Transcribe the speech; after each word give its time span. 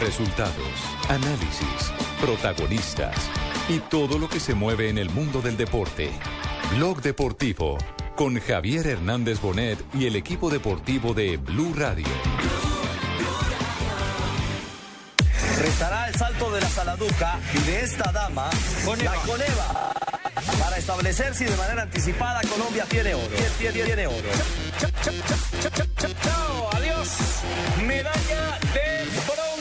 Resultados, 0.00 0.54
análisis, 1.08 1.92
protagonistas 2.20 3.16
y 3.68 3.78
todo 3.78 4.18
lo 4.18 4.28
que 4.28 4.40
se 4.40 4.54
mueve 4.54 4.90
en 4.90 4.98
el 4.98 5.08
mundo 5.08 5.40
del 5.40 5.56
deporte. 5.56 6.10
Blog 6.74 7.00
Deportivo 7.00 7.78
con 8.14 8.38
Javier 8.38 8.86
Hernández 8.86 9.40
Bonet 9.40 9.78
y 9.94 10.06
el 10.06 10.16
equipo 10.16 10.50
deportivo 10.50 11.14
de 11.14 11.38
Blue 11.38 11.72
Radio. 11.74 12.06
Restará 15.60 16.08
el 16.08 16.14
salto 16.14 16.52
de 16.52 16.60
la 16.60 16.68
Saladuca 16.68 17.38
y 17.54 17.58
de 17.70 17.80
esta 17.80 18.12
dama, 18.12 18.50
la 19.02 19.14
Coneva, 19.14 19.92
para 20.58 20.76
establecer 20.76 21.34
si 21.34 21.44
de 21.44 21.56
manera 21.56 21.82
anticipada 21.82 22.42
Colombia 22.42 22.84
tiene 22.88 23.14
oro. 23.14 23.34
Tiene, 23.58 23.82
tiene 23.82 24.06
oro. 24.06 24.28
Chao, 26.22 26.70
adiós. 26.72 27.08
Medalla 27.86 28.58
de 28.74 29.05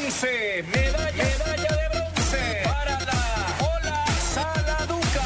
bronce. 0.06 0.64
Medalla, 0.74 1.12
medalla 1.12 1.76
de 1.76 1.90
bronce 1.90 2.62
para 2.64 3.00
la 3.00 3.22
Ola 3.60 4.06
Saladuca. 4.34 5.22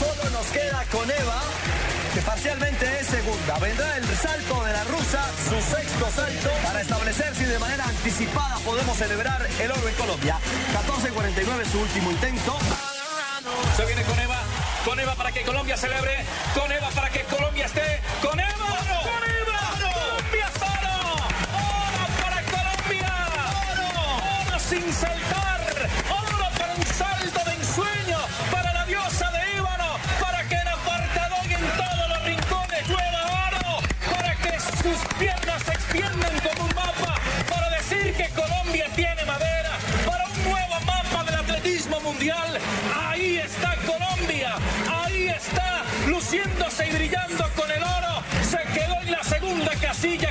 Solo 0.00 0.30
nos 0.30 0.46
queda 0.48 0.84
Coneva, 0.90 1.40
que 2.14 2.20
parcialmente 2.22 3.00
es 3.00 3.06
segunda. 3.06 3.58
Vendrá 3.58 3.96
el 3.96 4.04
salto 4.16 4.64
de 4.64 4.72
la 4.72 4.84
rusa, 4.84 5.24
su 5.48 5.74
sexto 5.74 6.10
salto, 6.14 6.50
para 6.64 6.80
establecer 6.80 7.34
si 7.34 7.44
de 7.44 7.58
manera 7.58 7.84
anticipada 7.84 8.56
podemos 8.64 8.96
celebrar 8.96 9.46
el 9.60 9.70
oro 9.70 9.88
en 9.88 9.94
Colombia. 9.94 10.38
14.49 10.72 11.70
su 11.70 11.80
último 11.80 12.10
intento. 12.10 12.56
Se 13.76 13.84
viene 13.86 14.02
con 14.02 14.18
Eva. 14.18 14.38
Con 14.84 14.98
Eva 14.98 15.14
para 15.14 15.32
que 15.32 15.42
Colombia 15.42 15.76
celebre. 15.76 16.24
Con 16.54 16.70
Eva 16.72 16.88
para 16.90 17.10
que 17.10 17.22
Colombia 17.22 17.66
esté. 17.66 18.00
Con 18.20 18.30
Eva. 18.30 18.31
Con 18.31 18.31
sin 24.72 24.92
saltar. 24.92 25.60
Oro 26.08 26.48
para 26.58 26.74
un 26.74 26.86
salto 26.86 27.40
de 27.44 27.54
ensueño. 27.60 28.18
Para 28.50 28.72
la 28.72 28.84
diosa 28.86 29.30
de 29.30 29.40
Ébano. 29.58 29.90
Para 30.18 30.48
que 30.48 30.54
en 30.54 30.68
apartado 30.68 31.36
y 31.50 31.52
en 31.52 31.66
todos 31.80 32.08
los 32.08 32.24
rincones 32.24 32.88
llueva 32.88 33.22
oro. 33.48 33.66
Para 34.10 34.34
que 34.36 34.52
sus 34.60 34.98
piernas 35.18 35.62
se 35.66 35.72
extiendan 35.72 36.34
como 36.40 36.64
un 36.68 36.74
mapa. 36.74 37.14
Para 37.50 37.68
decir 37.68 38.14
que 38.16 38.28
Colombia 38.30 38.86
tiene 38.96 39.22
madera. 39.26 39.72
Para 40.06 40.24
un 40.26 40.44
nuevo 40.50 40.80
mapa 40.86 41.24
del 41.24 41.34
atletismo 41.34 42.00
mundial. 42.00 42.58
Ahí 43.08 43.38
está 43.38 43.76
Colombia. 43.84 44.54
Ahí 45.02 45.28
está 45.28 45.84
luciéndose 46.06 46.88
y 46.88 46.92
brillando 46.92 47.44
con 47.56 47.70
el 47.70 47.82
oro. 47.82 48.22
Se 48.42 48.60
quedó 48.72 48.96
en 49.02 49.10
la 49.10 49.22
segunda 49.22 49.72
casilla 49.76 50.30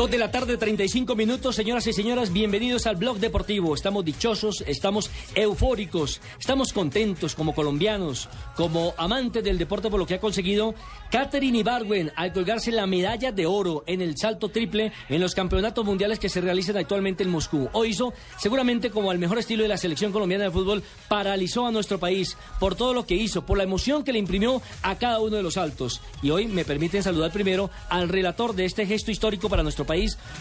Dos 0.00 0.10
de 0.10 0.16
la 0.16 0.30
tarde, 0.30 0.56
35 0.56 1.14
minutos, 1.14 1.54
señoras 1.54 1.86
y 1.86 1.92
señoras, 1.92 2.32
bienvenidos 2.32 2.86
al 2.86 2.96
blog 2.96 3.18
deportivo. 3.18 3.74
Estamos 3.74 4.02
dichosos, 4.02 4.64
estamos 4.66 5.10
eufóricos, 5.34 6.22
estamos 6.38 6.72
contentos 6.72 7.34
como 7.34 7.54
colombianos, 7.54 8.30
como 8.56 8.94
amantes 8.96 9.44
del 9.44 9.58
deporte 9.58 9.90
por 9.90 10.00
lo 10.00 10.06
que 10.06 10.14
ha 10.14 10.18
conseguido 10.18 10.74
Catherine 11.10 11.58
Ibarwen 11.58 12.12
al 12.16 12.32
colgarse 12.32 12.72
la 12.72 12.86
medalla 12.86 13.30
de 13.30 13.44
oro 13.44 13.84
en 13.86 14.00
el 14.00 14.16
salto 14.16 14.48
triple 14.48 14.90
en 15.10 15.20
los 15.20 15.34
campeonatos 15.34 15.84
mundiales 15.84 16.18
que 16.18 16.30
se 16.30 16.40
realizan 16.40 16.78
actualmente 16.78 17.22
en 17.22 17.28
Moscú. 17.28 17.68
Hoy 17.74 17.90
hizo, 17.90 18.14
seguramente 18.38 18.88
como 18.88 19.10
al 19.10 19.18
mejor 19.18 19.38
estilo 19.38 19.64
de 19.64 19.68
la 19.68 19.76
selección 19.76 20.12
colombiana 20.12 20.44
de 20.44 20.50
fútbol, 20.50 20.82
paralizó 21.08 21.66
a 21.66 21.72
nuestro 21.72 22.00
país 22.00 22.38
por 22.58 22.74
todo 22.74 22.94
lo 22.94 23.04
que 23.04 23.16
hizo, 23.16 23.44
por 23.44 23.58
la 23.58 23.64
emoción 23.64 24.02
que 24.02 24.14
le 24.14 24.18
imprimió 24.18 24.62
a 24.82 24.96
cada 24.96 25.20
uno 25.20 25.36
de 25.36 25.42
los 25.42 25.54
saltos. 25.54 26.00
Y 26.22 26.30
hoy 26.30 26.46
me 26.46 26.64
permiten 26.64 27.02
saludar 27.02 27.32
primero 27.32 27.68
al 27.90 28.08
relator 28.08 28.54
de 28.54 28.64
este 28.64 28.86
gesto 28.86 29.10
histórico 29.10 29.50
para 29.50 29.62
nuestro 29.62 29.84
país, 29.84 29.89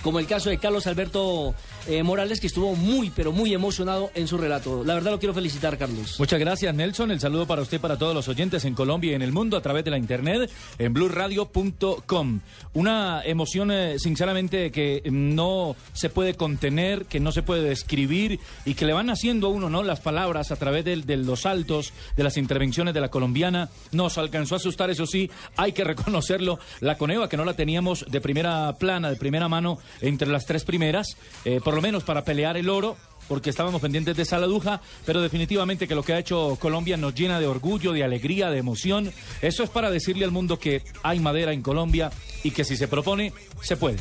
como 0.03 0.19
el 0.19 0.27
caso 0.27 0.49
de 0.49 0.57
Carlos 0.57 0.85
Alberto 0.85 1.55
eh, 1.87 2.03
Morales, 2.03 2.39
que 2.39 2.47
estuvo 2.47 2.75
muy, 2.75 3.09
pero 3.09 3.31
muy 3.31 3.53
emocionado 3.53 4.11
en 4.13 4.27
su 4.27 4.37
relato. 4.37 4.83
La 4.83 4.93
verdad 4.93 5.11
lo 5.11 5.19
quiero 5.19 5.33
felicitar, 5.33 5.77
Carlos. 5.77 6.19
Muchas 6.19 6.39
gracias, 6.39 6.73
Nelson. 6.75 7.11
El 7.11 7.19
saludo 7.19 7.47
para 7.47 7.61
usted 7.61 7.81
para 7.81 7.97
todos 7.97 8.13
los 8.13 8.27
oyentes 8.27 8.65
en 8.65 8.75
Colombia 8.75 9.11
y 9.11 9.15
en 9.15 9.21
el 9.21 9.31
mundo 9.31 9.57
a 9.57 9.61
través 9.61 9.83
de 9.85 9.91
la 9.91 9.97
internet 9.97 10.51
en 10.77 10.93
blurradio.com. 10.93 12.41
Una 12.73 13.23
emoción, 13.23 13.71
eh, 13.71 13.97
sinceramente, 13.97 14.71
que 14.71 15.01
no 15.11 15.75
se 15.93 16.09
puede 16.09 16.35
contener, 16.35 17.05
que 17.05 17.19
no 17.19 17.31
se 17.31 17.41
puede 17.41 17.63
describir 17.63 18.39
y 18.65 18.75
que 18.75 18.85
le 18.85 18.93
van 18.93 19.09
haciendo 19.09 19.47
a 19.47 19.49
uno, 19.49 19.69
¿no? 19.69 19.81
Las 19.81 19.99
palabras 19.99 20.51
a 20.51 20.57
través 20.57 20.85
de, 20.85 20.97
de 20.97 21.17
los 21.17 21.41
saltos, 21.41 21.93
de 22.15 22.23
las 22.23 22.37
intervenciones 22.37 22.93
de 22.93 23.01
la 23.01 23.09
colombiana. 23.09 23.69
Nos 23.91 24.17
alcanzó 24.17 24.55
a 24.55 24.57
asustar, 24.57 24.89
eso 24.89 25.07
sí, 25.07 25.31
hay 25.57 25.71
que 25.71 25.83
reconocerlo. 25.83 26.59
La 26.81 26.97
Coneva, 26.97 27.29
que 27.29 27.37
no 27.37 27.45
la 27.45 27.53
teníamos 27.53 28.05
de 28.07 28.21
primera 28.21 28.73
plana, 28.73 29.09
de 29.09 29.15
primera 29.15 29.38
mano, 29.47 29.77
entre 30.01 30.27
las 30.27 30.45
tres 30.45 30.63
primeras, 30.63 31.17
eh, 31.45 31.61
por 31.63 31.73
lo 31.73 31.81
menos 31.81 32.03
para 32.03 32.23
pelear 32.23 32.57
el 32.57 32.69
oro 32.69 32.97
porque 33.29 33.51
estábamos 33.51 33.79
pendientes 33.79 34.17
de 34.17 34.25
Saladuja, 34.25 34.81
pero 35.05 35.21
definitivamente 35.21 35.87
que 35.87 35.93
lo 35.93 36.03
que 36.03 36.13
ha 36.13 36.19
hecho 36.19 36.57
Colombia 36.59 36.97
nos 36.97 37.13
llena 37.13 37.39
de 37.39 37.45
orgullo, 37.45 37.93
de 37.93 38.03
alegría, 38.03 38.49
de 38.49 38.57
emoción. 38.57 39.13
Eso 39.41 39.63
es 39.63 39.69
para 39.69 39.91
decirle 39.91 40.25
al 40.25 40.31
mundo 40.31 40.57
que 40.57 40.81
hay 41.03 41.19
madera 41.19 41.53
en 41.53 41.61
Colombia 41.61 42.09
y 42.43 42.49
que 42.51 42.65
si 42.65 42.75
se 42.75 42.87
propone, 42.87 43.31
se 43.61 43.77
puede. 43.77 43.99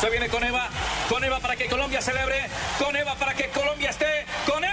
Se 0.00 0.08
viene 0.10 0.28
con 0.28 0.42
Eva. 0.44 0.68
Con 1.08 1.22
Eva 1.24 1.40
para 1.40 1.56
que 1.56 1.66
Colombia 1.66 2.00
celebre. 2.00 2.36
Con 2.78 2.94
Eva 2.96 3.14
para 3.16 3.34
que 3.34 3.48
Colombia 3.48 3.90
esté. 3.90 4.24
Con 4.46 4.64
Eva. 4.64 4.71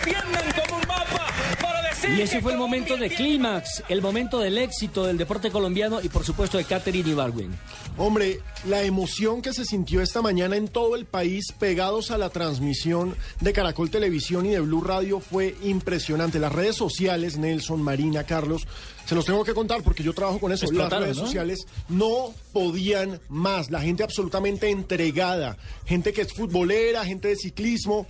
Como 0.00 0.80
un 0.80 0.88
mapa. 0.88 1.26
Para 1.60 1.88
decir 1.90 2.10
Y 2.10 2.22
ese 2.22 2.36
que 2.36 2.42
fue 2.42 2.52
el 2.52 2.58
momento 2.58 2.96
de 2.96 3.10
clímax, 3.10 3.82
el 3.88 4.00
momento 4.00 4.38
del 4.38 4.58
éxito 4.58 5.04
del 5.04 5.18
deporte 5.18 5.50
colombiano 5.50 6.00
y 6.02 6.08
por 6.08 6.24
supuesto 6.24 6.58
de 6.58 6.64
Catherine 6.64 7.10
Ibarwen. 7.10 7.50
Hombre, 7.96 8.40
la 8.66 8.82
emoción 8.82 9.42
que 9.42 9.52
se 9.52 9.64
sintió 9.64 10.00
esta 10.00 10.22
mañana 10.22 10.56
en 10.56 10.68
todo 10.68 10.96
el 10.96 11.04
país 11.04 11.52
pegados 11.58 12.10
a 12.10 12.18
la 12.18 12.30
transmisión 12.30 13.14
de 13.40 13.52
Caracol 13.52 13.90
Televisión 13.90 14.46
y 14.46 14.50
de 14.50 14.60
Blue 14.60 14.82
Radio 14.82 15.20
fue 15.20 15.54
impresionante. 15.62 16.38
Las 16.38 16.52
redes 16.52 16.76
sociales, 16.76 17.36
Nelson, 17.36 17.82
Marina, 17.82 18.24
Carlos, 18.24 18.66
se 19.10 19.14
los 19.14 19.24
tengo 19.24 19.44
que 19.44 19.54
contar 19.54 19.82
porque 19.82 20.02
yo 20.02 20.12
trabajo 20.12 20.38
con 20.38 20.52
eso. 20.52 20.70
Las 20.70 20.90
redes 20.90 21.16
¿no? 21.16 21.24
sociales 21.24 21.66
no 21.88 22.32
podían 22.52 23.20
más. 23.28 23.70
La 23.70 23.80
gente 23.80 24.04
absolutamente 24.04 24.70
entregada. 24.70 25.56
Gente 25.84 26.12
que 26.12 26.22
es 26.22 26.32
futbolera, 26.32 27.04
gente 27.04 27.28
de 27.28 27.36
ciclismo. 27.36 28.06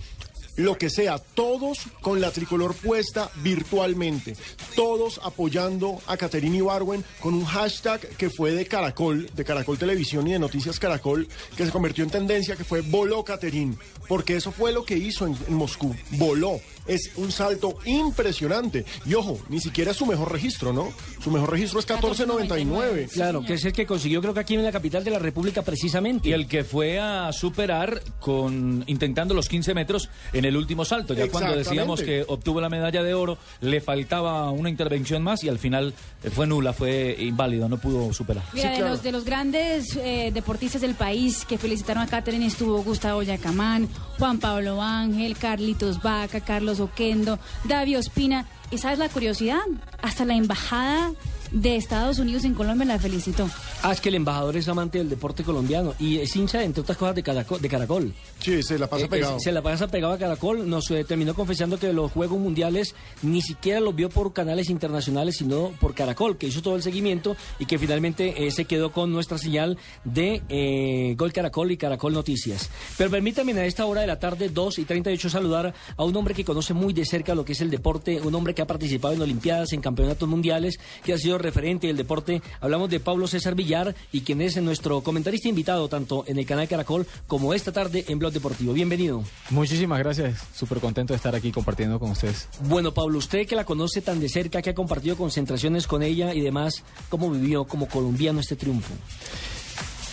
Lo 0.57 0.77
que 0.77 0.89
sea, 0.89 1.17
todos 1.17 1.79
con 2.01 2.19
la 2.19 2.31
tricolor 2.31 2.75
puesta 2.75 3.31
virtualmente, 3.37 4.35
todos 4.75 5.19
apoyando 5.23 6.01
a 6.07 6.17
Caterina 6.17 6.57
Ibarwen 6.57 7.05
con 7.21 7.33
un 7.33 7.45
hashtag 7.45 8.01
que 8.17 8.29
fue 8.29 8.51
de 8.51 8.65
Caracol, 8.65 9.29
de 9.33 9.45
Caracol 9.45 9.77
Televisión 9.77 10.27
y 10.27 10.33
de 10.33 10.39
Noticias 10.39 10.79
Caracol, 10.79 11.27
que 11.55 11.65
se 11.65 11.71
convirtió 11.71 12.03
en 12.03 12.09
tendencia, 12.09 12.55
que 12.55 12.63
fue 12.63 12.81
Voló 12.81 13.23
Caterín, 13.23 13.77
porque 14.07 14.35
eso 14.35 14.51
fue 14.51 14.71
lo 14.71 14.83
que 14.83 14.97
hizo 14.97 15.25
en, 15.25 15.37
en 15.47 15.53
Moscú, 15.53 15.95
voló. 16.11 16.59
Es 16.87 17.11
un 17.15 17.31
salto 17.31 17.75
impresionante. 17.85 18.85
Y 19.05 19.13
ojo, 19.13 19.39
ni 19.49 19.59
siquiera 19.59 19.91
es 19.91 19.97
su 19.97 20.05
mejor 20.05 20.31
registro, 20.31 20.73
¿no? 20.73 20.91
Su 21.23 21.31
mejor 21.31 21.51
registro 21.51 21.79
es 21.79 21.87
14.99. 21.87 23.09
Claro, 23.09 23.43
que 23.43 23.53
es 23.53 23.65
el 23.65 23.73
que 23.73 23.85
consiguió 23.85 24.21
creo 24.21 24.33
que 24.33 24.39
aquí 24.39 24.55
en 24.55 24.63
la 24.63 24.71
capital 24.71 25.03
de 25.03 25.11
la 25.11 25.19
República 25.19 25.61
precisamente. 25.61 26.29
Y 26.29 26.33
el 26.33 26.47
que 26.47 26.63
fue 26.63 26.99
a 26.99 27.31
superar 27.33 28.01
con 28.19 28.83
intentando 28.87 29.33
los 29.33 29.47
15 29.49 29.73
metros 29.73 30.09
en 30.33 30.45
el 30.45 30.57
último 30.57 30.85
salto. 30.85 31.13
Ya 31.13 31.29
cuando 31.29 31.55
decíamos 31.55 32.01
que 32.01 32.25
obtuvo 32.27 32.61
la 32.61 32.69
medalla 32.69 33.03
de 33.03 33.13
oro, 33.13 33.37
le 33.61 33.81
faltaba 33.81 34.49
una 34.51 34.69
intervención 34.69 35.23
más 35.23 35.43
y 35.43 35.49
al 35.49 35.59
final 35.59 35.93
eh, 36.23 36.29
fue 36.29 36.47
nula, 36.47 36.73
fue 36.73 37.15
inválido, 37.19 37.69
no 37.69 37.77
pudo 37.77 38.13
superar. 38.13 38.43
Mira, 38.53 38.75
Sí, 38.75 38.81
de, 38.81 38.89
los, 38.89 39.03
de 39.03 39.11
los 39.11 39.25
grandes 39.25 39.95
eh, 39.95 40.31
deportistas 40.33 40.81
del 40.81 40.95
país 40.95 41.45
que 41.45 41.57
felicitaron 41.57 42.03
a 42.03 42.07
Catherine 42.07 42.45
estuvo 42.45 42.81
Gustavo 42.83 43.21
Yacamán, 43.23 43.87
Juan 44.17 44.39
Pablo 44.39 44.81
Ángel, 44.81 45.37
Carlitos 45.37 46.01
Vaca, 46.01 46.41
Carlos 46.41 46.70
Oquendo, 46.79 47.39
Davio 47.65 47.99
Ospina. 47.99 48.45
¿Y 48.71 48.77
sabes 48.77 48.99
la 48.99 49.09
curiosidad? 49.09 49.59
Hasta 50.01 50.25
la 50.25 50.35
embajada 50.35 51.11
de 51.51 51.75
Estados 51.75 52.19
Unidos 52.19 52.43
en 52.45 52.53
Colombia 52.53 52.85
la 52.85 52.99
felicitó. 52.99 53.49
Ah, 53.83 53.91
es 53.91 54.01
que 54.01 54.09
el 54.09 54.15
embajador 54.15 54.55
es 54.57 54.67
amante 54.67 54.97
del 54.99 55.09
deporte 55.09 55.43
colombiano 55.43 55.93
y 55.99 56.17
es 56.17 56.35
hincha, 56.35 56.63
entre 56.63 56.81
otras 56.81 56.97
cosas, 56.97 57.15
de 57.15 57.23
Caracol. 57.23 57.61
De 57.61 57.69
Caracol. 57.69 58.13
Sí, 58.39 58.63
se 58.63 58.77
la 58.79 58.87
pasa 58.87 59.05
Eh, 59.05 59.09
pegado. 59.09 59.37
eh, 59.37 59.39
se 59.39 59.51
la 59.51 59.61
pasa 59.61 59.87
pegado 59.87 60.13
a 60.13 60.17
Caracol. 60.17 60.67
Nos 60.69 60.89
eh, 60.91 61.03
terminó 61.03 61.33
confesando 61.33 61.77
que 61.77 61.91
los 61.93 62.11
Juegos 62.11 62.39
Mundiales 62.39 62.95
ni 63.21 63.41
siquiera 63.41 63.79
los 63.79 63.95
vio 63.95 64.09
por 64.09 64.33
canales 64.33 64.69
internacionales, 64.69 65.35
sino 65.37 65.71
por 65.79 65.93
Caracol, 65.93 66.37
que 66.37 66.47
hizo 66.47 66.61
todo 66.61 66.75
el 66.75 66.83
seguimiento 66.83 67.35
y 67.59 67.65
que 67.65 67.77
finalmente 67.77 68.45
eh, 68.47 68.51
se 68.51 68.65
quedó 68.65 68.91
con 68.91 69.11
nuestra 69.11 69.37
señal 69.37 69.77
de 70.05 70.41
eh, 70.49 71.15
Gol 71.17 71.33
Caracol 71.33 71.71
y 71.71 71.77
Caracol 71.77 72.13
Noticias. 72.13 72.69
Pero 72.97 73.09
permítanme 73.09 73.51
a 73.53 73.65
esta 73.65 73.85
hora 73.85 74.01
de 74.01 74.07
la 74.07 74.19
tarde, 74.19 74.49
2 74.49 74.79
y 74.79 74.85
38, 74.85 75.29
saludar 75.29 75.73
a 75.97 76.03
un 76.03 76.15
hombre 76.15 76.33
que 76.33 76.45
conoce 76.45 76.73
muy 76.73 76.93
de 76.93 77.05
cerca 77.05 77.35
lo 77.35 77.43
que 77.43 77.51
es 77.53 77.61
el 77.61 77.69
deporte, 77.69 78.21
un 78.21 78.33
hombre 78.35 78.53
que 78.53 78.61
ha 78.61 78.67
participado 78.67 79.13
en 79.13 79.21
Olimpiadas, 79.21 79.73
en 79.73 79.81
campeonatos 79.81 80.29
mundiales, 80.29 80.79
que 81.03 81.13
ha 81.13 81.17
sido 81.17 81.37
referente 81.41 81.87
del 81.87 81.97
deporte. 81.97 82.41
Hablamos 82.59 82.89
de 82.89 82.99
Pablo 82.99 83.27
César 83.27 83.55
Villar 83.55 83.95
y 84.11 84.21
quien 84.21 84.41
es 84.41 84.57
nuestro 84.61 85.01
comentarista 85.01 85.49
invitado 85.49 85.87
tanto 85.87 86.23
en 86.27 86.37
el 86.37 86.45
canal 86.45 86.67
Caracol 86.67 87.07
como 87.27 87.53
esta 87.53 87.71
tarde 87.71 88.05
en 88.07 88.19
Blog 88.19 88.33
Deportivo. 88.33 88.73
Bienvenido. 88.73 89.23
Muchísimas 89.49 89.99
gracias, 89.99 90.39
súper 90.53 90.79
contento 90.79 91.13
de 91.13 91.17
estar 91.17 91.35
aquí 91.35 91.51
compartiendo 91.51 91.99
con 91.99 92.11
ustedes. 92.11 92.47
Bueno, 92.67 92.93
Pablo, 92.93 93.17
usted 93.17 93.47
que 93.47 93.55
la 93.55 93.65
conoce 93.65 94.01
tan 94.01 94.19
de 94.19 94.29
cerca, 94.29 94.61
que 94.61 94.69
ha 94.69 94.75
compartido 94.75 95.15
concentraciones 95.15 95.87
con 95.87 96.03
ella 96.03 96.33
y 96.33 96.41
demás, 96.41 96.83
¿cómo 97.09 97.29
vivió 97.29 97.65
como 97.65 97.87
colombiano 97.87 98.39
este 98.39 98.55
triunfo? 98.55 98.93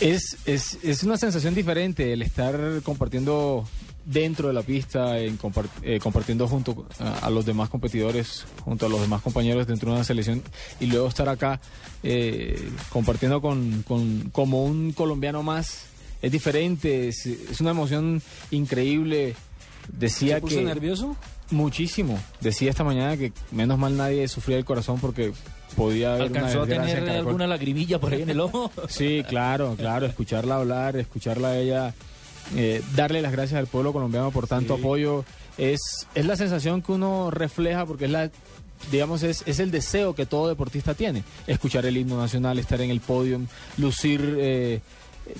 Es, 0.00 0.38
es, 0.46 0.78
es 0.82 1.02
una 1.02 1.16
sensación 1.16 1.54
diferente 1.54 2.12
el 2.12 2.22
estar 2.22 2.56
compartiendo 2.84 3.64
dentro 4.10 4.48
de 4.48 4.54
la 4.54 4.62
pista, 4.62 5.18
en 5.20 5.38
compar- 5.38 5.68
eh, 5.82 5.98
compartiendo 6.00 6.48
junto 6.48 6.86
a, 6.98 7.18
a 7.26 7.30
los 7.30 7.44
demás 7.44 7.68
competidores, 7.68 8.46
junto 8.64 8.86
a 8.86 8.88
los 8.88 9.00
demás 9.02 9.20
compañeros 9.20 9.66
dentro 9.66 9.90
de 9.90 9.96
una 9.96 10.04
selección 10.04 10.42
y 10.80 10.86
luego 10.86 11.08
estar 11.08 11.28
acá 11.28 11.60
eh, 12.02 12.58
compartiendo 12.88 13.42
con, 13.42 13.82
con- 13.86 14.30
como 14.32 14.64
un 14.64 14.92
colombiano 14.92 15.42
más. 15.42 15.84
Es 16.22 16.32
diferente, 16.32 17.08
es, 17.08 17.26
es 17.26 17.60
una 17.60 17.70
emoción 17.70 18.22
increíble. 18.50 19.34
Decía 19.92 20.36
¿Se 20.36 20.40
puso 20.40 20.56
que 20.56 20.64
nervioso? 20.64 21.16
muchísimo. 21.50 22.18
Decía 22.40 22.70
esta 22.70 22.84
mañana 22.84 23.16
que 23.16 23.32
menos 23.52 23.78
mal 23.78 23.96
nadie 23.96 24.26
sufría 24.28 24.56
el 24.58 24.64
corazón 24.64 24.98
porque 25.00 25.32
podía 25.76 26.14
haber 26.14 26.30
una 26.30 26.40
¿Alcanzó 26.40 26.62
a 26.62 26.66
desgracia 26.66 26.98
en 26.98 27.04
tener 27.04 27.18
alguna 27.20 27.46
lagrimilla 27.46 27.98
por 28.00 28.12
ahí 28.12 28.22
en 28.22 28.30
el 28.30 28.40
ojo? 28.40 28.70
Sí, 28.88 29.22
claro, 29.28 29.76
claro, 29.78 30.06
escucharla 30.06 30.56
hablar, 30.56 30.96
escucharla 30.96 31.48
a 31.48 31.58
ella, 31.58 31.94
eh, 32.56 32.82
darle 32.94 33.22
las 33.22 33.32
gracias 33.32 33.58
al 33.58 33.66
pueblo 33.66 33.92
colombiano 33.92 34.30
por 34.30 34.46
tanto 34.46 34.74
apoyo, 34.74 35.24
es, 35.56 36.06
es 36.14 36.26
la 36.26 36.36
sensación 36.36 36.82
que 36.82 36.92
uno 36.92 37.30
refleja 37.30 37.84
porque 37.86 38.04
es 38.04 38.10
la, 38.10 38.30
digamos, 38.90 39.22
es, 39.22 39.42
es 39.46 39.58
el 39.58 39.70
deseo 39.70 40.14
que 40.14 40.26
todo 40.26 40.48
deportista 40.48 40.94
tiene, 40.94 41.24
escuchar 41.46 41.84
el 41.86 41.96
himno 41.96 42.16
nacional, 42.16 42.58
estar 42.58 42.80
en 42.80 42.90
el 42.90 43.00
podio, 43.00 43.40
lucir, 43.76 44.36
eh, 44.38 44.80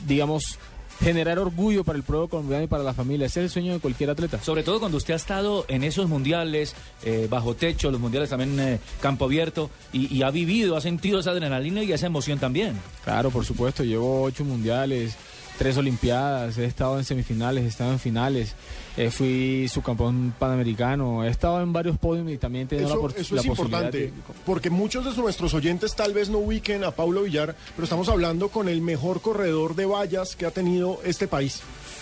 digamos, 0.06 0.58
generar 1.00 1.38
orgullo 1.38 1.84
para 1.84 1.96
el 1.96 2.02
pueblo 2.02 2.26
colombiano 2.26 2.64
y 2.64 2.66
para 2.66 2.82
la 2.82 2.92
familia, 2.92 3.26
ese 3.26 3.38
es 3.38 3.44
el 3.44 3.50
sueño 3.50 3.72
de 3.74 3.78
cualquier 3.78 4.10
atleta. 4.10 4.42
Sobre 4.42 4.64
todo 4.64 4.80
cuando 4.80 4.96
usted 4.96 5.14
ha 5.14 5.16
estado 5.16 5.64
en 5.68 5.84
esos 5.84 6.08
mundiales, 6.08 6.74
eh, 7.04 7.28
bajo 7.30 7.54
techo, 7.54 7.92
los 7.92 8.00
mundiales 8.00 8.30
también 8.30 8.58
eh, 8.58 8.80
campo 9.00 9.26
abierto, 9.26 9.70
y, 9.92 10.12
y 10.12 10.22
ha 10.24 10.30
vivido, 10.30 10.76
ha 10.76 10.80
sentido 10.80 11.20
esa 11.20 11.30
adrenalina 11.30 11.84
y 11.84 11.92
esa 11.92 12.06
emoción 12.06 12.40
también. 12.40 12.76
Claro, 13.04 13.30
por 13.30 13.44
supuesto, 13.44 13.84
llevo 13.84 14.22
ocho 14.22 14.44
mundiales, 14.44 15.14
tres 15.58 15.76
olimpiadas, 15.76 16.56
he 16.56 16.64
estado 16.64 16.98
en 16.98 17.04
semifinales, 17.04 17.64
he 17.64 17.66
estado 17.68 17.92
en 17.92 17.98
finales, 17.98 18.54
eh, 18.96 19.10
fui 19.10 19.68
subcampeón 19.68 20.32
panamericano, 20.38 21.24
he 21.24 21.28
estado 21.28 21.60
en 21.60 21.72
varios 21.72 21.98
podios 21.98 22.30
y 22.30 22.38
también 22.38 22.64
he 22.66 22.68
tenido 22.68 22.88
Eso, 22.88 23.08
la, 23.08 23.20
eso 23.20 23.34
la 23.34 23.40
es 23.40 23.46
posibilidad 23.46 23.80
importante, 23.82 23.98
de- 23.98 24.12
porque 24.46 24.70
muchos 24.70 25.04
de 25.04 25.20
nuestros 25.20 25.52
oyentes 25.54 25.94
tal 25.96 26.12
vez 26.14 26.30
no 26.30 26.38
ubiquen 26.38 26.84
a 26.84 26.92
Paulo 26.92 27.22
Villar, 27.22 27.56
pero 27.74 27.84
estamos 27.84 28.08
hablando 28.08 28.48
con 28.48 28.68
el 28.68 28.80
mejor 28.80 29.20
corredor 29.20 29.74
de 29.74 29.84
vallas 29.86 30.36
que 30.36 30.46
ha 30.46 30.50
tenido 30.50 31.00
este 31.04 31.26
país. 31.28 31.60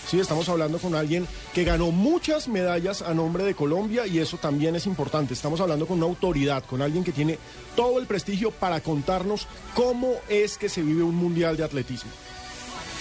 Sí, 0.08 0.20
estamos 0.20 0.48
hablando 0.48 0.78
con 0.78 0.94
alguien 0.94 1.26
que 1.52 1.64
ganó 1.64 1.90
muchas 1.90 2.46
medallas 2.46 3.02
a 3.02 3.12
nombre 3.12 3.42
de 3.42 3.54
Colombia 3.54 4.06
y 4.06 4.18
eso 4.20 4.36
también 4.36 4.76
es 4.76 4.86
importante. 4.86 5.34
Estamos 5.34 5.60
hablando 5.60 5.84
con 5.86 5.96
una 5.96 6.06
autoridad, 6.06 6.62
con 6.64 6.80
alguien 6.80 7.02
que 7.02 7.10
tiene 7.10 7.38
todo 7.74 7.98
el 7.98 8.06
prestigio 8.06 8.52
para 8.52 8.80
contarnos 8.80 9.48
cómo 9.74 10.12
es 10.28 10.58
que 10.58 10.68
se 10.68 10.82
vive 10.82 11.02
un 11.02 11.16
mundial 11.16 11.56
de 11.56 11.64
atletismo. 11.64 12.10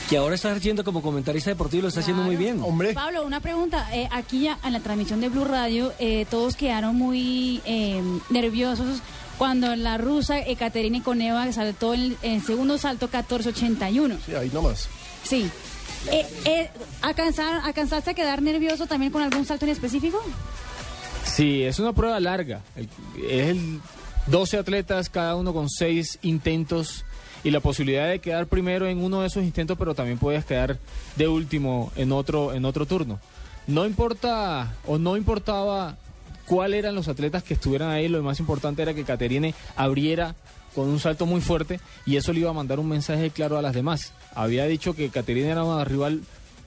Que 0.10 0.18
ahora 0.18 0.36
está 0.36 0.52
haciendo 0.52 0.84
como 0.84 1.02
comentarista 1.02 1.50
deportivo 1.50 1.80
y 1.80 1.82
lo 1.84 1.88
está 1.88 2.02
haciendo 2.02 2.22
muy 2.24 2.36
bien. 2.36 2.62
Hombre, 2.62 2.94
Pablo, 2.94 3.26
una 3.26 3.40
pregunta. 3.40 3.88
Eh, 3.92 4.08
aquí 4.12 4.42
ya 4.42 4.60
en 4.64 4.74
la 4.74 4.80
transmisión 4.80 5.20
de 5.20 5.30
Blue 5.30 5.46
Radio, 5.46 5.94
eh, 5.98 6.28
todos 6.30 6.56
quedaron 6.56 6.96
muy 6.96 7.62
eh, 7.66 8.04
nerviosos 8.30 9.00
cuando 9.40 9.76
la 9.76 9.98
rusa 9.98 10.40
Ekaterina 10.40 11.02
Koneva 11.04 11.52
saltó 11.52 11.94
el, 11.96 12.18
el 12.22 12.44
segundo 12.44 12.78
salto 12.78 13.08
1481. 13.08 14.18
sí, 14.26 14.36
ahí 14.36 14.50
nomás. 14.54 14.88
Sí. 15.24 15.50
Eh, 16.12 16.26
eh, 16.46 16.70
¿alcanzar- 17.02 17.62
¿Alcanzaste 17.64 18.12
a 18.12 18.14
quedar 18.14 18.44
nervioso 18.44 18.86
también 18.86 19.12
con 19.12 19.24
algún 19.24 19.44
salto 19.44 19.66
en 19.66 19.72
específico? 19.72 20.22
Sí, 21.24 21.64
es 21.64 21.80
una 21.80 21.94
prueba 21.94 22.20
larga. 22.20 22.62
El- 22.76 22.90
Es 23.28 23.48
el 23.50 23.82
12 24.28 24.58
atletas, 24.60 25.10
cada 25.10 25.36
uno 25.36 25.52
con 25.52 25.68
6 25.68 26.20
intentos 26.22 27.06
y 27.46 27.52
la 27.52 27.60
posibilidad 27.60 28.10
de 28.10 28.20
quedar 28.20 28.48
primero 28.48 28.88
en 28.88 29.04
uno 29.04 29.22
de 29.22 29.28
esos 29.28 29.44
intentos, 29.44 29.78
pero 29.78 29.94
también 29.94 30.18
puedes 30.18 30.44
quedar 30.46 30.80
de 31.16 31.28
último 31.28 31.92
en 31.96 32.12
otro 32.12 32.54
en 32.54 32.66
otro 32.66 32.88
turno. 32.88 33.20
No 33.68 33.86
importa 33.86 34.74
o 34.88 34.98
no 34.98 35.16
importaba 35.16 35.96
cuáles 36.48 36.80
eran 36.80 36.96
los 36.96 37.08
atletas 37.08 37.44
que 37.44 37.54
estuvieran 37.54 37.92
ahí, 37.92 38.08
lo 38.08 38.24
más 38.24 38.40
importante 38.40 38.82
era 38.82 38.96
que 38.96 39.04
Caterine 39.04 39.54
abriera 39.76 40.36
con 40.74 40.90
un 40.90 41.00
salto 41.00 41.28
muy 41.28 41.40
fuerte 41.40 41.80
y 42.08 42.16
eso 42.16 42.34
le 42.34 42.40
iba 42.40 42.50
a 42.50 42.54
mandar 42.54 42.80
un 42.80 42.90
mensaje 42.90 43.30
claro 43.30 43.60
a 43.60 43.62
las 43.62 43.76
demás. 43.76 44.12
Había 44.34 44.66
dicho 44.66 44.96
que 44.96 45.10
Caterine 45.10 45.50
era 45.50 45.64
una 45.64 45.86
rival 45.86 46.24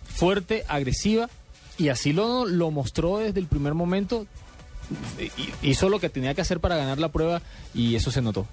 fuerte, 0.07 0.65
agresiva 0.69 1.29
y 1.77 1.89
así 1.89 2.13
lo, 2.13 2.47
lo 2.47 2.71
mostró 2.71 3.19
desde 3.19 3.41
el 3.41 3.47
primer 3.47 3.75
momento. 3.75 4.29
Hizo 5.63 5.89
lo 5.89 6.01
que 6.01 6.09
tenía 6.09 6.35
que 6.35 6.41
hacer 6.41 6.61
para 6.61 6.77
ganar 6.77 6.99
la 6.99 7.09
prueba 7.11 7.43
y 7.75 7.95
eso 7.95 8.11
se 8.11 8.23
notó. 8.23 8.47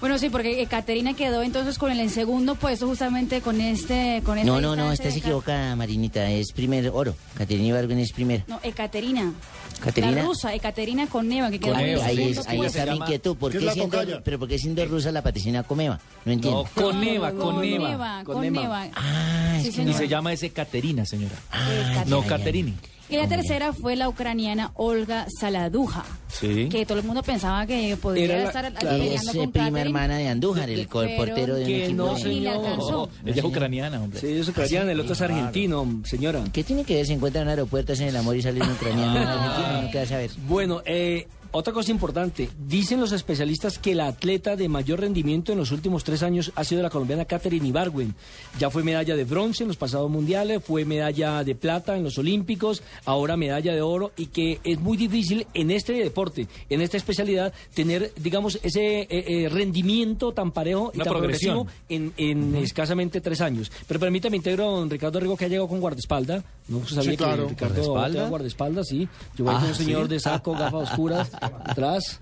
Bueno, 0.00 0.16
sí, 0.18 0.28
porque 0.30 0.64
Caterina 0.66 1.14
quedó 1.14 1.42
entonces 1.42 1.76
con 1.76 1.90
el 1.90 2.10
segundo 2.10 2.54
puesto 2.54 2.86
justamente 2.86 3.40
con 3.40 3.60
este... 3.60 4.22
Con 4.24 4.44
No, 4.46 4.60
no, 4.60 4.76
no, 4.76 4.92
estás 4.92 5.16
equivocada, 5.16 5.74
Marinita. 5.74 6.30
Es 6.30 6.52
primer 6.52 6.88
oro. 6.90 7.16
Caterina 7.36 7.68
Ibargüen 7.68 7.98
es 7.98 8.12
primer. 8.12 8.44
No, 8.46 8.60
Ekaterina. 8.62 9.32
Caterina. 9.80 10.12
La 10.12 10.22
rusa, 10.22 10.54
Ekaterina 10.54 11.06
Koneva, 11.08 11.50
que 11.50 11.58
quedó 11.58 11.74
en 11.74 11.80
el 11.80 12.00
Ahí, 12.00 12.16
segundo 12.16 12.40
es- 12.40 12.46
ahí 12.48 12.60
está 12.64 12.86
mi 12.86 12.96
inquietud. 12.98 13.36
¿Por 13.36 13.52
¿Qué 13.52 13.70
siendo, 13.70 14.22
pero 14.24 14.38
por 14.38 14.48
qué 14.48 14.58
siendo 14.58 14.84
rusa 14.86 15.10
la 15.10 15.22
patricina 15.22 15.62
Comeva? 15.64 15.98
No 16.24 16.32
entiendo. 16.32 16.64
No, 16.76 16.82
Coneva, 16.82 17.30
No, 17.30 17.38
no, 17.38 17.44
no, 17.46 17.54
Coneva. 17.56 17.78
Coneva, 17.88 18.24
Coneva. 18.24 18.60
Coneva. 18.62 18.88
Ah, 18.94 19.58
es 19.60 19.74
Sí. 19.74 19.82
Y 19.82 19.92
se 19.94 20.06
llama 20.08 20.32
ese 20.32 20.50
Caterina, 20.50 21.04
señora. 21.06 21.34
Ah, 21.50 22.04
No 22.06 22.22
ya, 22.22 22.28
ya. 22.28 22.36
Caterini. 22.36 22.74
Y 23.10 23.16
la 23.16 23.26
tercera 23.26 23.72
fue 23.72 23.96
la 23.96 24.08
ucraniana 24.08 24.70
Olga 24.74 25.26
Saladuja, 25.40 26.04
Sí. 26.28 26.68
que 26.68 26.84
todo 26.84 26.98
el 26.98 27.04
mundo 27.04 27.22
pensaba 27.22 27.66
que 27.66 27.96
podría 27.96 28.24
Era 28.26 28.36
la- 28.38 28.44
estar 28.48 28.72
claro. 28.74 28.96
Ella 28.96 29.04
peleando 29.04 29.30
es 29.30 29.36
con 29.38 29.44
eh, 29.46 29.52
prima 29.52 29.80
hermana 29.80 30.18
de 30.18 30.28
Andújar, 30.28 30.68
el 30.68 30.86
portero 30.88 31.54
de 31.54 31.62
un 31.62 31.66
que 31.66 31.84
equipo. 31.86 31.96
no, 32.04 32.14
de- 32.14 32.24
Ni 32.24 32.40
le 32.40 32.48
alcanzó. 32.50 33.08
Ella 33.24 33.34
es 33.38 33.44
ucraniana, 33.44 34.02
hombre. 34.02 34.20
Sí, 34.20 34.26
es 34.38 34.48
ucraniana, 34.48 34.92
el 34.92 35.00
otro 35.00 35.14
es 35.14 35.20
argentino, 35.22 36.00
señora. 36.04 36.44
¿Qué 36.52 36.62
tiene 36.62 36.84
que 36.84 36.96
ver 36.96 37.06
si 37.06 37.14
encuentran 37.14 37.44
en 37.44 37.48
aeropuertos 37.50 37.98
en 38.00 38.08
el 38.08 38.16
amor 38.16 38.36
y 38.36 38.42
salen 38.42 38.62
ucraniano 38.70 39.16
en 39.16 39.26
Argentina? 39.26 39.82
No 39.82 39.90
queda 39.90 40.06
saber. 40.06 40.30
Bueno, 40.46 40.82
eh, 40.84 41.26
otra 41.50 41.72
cosa 41.72 41.90
importante. 41.90 42.48
Dicen 42.66 43.00
los 43.00 43.12
especialistas 43.12 43.78
que 43.78 43.94
la 43.94 44.06
atleta 44.08 44.56
de 44.56 44.68
mayor 44.68 45.00
rendimiento 45.00 45.52
en 45.52 45.58
los 45.58 45.72
últimos 45.72 46.04
tres 46.04 46.22
años 46.22 46.52
ha 46.54 46.64
sido 46.64 46.82
la 46.82 46.90
colombiana 46.90 47.24
Katherine 47.24 47.66
Ibargüen. 47.68 48.14
Ya 48.58 48.70
fue 48.70 48.82
medalla 48.82 49.16
de 49.16 49.24
bronce 49.24 49.64
en 49.64 49.68
los 49.68 49.76
pasados 49.76 50.10
mundiales, 50.10 50.62
fue 50.64 50.84
medalla 50.84 51.42
de 51.44 51.54
plata 51.54 51.96
en 51.96 52.04
los 52.04 52.18
olímpicos, 52.18 52.82
ahora 53.04 53.36
medalla 53.36 53.72
de 53.72 53.80
oro 53.82 54.12
y 54.16 54.26
que 54.26 54.60
es 54.64 54.78
muy 54.80 54.96
difícil 54.96 55.46
en 55.54 55.70
este 55.70 55.92
deporte, 55.94 56.46
en 56.68 56.80
esta 56.80 56.96
especialidad, 56.96 57.52
tener, 57.74 58.12
digamos, 58.16 58.58
ese 58.62 59.00
eh, 59.02 59.08
eh, 59.10 59.48
rendimiento 59.48 60.32
tan 60.32 60.52
parejo 60.52 60.90
y 60.92 60.96
Una 60.96 61.04
tan 61.04 61.12
progresión. 61.14 61.66
progresivo 61.66 61.78
en, 61.88 62.12
en 62.16 62.56
escasamente 62.56 63.20
tres 63.20 63.40
años. 63.40 63.70
Pero 63.86 64.00
permítame 64.00 64.36
integro 64.36 64.64
a 64.68 64.78
don 64.78 64.90
Ricardo 64.90 65.18
Rigo 65.20 65.36
que 65.36 65.44
ha 65.44 65.48
llegado 65.48 65.68
con 65.68 65.80
guardaespaldas 65.80 66.44
No 66.68 66.86
sabía 66.86 67.10
Sí, 67.12 67.16
claro. 67.16 67.44
que 67.44 67.50
Ricardo 67.50 67.74
¿Guardaespaldas? 67.74 68.12
tenía 68.12 68.28
guardaespaldas, 68.28 68.88
sí. 68.88 69.08
Yo 69.36 69.44
voy 69.44 69.54
Ah, 69.56 69.60
con 69.60 69.68
un 69.70 69.74
señor 69.74 70.02
¿sí? 70.04 70.08
de 70.08 70.20
saco, 70.20 70.52
gafas 70.52 70.90
oscuras, 70.90 71.30
atrás. 71.40 72.20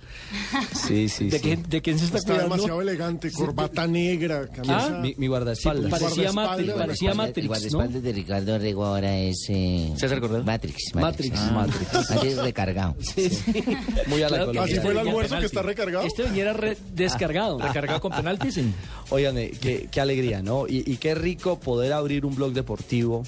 Sí, 0.75 1.09
sí, 1.09 1.29
¿De, 1.29 1.39
sí. 1.39 1.43
quién, 1.43 1.63
¿De 1.69 1.83
quién 1.83 1.99
se 1.99 2.07
está, 2.07 2.19
Está 2.19 2.33
cuidando? 2.35 2.55
demasiado 2.55 2.83
elegante, 2.83 3.31
corbata 3.33 3.87
negra, 3.87 4.47
camisa. 4.49 4.91
Mi, 5.01 5.15
mi 5.17 5.27
guardaespaldas. 5.27 5.91
Parecía 5.91 6.31
guardaespaldas, 6.31 6.35
Matrix, 6.35 6.69
el 6.73 6.77
parecía 6.79 7.11
El 7.11 7.17
Matrix, 7.17 7.45
¿no? 7.45 7.49
guardaespaldas 7.49 8.03
de 8.03 8.13
Ricardo 8.13 8.59
Rego 8.59 8.85
ahora 8.87 9.19
es... 9.19 9.47
Eh, 9.49 9.93
César 9.97 10.21
Cordero. 10.21 10.45
Matrix. 10.45 10.95
Matrix. 10.95 11.39
Ah, 11.39 11.51
Matrix. 11.53 12.11
Matrix 12.11 12.37
recargado. 12.39 12.97
Muy 14.09 14.23
a 14.23 14.29
la 14.29 14.37
Claro. 14.47 14.63
Así 14.63 14.75
fue 14.77 14.91
el 14.93 14.97
Este 14.99 15.09
almuerzo 15.09 15.39
que 15.41 15.47
está 15.47 15.63
recargado. 15.63 16.07
Este 16.07 16.23
venía 16.25 16.53
re- 16.53 16.77
descargado. 16.95 17.59
Recargado 17.67 18.01
con 18.01 18.13
penaltis. 18.13 18.55
sí. 18.55 18.73
Oigan, 19.11 19.39
eh, 19.39 19.53
qué, 19.61 19.89
qué 19.91 20.01
alegría, 20.01 20.43
¿no? 20.43 20.67
Y, 20.67 20.83
y 20.87 20.97
qué 20.97 21.15
rico 21.15 21.59
poder 21.61 21.93
abrir 21.93 22.25
un 22.27 22.35
blog 22.35 22.53
deportivo 22.53 23.23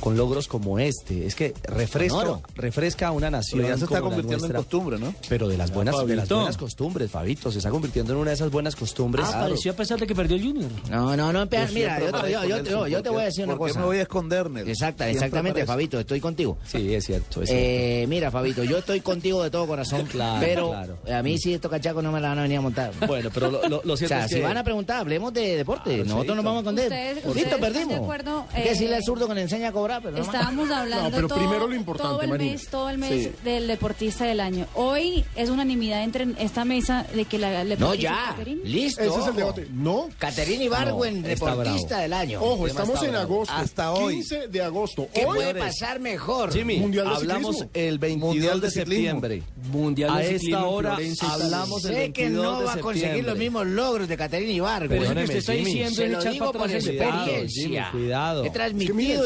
con 0.00 0.16
logros 0.16 0.48
como 0.48 0.78
este. 0.78 1.26
Es 1.26 1.34
que 1.34 1.54
refresca, 1.64 2.40
refresca 2.54 3.08
a 3.08 3.10
una 3.12 3.30
nación. 3.30 3.60
Pero 3.60 3.74
ya 3.74 3.78
se 3.78 3.84
está 3.84 4.00
convirtiendo 4.00 4.46
en 4.46 4.52
costumbre, 4.52 4.98
¿no? 4.98 5.14
Pero 5.28 5.48
de 5.48 5.56
las 5.56 5.72
buenas, 5.72 5.94
de 6.06 6.16
las 6.16 6.28
buenas 6.28 6.56
costumbres, 6.56 7.10
Fabito. 7.10 7.50
Se 7.52 7.58
está 7.58 7.70
convirtiendo 7.70 8.12
en 8.12 8.18
una 8.20 8.30
de 8.30 8.34
esas 8.34 8.50
buenas 8.50 8.76
costumbres. 8.76 9.26
Ah, 9.28 9.38
apareció 9.40 9.72
a 9.72 9.74
pesar 9.76 9.98
de 9.98 10.06
que 10.06 10.14
perdió 10.14 10.36
el 10.36 10.42
Junior. 10.44 10.70
No, 10.90 11.16
no, 11.16 11.32
no, 11.32 11.46
mira, 11.72 11.98
yo, 12.00 12.06
te- 12.06 12.12
paré 12.12 12.32
yo- 12.32 12.38
con 12.40 12.48
yo- 12.48 12.56
Nelson, 12.56 12.72
yo- 12.72 12.86
yo 12.88 12.96
te 13.02 13.08
¿por 13.08 13.12
voy 13.12 13.20
a 13.20 13.22
qué- 13.22 13.26
decir 13.26 13.44
una 13.44 13.56
¿Por 13.56 13.66
qué 13.66 13.70
cosa. 13.72 13.80
me 13.80 13.86
voy 13.86 13.98
a 13.98 14.02
esconder? 14.02 14.50
Exacta, 14.66 15.08
exactamente. 15.10 15.66
Fabito, 15.66 15.98
estoy 16.00 16.20
contigo. 16.20 16.58
Sí, 16.66 16.94
es 16.94 17.04
cierto. 17.04 17.42
Es 17.42 17.50
Eh, 17.52 18.06
mira, 18.08 18.30
Fabito, 18.30 18.62
yo 18.64 18.78
estoy 18.78 19.00
contigo 19.00 19.42
de 19.42 19.50
todo 19.50 19.66
corazón, 19.66 20.06
Claro, 20.10 20.40
pero 20.40 20.68
claro. 20.70 20.98
a 21.18 21.22
mí 21.22 21.38
sí 21.38 21.54
estos 21.54 21.70
cachacos 21.70 22.02
no 22.02 22.12
me 22.12 22.20
la 22.20 22.28
van 22.30 22.38
a 22.38 22.42
venir 22.42 22.58
a 22.58 22.60
montar. 22.60 22.92
Bueno, 23.06 23.30
pero 23.32 23.50
lo, 23.50 23.68
lo- 23.68 23.82
lo 23.84 23.94
O 23.94 23.96
sea, 23.96 24.24
es 24.24 24.30
si 24.32 24.40
van 24.40 24.56
a 24.56 24.64
preguntar, 24.64 24.98
hablemos 25.00 25.32
de 25.32 25.56
deporte. 25.56 25.94
Claro, 25.96 26.04
Nosotros 26.04 26.36
nos 26.36 26.44
vamos 26.44 26.58
a 26.66 26.70
esconder. 26.70 27.22
Listo, 27.34 27.58
perdimos. 27.58 27.88
de 27.88 27.94
acuerdo, 27.96 28.44
Hay 28.52 28.62
que 28.62 28.68
eh, 28.68 28.72
decirle 28.72 28.96
al 28.96 29.02
zurdo 29.04 29.26
que 29.28 29.34
le 29.34 29.42
enseña 29.42 29.68
a 29.68 29.72
cobrar, 29.72 29.87
pero. 30.02 30.16
Estábamos 30.18 30.70
hablando 30.70 31.10
No, 31.10 31.16
pero 31.16 31.28
todo, 31.28 31.38
primero 31.38 31.66
lo 31.66 31.74
importante, 31.74 32.26
todo 32.26 32.34
el 32.34 32.38
mes, 32.38 32.68
todo 32.68 32.90
el 32.90 32.98
mes 32.98 33.08
Sí. 33.24 33.32
del 33.42 33.66
deportista 33.66 34.24
del 34.26 34.40
año. 34.40 34.66
Hoy 34.74 35.24
es 35.34 35.48
unanimidad 35.48 36.02
entre 36.02 36.26
esta 36.38 36.64
mesa 36.64 37.06
de 37.14 37.24
que 37.24 37.38
la 37.38 37.64
No, 37.64 37.94
ya, 37.94 38.36
listo. 38.64 39.02
Ese 39.02 39.20
es 39.20 39.26
el 39.26 39.34
debate. 39.34 39.66
No. 39.72 40.08
Caterina 40.18 40.64
Ibargüen, 40.64 41.22
No, 41.22 41.28
deportista 41.28 41.86
bravo. 41.96 42.02
del 42.02 42.12
año. 42.12 42.40
Ojo, 42.42 42.66
estamos 42.66 43.02
en 43.02 43.14
agosto. 43.14 43.54
Hasta 43.54 43.92
hoy. 43.92 44.14
15 44.16 44.48
de 44.48 44.62
agosto. 44.62 45.08
¿Qué 45.12 45.24
Hoy 45.24 45.36
puede 45.36 45.54
pasar 45.54 46.00
mejor? 46.00 46.52
Jimmy, 46.52 46.78
Mundial 46.78 47.08
de 47.08 47.14
hablamos 47.14 47.56
ciclismo. 47.56 47.70
el 47.74 47.98
22 47.98 48.34
Mundial 48.34 48.60
de, 48.60 48.70
septiembre. 48.70 49.42
Mundial 49.72 50.16
de 50.16 50.20
A 50.22 50.26
ciclismo 50.28 50.48
esta 50.56 50.66
hora 50.68 50.94
Florencia, 50.94 51.28
hablamos 51.32 51.84
el 51.84 51.90
sé 51.92 51.98
22 51.98 52.12
que 52.12 52.30
no 52.30 52.64
va 52.64 52.72
a 52.74 52.78
conseguir 52.80 53.24
los 53.24 53.38
mismos 53.38 53.66
logros 53.66 54.08
de 54.08 54.16
Caterina 54.16 54.52
Ibargüen. 54.52 54.88
Pero 55.00 55.20
usted 55.22 55.36
está 55.36 55.52
diciendo 55.52 56.02
para 56.52 56.52
Cuidado, 56.52 56.74
experiencia. 56.76 57.84
Jimmy, 57.90 58.02
cuidado. 58.04 58.42
He 58.42 58.46
Es 58.48 58.52
que 58.52 58.58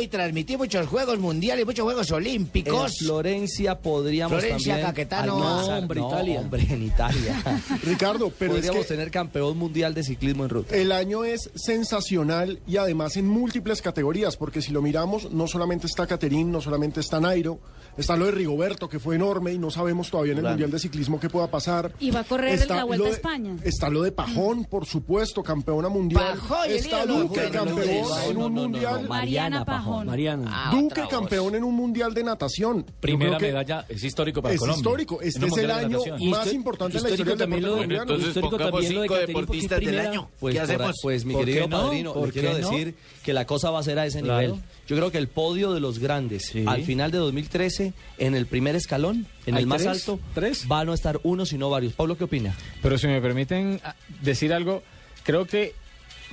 transmitido 0.09 0.52
muchos 0.57 0.87
juegos 0.87 1.19
mundiales, 1.19 1.65
muchos 1.67 1.85
juegos 1.85 2.09
En 2.11 2.15
olímpicos. 2.17 2.97
Florencia 2.99 3.79
podríamos 3.79 4.39
Florencia, 4.41 4.73
también 4.75 4.87
Caquetano. 4.89 5.39
No, 5.39 5.67
hombre, 5.79 6.01
Italia. 6.01 6.41
hombre, 6.41 6.67
en 6.71 6.83
Italia. 6.83 7.43
Ricardo, 7.83 8.33
pero 8.39 8.53
es 8.55 8.59
Podríamos 8.61 8.83
que 8.87 8.89
tener 8.95 9.11
campeón 9.11 9.57
mundial 9.59 9.95
de 9.95 10.03
ciclismo 10.05 10.45
en 10.45 10.51
ruta. 10.51 10.75
el 10.77 10.93
año 10.93 11.25
es 11.25 11.51
sensacional 11.55 12.61
y 12.67 12.77
además 12.77 13.17
en 13.17 13.29
múltiples 13.29 13.83
categorías, 13.83 14.37
porque 14.37 14.63
si 14.63 14.73
lo 14.73 14.83
miramos, 14.83 15.31
no 15.33 15.47
solamente 15.47 15.87
está 15.87 16.07
Caterín, 16.07 16.51
no 16.53 16.61
solamente 16.61 17.01
está 17.01 17.21
Nairo, 17.21 17.59
está 17.97 18.17
lo 18.17 18.27
de 18.27 18.33
Rigoberto, 18.33 18.89
que 18.89 18.99
fue 18.99 19.17
enorme 19.17 19.53
y 19.53 19.59
no 19.59 19.71
sabemos 19.71 20.11
todavía 20.11 20.33
en 20.33 20.39
el 20.39 20.43
Claro. 20.43 20.55
Mundial 20.55 20.71
de 20.71 20.79
Ciclismo 20.79 21.21
qué 21.21 21.29
pueda 21.29 21.49
pasar. 21.51 21.93
Y 22.01 22.11
va 22.11 22.21
a 22.21 22.25
correr 22.25 22.55
Está 22.55 22.77
la 22.77 22.85
Vuelta 22.85 23.07
a 23.09 23.11
España. 23.11 23.57
Está 23.63 23.89
lo 23.91 24.03
de 24.03 24.13
Pajón, 24.13 24.65
por 24.65 24.87
supuesto, 24.87 25.43
campeona 25.43 25.89
mundial. 25.89 26.23
Pajón, 26.39 26.71
está 26.71 27.05
Juan 27.05 27.29
campeón 27.51 27.89
en 27.89 28.03
No, 28.03 28.09
un 28.31 28.35
no, 28.35 28.49
no, 28.49 28.63
mundial. 28.63 29.03
no, 29.03 29.09
Mariana 29.09 29.65
Pajón. 29.65 30.07
Mariana. 30.07 30.42
Ah, 30.47 30.71
Duque 30.73 31.03
campeón 31.09 31.55
en 31.55 31.65
un 31.65 31.75
mundial 31.75 32.13
de 32.15 32.25
natación. 32.25 32.85
Primera 33.01 33.39
medalla, 33.39 33.85
es 33.89 34.03
histórico 34.05 34.41
para 34.43 34.55
Es 34.55 34.61
Colombia. 34.61 34.79
histórico. 34.81 35.21
Este 35.23 35.47
es 35.47 35.57
el 35.57 35.71
año 35.71 35.99
más 36.31 36.53
importante 36.53 36.99
en 36.99 37.03
la 37.05 37.11
histórico 37.11 37.31
historia 37.31 37.31
del 37.33 37.39
también 37.39 37.63
deporte 37.63 37.63
lo 37.63 37.71
de- 37.71 38.05
colombiano. 38.07 38.29
histórico 38.29 38.51
pongamos 38.51 38.73
también 38.83 39.03
cinco 39.03 39.15
deportistas 39.15 39.81
del 39.81 39.99
año. 40.01 40.29
Pues, 40.41 40.55
¿Qué 40.55 40.61
hacemos? 40.61 40.97
pues 41.03 41.25
mi 41.25 41.35
¿Por 41.35 41.45
querido 41.45 41.69
padrino, 41.69 42.13
¿Por 42.15 42.27
le 42.27 42.33
quiero 42.33 42.55
decir 42.57 42.95
que 43.25 43.33
la 43.33 43.47
cosa 43.47 43.71
va 43.71 43.81
a 43.81 43.83
ser 43.83 43.99
a 43.99 44.07
ese 44.07 44.23
nivel. 44.23 44.55
Yo 44.89 44.97
creo 44.97 45.11
que 45.11 45.19
el 45.19 45.29
podio 45.29 45.73
de 45.73 45.81
los 45.81 45.99
grandes 45.99 46.47
Sí. 46.47 46.65
al 46.67 46.83
final 46.83 47.11
de 47.11 47.19
2013, 47.19 47.93
en 48.19 48.35
el 48.35 48.47
primer 48.47 48.75
escalón, 48.75 49.27
en 49.47 49.55
¿Hay 49.57 49.63
el 49.63 49.67
más 49.69 49.83
tres? 49.83 49.93
alto, 50.09 50.21
¿Tres? 50.35 50.67
van 50.69 50.89
a 50.89 50.95
estar 50.95 51.21
uno, 51.23 51.47
sino 51.47 51.71
varios. 51.71 51.93
Pablo, 51.95 52.17
¿qué 52.19 52.25
opina? 52.25 52.55
Pero 52.83 52.99
si 52.99 53.07
me 53.07 53.21
permiten 53.21 53.81
ah, 53.85 53.95
decir 54.23 54.53
algo, 54.53 54.83
creo 55.25 55.47
que 55.47 55.75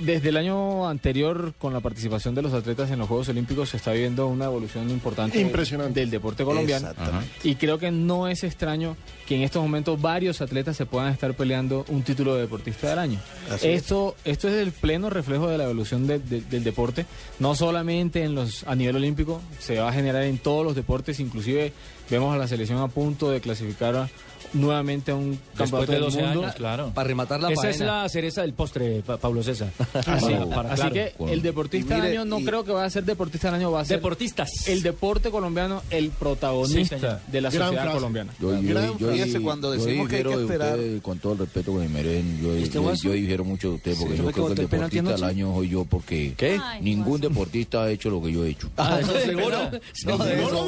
desde 0.00 0.30
el 0.30 0.36
año 0.36 0.88
anterior, 0.88 1.54
con 1.58 1.72
la 1.72 1.80
participación 1.80 2.34
de 2.34 2.42
los 2.42 2.52
atletas 2.52 2.90
en 2.90 2.98
los 2.98 3.08
Juegos 3.08 3.28
Olímpicos, 3.28 3.68
se 3.70 3.76
está 3.76 3.92
viviendo 3.92 4.26
una 4.26 4.46
evolución 4.46 4.90
importante 4.90 5.40
Impresionante. 5.40 6.00
del 6.00 6.10
deporte 6.10 6.44
colombiano. 6.44 6.88
Exactamente. 6.90 7.28
Y 7.44 7.54
creo 7.54 7.78
que 7.78 7.90
no 7.90 8.26
es 8.28 8.42
extraño 8.44 8.96
que 9.26 9.36
en 9.36 9.42
estos 9.42 9.62
momentos 9.62 10.00
varios 10.00 10.40
atletas 10.40 10.76
se 10.76 10.86
puedan 10.86 11.12
estar 11.12 11.34
peleando 11.34 11.84
un 11.88 12.02
título 12.02 12.34
de 12.34 12.40
deportista 12.42 12.88
del 12.90 12.98
año. 12.98 13.20
Así 13.50 13.68
es. 13.68 13.82
Esto, 13.82 14.16
esto 14.24 14.48
es 14.48 14.54
el 14.54 14.72
pleno 14.72 15.08
reflejo 15.10 15.48
de 15.48 15.58
la 15.58 15.64
evolución 15.64 16.06
de- 16.06 16.18
de- 16.18 16.40
del 16.40 16.64
deporte, 16.64 17.06
no 17.38 17.54
solamente 17.54 18.24
en 18.24 18.34
los 18.34 18.64
a 18.66 18.74
nivel 18.74 18.96
olímpico, 18.96 19.40
se 19.58 19.78
va 19.78 19.88
a 19.88 19.92
generar 19.92 20.22
en 20.24 20.38
todos 20.38 20.64
los 20.64 20.74
deportes, 20.74 21.20
inclusive 21.20 21.72
vemos 22.10 22.34
a 22.34 22.38
la 22.38 22.48
selección 22.48 22.78
a 22.80 22.88
punto 22.88 23.30
de 23.30 23.40
clasificar 23.40 23.94
a- 23.96 24.08
nuevamente 24.52 25.10
a 25.12 25.14
un 25.14 25.30
Después 25.30 25.56
campeonato 25.70 25.92
de 25.92 25.96
del 25.98 26.04
12 26.04 26.22
mundo. 26.22 26.40
años, 26.42 26.54
claro. 26.54 26.90
Para 26.94 27.06
rematar 27.08 27.40
la 27.40 27.50
Esa 27.52 27.70
es 27.70 27.80
la 27.80 28.08
cereza 28.08 28.42
del 28.42 28.52
postre, 28.52 29.02
Pa- 29.06 29.16
Pablo 29.18 29.42
César. 29.42 29.70
Así, 30.06 30.26
Para- 30.32 30.46
para- 30.46 30.72
así 30.72 30.80
claro. 30.82 30.94
que 30.94 31.14
el 31.32 31.42
deportista 31.42 31.94
del 31.96 32.12
año 32.12 32.24
no 32.24 32.40
y- 32.40 32.44
creo 32.44 32.64
que 32.64 32.72
va 32.72 32.84
a 32.84 32.90
ser 32.90 33.04
deportista 33.04 33.48
del 33.48 33.56
año, 33.60 33.70
va 33.70 33.80
a 33.80 33.84
ser 33.84 33.98
Deportistas. 33.98 34.68
el 34.68 34.82
deporte 34.82 35.30
colombiano, 35.30 35.82
el 35.90 36.10
protagonista 36.10 37.20
de 37.26 37.40
la 37.40 37.50
Gran 37.50 37.62
sociedad 37.68 37.82
frase. 37.84 37.96
colombiana. 37.96 38.32
Yo, 38.40 38.60
yo, 38.60 38.68
Gran 38.68 38.98
yo, 38.98 39.10
fíjese 39.12 39.32
yo- 39.32 39.42
cuando 39.42 39.74
yo 39.74 39.84
decimos 39.84 40.08
que 40.08 40.16
hay 40.16 40.22
que 40.22 40.28
difiero 40.28 40.38
de 40.48 40.54
esperar. 40.54 40.78
usted, 40.78 41.02
con 41.02 41.18
todo 41.18 41.32
el 41.34 41.38
respeto 41.40 41.72
que 41.72 41.78
me 41.80 41.88
merecen, 41.88 42.40
yo, 42.42 42.54
¿Este 42.54 42.78
yo, 43.02 43.12
difiero 43.12 43.44
mucho 43.44 43.68
de 43.70 43.74
usted 43.76 43.94
porque 43.98 44.12
¿Sí? 44.12 44.18
yo 44.18 44.24
¿Fue 44.24 44.32
creo 44.32 44.46
que 44.46 44.52
el 44.52 44.68
deportista 44.68 45.10
del 45.12 45.24
año 45.24 45.54
soy 45.54 45.68
yo 45.68 45.84
porque 45.84 46.34
¿Qué? 46.36 46.60
Ay, 46.62 46.80
ningún 46.82 47.20
deportista 47.20 47.82
ha 47.84 47.90
hecho 47.90 48.10
lo 48.10 48.22
que 48.22 48.32
yo 48.32 48.44
he 48.44 48.50
hecho. 48.50 48.68
Ah, 48.76 48.98
eso 49.00 49.12
seguro. 49.24 49.58
No, 50.04 50.18
de 50.18 50.42
eso, 50.42 50.66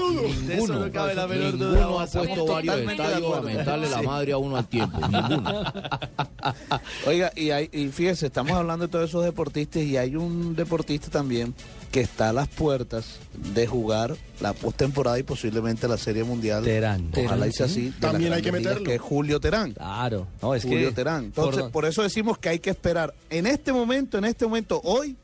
Ninguno, 0.49 0.79
no 0.87 0.93
cabe 0.93 1.15
la 1.15 1.27
menor 1.27 1.59
duda. 1.59 1.79
ninguno 1.81 2.01
ha 2.01 2.07
puesto 2.07 2.47
varios 2.47 2.79
estadios 2.79 3.62
mentarle 3.65 3.91
la 3.91 4.03
madre 4.03 4.33
a 4.33 4.39
uno 4.39 4.57
al 4.57 4.67
tiempo, 4.67 4.99
ninguno. 5.09 5.63
Oiga, 7.07 7.33
y, 7.37 7.51
hay, 7.51 7.69
y 7.73 7.89
fíjese, 7.89 8.27
estamos 8.27 8.53
hablando 8.53 8.87
de 8.87 8.91
todos 8.93 9.09
esos 9.09 9.25
deportistas 9.25 9.83
y 9.83 9.97
hay 9.97 10.17
un 10.17 10.55
deportista 10.57 11.11
también 11.11 11.55
que 11.91 12.01
está 12.01 12.31
a 12.31 12.33
las 12.33 12.49
puertas 12.49 13.19
de 13.55 13.67
jugar 13.67 14.17
la 14.41 14.55
postemporada 14.55 15.19
y 15.19 15.23
posiblemente 15.23 15.87
la 15.89 15.99
Serie 15.99 16.25
Mundial. 16.25 16.65
Terán. 16.65 17.11
Ojalá 17.17 17.47
y 17.47 17.53
sea 17.53 17.67
Terán, 17.67 17.71
así. 17.87 17.95
También 18.01 18.33
hay 18.33 18.43
que 18.43 18.53
meterlo. 18.53 18.85
Que 18.85 18.95
es 18.95 19.01
Julio 19.01 19.41
Terán. 19.41 19.73
Claro. 19.73 20.27
No, 20.41 20.55
es 20.55 20.63
Julio 20.65 20.89
que... 20.89 20.95
Terán. 20.95 21.25
Entonces, 21.27 21.63
por- 21.65 21.71
por 21.73 21.85
eso 21.85 22.03
decimos 22.03 22.39
que 22.39 22.49
hay 22.49 22.59
que 22.59 22.71
esperar. 22.71 23.15
En 23.29 23.47
este 23.47 23.73
momento, 23.73 24.17
en 24.19 24.25
este 24.25 24.47
momento, 24.47 24.81
hoy, 24.85 25.17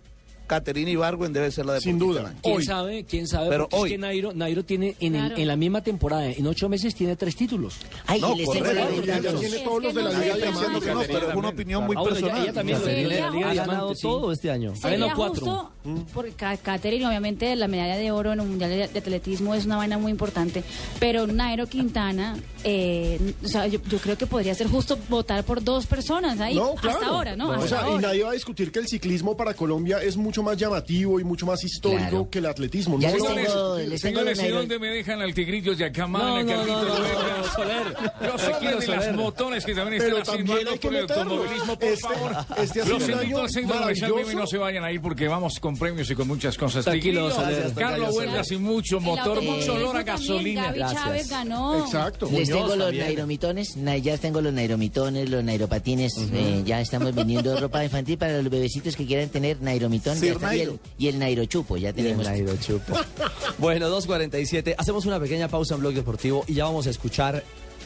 Caterina 0.48 0.90
Ibargüen 0.90 1.32
debe 1.32 1.50
ser 1.52 1.64
la 1.66 1.74
deportista 1.74 1.90
Sin 1.90 1.98
duda. 2.00 2.34
¿Quién 2.42 2.56
Hoy. 2.56 2.64
sabe? 2.64 3.04
¿Quién 3.04 3.28
sabe? 3.28 3.48
Pero 3.50 3.64
Porque 3.68 3.76
es 3.76 3.82
hoy. 3.82 3.90
que 3.90 3.98
Nairo, 3.98 4.32
Nairo 4.32 4.64
tiene 4.64 4.96
en, 4.98 5.14
el- 5.14 5.26
Claro. 5.26 5.36
en 5.40 5.46
la 5.48 5.56
misma 5.56 5.82
temporada, 5.82 6.26
en 6.26 6.46
ocho 6.46 6.68
meses, 6.68 6.94
tiene 6.96 7.14
tres 7.14 7.36
títulos. 7.36 7.76
Ay, 8.06 8.20
No, 8.20 8.30
correcto. 8.30 8.54
la 8.54 8.60
Pero 8.60 8.74
ya 9.04 9.14
verdad. 9.20 9.38
tiene 9.38 9.56
Es 9.56 9.62
todos 9.64 9.80
que 9.80 9.86
los 9.86 9.94
de 9.94 10.02
la 10.02 10.10
Liga 10.18 10.36
Diamante. 10.36 10.86
No, 10.94 11.00
pero 11.06 11.28
es 11.30 11.34
una 11.36 11.48
opinión 11.50 11.84
muy 11.84 11.96
Ah, 11.96 12.02
personal. 12.02 12.42
ella 12.42 12.52
también 12.52 12.82
de 12.82 13.04
ella 13.04 13.28
Ha 13.28 13.54
ganado 13.54 13.94
todo 13.94 14.32
este 14.32 14.50
año. 14.50 14.72
Ha 14.82 14.88
ganado 14.90 15.08
Sería 15.08 15.14
cuatro. 15.14 15.70
Porque 16.12 16.32
Ca- 16.32 16.56
Caterine, 16.56 17.06
obviamente, 17.06 17.54
la 17.56 17.68
medalla 17.68 17.96
de 17.96 18.10
oro 18.10 18.32
en 18.32 18.40
un 18.40 18.48
mundial 18.50 18.70
de, 18.70 18.88
de 18.88 18.98
atletismo 18.98 19.54
es 19.54 19.66
una 19.66 19.76
vaina 19.76 19.98
muy 19.98 20.10
importante, 20.10 20.62
pero 21.00 21.26
Nairo 21.26 21.66
Quintana, 21.66 22.36
eh, 22.64 23.34
o 23.44 23.48
sea, 23.48 23.66
yo, 23.66 23.80
yo 23.88 23.98
creo 23.98 24.16
que 24.18 24.26
podría 24.26 24.54
ser 24.54 24.68
justo 24.68 24.98
votar 25.08 25.44
por 25.44 25.62
dos 25.62 25.86
personas 25.86 26.40
ahí, 26.40 26.54
No, 26.54 26.74
claro. 26.74 26.98
hasta 26.98 27.08
ahora, 27.10 27.36
¿no? 27.36 27.50
O 27.50 27.52
Hasta 27.52 27.68
sea, 27.68 27.78
y 27.80 27.90
ahora. 27.92 28.08
nadie 28.08 28.22
va 28.24 28.30
a 28.30 28.34
discutir 28.34 28.70
que 28.72 28.78
el 28.80 28.88
ciclismo 28.88 29.36
para 29.36 29.54
Colombia 29.54 29.98
es 30.02 30.16
mucho 30.16 30.42
más 30.42 30.56
llamativo 30.56 31.20
y 31.20 31.24
mucho 31.24 31.46
más 31.46 31.62
histórico 31.64 31.98
Claro. 32.08 32.28
que 32.30 32.38
el 32.38 32.46
atletismo. 32.46 32.98
Ya 33.00 33.08
No 33.10 33.14
les 33.16 33.22
tengo, 33.24 33.76
les 33.78 34.00
tengo 34.02 34.20
los 34.22 34.36
Señores, 34.36 34.38
¿y 34.38 34.42
Nairo- 34.42 34.54
dónde 34.58 34.78
me 34.78 34.88
dejan 34.88 35.20
al 35.20 35.34
tigrillo 35.34 35.74
de 35.74 35.84
Acamán, 35.84 36.46
No, 36.46 36.56
no, 36.56 36.66
no, 36.66 36.66
no, 36.66 36.82
no, 36.84 36.98
no, 36.98 37.44
Soler. 37.54 37.86
Los 38.20 38.36
Tranquilo, 38.42 38.70
hombres 38.72 38.88
de 38.88 38.96
las 38.96 39.14
motones 39.14 39.64
que 39.64 39.74
también 39.74 40.02
están 40.02 40.22
haciendo 40.22 40.54
que 40.72 40.78
por 40.78 40.94
el 40.94 41.00
automovilismo, 41.02 41.78
por 41.78 41.88
Este- 41.88 42.00
favor. 42.08 42.36
este 42.58 42.84
Los 42.86 43.08
invito 43.08 43.40
al 43.40 43.50
centro 43.50 43.78
comercial 43.78 44.12
y 44.32 44.36
no 44.36 44.46
se 44.46 44.58
vayan 44.58 44.84
ahí 44.84 44.98
porque 44.98 45.28
vamos 45.28 45.58
con 45.60 45.76
premios 45.78 46.10
y 46.10 46.14
con 46.14 46.28
muchas 46.28 46.56
cosas. 46.58 46.84
Tranquilo. 46.84 47.30
Carlos 47.76 48.14
Huertas 48.16 48.50
y 48.52 48.56
mucho 48.58 49.00
motor, 49.00 49.42
mucho 49.42 49.74
olor 49.74 49.96
a 49.96 50.02
gasolina. 50.02 50.64
Gaby 50.66 50.78
Gracias. 50.78 51.02
Chávez 51.02 51.30
ganó. 51.30 51.84
Exacto. 51.84 52.28
Les 52.30 52.48
tengo 52.48 52.76
los 52.76 52.92
nairomitones, 52.92 53.76
na- 53.76 53.96
ya 53.96 54.18
tengo 54.18 54.40
los 54.40 54.52
nairomitones, 54.52 55.28
los 55.30 55.42
nairopatines, 55.44 56.12
eh, 56.32 56.62
ya 56.66 56.80
estamos 56.80 57.14
vendiendo 57.14 57.58
ropa 57.60 57.84
infantil 57.84 58.18
para 58.18 58.40
los 58.42 58.50
bebecitos 58.50 58.96
que 58.96 59.06
quieran 59.06 59.28
tener 59.28 59.60
nairomitón 59.62 60.18
y, 60.22 60.28
el, 60.28 60.78
el 60.98 61.18
nairochupo, 61.18 61.76
ya 61.76 61.88
Y 61.88 61.90
el 61.90 61.94
tenemos. 61.96 62.26
Nairo 62.26 62.56
Chupo. 62.56 62.94
bueno, 63.58 63.88
2.47. 63.88 64.74
Hacemos 64.76 65.06
una 65.06 65.20
pequeña 65.20 65.48
pausa 65.48 65.74
en 65.74 65.80
Blog 65.80 65.94
Deportivo 65.94 66.44
y 66.46 66.54
ya 66.54 66.64
vamos 66.64 66.86
a 66.86 66.90
escuchar 66.90 67.42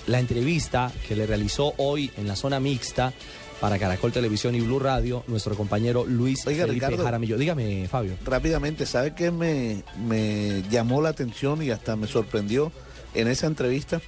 la 0.07 0.19
entrevista 0.19 0.91
que 1.07 1.15
le 1.15 1.27
realizó 1.27 1.75
hoy 1.77 2.11
en 2.17 2.27
la 2.27 2.35
zona 2.35 2.59
mixta 2.59 3.13
para 3.63 3.79
Caracol 3.79 4.11
Televisión 4.11 4.57
y 4.57 4.61
Blue 4.61 4.81
Radio, 4.81 5.23
nuestro 5.29 5.55
compañero 5.55 6.05
Luis 6.05 6.45
Oiga, 6.49 6.67
Felipe 6.67 6.85
Ricardo. 6.87 7.05
Jaramillo. 7.05 7.39
Dígame, 7.39 7.87
Fabio. 7.89 8.15
Rápidamente, 8.25 8.87
¿sabe 8.87 9.15
qué 9.15 9.31
me, 9.31 9.85
me 10.05 10.65
llamó 10.69 11.01
la 11.01 11.11
atención 11.11 11.63
y 11.63 11.71
hasta 11.71 11.95
me 11.95 12.09
sorprendió 12.09 12.73
en 13.15 13.29
esa 13.29 13.47
entrevista 13.47 14.01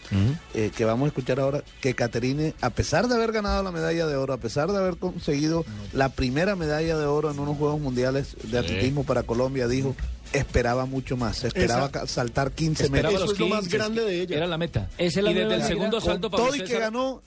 eh, 0.54 0.72
que 0.76 0.84
vamos 0.84 1.04
a 1.04 1.08
escuchar 1.10 1.38
ahora? 1.38 1.62
Que 1.80 1.94
Caterine, 1.94 2.52
a 2.60 2.70
pesar 2.70 3.06
de 3.06 3.14
haber 3.14 3.30
ganado 3.30 3.62
la 3.62 3.70
medalla 3.70 4.08
de 4.08 4.16
oro, 4.16 4.32
a 4.32 4.38
pesar 4.38 4.72
de 4.72 4.78
haber 4.78 4.96
conseguido 4.96 5.64
la 5.92 6.08
primera 6.08 6.56
medalla 6.56 6.98
de 6.98 7.06
oro 7.06 7.30
en 7.30 7.38
unos 7.38 7.56
Juegos 7.56 7.80
Mundiales 7.80 8.34
de 8.42 8.58
atletismo 8.58 9.04
para 9.04 9.22
Colombia, 9.22 9.68
dijo, 9.68 9.94
esperaba 10.32 10.84
mucho 10.84 11.16
más, 11.16 11.44
esperaba 11.44 11.92
saltar 12.08 12.50
15 12.50 12.86
Esperaba 12.86 13.12
metros. 13.12 13.38
los 13.38 13.68
15, 13.68 14.34
Era 14.34 14.48
la 14.48 14.58
meta. 14.58 14.88
Esa 14.98 15.20
es 15.20 15.24
la 15.24 15.30
y 15.30 15.34
desde 15.34 15.54
el 15.54 15.62
segundo 15.62 16.00
salto, 16.00 16.28
Pablo 16.28 16.46
Todo 16.46 16.56
y 16.56 16.64
que 16.64 16.76
ganó, 16.76 17.22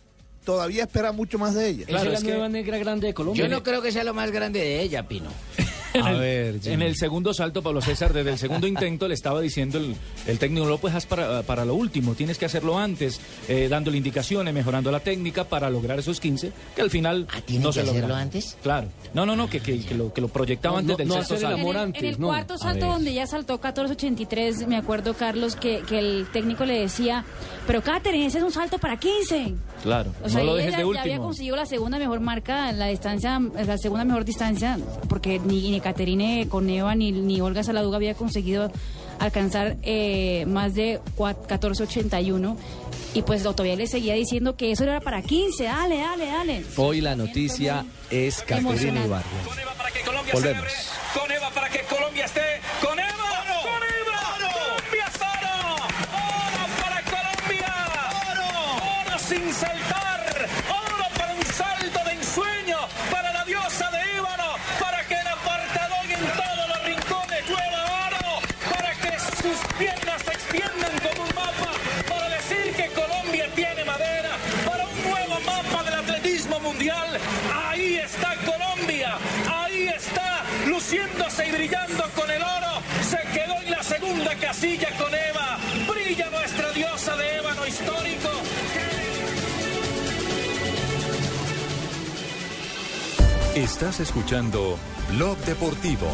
todavía 0.48 0.84
espera 0.84 1.12
mucho 1.12 1.38
más 1.38 1.56
de 1.56 1.68
ella. 1.68 1.84
Esa 1.90 2.04
es 2.04 2.24
la 2.24 2.30
nueva 2.30 2.48
negra 2.48 2.78
grande 2.78 3.08
de 3.08 3.14
Colombia. 3.14 3.44
Yo 3.44 3.50
no 3.50 3.64
creo 3.64 3.82
que 3.82 3.92
sea 3.92 4.06
lo 4.06 4.14
más 4.14 4.32
grande 4.32 4.62
de 4.62 4.82
ella, 4.82 5.06
Pino. 5.06 5.30
En 5.94 6.06
el, 6.06 6.20
ver, 6.20 6.60
Jimmy. 6.62 6.74
en 6.76 6.82
el 6.84 6.96
segundo 6.96 7.34
salto, 7.34 7.64
Pablo 7.64 7.82
César, 7.82 8.14
desde 8.14 8.30
el 8.32 8.38
segundo 8.38 8.68
intento 8.68 9.08
le 9.08 9.16
estaba 9.16 9.42
diciendo 9.42 9.80
el, 9.80 9.96
el 10.28 10.38
técnico, 10.38 10.68
no 10.68 10.78
pues 10.78 10.94
haz 10.94 11.08
para, 11.08 11.42
para 11.44 11.66
lo 11.66 11.74
último, 11.74 12.14
tienes 12.14 12.38
que 12.38 12.46
hacerlo 12.46 12.78
antes, 12.78 13.20
eh, 13.48 13.68
dándole 13.68 13.98
indicaciones, 13.98 14.54
mejorando 14.54 14.92
la 14.92 15.00
técnica 15.00 15.46
para 15.46 15.72
lograr 15.72 15.98
esos 15.98 16.20
15, 16.20 16.52
que 16.76 16.82
al 16.82 16.92
final 16.92 17.26
¿tiene 17.46 17.64
no 17.64 17.70
que 17.72 17.82
se 17.82 17.90
hacerlo 17.90 18.14
antes? 18.16 18.58
Claro. 18.62 18.90
No, 19.16 19.26
no, 19.26 19.36
no, 19.36 19.50
que, 19.50 19.60
que, 19.60 19.80
que 19.80 19.96
lo, 19.96 20.14
que 20.14 20.22
lo 20.22 20.28
proyectaba 20.28 20.74
No, 20.76 20.80
antes 20.80 20.94
no, 20.94 20.98
del 20.98 21.08
no 21.08 21.14
sexto 21.16 21.34
hacer 21.36 21.46
el 21.46 21.52
salto. 21.54 21.62
amor 21.62 21.76
En 21.76 21.82
el, 21.82 21.88
antes, 21.88 22.04
en 22.04 22.10
el 22.10 22.20
no. 22.20 22.28
cuarto 22.28 22.54
A 22.54 22.58
salto 22.60 22.86
donde 22.86 23.14
ya 23.14 23.26
saltó 23.26 23.60
14.83, 23.60 24.68
me 24.68 24.78
acuerdo, 24.78 25.16
Carlos, 25.16 25.56
que, 25.56 25.82
que 25.88 25.98
el 25.98 26.28
técnico 26.32 26.66
le 26.66 26.80
decía, 26.80 27.26
pero 27.66 27.82
Katherine, 27.82 28.28
ese 28.28 28.38
es 28.38 28.44
un 28.44 28.52
salto 28.52 28.78
para 28.78 28.98
15. 28.98 29.56
Claro, 29.84 30.12
O 30.24 30.30
sea, 30.30 30.40
no 30.40 30.46
lo 30.48 30.54
y 30.54 30.58
dejes 30.58 30.74
ella 30.74 30.86
de 30.86 30.94
ya 30.94 31.02
había 31.02 31.18
conseguido 31.20 31.56
la 31.56 31.66
segunda 31.66 31.98
mejor 32.00 32.20
marca, 32.20 32.72
la 32.72 32.88
distancia, 32.88 33.40
la 33.40 33.78
segunda 33.78 34.04
mejor 34.06 34.26
distancia, 34.26 34.78
porque 35.08 35.40
ni, 35.40 35.70
ni 35.72 35.80
Caterine 35.82 36.48
Coneva 36.50 36.96
ni, 36.96 37.12
ni 37.12 37.40
Olga 37.42 37.64
Saladuga 37.64 37.98
había 37.98 38.14
conseguido 38.16 38.72
alcanzar 39.20 39.78
eh, 39.84 40.46
más 40.48 40.74
de 40.76 41.00
cua- 41.18 41.36
14.81. 41.48 42.56
Y 43.14 43.22
pues 43.24 43.42
todavía 43.44 43.76
le 43.76 43.88
seguía 43.88 44.14
diciendo 44.14 44.56
que 44.56 44.72
eso 44.72 44.84
era 44.84 45.00
para 45.02 45.22
15, 45.22 45.64
dale, 45.64 45.98
dale, 46.00 46.26
dale. 46.28 46.64
Hoy 46.76 47.02
la 47.02 47.16
noticia 47.16 47.86
es 48.12 48.42
Caterina 48.44 49.02
Colombia 50.06 50.34
Volvemos. 50.34 50.42
celebre. 50.42 50.72
Con 51.20 51.32
Eva 51.32 51.50
para 51.52 51.70
que 51.70 51.77
Ahí 76.90 77.98
está 77.98 78.36
Colombia. 78.46 79.18
Ahí 79.52 79.90
está 79.90 80.44
luciéndose 80.66 81.48
y 81.48 81.52
brillando 81.52 82.04
con 82.16 82.30
el 82.32 82.42
oro. 82.42 82.82
Se 83.04 83.18
quedó 83.34 83.62
en 83.62 83.72
la 83.72 83.84
segunda 83.84 84.36
casilla 84.36 84.90
con 84.98 85.14
Eva. 85.14 85.58
Brilla 85.88 86.30
nuestra 86.30 86.72
diosa 86.72 87.16
de 87.18 87.38
ébano 87.38 87.68
histórico. 87.68 88.30
Estás 93.56 94.00
escuchando 94.00 94.78
Blog 95.10 95.38
Deportivo. 95.40 96.08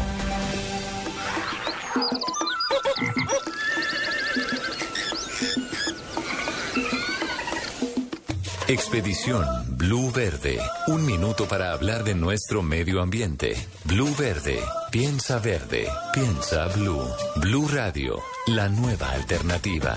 Expedición 8.66 9.73
Blue 9.86 10.10
Verde. 10.10 10.58
Un 10.86 11.04
minuto 11.04 11.46
para 11.46 11.72
hablar 11.72 12.04
de 12.04 12.14
nuestro 12.14 12.62
medio 12.62 13.02
ambiente. 13.02 13.54
Blue 13.84 14.14
Verde. 14.18 14.58
Piensa 14.90 15.38
verde. 15.38 15.86
Piensa 16.14 16.68
blue. 16.68 17.04
Blue 17.36 17.68
Radio. 17.68 18.18
La 18.46 18.70
nueva 18.70 19.10
alternativa. 19.10 19.94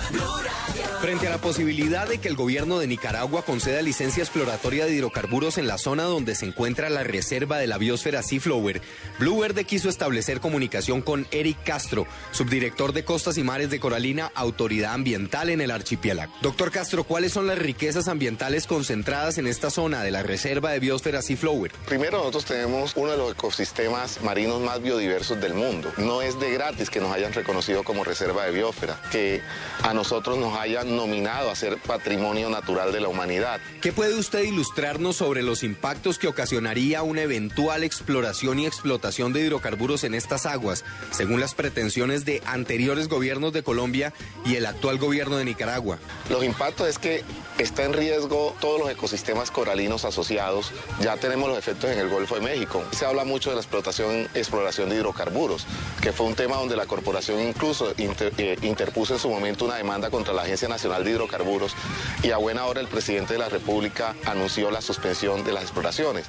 Frente 1.01 1.27
a 1.27 1.29
la 1.29 1.37
posibilidad 1.37 2.07
de 2.07 2.17
que 2.17 2.27
el 2.27 2.35
gobierno 2.35 2.79
de 2.79 2.87
Nicaragua 2.87 3.43
conceda 3.43 3.83
licencia 3.83 4.23
exploratoria 4.23 4.85
de 4.85 4.95
hidrocarburos 4.95 5.59
en 5.59 5.67
la 5.67 5.77
zona 5.77 6.03
donde 6.03 6.33
se 6.33 6.47
encuentra 6.47 6.89
la 6.89 7.03
reserva 7.03 7.59
de 7.59 7.67
la 7.67 7.77
biosfera 7.77 8.23
Seaflower, 8.23 8.81
Blue 9.19 9.39
Verde 9.39 9.63
quiso 9.63 9.89
establecer 9.89 10.39
comunicación 10.39 11.03
con 11.03 11.27
Eric 11.29 11.63
Castro, 11.63 12.07
subdirector 12.31 12.93
de 12.93 13.03
Costas 13.03 13.37
y 13.37 13.43
Mares 13.43 13.69
de 13.69 13.79
Coralina, 13.79 14.31
Autoridad 14.33 14.93
Ambiental 14.93 15.51
en 15.51 15.61
el 15.61 15.69
archipiélago. 15.69 16.33
Doctor 16.41 16.71
Castro, 16.71 17.03
¿cuáles 17.03 17.31
son 17.31 17.45
las 17.45 17.60
riquezas 17.60 18.07
ambientales 18.07 18.65
concentradas 18.65 19.38
en 19.38 19.45
esta 19.45 19.69
zona 19.69 20.01
de 20.01 20.10
la 20.10 20.23
reserva 20.23 20.71
de 20.71 20.79
biosfera 20.79 21.21
Seaflower? 21.21 21.71
Primero, 21.86 22.17
nosotros 22.17 22.45
tenemos 22.45 22.93
uno 22.95 23.12
de 23.12 23.17
los 23.17 23.33
ecosistemas 23.33 24.19
marinos 24.23 24.62
más 24.62 24.81
biodiversos 24.81 25.39
del 25.39 25.53
mundo. 25.53 25.91
No 25.97 26.23
es 26.23 26.39
de 26.39 26.51
gratis 26.51 26.89
que 26.89 26.99
nos 26.99 27.12
hayan 27.12 27.33
reconocido 27.33 27.83
como 27.83 28.03
reserva 28.03 28.45
de 28.45 28.51
biosfera, 28.51 28.99
que 29.12 29.41
a 29.83 29.93
nosotros 29.93 30.39
nos 30.39 30.57
hayan 30.57 30.87
nominado 30.88 31.50
a 31.52 31.56
ser 31.56 31.78
patrimonio 31.78 32.50
natural 32.50 32.91
de 32.91 33.02
la 33.02 33.08
humanidad. 33.08 33.60
¿Qué 33.82 33.91
puede 33.91 34.15
usted 34.15 34.43
ilustrarnos 34.43 35.15
sobre 35.17 35.43
los 35.43 35.63
impactos 35.63 36.17
que 36.17 36.28
ocasionaría 36.28 37.04
una 37.04 37.21
eventual 37.21 37.84
exploración 37.84 38.60
y 38.60 38.65
explotación 38.65 39.34
de 39.34 39.41
hidrocarburos 39.41 40.04
en 40.04 40.13
estas 40.13 40.45
aguas, 40.45 40.84
según 41.12 41.39
las 41.39 41.54
pretensiones 41.54 42.26
de 42.26 42.41
anteriores 42.45 43.08
gobiernos 43.10 43.54
de 43.54 43.63
Colombia 43.63 44.13
y 44.45 44.56
el 44.56 44.65
actual 44.65 44.97
gobierno 44.97 45.38
de 45.38 45.45
Nicaragua? 45.45 45.97
Los 46.30 46.43
impactos 46.43 46.88
es 46.88 46.97
que 47.00 47.23
está 47.58 47.84
en 47.84 47.93
riesgo 47.93 48.56
todos 48.62 48.80
los 48.80 48.89
ecosistemas 48.89 49.52
coralinos 49.52 50.06
asociados. 50.06 50.71
Ya 51.02 51.17
tenemos 51.17 51.50
los 51.50 51.58
efectos 51.58 51.89
en 51.91 52.00
el 52.00 52.08
Golfo 52.10 52.36
de 52.36 52.41
México. 52.41 52.84
Se 52.91 53.06
habla 53.06 53.23
mucho 53.23 53.50
de 53.50 53.56
la 53.56 53.62
explotación, 53.62 54.28
exploración 54.34 54.89
de 54.89 54.95
hidrocarburos, 54.95 55.65
que 56.02 56.12
fue 56.13 56.28
un 56.28 56.36
tema 56.36 56.58
donde 56.58 56.76
la 56.76 56.86
corporación 56.86 57.41
incluso 57.41 57.93
inter- 57.97 58.34
eh, 58.38 58.58
interpuso 58.62 59.13
en 59.13 59.19
su 59.19 59.30
momento 59.30 59.65
una 59.65 59.76
demanda 59.76 60.10
contra 60.10 60.34
la 60.34 60.43
Agencia 60.43 60.67
Nacional 60.67 60.76
de 60.83 61.11
Hidrocarburos 61.11 61.75
y 62.23 62.31
a 62.31 62.37
buena 62.37 62.65
hora 62.65 62.81
el 62.81 62.87
presidente 62.87 63.33
de 63.33 63.39
la 63.39 63.49
República 63.49 64.15
anunció 64.25 64.69
la 64.71 64.81
suspensión 64.81 65.43
de 65.43 65.53
las 65.53 65.63
exploraciones. 65.63 66.25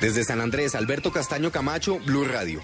Desde 0.00 0.24
San 0.24 0.40
Andrés, 0.40 0.74
Alberto 0.74 1.12
Castaño 1.12 1.50
Camacho, 1.50 1.98
Blue 1.98 2.24
Radio. 2.24 2.62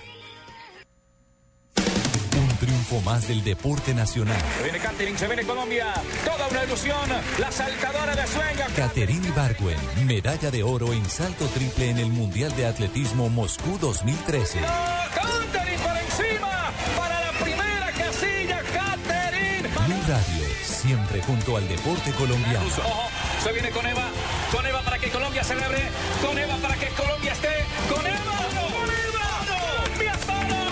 Un 1.76 2.56
triunfo 2.58 3.00
más 3.02 3.28
del 3.28 3.44
deporte 3.44 3.92
nacional. 3.94 4.40
Se 4.56 4.62
viene 4.62 4.78
Catering, 4.78 5.18
se 5.18 5.26
viene 5.26 5.44
Colombia. 5.44 5.92
Toda 6.24 6.48
una 6.48 6.64
ilusión. 6.64 7.10
La 7.38 7.52
saltadora 7.52 8.16
de 8.16 8.26
sueño. 8.26 8.64
Caterine 8.74 9.28
Ibargüen, 9.28 9.78
medalla 10.06 10.50
de 10.50 10.62
oro 10.62 10.92
en 10.92 11.04
salto 11.08 11.46
triple 11.48 11.90
en 11.90 11.98
el 11.98 12.08
Mundial 12.08 12.54
de 12.56 12.66
Atletismo 12.66 13.28
Moscú 13.28 13.78
2013. 13.78 14.60
Catering 14.60 15.80
por 15.80 15.96
encima. 15.96 16.70
Para 16.96 17.20
la 17.20 17.32
primera 17.38 17.92
casilla, 17.92 18.62
Catering. 18.72 19.62
Blue 19.62 20.02
Radio, 20.08 20.45
siempre 20.86 21.20
junto 21.22 21.56
al 21.56 21.66
deporte 21.66 22.12
colombiano. 22.12 22.64
Ojo, 22.78 23.08
se 23.42 23.52
viene 23.52 23.70
con 23.70 23.84
Eva. 23.84 24.08
Con 24.52 24.64
Eva 24.64 24.82
para 24.82 24.98
que 24.98 25.10
Colombia 25.10 25.42
celebre. 25.42 25.82
Con 26.24 26.38
Eva 26.38 26.54
para 26.62 26.76
que 26.76 26.86
Colombia 26.90 27.32
esté. 27.32 27.64
Con 27.92 28.06
Eva. 28.06 28.34
Con 28.70 28.88
Eva. 29.06 29.26
Colombia 29.50 30.12
es 30.14 30.28
oro. 30.28 30.62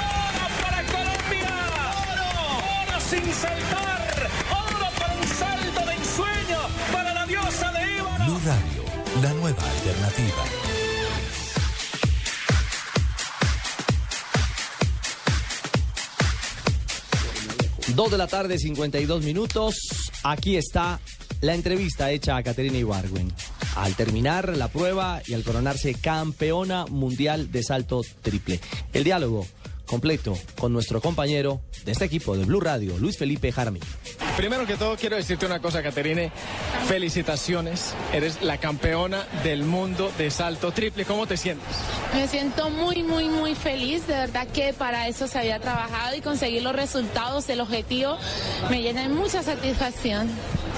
Oro 0.00 0.46
para 0.62 0.80
Colombia. 0.94 1.52
Oro. 2.08 2.28
Oro 2.88 3.00
sin 3.10 3.34
saltar. 3.34 4.30
Oro 4.50 4.88
para 4.98 5.14
un 5.14 5.28
salto 5.28 5.80
de 5.88 5.94
ensueño. 5.94 6.60
Para 6.90 7.12
la 7.12 7.26
diosa 7.26 7.70
de 7.72 7.98
Eva. 7.98 8.16
Blue 8.24 8.40
Radio, 8.46 8.82
la 9.20 9.32
nueva 9.34 9.62
alternativa. 9.62 10.69
Dos 17.94 18.10
de 18.10 18.18
la 18.18 18.26
tarde, 18.26 18.58
52 18.58 19.24
minutos. 19.24 19.74
Aquí 20.22 20.56
está 20.56 21.00
la 21.40 21.54
entrevista 21.54 22.10
hecha 22.10 22.36
a 22.36 22.42
Caterina 22.42 22.78
Ibargüen. 22.78 23.32
Al 23.76 23.94
terminar 23.96 24.56
la 24.56 24.68
prueba 24.68 25.22
y 25.26 25.34
al 25.34 25.42
coronarse 25.42 25.94
campeona 25.94 26.86
mundial 26.86 27.50
de 27.50 27.62
salto 27.62 28.02
triple. 28.22 28.60
El 28.92 29.04
diálogo 29.04 29.46
completo 29.86 30.38
con 30.58 30.72
nuestro 30.72 31.00
compañero 31.00 31.60
de 31.84 31.92
este 31.92 32.04
equipo 32.04 32.36
de 32.36 32.44
Blue 32.44 32.60
Radio, 32.60 32.96
Luis 32.98 33.18
Felipe 33.18 33.50
Jaramillo. 33.50 33.86
Primero 34.40 34.64
que 34.66 34.78
todo 34.78 34.96
quiero 34.96 35.16
decirte 35.16 35.44
una 35.44 35.60
cosa, 35.60 35.82
Caterine. 35.82 36.32
Felicitaciones. 36.88 37.92
Eres 38.10 38.40
la 38.40 38.56
campeona 38.56 39.26
del 39.44 39.64
mundo 39.64 40.10
de 40.16 40.30
salto 40.30 40.72
triple. 40.72 41.04
¿Cómo 41.04 41.26
te 41.26 41.36
sientes? 41.36 41.68
Me 42.14 42.26
siento 42.26 42.70
muy, 42.70 43.02
muy, 43.02 43.28
muy 43.28 43.54
feliz. 43.54 44.06
De 44.06 44.14
verdad 44.14 44.46
que 44.48 44.72
para 44.72 45.08
eso 45.08 45.28
se 45.28 45.38
había 45.38 45.60
trabajado 45.60 46.16
y 46.16 46.22
conseguir 46.22 46.62
los 46.62 46.74
resultados, 46.74 47.50
el 47.50 47.60
objetivo, 47.60 48.16
me 48.70 48.80
llena 48.80 49.02
de 49.02 49.10
mucha 49.10 49.42
satisfacción. 49.42 50.30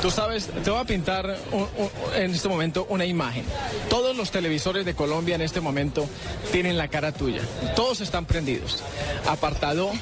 Tú 0.02 0.10
sabes, 0.10 0.48
te 0.64 0.68
voy 0.68 0.80
a 0.80 0.84
pintar 0.84 1.38
un- 1.52 1.60
un- 1.78 1.90
en 2.16 2.32
este 2.32 2.48
momento 2.48 2.84
una 2.88 3.04
imagen. 3.04 3.44
Todos 3.88 4.16
los 4.16 4.32
televisores 4.32 4.84
de 4.84 4.94
Colombia 4.94 5.36
en 5.36 5.40
este 5.42 5.60
momento 5.60 6.08
tienen 6.50 6.76
la 6.76 6.88
cara 6.88 7.12
tuya. 7.12 7.42
Todos 7.76 8.00
están 8.00 8.26
prendidos. 8.26 8.82
Apartado 9.28 9.92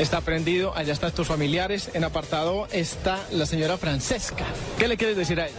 está 0.00 0.20
prendido, 0.20 0.74
allá 0.76 0.92
están 0.92 1.12
tus 1.12 1.26
familiares. 1.26 1.90
En 1.94 2.04
apartado 2.04 2.66
está 2.72 3.18
la 3.32 3.46
señora 3.46 3.76
Francesca. 3.78 4.44
¿Qué 4.78 4.88
le 4.88 4.96
quieres 4.96 5.16
decir 5.16 5.40
a 5.40 5.46
ella? 5.46 5.56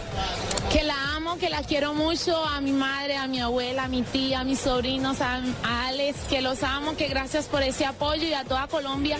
Que 0.71 0.83
la 0.83 1.15
amo, 1.15 1.37
que 1.37 1.49
la 1.49 1.63
quiero 1.63 1.93
mucho, 1.93 2.43
a 2.45 2.61
mi 2.61 2.71
madre, 2.71 3.17
a 3.17 3.27
mi 3.27 3.39
abuela, 3.39 3.85
a 3.85 3.87
mi 3.87 4.03
tía, 4.03 4.39
a 4.41 4.43
mis 4.43 4.59
sobrinos, 4.59 5.21
a, 5.21 5.41
a 5.63 5.87
Alex, 5.87 6.17
que 6.29 6.41
los 6.41 6.63
amo, 6.63 6.95
que 6.95 7.07
gracias 7.07 7.45
por 7.45 7.61
ese 7.61 7.85
apoyo 7.85 8.27
y 8.27 8.33
a 8.33 8.43
toda 8.43 8.67
Colombia, 8.67 9.17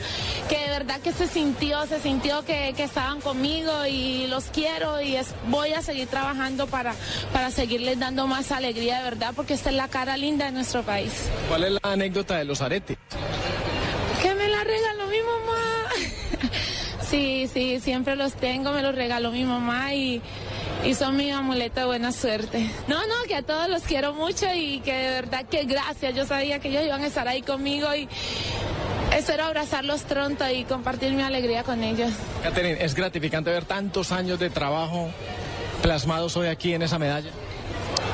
que 0.50 0.58
de 0.58 0.70
verdad 0.70 1.00
que 1.02 1.12
se 1.12 1.28
sintió, 1.28 1.86
se 1.88 2.00
sintió 2.00 2.44
que, 2.46 2.74
que 2.76 2.84
estaban 2.84 3.22
conmigo 3.22 3.86
y 3.86 4.28
los 4.28 4.46
quiero 4.46 5.02
y 5.02 5.16
es, 5.16 5.28
voy 5.48 5.74
a 5.74 5.82
seguir 5.82 6.08
trabajando 6.08 6.68
para, 6.68 6.96
para 7.34 7.52
seguirles 7.52 8.00
dando 8.00 8.28
más 8.28 8.52
alegría 8.52 9.00
de 9.00 9.04
verdad, 9.04 9.34
porque 9.36 9.54
esta 9.54 9.70
es 9.70 9.76
la 9.76 9.88
cara 9.88 10.18
linda 10.18 10.46
de 10.46 10.52
nuestro 10.52 10.84
país. 10.84 11.12
¿Cuál 11.50 11.66
es 11.66 11.72
la 11.74 11.80
anécdota 11.84 12.38
de 12.38 12.46
los 12.46 12.62
aretes? 12.62 12.98
Que 14.22 14.34
me 14.36 14.48
la 14.48 14.64
regaló 14.64 15.08
mi 15.08 15.22
mamá. 15.22 15.88
Sí, 17.12 17.50
sí, 17.52 17.82
siempre 17.82 18.16
los 18.16 18.34
tengo, 18.36 18.72
me 18.72 18.82
los 18.82 18.96
regaló 18.96 19.32
mi 19.32 19.44
mamá 19.44 19.94
y, 19.94 20.22
y 20.86 20.94
son 20.94 21.18
mi 21.18 21.30
amuleto 21.30 21.82
de 21.82 21.86
buena 21.86 22.14
suerte. 22.14 22.72
No, 22.88 23.06
no, 23.06 23.16
que 23.28 23.36
a 23.36 23.42
todos 23.42 23.70
los 23.70 23.84
quiero 23.84 24.14
mucho 24.14 24.46
y 24.56 24.80
que 24.80 24.94
de 24.94 25.10
verdad 25.10 25.46
que 25.46 25.66
gracias. 25.66 26.16
Yo 26.16 26.26
sabía 26.26 26.60
que 26.60 26.70
ellos 26.70 26.86
iban 26.86 27.02
a 27.04 27.08
estar 27.08 27.28
ahí 27.28 27.42
conmigo 27.42 27.94
y 27.94 28.08
espero 29.14 29.44
abrazarlos 29.44 30.04
pronto 30.04 30.50
y 30.50 30.64
compartir 30.64 31.12
mi 31.12 31.22
alegría 31.22 31.64
con 31.64 31.84
ellos. 31.84 32.12
Catherine, 32.44 32.82
es 32.82 32.96
gratificante 32.96 33.52
ver 33.52 33.66
tantos 33.66 34.14
años 34.14 34.40
de 34.40 34.50
trabajo 34.50 35.10
plasmados 35.82 36.38
hoy 36.38 36.48
aquí 36.48 36.74
en 36.74 36.82
esa 36.82 36.98
medalla. 36.98 37.32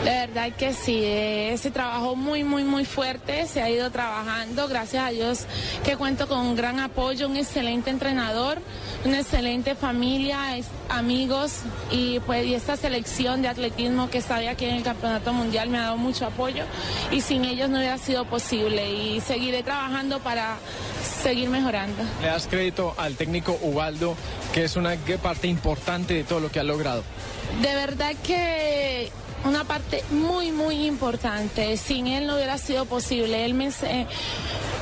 De 0.08 0.28
verdad 0.28 0.52
que 0.58 0.74
sí, 0.74 1.00
eh, 1.04 1.52
ese 1.54 1.70
trabajo 1.70 2.16
muy, 2.16 2.44
muy, 2.44 2.64
muy 2.64 2.86
fuerte 2.86 3.46
se 3.46 3.62
ha 3.62 3.70
ido 3.70 3.92
trabajando. 3.92 4.68
Gracias 4.70 5.04
a 5.06 5.10
Dios 5.10 5.40
que 5.84 5.98
cuento 5.98 6.28
con 6.30 6.40
un 6.40 6.56
gran 6.56 6.80
apoyo, 6.80 7.28
un 7.28 7.36
excelente 7.36 7.90
entrenador, 7.90 8.60
una 9.04 9.20
excelente 9.20 9.76
familia, 9.76 10.58
es- 10.58 10.68
amigos 10.90 11.52
y 11.92 12.20
pues 12.22 12.46
y 12.46 12.54
esta 12.56 12.78
selección 12.78 13.42
de 13.42 13.50
atletismo 13.50 14.10
que 14.10 14.20
está 14.20 14.38
aquí 14.50 14.64
en 14.66 14.76
el 14.76 14.84
Campeonato 14.84 15.34
Mundial 15.34 15.70
me 15.70 15.78
ha 15.78 15.82
dado 15.82 15.98
mucho 15.98 16.26
apoyo 16.26 16.64
y 17.12 17.20
sin 17.20 17.44
ellos 17.44 17.70
no 17.70 17.78
hubiera 17.80 17.98
sido 17.98 18.24
posible 18.26 18.90
y 18.90 19.20
seguiré 19.20 19.64
trabajando 19.64 20.20
para 20.20 20.56
seguir 21.22 21.50
mejorando. 21.50 22.02
Le 22.22 22.28
das 22.28 22.48
crédito 22.48 22.94
al 22.98 23.16
técnico 23.16 23.58
Ubaldo, 23.62 24.16
que 24.54 24.64
es 24.64 24.78
una 24.78 24.96
parte 25.22 25.48
importante 25.48 26.14
de 26.14 26.24
todo 26.24 26.40
lo 26.40 26.50
que 26.50 26.60
ha 26.62 26.64
logrado. 26.64 27.04
De 27.62 27.76
verdad 27.76 28.14
que 28.26 29.12
una 29.46 29.64
parte 29.64 30.04
muy, 30.12 30.52
muy 30.52 30.86
importante. 30.86 31.78
Sin 31.78 32.08
él 32.08 32.28
no 32.28 32.36
hubiera 32.36 32.58
sido 32.58 32.86
posible. 32.86 33.46
Él 33.46 33.54
me, 33.54 33.68
ense- 33.70 34.08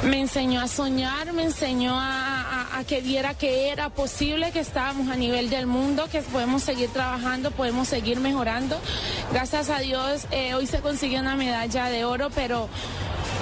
me 0.03 0.19
enseñó 0.21 0.61
a 0.61 0.67
soñar, 0.67 1.33
me 1.33 1.43
enseñó 1.43 1.93
a, 1.97 2.81
que 2.87 2.99
viera 3.01 3.33
que 3.33 3.69
era 3.69 3.89
posible, 3.89 4.51
que 4.51 4.59
estábamos 4.59 5.09
a 5.09 5.15
nivel 5.15 5.49
del 5.49 5.65
mundo, 5.65 6.07
que 6.11 6.21
podemos 6.21 6.61
seguir 6.61 6.89
trabajando, 6.89 7.49
podemos 7.51 7.87
seguir 7.87 8.19
mejorando. 8.19 8.79
Gracias 9.31 9.69
a 9.69 9.79
Dios, 9.79 10.27
eh, 10.31 10.53
hoy 10.53 10.67
se 10.67 10.79
consiguió 10.81 11.21
una 11.21 11.35
medalla 11.35 11.85
de 11.85 12.03
oro, 12.05 12.29
pero 12.35 12.67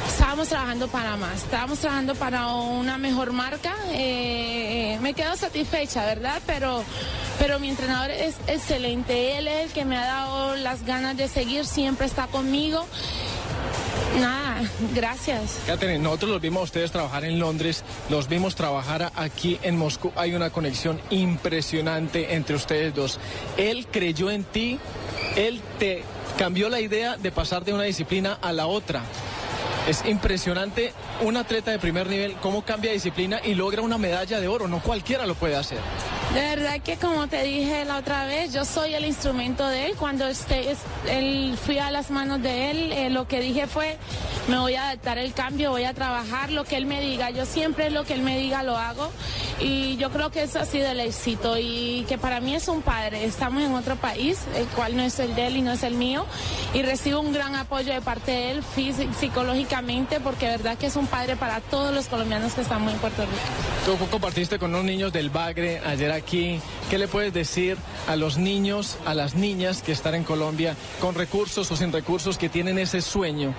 estábamos 0.08 0.48
trabajando 0.50 0.88
para 0.88 1.18
más, 1.18 1.38
estábamos 1.44 1.80
trabajando 1.80 2.16
para 2.16 2.48
una 2.48 2.98
mejor 3.00 3.34
marca. 3.34 3.74
Eh, 3.92 4.98
me 5.02 5.14
quedo 5.14 5.36
satisfecha, 5.36 6.06
¿verdad? 6.06 6.40
Pero, 6.46 6.84
pero 7.40 7.60
mi 7.60 7.70
entrenador 7.70 8.12
es 8.12 8.36
excelente. 8.48 9.38
Él 9.40 9.48
es 9.48 9.66
el 9.66 9.72
que 9.74 9.84
me 9.84 9.98
ha 9.98 10.06
dado 10.06 10.56
las 10.56 10.86
ganas 10.86 11.03
de 11.12 11.28
seguir, 11.28 11.66
siempre 11.66 12.08
está 12.08 12.28
conmigo. 12.28 12.86
Nada, 14.20 14.62
gracias. 14.94 15.60
Catherine, 15.66 16.00
nosotros 16.00 16.32
los 16.32 16.42
vimos 16.42 16.62
a 16.62 16.64
ustedes 16.64 16.92
trabajar 16.92 17.26
en 17.26 17.40
Londres, 17.40 17.84
los 18.10 18.28
vimos 18.30 18.56
trabajar 18.56 19.12
aquí 19.16 19.60
en 19.64 19.78
Moscú. 19.78 20.12
Hay 20.16 20.34
una 20.34 20.52
conexión 20.52 21.02
impresionante 21.10 22.36
entre 22.36 22.56
ustedes 22.56 22.94
dos. 22.94 23.20
Él 23.58 23.88
creyó 23.92 24.32
en 24.32 24.44
ti, 24.44 24.80
él 25.36 25.62
te 25.80 26.04
cambió 26.38 26.70
la 26.70 26.80
idea 26.80 27.18
de 27.18 27.32
pasar 27.32 27.66
de 27.66 27.74
una 27.74 27.84
disciplina 27.84 28.38
a 28.42 28.54
la 28.54 28.68
otra. 28.68 29.02
Es 29.88 30.06
impresionante 30.06 30.94
un 31.22 31.36
atleta 31.36 31.72
de 31.72 31.80
primer 31.80 32.08
nivel, 32.08 32.36
cómo 32.36 32.64
cambia 32.64 32.92
disciplina 32.92 33.42
y 33.44 33.54
logra 33.54 33.82
una 33.82 33.98
medalla 33.98 34.40
de 34.40 34.48
oro. 34.48 34.68
No 34.68 34.82
cualquiera 34.82 35.26
lo 35.26 35.36
puede 35.36 35.56
hacer. 35.56 35.80
De 36.34 36.40
verdad 36.42 36.80
que 36.82 36.98
como 36.98 37.28
te 37.28 37.44
dije 37.44 37.86
la 37.86 37.98
otra 37.98 38.26
vez, 38.26 38.52
yo 38.54 38.66
soy 38.66 38.96
el 38.96 39.06
instrumento 39.06 39.68
de 39.68 39.86
él. 39.86 39.94
Cuando 39.96 40.28
este, 40.28 40.72
es- 40.72 40.80
él 41.08 41.56
fui 41.64 41.78
a 41.78 41.92
las 41.92 42.10
manos 42.10 42.42
de 42.42 42.72
él, 42.72 42.92
eh, 42.92 43.10
lo 43.12 43.28
que 43.28 43.40
dije 43.40 43.68
fue, 43.68 43.98
me 44.48 44.58
voy 44.58 44.74
a 44.74 44.86
adaptar 44.88 45.20
el 45.20 45.34
cambio, 45.34 45.70
voy 45.70 45.84
a 45.84 45.94
trabajar 45.94 46.50
lo 46.52 46.64
que 46.64 46.76
él 46.76 46.88
me 46.88 47.02
diga. 47.02 47.30
Yo 47.30 47.46
siempre 47.46 47.92
lo 47.92 48.04
que 48.04 48.14
él 48.16 48.24
me 48.24 48.36
diga 48.40 48.64
lo 48.64 48.76
hago 48.78 49.12
y 49.60 49.98
yo 49.98 50.10
creo 50.10 50.30
que 50.30 50.44
eso 50.44 50.60
ha 50.60 50.66
sido 50.66 50.88
el 50.88 51.00
éxito 51.00 51.58
y 51.58 52.06
que 52.08 52.18
para 52.18 52.40
mí 52.40 52.56
es 52.56 52.68
un 52.68 52.82
padre. 52.82 53.26
Estamos 53.26 53.64
en 53.64 53.74
otro 53.74 53.96
país, 53.96 54.40
el 54.56 54.66
cual 54.68 54.96
no 54.96 55.04
es 55.04 55.20
el 55.20 55.36
de 55.36 55.48
él 55.48 55.58
y 55.58 55.62
no 55.62 55.72
es 55.72 55.84
el 55.84 55.96
mío 55.96 56.26
y 56.74 56.82
recibo 56.82 57.20
un 57.20 57.34
gran 57.34 57.56
apoyo 57.56 57.94
de 57.94 58.02
parte 58.02 58.32
de 58.32 58.52
él 58.52 58.64
psicológicamente 59.20 60.20
porque 60.20 60.48
verdad 60.48 60.78
que 60.78 60.88
es 60.88 60.96
un 60.96 61.08
padre 61.08 61.36
para 61.36 61.62
todos 61.62 61.94
los 61.94 62.08
colombianos 62.08 62.54
que 62.54 62.62
estamos 62.62 62.92
en 62.92 63.00
Puerto 63.00 63.22
Rico. 63.22 63.98
Tú 64.00 64.10
compartiste 64.10 64.58
con 64.58 64.72
unos 64.72 64.86
niños 64.86 65.14
del 65.14 65.30
Bagre 65.30 65.82
ayer 65.86 66.12
aquí. 66.12 66.60
¿Qué 66.90 66.98
le 66.98 67.08
puedes 67.08 67.34
decir 67.34 67.78
a 68.08 68.16
los 68.16 68.38
niños, 68.38 68.98
a 69.06 69.14
las 69.14 69.36
niñas 69.36 69.82
que 69.82 69.92
están 69.92 70.16
en 70.16 70.24
Colombia 70.24 70.76
con 71.00 71.16
recursos 71.16 71.72
o 71.72 71.76
sin 71.76 71.92
recursos 71.92 72.38
que 72.38 72.50
tienen 72.50 72.78
ese 72.78 73.02
sueño 73.02 73.54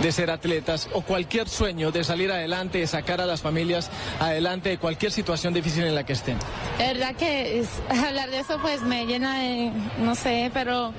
de 0.00 0.12
ser 0.12 0.30
atletas 0.30 0.88
o 0.92 1.02
cualquier 1.02 1.48
sueño 1.48 1.90
de 1.90 2.04
salir 2.04 2.30
adelante, 2.30 2.78
de 2.78 2.86
sacar 2.86 3.20
a 3.20 3.26
las 3.26 3.40
familias 3.40 3.90
adelante 4.20 4.68
de 4.68 4.78
cualquier 4.78 5.12
situación 5.12 5.37
difícil 5.54 5.84
en 5.84 5.94
la 5.94 6.04
que 6.04 6.12
estén? 6.12 6.38
De 6.78 6.86
verdad 6.94 7.14
que 7.16 7.60
es- 7.60 7.68
hablar 8.06 8.30
de 8.30 8.40
eso 8.40 8.58
pues 8.60 8.82
me 8.82 9.06
llena 9.06 9.38
de, 9.40 9.72
no 9.98 10.14
sé, 10.14 10.50
pero 10.52 10.92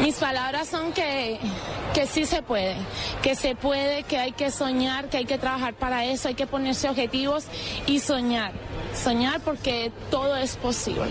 mis 0.00 0.16
palabras 0.16 0.68
son 0.68 0.92
que, 0.92 1.38
que 1.94 2.06
sí 2.06 2.26
se 2.26 2.42
puede, 2.42 2.76
que 3.22 3.34
se 3.34 3.54
puede, 3.54 4.02
que 4.02 4.18
hay 4.18 4.32
que 4.32 4.50
soñar, 4.50 5.08
que 5.08 5.16
hay 5.18 5.24
que 5.24 5.38
trabajar 5.38 5.74
para 5.74 6.04
eso, 6.04 6.28
hay 6.28 6.34
que 6.34 6.46
ponerse 6.46 6.88
objetivos 6.88 7.44
y 7.86 8.00
soñar. 8.00 8.52
Soñar 8.94 9.40
porque 9.40 9.92
todo 10.10 10.36
es 10.36 10.56
posible, 10.56 11.04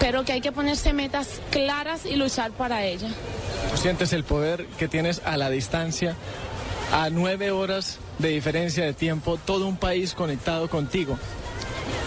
pero 0.00 0.24
que 0.24 0.32
hay 0.32 0.40
que 0.40 0.52
ponerse 0.52 0.92
metas 0.92 1.40
claras 1.50 2.06
y 2.06 2.14
luchar 2.16 2.50
para 2.52 2.84
ellas. 2.84 3.12
¿Tú 3.72 3.76
sientes 3.76 4.12
el 4.12 4.24
poder 4.24 4.66
que 4.78 4.86
tienes 4.88 5.20
a 5.24 5.36
la 5.36 5.50
distancia, 5.50 6.14
a 6.92 7.10
nueve 7.10 7.50
horas 7.50 7.98
de 8.18 8.28
diferencia 8.28 8.84
de 8.84 8.92
tiempo, 8.94 9.36
todo 9.44 9.66
un 9.66 9.76
país 9.76 10.14
conectado 10.14 10.68
contigo? 10.70 11.18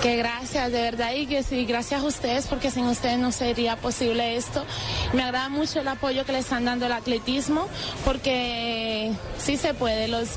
Que 0.01 0.15
gracias, 0.15 0.71
de 0.71 0.81
verdad, 0.81 1.13
y 1.13 1.27
que 1.27 1.43
sí, 1.43 1.65
gracias 1.65 2.01
a 2.01 2.05
ustedes, 2.05 2.47
porque 2.47 2.71
sin 2.71 2.85
ustedes 2.85 3.19
no 3.19 3.31
sería 3.31 3.75
posible 3.75 4.35
esto. 4.35 4.65
Me 5.13 5.21
agrada 5.21 5.47
mucho 5.49 5.79
el 5.79 5.87
apoyo 5.87 6.25
que 6.25 6.31
le 6.31 6.39
están 6.39 6.65
dando 6.65 6.87
al 6.87 6.91
atletismo, 6.93 7.67
porque 8.03 9.11
sí 9.37 9.57
se 9.57 9.73
puede. 9.73 10.07
Los, 10.07 10.29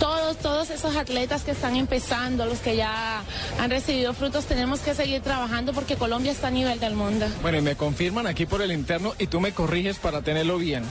todos, 0.00 0.36
todos 0.38 0.70
esos 0.70 0.96
atletas 0.96 1.42
que 1.42 1.52
están 1.52 1.76
empezando, 1.76 2.46
los 2.46 2.58
que 2.58 2.76
ya 2.76 3.22
han 3.60 3.70
recibido 3.70 4.12
frutos, 4.12 4.46
tenemos 4.46 4.80
que 4.80 4.94
seguir 4.94 5.22
trabajando 5.22 5.72
porque 5.72 5.96
Colombia 5.96 6.32
está 6.32 6.48
a 6.48 6.50
nivel 6.50 6.80
del 6.80 6.94
mundo. 6.94 7.26
Bueno, 7.42 7.58
y 7.58 7.62
me 7.62 7.76
confirman 7.76 8.26
aquí 8.26 8.46
por 8.46 8.60
el 8.60 8.72
interno 8.72 9.14
y 9.18 9.28
tú 9.28 9.40
me 9.40 9.52
corriges 9.52 9.98
para 9.98 10.22
tenerlo 10.22 10.58
bien. 10.58 10.82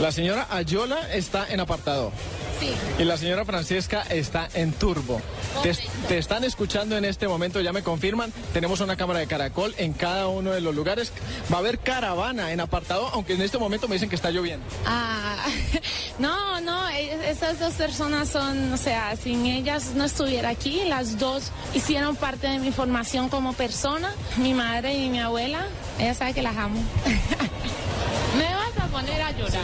La 0.00 0.12
señora 0.12 0.46
Ayola 0.50 1.12
está 1.12 1.46
en 1.48 1.60
apartado. 1.60 2.12
Sí. 2.60 2.72
Y 2.98 3.04
la 3.04 3.16
señora 3.16 3.44
Francesca 3.44 4.02
está 4.08 4.48
en 4.54 4.72
turbo. 4.72 5.20
Te, 5.62 5.74
te 6.08 6.18
están 6.18 6.44
escuchando 6.44 6.96
en 6.96 7.04
este 7.04 7.28
momento, 7.28 7.60
ya 7.60 7.72
me 7.72 7.82
confirman. 7.82 8.32
Tenemos 8.52 8.80
una 8.80 8.96
cámara 8.96 9.20
de 9.20 9.26
caracol 9.26 9.74
en 9.78 9.92
cada 9.92 10.28
uno 10.28 10.50
de 10.50 10.60
los 10.60 10.74
lugares. 10.74 11.12
Va 11.52 11.56
a 11.56 11.60
haber 11.60 11.78
caravana 11.78 12.52
en 12.52 12.60
apartado, 12.60 13.08
aunque 13.12 13.34
en 13.34 13.42
este 13.42 13.58
momento 13.58 13.88
me 13.88 13.94
dicen 13.94 14.08
que 14.08 14.16
está 14.16 14.30
lloviendo. 14.30 14.64
Ah, 14.86 15.36
no, 16.18 16.60
no, 16.60 16.88
e- 16.88 17.30
esas 17.30 17.58
dos 17.60 17.74
personas 17.74 18.28
son, 18.28 18.72
o 18.72 18.76
sea, 18.76 19.14
sin 19.16 19.46
ellas 19.46 19.92
no 19.94 20.04
estuviera 20.04 20.48
aquí. 20.50 20.82
Las 20.86 21.18
dos 21.18 21.50
hicieron 21.74 22.16
parte 22.16 22.46
de 22.48 22.58
mi 22.58 22.72
formación 22.72 23.28
como 23.28 23.52
persona, 23.52 24.12
mi 24.36 24.54
madre 24.54 24.94
y 24.96 25.08
mi 25.08 25.20
abuela. 25.20 25.66
Ella 25.98 26.14
sabe 26.14 26.34
que 26.34 26.42
las 26.42 26.56
amo. 26.56 26.80
¿Me 28.36 28.44
vas 28.54 28.84
a 28.84 28.86
poner 28.88 29.20
a 29.22 29.30
llorar? 29.32 29.62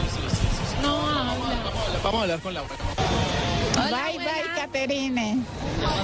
No 0.85 1.07
habla. 1.07 1.55
Vamos 2.03 2.19
a 2.19 2.23
hablar 2.23 2.39
con 2.39 2.53
Laura. 2.53 2.75
bye, 3.75 4.17
bye, 4.17 4.55
Caterine. 4.55 5.43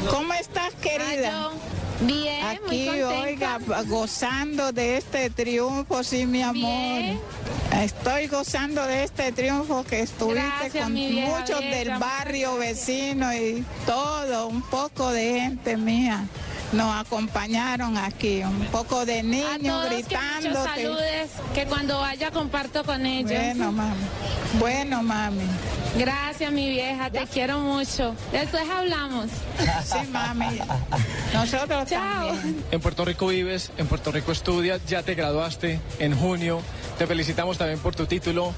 ¿Cómo 0.10 0.34
estás, 0.34 0.74
querida? 0.82 1.50
Bien, 2.02 2.46
Aquí, 2.48 2.90
muy 2.90 3.02
oiga, 3.04 3.60
gozando 3.88 4.72
de 4.72 4.98
este 4.98 5.30
triunfo, 5.30 6.04
sí, 6.04 6.26
mi 6.26 6.42
amor. 6.42 7.20
Estoy 7.80 8.28
gozando 8.28 8.86
de 8.88 9.04
este 9.04 9.32
triunfo 9.32 9.84
que 9.84 10.02
estuviste 10.02 10.42
Gracias, 10.42 10.84
con 10.84 10.94
vieja 10.96 11.40
muchos 11.40 11.60
del 11.60 11.92
barrio 12.00 12.56
vecino 12.58 13.34
y 13.34 13.64
todo, 13.86 14.48
un 14.48 14.62
poco 14.64 15.12
de 15.12 15.42
gente 15.42 15.78
mía. 15.78 16.26
Nos 16.72 16.96
acompañaron 16.96 17.98
aquí, 17.98 18.44
un 18.44 18.66
poco 18.72 19.06
de 19.06 19.24
niños 19.24 19.88
que 19.88 19.96
gritando. 19.96 20.50
muchos 20.50 20.64
saludes, 20.64 21.32
que 21.54 21.66
cuando 21.66 22.00
vaya 22.00 22.32
comparto 22.32 22.84
con 22.84 23.06
ellos. 23.06 23.32
Bueno, 23.32 23.72
mami. 23.72 23.96
Bueno, 24.60 25.04
mami. 25.04 25.44
Gracias, 25.98 26.50
mi 26.54 26.70
vieja, 26.70 27.10
te 27.10 27.28
quiero 27.28 27.60
mucho. 27.60 28.16
Después 28.32 28.64
hablamos. 28.70 29.28
Sí, 29.84 30.08
mami. 30.10 30.60
Nosotros 31.34 31.90
Chao. 31.90 32.28
también. 32.28 32.64
En 32.72 32.80
Puerto 32.80 33.04
Rico 33.04 33.28
vives, 33.28 33.72
en 33.78 33.88
Puerto 33.88 34.12
Rico 34.12 34.32
estudias, 34.32 34.80
ya 34.88 35.04
te 35.04 35.16
graduaste 35.16 35.82
en 36.00 36.18
junio. 36.18 36.62
Te 36.98 37.06
felicitamos 37.06 37.58
también 37.58 37.80
por 37.80 37.96
tu 37.96 38.06
título. 38.06 38.54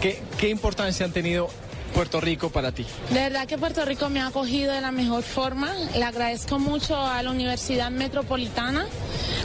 ¿Qué, 0.00 0.22
qué 0.38 0.48
importancia 0.50 1.04
han 1.04 1.12
tenido 1.12 1.48
Puerto 1.96 2.20
Rico 2.20 2.50
para 2.50 2.72
ti? 2.72 2.84
De 3.08 3.20
verdad 3.20 3.46
que 3.46 3.56
Puerto 3.56 3.82
Rico 3.86 4.10
me 4.10 4.20
ha 4.20 4.26
acogido 4.26 4.70
de 4.70 4.82
la 4.82 4.92
mejor 4.92 5.22
forma. 5.22 5.72
Le 5.96 6.04
agradezco 6.04 6.58
mucho 6.58 6.94
a 6.94 7.22
la 7.22 7.30
Universidad 7.30 7.90
Metropolitana, 7.90 8.84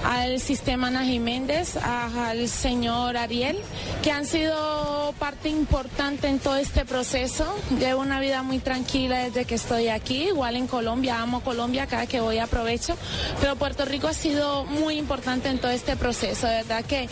al 0.03 0.37
sistema 0.41 0.87
Ana 0.87 1.05
Jiménez, 1.05 1.77
a- 1.77 2.29
al 2.31 2.49
señor 2.49 3.15
Ariel, 3.15 3.57
que 4.03 4.11
han 4.11 4.25
sido 4.25 5.13
parte 5.17 5.47
importante 5.47 6.27
en 6.27 6.39
todo 6.39 6.57
este 6.57 6.83
proceso. 6.83 7.45
Llevo 7.79 8.01
una 8.01 8.19
vida 8.19 8.43
muy 8.43 8.59
tranquila 8.59 9.19
desde 9.19 9.45
que 9.45 9.55
estoy 9.55 9.87
aquí, 9.87 10.23
igual 10.27 10.57
en 10.57 10.67
Colombia, 10.67 11.21
amo 11.21 11.39
Colombia, 11.41 11.87
cada 11.87 12.05
que 12.05 12.19
voy 12.19 12.39
aprovecho, 12.39 12.97
pero 13.39 13.55
Puerto 13.55 13.85
Rico 13.85 14.09
ha 14.09 14.13
sido 14.13 14.65
muy 14.65 14.97
importante 14.97 15.47
en 15.47 15.57
todo 15.59 15.71
este 15.71 15.95
proceso, 15.95 16.47
de 16.47 16.55
verdad 16.55 16.83
que, 16.83 17.07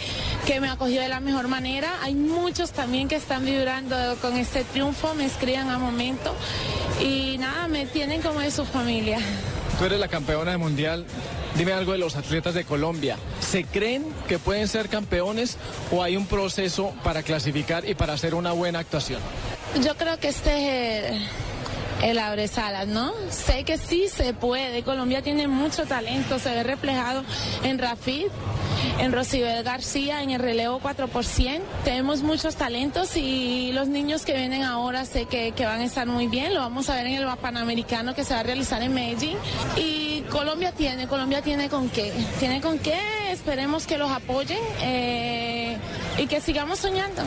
que 0.46 0.60
me 0.60 0.68
ha 0.68 0.74
acogido 0.74 1.02
de 1.02 1.08
la 1.10 1.22
mejor 1.22 1.48
manera. 1.48 1.90
Hay 2.02 2.14
muchos 2.16 2.72
también 2.72 3.08
que 3.08 3.16
están 3.16 3.46
vibrando 3.46 3.96
con 4.22 4.36
este 4.36 4.66
triunfo, 4.66 5.14
escriben 5.30 5.70
a 5.70 5.78
momento 5.80 6.36
y 7.00 7.38
nada, 7.38 7.68
me 7.68 7.86
tienen 7.86 8.22
como 8.22 8.40
de 8.40 8.52
su 8.52 8.66
familia. 8.66 9.20
Tú 9.78 9.86
eres 9.86 10.00
la 10.00 10.08
campeona 10.08 10.52
del 10.52 10.60
mundial. 10.60 11.06
Dime 11.56 11.74
algo 11.74 11.94
de 11.94 11.98
los 11.98 12.16
atletas 12.16 12.54
de 12.54 12.64
Colombia. 12.64 13.18
¿Se 13.40 13.64
creen 13.64 14.06
que 14.28 14.40
pueden 14.40 14.68
ser 14.68 14.90
campeones 14.90 15.58
o 15.92 16.04
hay 16.04 16.16
un 16.16 16.26
proceso 16.26 16.94
para 17.04 17.24
clasificar 17.24 17.88
y 17.88 17.96
para 17.96 18.14
hacer 18.14 18.36
una 18.36 18.52
buena 18.52 18.80
actuación? 18.80 19.20
Yo 19.84 19.96
creo 19.96 20.18
que 20.20 20.30
este 20.30 21.16
es 21.16 21.22
el, 22.02 22.10
el 22.10 22.20
abresalas, 22.20 22.88
¿no? 22.88 23.14
Sé 23.30 23.64
que 23.64 23.78
sí 23.78 24.08
se 24.08 24.34
puede. 24.34 24.84
Colombia 24.84 25.22
tiene 25.22 25.48
mucho 25.48 25.86
talento, 25.86 26.40
se 26.40 26.50
ve 26.50 26.64
reflejado 26.64 27.24
en 27.64 27.80
Rafid, 27.80 28.28
en 29.00 29.12
Rosibel 29.12 29.64
García, 29.64 30.24
en 30.24 30.32
el 30.32 30.40
relevo 30.40 30.80
4%. 30.80 31.62
Tenemos 31.84 32.22
muchos 32.22 32.56
talentos 32.56 33.16
y 33.16 33.72
los 33.74 33.88
niños 33.88 34.26
que 34.26 34.34
vienen 34.34 34.64
ahora 34.64 35.06
sé 35.06 35.26
que, 35.26 35.52
que 35.52 35.66
van 35.66 35.82
a 35.82 35.86
estar 35.86 36.08
muy 36.08 36.28
bien. 36.28 36.54
Lo 36.54 36.62
vamos 36.62 36.90
a 36.90 36.96
ver 36.96 37.08
en 37.08 37.16
el 37.16 37.28
Panamericano 37.38 38.14
que 38.16 38.24
se 38.24 38.34
va 38.34 38.42
a 38.42 38.44
realizar 38.44 38.82
en 38.82 38.94
Medellín. 38.94 39.38
Y 39.78 40.22
Colombia 40.30 40.72
tiene, 40.72 41.08
Colombia 41.08 41.42
tiene 41.42 41.70
con 41.70 41.90
qué. 41.90 42.14
Tiene 42.40 42.62
con 42.62 42.80
qué, 42.80 43.00
esperemos 43.32 43.88
que 43.88 43.98
los 43.98 44.12
apoyen 44.12 44.60
eh, 44.82 45.78
y 46.18 46.28
que 46.28 46.42
sigamos 46.42 46.80
soñando. 46.80 47.24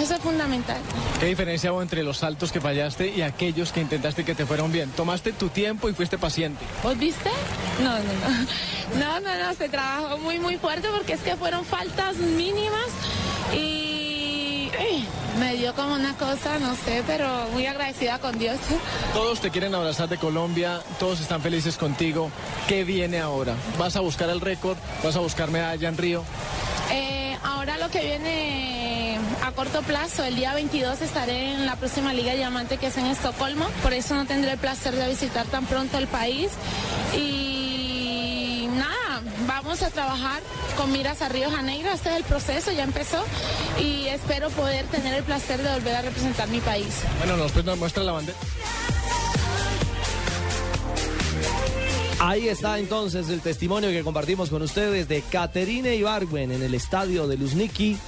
Eso 0.00 0.14
es 0.14 0.20
fundamental. 0.20 0.76
¿Qué 1.20 1.26
diferencia 1.26 1.72
hubo 1.72 1.82
entre 1.82 2.02
los 2.02 2.18
saltos 2.18 2.52
que 2.52 2.60
fallaste 2.60 3.08
y 3.08 3.22
aquellos 3.22 3.72
que 3.72 3.80
intentaste 3.80 4.13
que 4.22 4.34
te 4.34 4.46
fueron 4.46 4.70
bien? 4.70 4.90
Tomaste 4.90 5.32
tu 5.32 5.48
tiempo 5.48 5.88
y 5.88 5.94
fuiste 5.94 6.18
paciente. 6.18 6.64
¿Vos 6.82 6.96
viste? 6.98 7.30
No, 7.82 7.90
no, 7.90 7.98
no. 7.98 8.46
No, 9.00 9.20
no, 9.20 9.36
no, 9.36 9.54
se 9.54 9.68
trabajó 9.68 10.18
muy, 10.18 10.38
muy 10.38 10.58
fuerte 10.58 10.88
porque 10.94 11.14
es 11.14 11.20
que 11.20 11.34
fueron 11.36 11.64
faltas 11.64 12.16
mínimas 12.16 12.86
y 13.52 13.93
me 15.38 15.54
dio 15.56 15.74
como 15.74 15.94
una 15.94 16.14
cosa, 16.16 16.58
no 16.58 16.74
sé, 16.74 17.02
pero 17.06 17.48
muy 17.52 17.66
agradecida 17.66 18.18
con 18.18 18.38
Dios. 18.38 18.58
Todos 19.12 19.40
te 19.40 19.50
quieren 19.50 19.74
abrazar 19.74 20.08
de 20.08 20.18
Colombia, 20.18 20.80
todos 20.98 21.20
están 21.20 21.40
felices 21.42 21.76
contigo. 21.76 22.30
¿Qué 22.68 22.84
viene 22.84 23.20
ahora? 23.20 23.54
¿Vas 23.78 23.96
a 23.96 24.00
buscar 24.00 24.30
el 24.30 24.40
récord? 24.40 24.76
¿Vas 25.02 25.16
a 25.16 25.20
buscar 25.20 25.50
medalla 25.50 25.88
en 25.88 25.96
Río? 25.96 26.24
Eh, 26.92 27.36
ahora 27.42 27.78
lo 27.78 27.90
que 27.90 28.00
viene 28.00 29.18
a 29.44 29.52
corto 29.52 29.82
plazo, 29.82 30.24
el 30.24 30.36
día 30.36 30.54
22 30.54 31.02
estaré 31.02 31.54
en 31.54 31.66
la 31.66 31.76
próxima 31.76 32.14
Liga 32.14 32.34
Diamante 32.34 32.78
que 32.78 32.86
es 32.86 32.96
en 32.96 33.06
Estocolmo, 33.06 33.66
por 33.82 33.92
eso 33.92 34.14
no 34.14 34.26
tendré 34.26 34.52
el 34.52 34.58
placer 34.58 34.94
de 34.94 35.08
visitar 35.08 35.46
tan 35.46 35.66
pronto 35.66 35.98
el 35.98 36.06
país 36.06 36.50
y 37.16 37.53
vamos 39.46 39.82
a 39.82 39.90
trabajar 39.90 40.42
con 40.76 40.92
miras 40.92 41.22
a 41.22 41.28
Río 41.28 41.50
Janeiro, 41.50 41.90
este 41.90 42.10
es 42.10 42.16
el 42.16 42.24
proceso, 42.24 42.72
ya 42.72 42.84
empezó 42.84 43.22
y 43.80 44.06
espero 44.06 44.50
poder 44.50 44.86
tener 44.86 45.14
el 45.14 45.24
placer 45.24 45.62
de 45.62 45.72
volver 45.72 45.96
a 45.96 46.02
representar 46.02 46.48
mi 46.48 46.60
país. 46.60 47.02
Bueno, 47.18 47.36
nos, 47.36 47.52
pues, 47.52 47.64
muestra 47.76 48.02
la 48.02 48.12
bandera. 48.12 48.38
Ahí 52.20 52.48
está 52.48 52.78
entonces 52.78 53.28
el 53.28 53.40
testimonio 53.40 53.90
que 53.90 54.02
compartimos 54.02 54.48
con 54.48 54.62
ustedes 54.62 55.08
de 55.08 55.20
Caterine 55.20 55.94
Ibargüen 55.96 56.52
en 56.52 56.62
el 56.62 56.74
estadio 56.74 57.26
de 57.26 57.36
Luzniki 57.36 57.98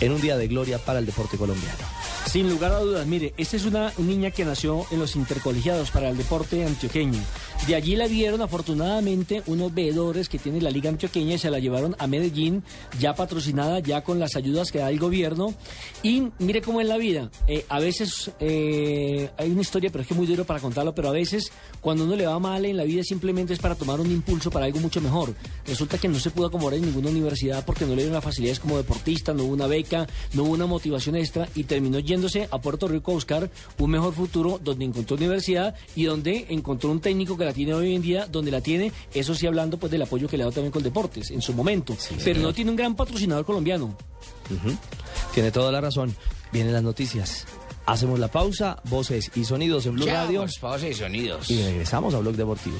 en 0.00 0.12
un 0.12 0.20
día 0.20 0.36
de 0.36 0.46
gloria 0.46 0.78
para 0.78 0.98
el 0.98 1.06
deporte 1.06 1.38
colombiano. 1.38 1.78
Sin 2.26 2.50
lugar 2.50 2.72
a 2.72 2.80
dudas, 2.80 3.06
mire, 3.06 3.32
esta 3.38 3.56
es 3.56 3.64
una 3.64 3.92
niña 3.98 4.30
que 4.30 4.44
nació 4.44 4.84
en 4.90 4.98
los 4.98 5.16
intercolegiados 5.16 5.90
para 5.90 6.10
el 6.10 6.18
deporte 6.18 6.66
antioqueño. 6.66 7.20
De 7.66 7.74
allí 7.74 7.96
la 7.96 8.06
vieron 8.06 8.42
afortunadamente 8.42 9.42
unos 9.46 9.74
veedores 9.74 10.28
que 10.28 10.38
tiene 10.38 10.60
la 10.60 10.70
Liga 10.70 10.88
Antioqueña 10.88 11.34
y 11.34 11.38
se 11.38 11.50
la 11.50 11.58
llevaron 11.58 11.96
a 11.98 12.06
Medellín, 12.06 12.62
ya 13.00 13.16
patrocinada, 13.16 13.80
ya 13.80 14.04
con 14.04 14.20
las 14.20 14.36
ayudas 14.36 14.70
que 14.70 14.78
da 14.78 14.88
el 14.88 15.00
gobierno. 15.00 15.52
Y 16.00 16.28
mire 16.38 16.62
cómo 16.62 16.80
es 16.80 16.86
la 16.86 16.96
vida. 16.96 17.28
Eh, 17.48 17.66
a 17.68 17.80
veces 17.80 18.30
eh, 18.38 19.30
hay 19.36 19.50
una 19.50 19.62
historia, 19.62 19.90
pero 19.90 20.02
es 20.02 20.06
que 20.06 20.14
es 20.14 20.18
muy 20.18 20.28
duro 20.28 20.44
para 20.44 20.60
contarlo, 20.60 20.94
pero 20.94 21.08
a 21.08 21.12
veces 21.12 21.50
cuando 21.80 22.04
uno 22.04 22.14
le 22.14 22.28
va 22.28 22.38
mal 22.38 22.64
en 22.64 22.76
la 22.76 22.84
vida 22.84 23.02
simplemente 23.02 23.52
es 23.52 23.58
para 23.58 23.74
tomar 23.74 24.00
un 24.00 24.12
impulso 24.12 24.48
para 24.48 24.66
algo 24.66 24.78
mucho 24.78 25.00
mejor. 25.00 25.34
Resulta 25.66 25.98
que 25.98 26.06
no 26.06 26.20
se 26.20 26.30
pudo 26.30 26.46
acomodar 26.46 26.74
en 26.74 26.82
ninguna 26.82 27.10
universidad 27.10 27.64
porque 27.64 27.84
no 27.84 27.90
le 27.90 28.02
dieron 28.02 28.14
las 28.14 28.22
facilidades 28.22 28.60
como 28.60 28.76
deportista, 28.76 29.34
no 29.34 29.42
hubo 29.42 29.54
una 29.54 29.66
beca, 29.66 30.06
no 30.34 30.44
hubo 30.44 30.52
una 30.52 30.66
motivación 30.66 31.16
extra 31.16 31.48
y 31.56 31.64
terminó 31.64 31.98
yéndose 31.98 32.46
a 32.48 32.60
Puerto 32.60 32.86
Rico 32.86 33.10
a 33.10 33.14
buscar 33.14 33.50
un 33.76 33.90
mejor 33.90 34.14
futuro 34.14 34.60
donde 34.62 34.84
encontró 34.84 35.16
universidad 35.16 35.74
y 35.96 36.04
donde 36.04 36.46
encontró 36.50 36.92
un 36.92 37.00
técnico 37.00 37.36
que 37.36 37.44
la 37.44 37.55
tiene 37.56 37.74
hoy 37.74 37.94
en 37.94 38.02
día, 38.02 38.26
donde 38.26 38.50
la 38.50 38.60
tiene, 38.60 38.92
eso 39.12 39.34
sí 39.34 39.46
hablando 39.46 39.78
pues 39.78 39.90
del 39.90 40.02
apoyo 40.02 40.28
que 40.28 40.36
le 40.36 40.42
ha 40.42 40.46
dado 40.46 40.54
también 40.54 40.70
con 40.70 40.82
deportes 40.82 41.30
en 41.30 41.42
su 41.42 41.52
momento. 41.54 41.96
Pero 42.22 42.40
no 42.40 42.52
tiene 42.52 42.70
un 42.70 42.76
gran 42.76 42.94
patrocinador 42.94 43.44
colombiano. 43.44 43.96
Tiene 45.34 45.50
toda 45.50 45.72
la 45.72 45.80
razón. 45.80 46.14
Vienen 46.52 46.72
las 46.72 46.82
noticias. 46.82 47.46
Hacemos 47.86 48.18
la 48.18 48.28
pausa, 48.28 48.80
voces 48.84 49.30
y 49.34 49.44
sonidos 49.44 49.86
en 49.86 49.94
Blue 49.94 50.04
Chao, 50.06 50.14
Radio. 50.26 50.40
pues, 50.42 50.60
voces 50.60 50.90
y 50.96 51.00
sonidos. 51.00 51.50
Y 51.50 51.62
regresamos 51.62 52.14
a 52.14 52.18
Blog 52.18 52.36
Deportivo. 52.36 52.76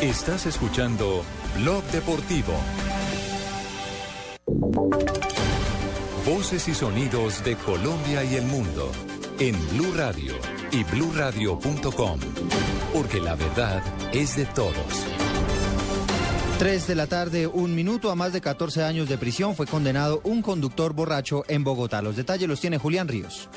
Estás 0.00 0.46
escuchando 0.46 1.24
Blog 1.58 1.82
Deportivo. 1.84 2.52
Voces 6.26 6.66
y 6.66 6.74
sonidos 6.74 7.44
de 7.44 7.54
Colombia 7.54 8.24
y 8.24 8.34
el 8.34 8.46
mundo 8.46 8.90
en 9.38 9.54
Blue 9.70 9.92
Radio 9.94 10.34
y 10.72 10.82
bluradio.com, 10.82 12.18
porque 12.92 13.20
la 13.20 13.36
verdad 13.36 13.80
es 14.12 14.34
de 14.34 14.44
todos. 14.46 15.06
3 16.58 16.88
de 16.88 16.94
la 16.96 17.06
tarde, 17.06 17.46
un 17.46 17.76
minuto, 17.76 18.10
a 18.10 18.16
más 18.16 18.32
de 18.32 18.40
14 18.40 18.82
años 18.82 19.08
de 19.08 19.18
prisión 19.18 19.54
fue 19.54 19.68
condenado 19.68 20.20
un 20.24 20.42
conductor 20.42 20.94
borracho 20.94 21.44
en 21.46 21.62
Bogotá. 21.62 22.02
Los 22.02 22.16
detalles 22.16 22.48
los 22.48 22.60
tiene 22.60 22.78
Julián 22.78 23.06
Ríos. 23.06 23.48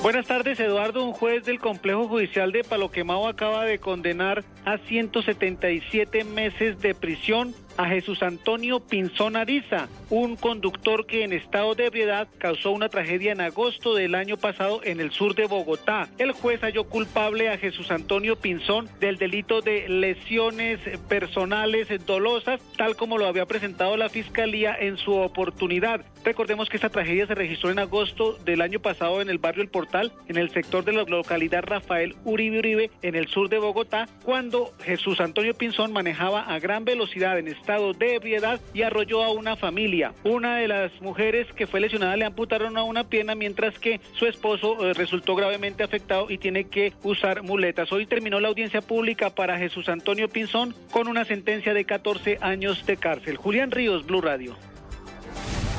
Buenas 0.00 0.26
tardes, 0.26 0.58
Eduardo. 0.60 1.04
Un 1.04 1.12
juez 1.12 1.44
del 1.44 1.58
complejo 1.58 2.08
judicial 2.08 2.52
de 2.52 2.64
Palo 2.64 2.90
Quemado 2.90 3.28
acaba 3.28 3.66
de 3.66 3.80
condenar 3.80 4.44
a 4.64 4.78
177 4.78 6.24
meses 6.24 6.80
de 6.80 6.94
prisión 6.94 7.54
a 7.78 7.86
Jesús 7.86 8.22
Antonio 8.22 8.80
Pinzón 8.80 9.36
Ariza, 9.36 9.88
un 10.10 10.36
conductor 10.36 11.06
que 11.06 11.22
en 11.22 11.32
estado 11.32 11.74
de 11.74 11.86
ebriedad 11.86 12.28
causó 12.38 12.72
una 12.72 12.88
tragedia 12.88 13.32
en 13.32 13.40
agosto 13.40 13.94
del 13.94 14.16
año 14.16 14.36
pasado 14.36 14.80
en 14.82 15.00
el 15.00 15.12
sur 15.12 15.34
de 15.34 15.46
Bogotá. 15.46 16.08
El 16.18 16.32
juez 16.32 16.60
halló 16.60 16.84
culpable 16.84 17.48
a 17.48 17.56
Jesús 17.56 17.90
Antonio 17.90 18.36
Pinzón 18.36 18.88
del 18.98 19.16
delito 19.16 19.62
de 19.62 19.88
lesiones 19.88 20.80
personales 21.08 21.88
dolosas, 22.04 22.60
tal 22.76 22.96
como 22.96 23.16
lo 23.16 23.26
había 23.26 23.46
presentado 23.46 23.96
la 23.96 24.08
fiscalía 24.08 24.76
en 24.78 24.96
su 24.96 25.12
oportunidad. 25.14 26.04
Recordemos 26.24 26.68
que 26.68 26.76
esta 26.76 26.90
tragedia 26.90 27.26
se 27.28 27.36
registró 27.36 27.70
en 27.70 27.78
agosto 27.78 28.36
del 28.44 28.60
año 28.60 28.80
pasado 28.80 29.22
en 29.22 29.30
el 29.30 29.38
barrio 29.38 29.62
El 29.62 29.68
Portal, 29.68 30.12
en 30.26 30.36
el 30.36 30.50
sector 30.50 30.84
de 30.84 30.92
la 30.92 31.04
localidad 31.04 31.62
Rafael 31.62 32.16
Uribe 32.24 32.58
Uribe, 32.58 32.90
en 33.02 33.14
el 33.14 33.28
sur 33.28 33.48
de 33.48 33.58
Bogotá, 33.58 34.08
cuando 34.24 34.72
Jesús 34.82 35.20
Antonio 35.20 35.54
Pinzón 35.54 35.92
manejaba 35.92 36.42
a 36.42 36.58
gran 36.58 36.84
velocidad 36.84 37.38
en 37.38 37.46
de 37.68 38.14
ebriedad 38.14 38.60
y 38.72 38.80
arrolló 38.80 39.22
a 39.22 39.30
una 39.30 39.54
familia. 39.54 40.14
Una 40.24 40.56
de 40.56 40.68
las 40.68 40.90
mujeres 41.02 41.46
que 41.52 41.66
fue 41.66 41.80
lesionada 41.80 42.16
le 42.16 42.24
amputaron 42.24 42.78
a 42.78 42.82
una 42.82 43.04
pierna 43.04 43.34
mientras 43.34 43.78
que 43.78 44.00
su 44.14 44.26
esposo 44.26 44.86
eh, 44.86 44.94
resultó 44.94 45.34
gravemente 45.34 45.82
afectado 45.82 46.30
y 46.30 46.38
tiene 46.38 46.64
que 46.64 46.94
usar 47.02 47.42
muletas. 47.42 47.92
Hoy 47.92 48.06
terminó 48.06 48.40
la 48.40 48.48
audiencia 48.48 48.80
pública 48.80 49.28
para 49.30 49.58
Jesús 49.58 49.90
Antonio 49.90 50.28
Pinzón 50.28 50.74
con 50.90 51.08
una 51.08 51.26
sentencia 51.26 51.74
de 51.74 51.84
14 51.84 52.38
años 52.40 52.86
de 52.86 52.96
cárcel. 52.96 53.36
Julián 53.36 53.70
Ríos, 53.70 54.06
Blue 54.06 54.22
Radio. 54.22 54.56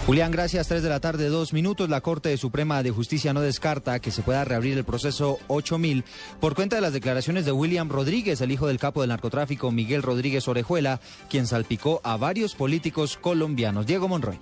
Julián, 0.09 0.31
gracias. 0.31 0.67
Tres 0.67 0.81
de 0.81 0.89
la 0.89 0.99
tarde, 0.99 1.27
dos 1.27 1.53
minutos. 1.53 1.87
La 1.87 2.01
Corte 2.01 2.35
Suprema 2.35 2.81
de 2.81 2.89
Justicia 2.89 3.31
no 3.31 3.41
descarta 3.41 3.99
que 3.99 4.09
se 4.09 4.23
pueda 4.23 4.43
reabrir 4.43 4.75
el 4.75 4.83
proceso 4.83 5.37
8000 5.49 6.03
por 6.39 6.55
cuenta 6.55 6.75
de 6.77 6.81
las 6.81 6.93
declaraciones 6.93 7.45
de 7.45 7.51
William 7.51 7.89
Rodríguez, 7.89 8.41
el 8.41 8.51
hijo 8.51 8.65
del 8.65 8.79
capo 8.79 9.01
del 9.01 9.09
narcotráfico 9.09 9.69
Miguel 9.69 10.01
Rodríguez 10.01 10.47
Orejuela, 10.47 10.99
quien 11.29 11.45
salpicó 11.45 12.01
a 12.03 12.17
varios 12.17 12.55
políticos 12.55 13.19
colombianos. 13.21 13.85
Diego 13.85 14.07
Monroy. 14.07 14.39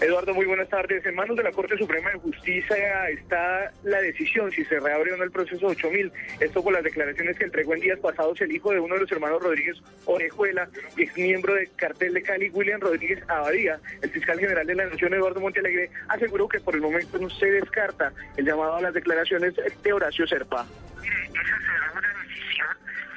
Eduardo, 0.00 0.34
muy 0.34 0.44
buenas 0.44 0.68
tardes. 0.68 1.06
En 1.06 1.14
manos 1.14 1.36
de 1.38 1.42
la 1.42 1.52
Corte 1.52 1.78
Suprema 1.78 2.10
de 2.10 2.18
Justicia 2.18 3.08
está 3.08 3.72
la 3.82 4.00
decisión 4.02 4.52
si 4.52 4.62
se 4.66 4.78
reabre 4.78 5.14
o 5.14 5.16
no 5.16 5.24
el 5.24 5.30
proceso 5.30 5.68
8000. 5.68 6.12
Esto 6.38 6.62
con 6.62 6.74
las 6.74 6.84
declaraciones 6.84 7.38
que 7.38 7.44
entregó 7.44 7.72
en 7.72 7.80
días 7.80 7.98
pasados 7.98 8.38
el 8.42 8.52
hijo 8.52 8.72
de 8.72 8.80
uno 8.80 8.94
de 8.94 9.00
los 9.00 9.12
hermanos 9.12 9.42
Rodríguez 9.42 9.78
Orejuela, 10.04 10.68
ex 10.98 11.16
miembro 11.16 11.54
del 11.54 11.70
cartel 11.76 12.12
de 12.12 12.22
Cali, 12.22 12.50
William 12.50 12.78
Rodríguez 12.78 13.22
Abadía. 13.26 13.80
El 14.02 14.10
fiscal 14.10 14.38
general 14.38 14.66
de 14.66 14.74
la 14.74 14.84
Nación, 14.84 15.14
Eduardo 15.14 15.40
Montealegre, 15.40 15.90
aseguró 16.08 16.46
que 16.46 16.60
por 16.60 16.74
el 16.74 16.82
momento 16.82 17.18
no 17.18 17.30
se 17.30 17.46
descarta 17.46 18.12
el 18.36 18.44
llamado 18.44 18.76
a 18.76 18.82
las 18.82 18.92
declaraciones 18.92 19.54
de 19.54 19.92
Horacio 19.92 20.26
Serpa. 20.26 20.66
Esa 21.00 21.58
será 21.58 21.92
una 21.94 22.22
decisión 22.22 22.68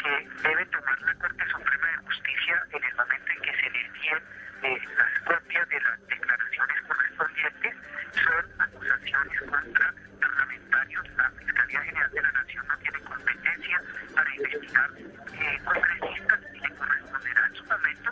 que 0.01 0.47
debe 0.47 0.65
tomar 0.67 1.01
la 1.01 1.13
Corte 1.15 1.43
Suprema 1.51 1.87
de 1.87 2.07
Justicia 2.07 2.63
en 2.71 2.83
el 2.85 2.95
momento 2.95 3.31
en 3.35 3.41
que 3.41 3.51
se 3.51 3.69
le 3.69 3.85
envíen 3.85 4.17
eh, 4.63 4.81
las 4.97 5.39
copias 5.39 5.69
de 5.69 5.79
correspondientes. 8.25 8.25
Son 8.25 8.61
acusaciones 8.61 9.39
contra 9.39 9.93
parlamentarios. 10.19 11.05
La 11.17 11.31
Fiscalía 11.31 11.81
General 11.81 12.11
de 12.11 12.21
la 12.21 12.31
Nación 12.31 12.67
no 12.67 12.77
tiene 12.77 12.99
competencia 12.99 13.83
para 14.15 14.35
investigar 14.35 14.89
eh, 14.97 15.59
congresistas 15.65 16.39
y 16.53 16.59
le 16.59 16.75
corresponderá 16.75 17.47
en 17.47 17.55
su 17.55 17.63
momento 17.63 18.11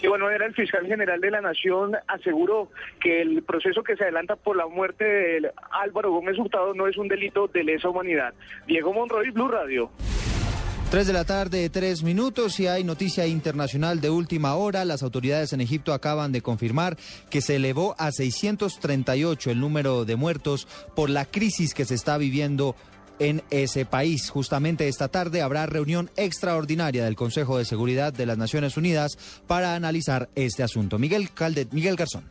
De 0.00 0.06
igual 0.06 0.20
manera, 0.20 0.46
el 0.46 0.54
fiscal 0.54 0.86
general 0.86 1.20
de 1.20 1.30
la 1.30 1.40
Nación 1.40 1.96
aseguró 2.06 2.70
que 3.00 3.22
el 3.22 3.42
proceso 3.42 3.82
que 3.82 3.96
se 3.96 4.04
adelanta 4.04 4.36
por 4.36 4.56
la 4.56 4.66
muerte 4.66 5.04
de 5.04 5.52
Álvaro 5.70 6.10
Gómez 6.12 6.38
Hurtado 6.38 6.74
no 6.74 6.86
es 6.86 6.96
un 6.96 7.08
delito 7.08 7.48
de 7.48 7.64
lesa 7.64 7.88
humanidad. 7.88 8.34
Diego 8.66 8.92
Monroy, 8.92 9.30
Blue 9.30 9.48
Radio. 9.48 9.90
Tres 10.90 11.06
de 11.06 11.12
la 11.12 11.24
tarde, 11.24 11.68
tres 11.68 12.02
minutos 12.02 12.58
y 12.60 12.66
hay 12.66 12.82
noticia 12.82 13.26
internacional 13.26 14.00
de 14.00 14.08
última 14.08 14.54
hora. 14.54 14.86
Las 14.86 15.02
autoridades 15.02 15.52
en 15.52 15.60
Egipto 15.60 15.92
acaban 15.92 16.32
de 16.32 16.40
confirmar 16.40 16.96
que 17.28 17.42
se 17.42 17.56
elevó 17.56 17.94
a 17.98 18.10
638 18.10 19.50
el 19.50 19.60
número 19.60 20.06
de 20.06 20.16
muertos 20.16 20.66
por 20.96 21.10
la 21.10 21.26
crisis 21.26 21.74
que 21.74 21.84
se 21.84 21.94
está 21.94 22.16
viviendo 22.16 22.74
en 23.18 23.42
ese 23.50 23.84
país. 23.84 24.30
Justamente 24.30 24.88
esta 24.88 25.08
tarde 25.08 25.42
habrá 25.42 25.66
reunión 25.66 26.10
extraordinaria 26.16 27.04
del 27.04 27.16
Consejo 27.16 27.58
de 27.58 27.66
Seguridad 27.66 28.14
de 28.14 28.24
las 28.24 28.38
Naciones 28.38 28.78
Unidas 28.78 29.18
para 29.46 29.74
analizar 29.74 30.30
este 30.36 30.62
asunto. 30.62 30.98
Miguel, 30.98 31.30
Calde, 31.34 31.68
Miguel 31.70 31.96
Garzón. 31.96 32.24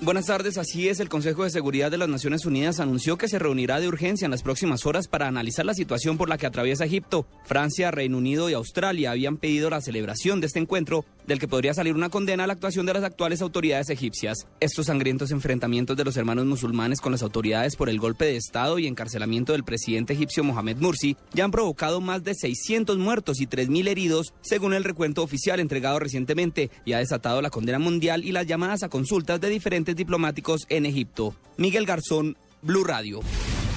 Buenas 0.00 0.26
tardes, 0.26 0.58
así 0.58 0.88
es. 0.88 1.00
El 1.00 1.08
Consejo 1.08 1.44
de 1.44 1.50
Seguridad 1.50 1.90
de 1.90 1.96
las 1.96 2.08
Naciones 2.08 2.44
Unidas 2.44 2.78
anunció 2.78 3.16
que 3.16 3.28
se 3.28 3.38
reunirá 3.38 3.80
de 3.80 3.88
urgencia 3.88 4.26
en 4.26 4.32
las 4.32 4.42
próximas 4.42 4.84
horas 4.84 5.08
para 5.08 5.28
analizar 5.28 5.64
la 5.64 5.72
situación 5.72 6.18
por 6.18 6.28
la 6.28 6.36
que 6.36 6.46
atraviesa 6.46 6.84
Egipto. 6.84 7.26
Francia, 7.44 7.90
Reino 7.90 8.18
Unido 8.18 8.50
y 8.50 8.54
Australia 8.54 9.12
habían 9.12 9.38
pedido 9.38 9.70
la 9.70 9.80
celebración 9.80 10.40
de 10.40 10.48
este 10.48 10.58
encuentro, 10.58 11.06
del 11.26 11.38
que 11.38 11.48
podría 11.48 11.72
salir 11.72 11.94
una 11.94 12.10
condena 12.10 12.44
a 12.44 12.46
la 12.46 12.52
actuación 12.52 12.84
de 12.84 12.92
las 12.92 13.04
actuales 13.04 13.40
autoridades 13.40 13.88
egipcias. 13.88 14.46
Estos 14.60 14.86
sangrientos 14.86 15.30
enfrentamientos 15.30 15.96
de 15.96 16.04
los 16.04 16.16
hermanos 16.18 16.44
musulmanes 16.44 17.00
con 17.00 17.12
las 17.12 17.22
autoridades 17.22 17.76
por 17.76 17.88
el 17.88 17.98
golpe 17.98 18.26
de 18.26 18.36
Estado 18.36 18.78
y 18.78 18.86
encarcelamiento 18.86 19.52
del 19.52 19.64
presidente 19.64 20.12
egipcio 20.12 20.44
Mohamed 20.44 20.78
Mursi 20.78 21.16
ya 21.32 21.44
han 21.44 21.50
provocado 21.50 22.02
más 22.02 22.24
de 22.24 22.34
600 22.34 22.98
muertos 22.98 23.40
y 23.40 23.46
3.000 23.46 23.88
heridos, 23.88 24.34
según 24.42 24.74
el 24.74 24.84
recuento 24.84 25.22
oficial 25.22 25.60
entregado 25.60 25.98
recientemente, 25.98 26.70
y 26.84 26.92
ha 26.92 26.98
desatado 26.98 27.40
la 27.40 27.50
condena 27.50 27.78
mundial 27.78 28.22
y 28.24 28.32
las 28.32 28.46
llamadas 28.46 28.82
a 28.82 28.90
consultas 28.90 29.40
de 29.40 29.48
diferentes 29.48 29.83
diplomáticos 29.92 30.64
en 30.70 30.86
Egipto. 30.86 31.34
Miguel 31.58 31.84
Garzón, 31.84 32.38
Blue 32.62 32.84
Radio. 32.84 33.20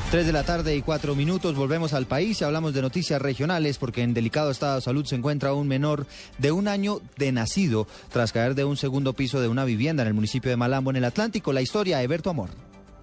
Tres 0.09 0.25
de 0.25 0.31
la 0.31 0.43
tarde 0.43 0.73
y 0.73 0.81
cuatro 0.81 1.15
minutos, 1.15 1.55
volvemos 1.55 1.91
al 1.91 2.05
país 2.05 2.39
y 2.39 2.45
hablamos 2.45 2.73
de 2.73 2.81
noticias 2.81 3.21
regionales 3.21 3.77
porque 3.77 4.03
en 4.03 4.13
delicado 4.13 4.51
estado 4.51 4.75
de 4.75 4.81
salud 4.81 5.05
se 5.05 5.15
encuentra 5.15 5.53
un 5.53 5.67
menor 5.67 6.07
de 6.37 6.53
un 6.53 6.69
año 6.69 7.01
de 7.17 7.33
nacido 7.33 7.87
tras 8.09 8.31
caer 8.31 8.55
de 8.55 8.63
un 8.63 8.77
segundo 8.77 9.11
piso 9.11 9.41
de 9.41 9.49
una 9.49 9.65
vivienda 9.65 10.03
en 10.03 10.07
el 10.07 10.13
municipio 10.13 10.49
de 10.49 10.55
Malambo, 10.55 10.91
en 10.91 10.95
el 10.95 11.03
Atlántico. 11.03 11.51
La 11.51 11.61
historia, 11.61 12.01
Eberto 12.01 12.29
Amor. 12.29 12.51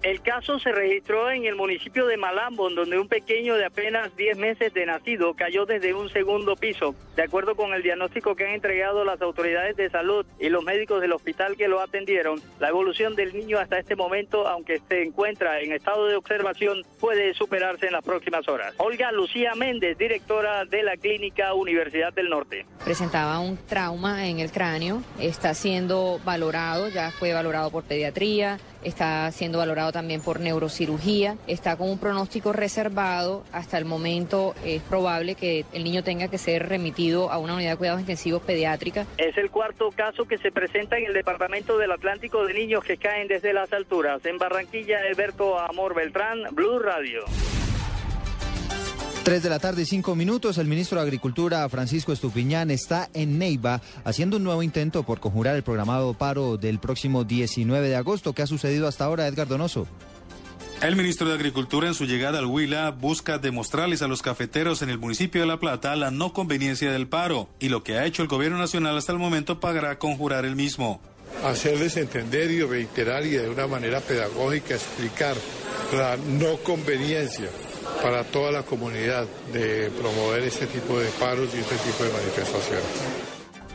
El 0.05 0.21
caso 0.21 0.59
se 0.59 0.71
registró 0.71 1.31
en 1.31 1.45
el 1.45 1.55
municipio 1.55 2.05
de 2.05 2.15
Malambo, 2.15 2.69
donde 2.69 2.99
un 2.99 3.07
pequeño 3.07 3.55
de 3.55 3.65
apenas 3.65 4.15
10 4.15 4.37
meses 4.37 4.71
de 4.71 4.85
nacido 4.85 5.33
cayó 5.33 5.65
desde 5.65 5.95
un 5.95 6.09
segundo 6.09 6.55
piso. 6.55 6.93
De 7.15 7.23
acuerdo 7.23 7.55
con 7.55 7.73
el 7.73 7.81
diagnóstico 7.81 8.35
que 8.35 8.45
han 8.45 8.53
entregado 8.53 9.03
las 9.03 9.19
autoridades 9.19 9.75
de 9.75 9.89
salud 9.89 10.23
y 10.39 10.49
los 10.49 10.63
médicos 10.63 11.01
del 11.01 11.11
hospital 11.11 11.57
que 11.57 11.67
lo 11.67 11.81
atendieron, 11.81 12.39
la 12.59 12.69
evolución 12.69 13.15
del 13.15 13.33
niño 13.33 13.57
hasta 13.57 13.79
este 13.79 13.95
momento, 13.95 14.47
aunque 14.47 14.79
se 14.87 15.01
encuentra 15.01 15.59
en 15.59 15.71
estado 15.71 16.05
de 16.05 16.15
observación, 16.17 16.83
puede 16.99 17.33
superarse 17.33 17.87
en 17.87 17.93
las 17.93 18.05
próximas 18.05 18.47
horas. 18.47 18.75
Olga 18.77 19.11
Lucía 19.11 19.55
Méndez, 19.55 19.97
directora 19.97 20.65
de 20.65 20.83
la 20.83 20.97
Clínica 20.97 21.55
Universidad 21.55 22.13
del 22.13 22.29
Norte. 22.29 22.67
Presentaba 22.83 23.39
un 23.39 23.57
trauma 23.57 24.27
en 24.27 24.37
el 24.37 24.51
cráneo, 24.51 25.01
está 25.19 25.55
siendo 25.55 26.19
valorado, 26.23 26.89
ya 26.89 27.09
fue 27.09 27.33
valorado 27.33 27.71
por 27.71 27.83
pediatría, 27.85 28.59
está 28.83 29.31
siendo 29.31 29.57
valorado 29.57 29.91
también 29.95 30.19
por 30.19 30.41
neurocirugía, 30.41 31.37
está 31.47 31.77
con 31.77 31.89
un 31.89 31.97
pronóstico 31.97 32.51
reservado. 32.51 33.45
Hasta 33.53 33.77
el 33.77 33.85
momento 33.85 34.53
es 34.65 34.81
probable 34.81 35.35
que 35.35 35.63
el 35.71 35.85
niño 35.85 36.03
tenga 36.03 36.27
que 36.27 36.37
ser 36.37 36.67
remitido 36.67 37.31
a 37.31 37.37
una 37.37 37.55
unidad 37.55 37.71
de 37.71 37.77
cuidados 37.77 38.01
intensivos 38.01 38.41
pediátrica. 38.41 39.05
Es 39.17 39.37
el 39.37 39.49
cuarto 39.49 39.91
caso 39.95 40.25
que 40.25 40.37
se 40.37 40.51
presenta 40.51 40.97
en 40.97 41.05
el 41.05 41.13
departamento 41.13 41.77
del 41.77 41.93
Atlántico 41.93 42.45
de 42.45 42.53
niños 42.53 42.83
que 42.83 42.97
caen 42.97 43.29
desde 43.29 43.53
las 43.53 43.71
alturas. 43.71 44.25
En 44.25 44.37
Barranquilla, 44.37 44.99
Alberto 45.09 45.57
Amor 45.57 45.95
Beltrán, 45.95 46.43
Blue 46.51 46.79
Radio. 46.79 47.23
Tres 49.25 49.41
de 49.41 49.49
la 49.49 49.57
tarde, 49.57 49.87
cinco 49.87 50.15
minutos. 50.15 50.59
El 50.59 50.67
ministro 50.67 50.99
de 50.99 51.03
Agricultura, 51.03 51.67
Francisco 51.67 52.13
Estupiñán, 52.13 52.69
está 52.69 53.09
en 53.15 53.39
Neiva 53.39 53.81
haciendo 54.03 54.37
un 54.37 54.43
nuevo 54.43 54.61
intento 54.61 55.01
por 55.01 55.19
conjurar 55.19 55.55
el 55.55 55.63
programado 55.63 56.13
paro 56.13 56.57
del 56.57 56.77
próximo 56.77 57.23
19 57.23 57.89
de 57.89 57.95
agosto. 57.95 58.33
¿Qué 58.33 58.43
ha 58.43 58.47
sucedido 58.47 58.87
hasta 58.87 59.05
ahora, 59.05 59.25
Edgar 59.25 59.47
Donoso? 59.47 59.87
El 60.83 60.95
ministro 60.95 61.27
de 61.27 61.33
Agricultura 61.33 61.87
en 61.87 61.95
su 61.95 62.05
llegada 62.05 62.37
al 62.37 62.45
Huila 62.45 62.91
busca 62.91 63.39
demostrarles 63.39 64.03
a 64.03 64.07
los 64.07 64.21
cafeteros 64.21 64.83
en 64.83 64.91
el 64.91 64.99
municipio 64.99 65.41
de 65.41 65.47
La 65.47 65.59
Plata 65.59 65.95
la 65.95 66.11
no 66.11 66.31
conveniencia 66.31 66.91
del 66.91 67.07
paro 67.07 67.49
y 67.59 67.69
lo 67.69 67.83
que 67.83 67.97
ha 67.97 68.05
hecho 68.05 68.21
el 68.21 68.27
gobierno 68.27 68.59
nacional 68.59 68.95
hasta 68.95 69.11
el 69.11 69.17
momento 69.17 69.59
pagará 69.59 69.97
conjurar 69.97 70.45
el 70.45 70.55
mismo. 70.55 71.01
Hacerles 71.43 71.97
entender 71.97 72.51
y 72.51 72.61
reiterar 72.61 73.25
y 73.25 73.31
de 73.31 73.49
una 73.49 73.65
manera 73.65 74.01
pedagógica 74.01 74.75
explicar 74.75 75.35
la 75.91 76.15
no 76.15 76.57
conveniencia 76.57 77.49
para 78.01 78.23
toda 78.23 78.51
la 78.51 78.63
comunidad 78.63 79.27
de 79.51 79.91
promover 79.91 80.43
este 80.43 80.67
tipo 80.67 80.99
de 80.99 81.09
paros 81.19 81.49
y 81.53 81.59
este 81.59 81.75
tipo 81.77 82.03
de 82.03 82.11
manifestaciones. 82.11 82.85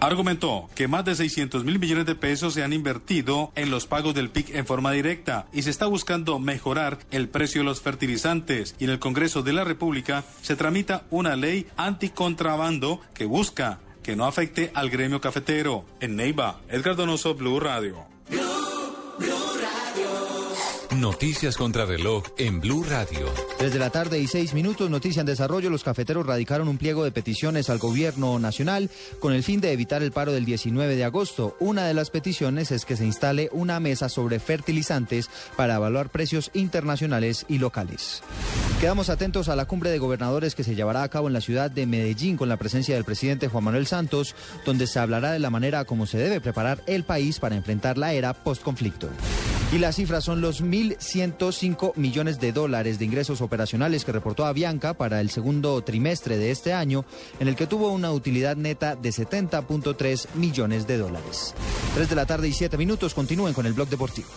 Argumentó 0.00 0.70
que 0.74 0.88
más 0.88 1.04
de 1.04 1.14
600 1.14 1.62
mil 1.64 1.78
millones 1.78 2.06
de 2.06 2.14
pesos 2.14 2.54
se 2.54 2.64
han 2.64 2.72
invertido 2.72 3.52
en 3.54 3.70
los 3.70 3.86
pagos 3.86 4.14
del 4.14 4.30
PIC 4.30 4.54
en 4.54 4.66
forma 4.66 4.92
directa 4.92 5.46
y 5.52 5.62
se 5.62 5.68
está 5.68 5.86
buscando 5.86 6.38
mejorar 6.38 6.98
el 7.10 7.28
precio 7.28 7.60
de 7.60 7.66
los 7.66 7.82
fertilizantes. 7.82 8.74
Y 8.78 8.84
en 8.84 8.90
el 8.90 8.98
Congreso 8.98 9.42
de 9.42 9.52
la 9.52 9.62
República 9.62 10.24
se 10.40 10.56
tramita 10.56 11.04
una 11.10 11.36
ley 11.36 11.66
anticontrabando 11.76 13.02
que 13.12 13.26
busca 13.26 13.80
que 14.02 14.16
no 14.16 14.24
afecte 14.24 14.70
al 14.72 14.88
gremio 14.88 15.20
cafetero. 15.20 15.84
En 16.00 16.16
Neiva, 16.16 16.60
Edgar 16.70 16.96
Donoso, 16.96 17.34
Blue 17.34 17.60
Radio. 17.60 18.06
Noticias 20.96 21.56
contra 21.56 21.84
reloj 21.84 22.24
en 22.36 22.60
Blue 22.60 22.82
Radio. 22.82 23.32
Desde 23.60 23.78
la 23.78 23.90
tarde 23.90 24.18
y 24.18 24.26
seis 24.26 24.54
minutos, 24.54 24.90
noticia 24.90 25.20
en 25.20 25.26
desarrollo, 25.26 25.70
los 25.70 25.84
cafeteros 25.84 26.26
radicaron 26.26 26.66
un 26.66 26.78
pliego 26.78 27.04
de 27.04 27.12
peticiones 27.12 27.70
al 27.70 27.78
gobierno 27.78 28.40
nacional 28.40 28.90
con 29.20 29.32
el 29.32 29.44
fin 29.44 29.60
de 29.60 29.70
evitar 29.70 30.02
el 30.02 30.10
paro 30.10 30.32
del 30.32 30.44
19 30.44 30.96
de 30.96 31.04
agosto. 31.04 31.56
Una 31.60 31.86
de 31.86 31.94
las 31.94 32.10
peticiones 32.10 32.72
es 32.72 32.84
que 32.84 32.96
se 32.96 33.06
instale 33.06 33.50
una 33.52 33.78
mesa 33.78 34.08
sobre 34.08 34.40
fertilizantes 34.40 35.30
para 35.56 35.76
evaluar 35.76 36.08
precios 36.08 36.50
internacionales 36.54 37.46
y 37.48 37.58
locales. 37.58 38.24
Quedamos 38.80 39.10
atentos 39.10 39.48
a 39.48 39.54
la 39.54 39.66
cumbre 39.66 39.90
de 39.90 39.98
gobernadores 39.98 40.56
que 40.56 40.64
se 40.64 40.74
llevará 40.74 41.04
a 41.04 41.08
cabo 41.08 41.28
en 41.28 41.34
la 41.34 41.40
ciudad 41.40 41.70
de 41.70 41.86
Medellín 41.86 42.36
con 42.36 42.48
la 42.48 42.56
presencia 42.56 42.96
del 42.96 43.04
presidente 43.04 43.46
Juan 43.46 43.62
Manuel 43.62 43.86
Santos, 43.86 44.34
donde 44.64 44.88
se 44.88 44.98
hablará 44.98 45.30
de 45.30 45.38
la 45.38 45.50
manera 45.50 45.84
como 45.84 46.06
se 46.06 46.18
debe 46.18 46.40
preparar 46.40 46.82
el 46.88 47.04
país 47.04 47.38
para 47.38 47.54
enfrentar 47.54 47.96
la 47.96 48.12
era 48.12 48.34
postconflicto. 48.34 49.08
Y 49.72 49.78
las 49.78 49.94
cifras 49.94 50.24
son 50.24 50.40
los 50.40 50.62
1.105 50.80 51.94
millones 51.96 52.40
de 52.40 52.52
dólares 52.52 52.98
de 52.98 53.04
ingresos 53.04 53.40
operacionales 53.40 54.04
que 54.04 54.12
reportó 54.12 54.44
Avianca 54.44 54.94
para 54.94 55.20
el 55.20 55.30
segundo 55.30 55.82
trimestre 55.82 56.38
de 56.38 56.50
este 56.50 56.72
año, 56.72 57.04
en 57.38 57.48
el 57.48 57.56
que 57.56 57.66
tuvo 57.66 57.92
una 57.92 58.12
utilidad 58.12 58.56
neta 58.56 58.96
de 58.96 59.10
70.3 59.10 60.26
millones 60.34 60.86
de 60.86 60.98
dólares. 60.98 61.54
3 61.94 62.08
de 62.08 62.14
la 62.16 62.26
tarde 62.26 62.48
y 62.48 62.52
7 62.52 62.76
minutos. 62.78 63.14
Continúen 63.14 63.54
con 63.54 63.66
el 63.66 63.72
blog 63.72 63.88
deportivo. 63.88 64.28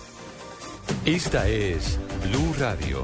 Esta 1.06 1.48
es 1.48 1.98
Blue 2.24 2.54
Radio. 2.60 3.04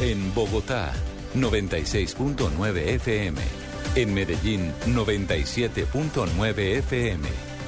En 0.00 0.34
Bogotá, 0.34 0.92
96.9 1.36 2.76
FM. 2.94 3.40
En 3.94 4.12
Medellín, 4.12 4.72
97.9 4.86 6.58
FM. 6.78 7.53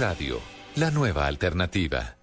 Radio 0.00 0.36
Co. 0.36 0.40
Blue 0.40 0.40
Radio, 0.40 0.40
la 0.76 0.90
nueva 0.90 1.26
alternativa. 1.26 2.16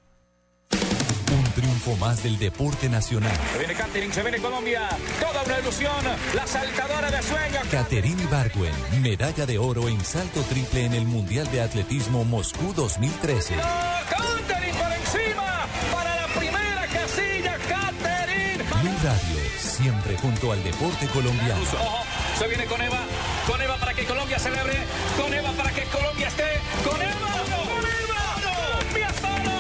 Un 1.32 1.44
triunfo 1.54 1.96
más 1.98 2.24
del 2.24 2.40
deporte 2.40 2.90
nacional. 2.90 3.38
Se 3.52 3.58
viene 3.60 3.74
Catering, 3.74 4.12
se 4.12 4.22
viene 4.24 4.38
Colombia. 4.40 4.90
Toda 5.20 5.44
una 5.44 5.60
ilusión. 5.60 6.06
La 6.34 6.48
saltadora 6.48 7.12
de 7.12 7.22
sueños. 7.22 7.68
Caterine 7.70 8.24
Ibargüen, 8.24 8.74
medalla 9.02 9.46
de 9.46 9.60
oro 9.60 9.88
en 9.90 10.04
salto 10.04 10.42
triple 10.42 10.86
en 10.86 10.94
el 10.94 11.06
Mundial 11.06 11.50
de 11.52 11.62
Atletismo 11.62 12.24
Moscú 12.26 12.74
2013. 12.74 13.56
Catering 13.56 14.76
por 14.76 14.92
encima. 14.92 15.68
Para 15.94 16.16
la 16.16 16.28
primera 16.28 16.88
casilla, 16.88 17.58
Catering. 17.68 18.58
Blue 18.82 18.98
Radio, 19.04 19.40
siempre 19.60 20.18
junto 20.18 20.52
al 20.52 20.64
deporte 20.64 21.08
colombiano. 21.08 22.08
Se 22.38 22.48
viene 22.48 22.66
con 22.66 22.80
Eva. 22.80 23.00
Con 23.48 23.60
Eva 23.62 23.78
para 23.78 23.94
que 23.96 24.06
Colombia 24.06 24.38
celebre. 24.38 24.78
Con 25.18 25.34
Eva 25.34 25.52
para 25.54 25.72
que 25.72 25.84
Colombia 25.86 26.28
esté. 26.28 26.62
Con 26.84 27.02
Eva. 27.02 27.32
Con 27.66 27.86
Eva. 27.86 28.22
Colombia 28.46 29.10
solo. 29.22 29.56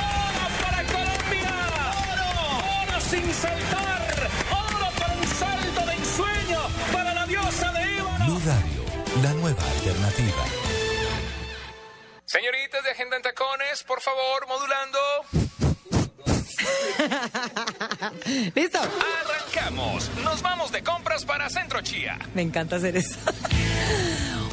Oro 0.00 0.46
para 0.62 0.82
Colombia. 0.84 1.52
Oro. 2.12 2.28
Oro 2.82 3.00
sin 3.00 3.34
saltar. 3.34 4.30
Oro 4.50 4.88
para 4.98 5.12
un 5.12 5.26
salto 5.28 5.86
de 5.86 5.92
ensueño. 5.92 6.60
Para 6.90 7.12
la 7.12 7.26
diosa 7.26 7.70
de 7.72 7.98
Eva. 7.98 8.16
Blue 8.24 8.40
Radio, 8.46 8.84
la 9.22 9.32
nueva 9.34 9.62
alternativa. 9.62 10.44
Señoritas 12.24 12.82
de 12.82 12.90
Agenda 12.92 13.16
en 13.16 13.22
Tacones, 13.22 13.82
por 13.84 14.00
favor, 14.00 14.46
modulando. 14.48 14.98
¿Listo? 18.54 18.78
Arrancamos. 18.80 20.10
Nos 20.22 20.42
vamos 20.42 20.72
de 20.72 20.82
compras 20.82 21.24
para 21.24 21.48
Centro 21.48 21.80
Chía. 21.80 22.18
Me 22.34 22.42
encanta 22.42 22.76
hacer 22.76 22.96
eso. 22.96 23.16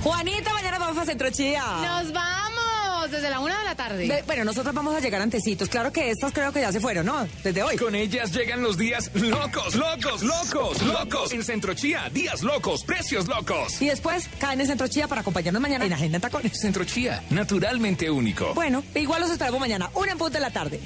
Juanita, 0.04 0.54
mañana 0.54 0.80
vamos 0.80 0.98
a 0.98 1.06
Centro 1.06 1.30
Chía. 1.32 1.64
Nos 1.82 2.12
vamos 2.12 3.12
desde 3.12 3.30
la 3.30 3.40
una 3.40 3.58
de 3.60 3.66
la 3.66 3.76
tarde. 3.76 4.08
De- 4.08 4.22
bueno, 4.24 4.44
nosotros 4.46 4.74
vamos 4.74 4.96
a 4.96 5.00
llegar 5.00 5.22
antecitos. 5.22 5.70
Claro 5.70 5.92
que 5.92 6.10
estas 6.10 6.32
creo 6.34 6.52
que 6.52 6.62
ya 6.62 6.72
se 6.72 6.80
fueron, 6.80 7.06
¿no? 7.06 7.28
Desde 7.44 7.64
hoy. 7.64 7.78
Con 7.78 7.96
ellas 7.96 8.32
llegan 8.34 8.62
los 8.62 8.78
días 8.78 9.12
locos, 9.14 9.76
locos, 9.76 10.24
locos, 10.24 10.82
locos. 10.82 11.32
En 11.34 11.44
Centro 11.44 11.74
Chía, 11.74 12.10
días 12.14 12.42
locos, 12.44 12.84
precios 12.84 13.28
locos. 13.28 13.82
Y 13.82 13.88
después 13.90 14.30
caen 14.40 14.62
en 14.62 14.68
Centro 14.68 14.88
Chía 14.88 15.08
para 15.08 15.22
acompañarnos 15.22 15.62
mañana 15.62 15.86
en 15.86 15.94
Agenda 15.94 16.18
en 16.18 16.22
Tacones. 16.22 16.60
Centro 16.60 16.84
Chía, 16.86 17.24
naturalmente 17.30 18.10
único. 18.10 18.54
Bueno, 18.54 18.84
igual 18.96 19.22
los 19.22 19.32
esperamos 19.32 19.60
mañana, 19.60 19.90
una 19.94 20.12
en 20.14 20.18
punto 20.18 20.34
de 20.38 20.42
la 20.42 20.52
tarde. 20.52 20.80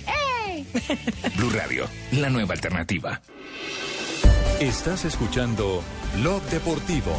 Blue 1.36 1.50
Radio, 1.52 1.88
la 2.12 2.30
nueva 2.30 2.54
alternativa. 2.54 3.22
Estás 4.60 5.06
escuchando 5.06 5.84
Blog 6.16 6.42
Deportivo. 6.50 7.16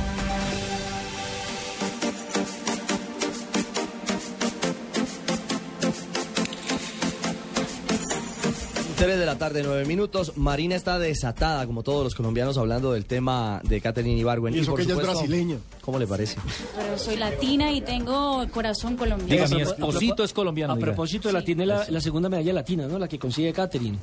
Tres 8.98 9.16
de 9.16 9.26
la 9.26 9.38
tarde, 9.38 9.62
nueve 9.64 9.84
minutos. 9.84 10.32
Marina 10.36 10.74
está 10.74 10.98
desatada, 10.98 11.64
como 11.66 11.84
todos 11.84 12.02
los 12.02 12.14
colombianos, 12.16 12.58
hablando 12.58 12.92
del 12.92 13.04
tema 13.04 13.60
de 13.62 13.80
Catherine 13.80 14.18
Ibargüen. 14.18 14.54
Y 14.54 14.58
eso 14.58 14.72
por 14.72 14.78
que 14.80 14.84
ella 14.84 14.94
es 14.94 14.98
supuesto, 14.98 15.20
brasileña. 15.20 15.58
¿Cómo 15.82 16.00
le 16.00 16.06
parece? 16.08 16.36
Pero 16.76 16.98
soy 16.98 17.16
latina 17.16 17.70
y 17.70 17.80
tengo 17.80 18.44
corazón 18.50 18.96
colombiano. 18.96 19.46
Diga, 19.46 19.56
mi 19.56 19.62
esposito 19.62 20.24
es 20.24 20.32
colombiano, 20.32 20.72
A 20.72 20.76
diga. 20.76 20.86
propósito 20.86 21.28
de 21.28 21.34
la 21.34 21.42
tiene 21.44 21.64
la, 21.64 21.86
la 21.88 22.00
segunda 22.00 22.28
medalla 22.28 22.52
latina, 22.52 22.88
¿no? 22.88 22.98
La 22.98 23.06
que 23.06 23.20
consigue 23.20 23.52
Catherine 23.52 23.98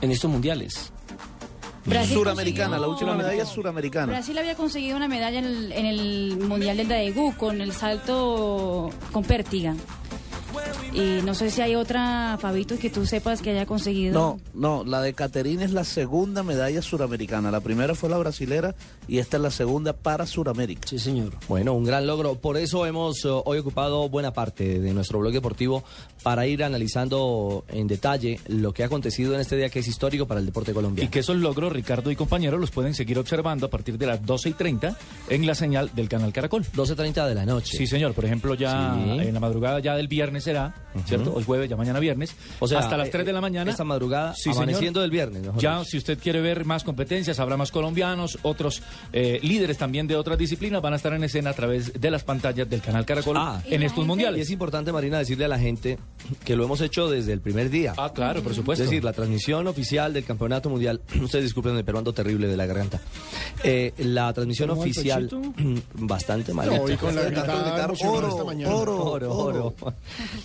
en 0.00 0.10
estos 0.10 0.30
mundiales. 0.30 0.90
Brasil 1.84 2.14
Suramericana, 2.16 2.78
la 2.78 2.88
última 2.88 3.14
medalla 3.14 3.42
es 3.42 3.48
suramericana. 3.50 4.06
Brasil 4.06 4.38
había 4.38 4.54
conseguido 4.54 4.96
una 4.96 5.06
medalla 5.06 5.38
en 5.38 5.44
el, 5.44 5.72
en 5.72 5.84
el 5.84 6.36
Mundial 6.38 6.78
del 6.78 6.88
Daegu 6.88 7.34
con 7.36 7.60
el 7.60 7.72
salto 7.72 8.88
con 9.12 9.22
pértiga. 9.22 9.76
Y 10.92 11.20
no 11.24 11.34
sé 11.34 11.50
si 11.50 11.60
hay 11.60 11.74
otra, 11.74 12.38
Fabito, 12.40 12.78
que 12.78 12.88
tú 12.90 13.04
sepas 13.06 13.42
que 13.42 13.50
haya 13.50 13.66
conseguido. 13.66 14.12
No, 14.14 14.40
no, 14.54 14.84
la 14.84 15.00
de 15.02 15.12
Caterina 15.12 15.64
es 15.64 15.72
la 15.72 15.84
segunda 15.84 16.42
medalla 16.42 16.80
suramericana. 16.82 17.50
La 17.50 17.60
primera 17.60 17.94
fue 17.94 18.08
la 18.08 18.18
brasilera 18.18 18.74
y 19.08 19.18
esta 19.18 19.36
es 19.38 19.42
la 19.42 19.50
segunda 19.50 19.92
para 19.92 20.26
Suramérica. 20.26 20.86
Sí, 20.88 20.98
señor. 20.98 21.32
Bueno, 21.48 21.72
un 21.74 21.84
gran 21.84 22.06
logro. 22.06 22.36
Por 22.36 22.56
eso 22.56 22.86
hemos 22.86 23.24
eh, 23.24 23.28
hoy 23.28 23.58
ocupado 23.58 24.08
buena 24.08 24.32
parte 24.32 24.78
de 24.80 24.92
nuestro 24.94 25.18
blog 25.18 25.32
deportivo 25.32 25.82
para 26.22 26.46
ir 26.46 26.62
analizando 26.62 27.64
en 27.68 27.86
detalle 27.88 28.38
lo 28.46 28.72
que 28.72 28.82
ha 28.82 28.86
acontecido 28.86 29.34
en 29.34 29.40
este 29.40 29.56
día 29.56 29.68
que 29.68 29.80
es 29.80 29.88
histórico 29.88 30.26
para 30.26 30.40
el 30.40 30.46
deporte 30.46 30.70
Y 30.70 30.74
colombiano. 30.74 31.10
que 31.10 31.18
esos 31.18 31.36
logros, 31.36 31.72
Ricardo 31.72 32.10
y 32.10 32.16
compañeros, 32.16 32.60
los 32.60 32.70
pueden 32.70 32.94
seguir 32.94 33.18
observando 33.18 33.66
a 33.66 33.70
partir 33.70 33.98
de 33.98 34.06
las 34.06 34.24
12 34.24 34.50
y 34.50 34.52
30 34.52 34.96
en 35.28 35.46
la 35.46 35.54
señal 35.54 35.90
del 35.94 36.08
canal 36.08 36.32
Caracol. 36.32 36.64
12.30 36.64 37.26
de 37.26 37.34
la 37.34 37.44
noche. 37.44 37.76
Sí, 37.76 37.86
señor. 37.86 38.14
Por 38.14 38.24
ejemplo, 38.24 38.54
ya 38.54 38.94
Sí. 38.94 39.26
en 39.26 39.34
la 39.34 39.40
madrugada 39.40 39.80
ya 39.80 39.96
del 39.96 40.08
viernes 40.08 40.43
será, 40.44 40.74
¿cierto? 41.06 41.32
Hoy 41.34 41.42
jueves, 41.42 41.68
ya 41.68 41.76
mañana 41.76 41.98
viernes. 41.98 42.36
O 42.60 42.68
sea, 42.68 42.78
hasta 42.78 42.96
las 42.96 43.08
eh, 43.08 43.12
3 43.12 43.26
de 43.26 43.32
la 43.32 43.40
mañana. 43.40 43.70
esta 43.70 43.82
madrugada, 43.84 44.34
Sí, 44.34 44.42
señor. 44.44 44.58
amaneciendo 44.58 45.00
del 45.00 45.10
viernes, 45.10 45.42
mejor 45.42 45.60
Ya, 45.60 45.78
dicho. 45.78 45.90
si 45.90 45.98
usted 45.98 46.18
quiere 46.18 46.40
ver 46.40 46.64
más 46.64 46.84
competencias, 46.84 47.40
habrá 47.40 47.56
más 47.56 47.72
colombianos, 47.72 48.38
otros 48.42 48.82
eh, 49.12 49.40
líderes 49.42 49.78
también 49.78 50.06
de 50.06 50.16
otras 50.16 50.38
disciplinas 50.38 50.80
van 50.82 50.92
a 50.92 50.96
estar 50.96 51.12
en 51.14 51.24
escena 51.24 51.50
a 51.50 51.54
través 51.54 51.92
de 52.00 52.10
las 52.10 52.22
pantallas 52.22 52.68
del 52.70 52.80
canal 52.80 53.04
Caracol 53.04 53.36
Ah. 53.38 53.60
en 53.66 53.82
estos 53.82 54.04
Y 54.04 54.06
mundiales. 54.06 54.42
es 54.42 54.50
importante, 54.50 54.92
Marina, 54.92 55.18
decirle 55.18 55.46
a 55.46 55.48
la 55.48 55.58
gente 55.58 55.98
que 56.44 56.54
lo 56.56 56.64
hemos 56.64 56.80
hecho 56.80 57.08
desde 57.08 57.32
el 57.32 57.40
primer 57.40 57.70
día. 57.70 57.94
Ah, 57.96 58.12
claro, 58.14 58.42
por 58.42 58.54
supuesto. 58.54 58.84
Es 58.84 58.90
decir, 58.90 59.02
la 59.02 59.12
transmisión 59.12 59.66
oficial 59.66 60.12
del 60.12 60.24
campeonato 60.24 60.68
mundial. 60.70 61.00
Ustedes 61.22 61.44
disculpen 61.44 61.76
el 61.76 61.84
peruano 61.84 62.12
terrible 62.12 62.46
de 62.46 62.56
la 62.56 62.66
garganta. 62.66 63.00
Eh, 63.62 63.92
la 63.98 64.32
transmisión 64.32 64.68
¿Cómo 64.68 64.80
va 64.82 64.86
el 64.86 64.90
oficial. 64.92 65.30
Bastante 65.94 66.52
mal. 66.52 66.68
No, 66.68 66.88
y 66.88 66.96
con 66.96 67.14
la 67.14 67.22
gritada 67.22 67.84
emocionada 67.84 68.28
esta 68.28 68.44
mañana. 68.44 68.74
oro, 68.74 69.04
oro, 69.04 69.32
oro. 69.34 69.74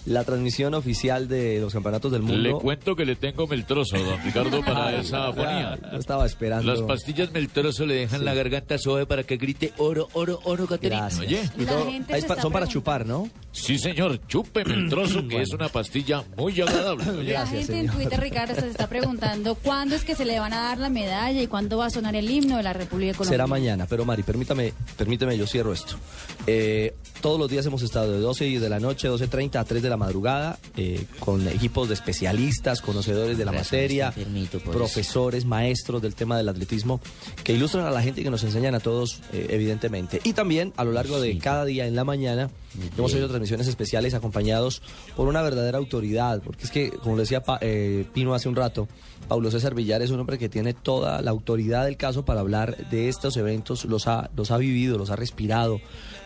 La 0.05 0.23
transmisión 0.23 0.73
oficial 0.73 1.27
de 1.27 1.59
los 1.59 1.73
campeonatos 1.73 2.11
del 2.11 2.21
mundo. 2.21 2.37
Le 2.41 2.51
cuento 2.53 2.95
que 2.95 3.05
le 3.05 3.15
tengo 3.15 3.47
meltroso, 3.47 3.97
don 3.97 4.21
Ricardo, 4.23 4.61
para 4.65 4.95
esa 4.99 5.27
afonía. 5.27 5.77
Lo 5.91 5.99
estaba 5.99 6.25
esperando. 6.25 6.71
Las 6.71 6.81
pastillas 6.81 7.31
meltroso 7.31 7.85
le 7.85 7.95
dejan 7.95 8.25
la 8.25 8.33
garganta 8.33 8.77
suave 8.77 9.05
para 9.05 9.23
que 9.23 9.37
grite 9.37 9.73
oro, 9.77 10.07
oro, 10.13 10.39
oro, 10.43 10.67
Caterina. 10.67 11.09
Oye. 11.19 11.41
Y 11.57 11.65
todo- 11.65 11.87
ahí 12.09 12.21
pa- 12.23 12.41
son 12.41 12.51
para 12.51 12.67
chupar, 12.67 13.05
¿no? 13.05 13.29
Sí, 13.51 13.77
señor, 13.79 14.19
chupe 14.27 14.63
meltroso, 14.63 15.27
que 15.27 15.41
es 15.41 15.51
una 15.53 15.69
pastilla 15.69 16.23
muy 16.37 16.59
agradable. 16.61 17.09
Oye. 17.09 17.33
La 17.39 17.47
gente 17.47 17.79
en 17.79 17.87
Twitter, 17.89 18.19
Ricardo, 18.19 18.55
se 18.55 18.69
está 18.69 18.87
preguntando 18.87 19.55
cuándo 19.55 19.95
es 19.95 20.03
que 20.03 20.15
se 20.15 20.25
le 20.25 20.39
van 20.39 20.53
a 20.53 20.57
dar 20.61 20.77
la 20.77 20.89
medalla 20.89 21.41
y 21.41 21.47
cuándo 21.47 21.77
va 21.77 21.87
a 21.87 21.89
sonar 21.89 22.15
el 22.15 22.29
himno 22.29 22.57
de 22.57 22.63
la 22.63 22.73
República 22.73 23.11
de 23.11 23.17
Colombia. 23.17 23.33
Será 23.33 23.47
mañana, 23.47 23.85
pero 23.89 24.05
Mari, 24.05 24.23
permítame, 24.23 24.73
permíteme, 24.97 25.37
yo 25.37 25.47
cierro 25.47 25.73
esto. 25.73 25.95
Eh, 26.47 26.93
todos 27.21 27.39
los 27.39 27.49
días 27.49 27.65
hemos 27.65 27.81
estado 27.81 28.11
de 28.13 28.19
12 28.19 28.47
y 28.47 28.57
de 28.57 28.69
la 28.69 28.79
noche, 28.79 29.09
12.30 29.09 29.55
a 29.59 29.63
3 29.65 29.78
de 29.81 29.89
la 29.89 29.97
madrugada, 29.97 30.59
eh, 30.77 31.05
con 31.19 31.47
equipos 31.47 31.87
de 31.87 31.93
especialistas, 31.95 32.81
conocedores 32.81 33.37
de 33.37 33.45
la 33.45 33.51
materia, 33.51 34.07
enfermito, 34.07 34.59
profesores, 34.59 35.45
maestros 35.45 36.01
del 36.01 36.15
tema 36.15 36.37
del 36.37 36.49
atletismo, 36.49 36.99
que 37.43 37.53
ilustran 37.53 37.85
a 37.85 37.91
la 37.91 38.01
gente 38.01 38.21
y 38.21 38.23
que 38.23 38.29
nos 38.29 38.43
enseñan 38.43 38.75
a 38.75 38.79
todos, 38.79 39.21
eh, 39.33 39.47
evidentemente. 39.49 40.21
Y 40.23 40.33
también, 40.33 40.73
a 40.77 40.83
lo 40.83 40.91
largo 40.91 41.19
de 41.19 41.37
cada 41.37 41.65
día 41.65 41.85
en 41.87 41.95
la 41.95 42.03
mañana, 42.03 42.49
Hemos 42.95 43.09
tenido 43.11 43.27
transmisiones 43.27 43.67
especiales 43.67 44.13
acompañados 44.13 44.83
por 45.15 45.27
una 45.27 45.41
verdadera 45.41 45.79
autoridad, 45.79 46.39
porque 46.43 46.65
es 46.65 46.69
que, 46.71 46.91
como 46.91 47.15
lo 47.15 47.21
decía 47.23 47.41
Pa- 47.41 47.57
eh, 47.61 48.05
Pino 48.13 48.35
hace 48.35 48.47
un 48.47 48.55
rato, 48.55 48.87
Paulo 49.27 49.49
César 49.49 49.73
Villar 49.73 50.03
es 50.03 50.11
un 50.11 50.19
hombre 50.19 50.37
que 50.37 50.49
tiene 50.49 50.75
toda 50.75 51.19
la 51.23 51.31
autoridad 51.31 51.85
del 51.85 51.97
caso 51.97 52.25
para 52.25 52.41
hablar 52.41 52.77
de 52.91 53.09
estos 53.09 53.37
eventos, 53.37 53.85
los 53.85 54.05
ha, 54.07 54.29
los 54.35 54.51
ha 54.51 54.57
vivido, 54.57 54.99
los 54.99 55.09
ha 55.09 55.15
respirado, 55.15 55.81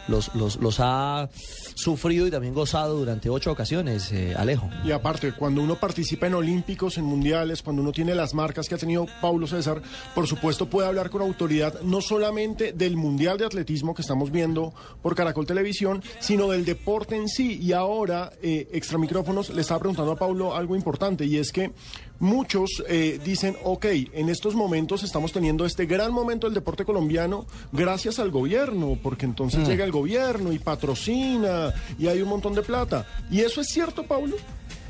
los, 0.09 0.35
los, 0.35 0.57
los 0.57 0.75
ha 0.81 1.29
sufrido 1.75 2.27
y 2.27 2.31
también 2.31 2.53
gozado 2.53 2.97
durante 2.97 3.29
ocho 3.29 3.51
ocasiones, 3.51 4.11
eh, 4.11 4.33
Alejo. 4.37 4.69
Y 4.83 4.91
aparte, 4.91 5.33
cuando 5.33 5.61
uno 5.61 5.75
participa 5.75 6.27
en 6.27 6.35
olímpicos, 6.35 6.97
en 6.97 7.05
mundiales, 7.05 7.61
cuando 7.61 7.81
uno 7.81 7.91
tiene 7.91 8.15
las 8.15 8.33
marcas 8.33 8.67
que 8.67 8.75
ha 8.75 8.77
tenido 8.77 9.05
Paulo 9.21 9.47
César, 9.47 9.81
por 10.13 10.27
supuesto 10.27 10.69
puede 10.69 10.87
hablar 10.87 11.09
con 11.09 11.21
autoridad 11.21 11.81
no 11.81 12.01
solamente 12.01 12.73
del 12.73 12.97
mundial 12.97 13.37
de 13.37 13.45
atletismo 13.45 13.93
que 13.93 14.01
estamos 14.01 14.31
viendo 14.31 14.73
por 15.01 15.15
Caracol 15.15 15.45
Televisión, 15.45 16.03
sino 16.19 16.49
del 16.49 16.65
deporte 16.65 17.15
en 17.15 17.27
sí. 17.27 17.59
Y 17.61 17.73
ahora, 17.73 18.31
eh, 18.41 18.67
extra 18.71 18.97
micrófonos, 18.97 19.49
le 19.49 19.61
estaba 19.61 19.79
preguntando 19.79 20.11
a 20.11 20.17
Paulo 20.17 20.55
algo 20.55 20.75
importante 20.75 21.25
y 21.25 21.37
es 21.37 21.51
que 21.51 21.71
muchos 22.19 22.83
eh, 22.87 23.19
dicen, 23.23 23.55
ok, 23.63 23.85
en 24.13 24.29
estos 24.29 24.55
momentos 24.55 25.03
estamos 25.03 25.31
teniendo 25.33 25.65
este 25.65 25.85
gran 25.85 26.13
momento 26.13 26.47
del 26.47 26.53
deporte 26.53 26.85
colombiano 26.85 27.45
gracias 27.71 28.19
al 28.19 28.31
gobierno, 28.31 28.97
porque 29.01 29.25
entonces 29.25 29.61
Mm. 29.61 29.65
llega 29.65 29.83
el 29.85 29.91
gobierno 29.91 30.53
y 30.53 30.59
patrocina 30.59 31.73
y 31.99 32.07
hay 32.07 32.21
un 32.21 32.29
montón 32.29 32.53
de 32.55 32.61
plata. 32.61 33.05
¿Y 33.29 33.41
eso 33.41 33.61
es 33.61 33.67
cierto, 33.67 34.03
Paulo? 34.03 34.35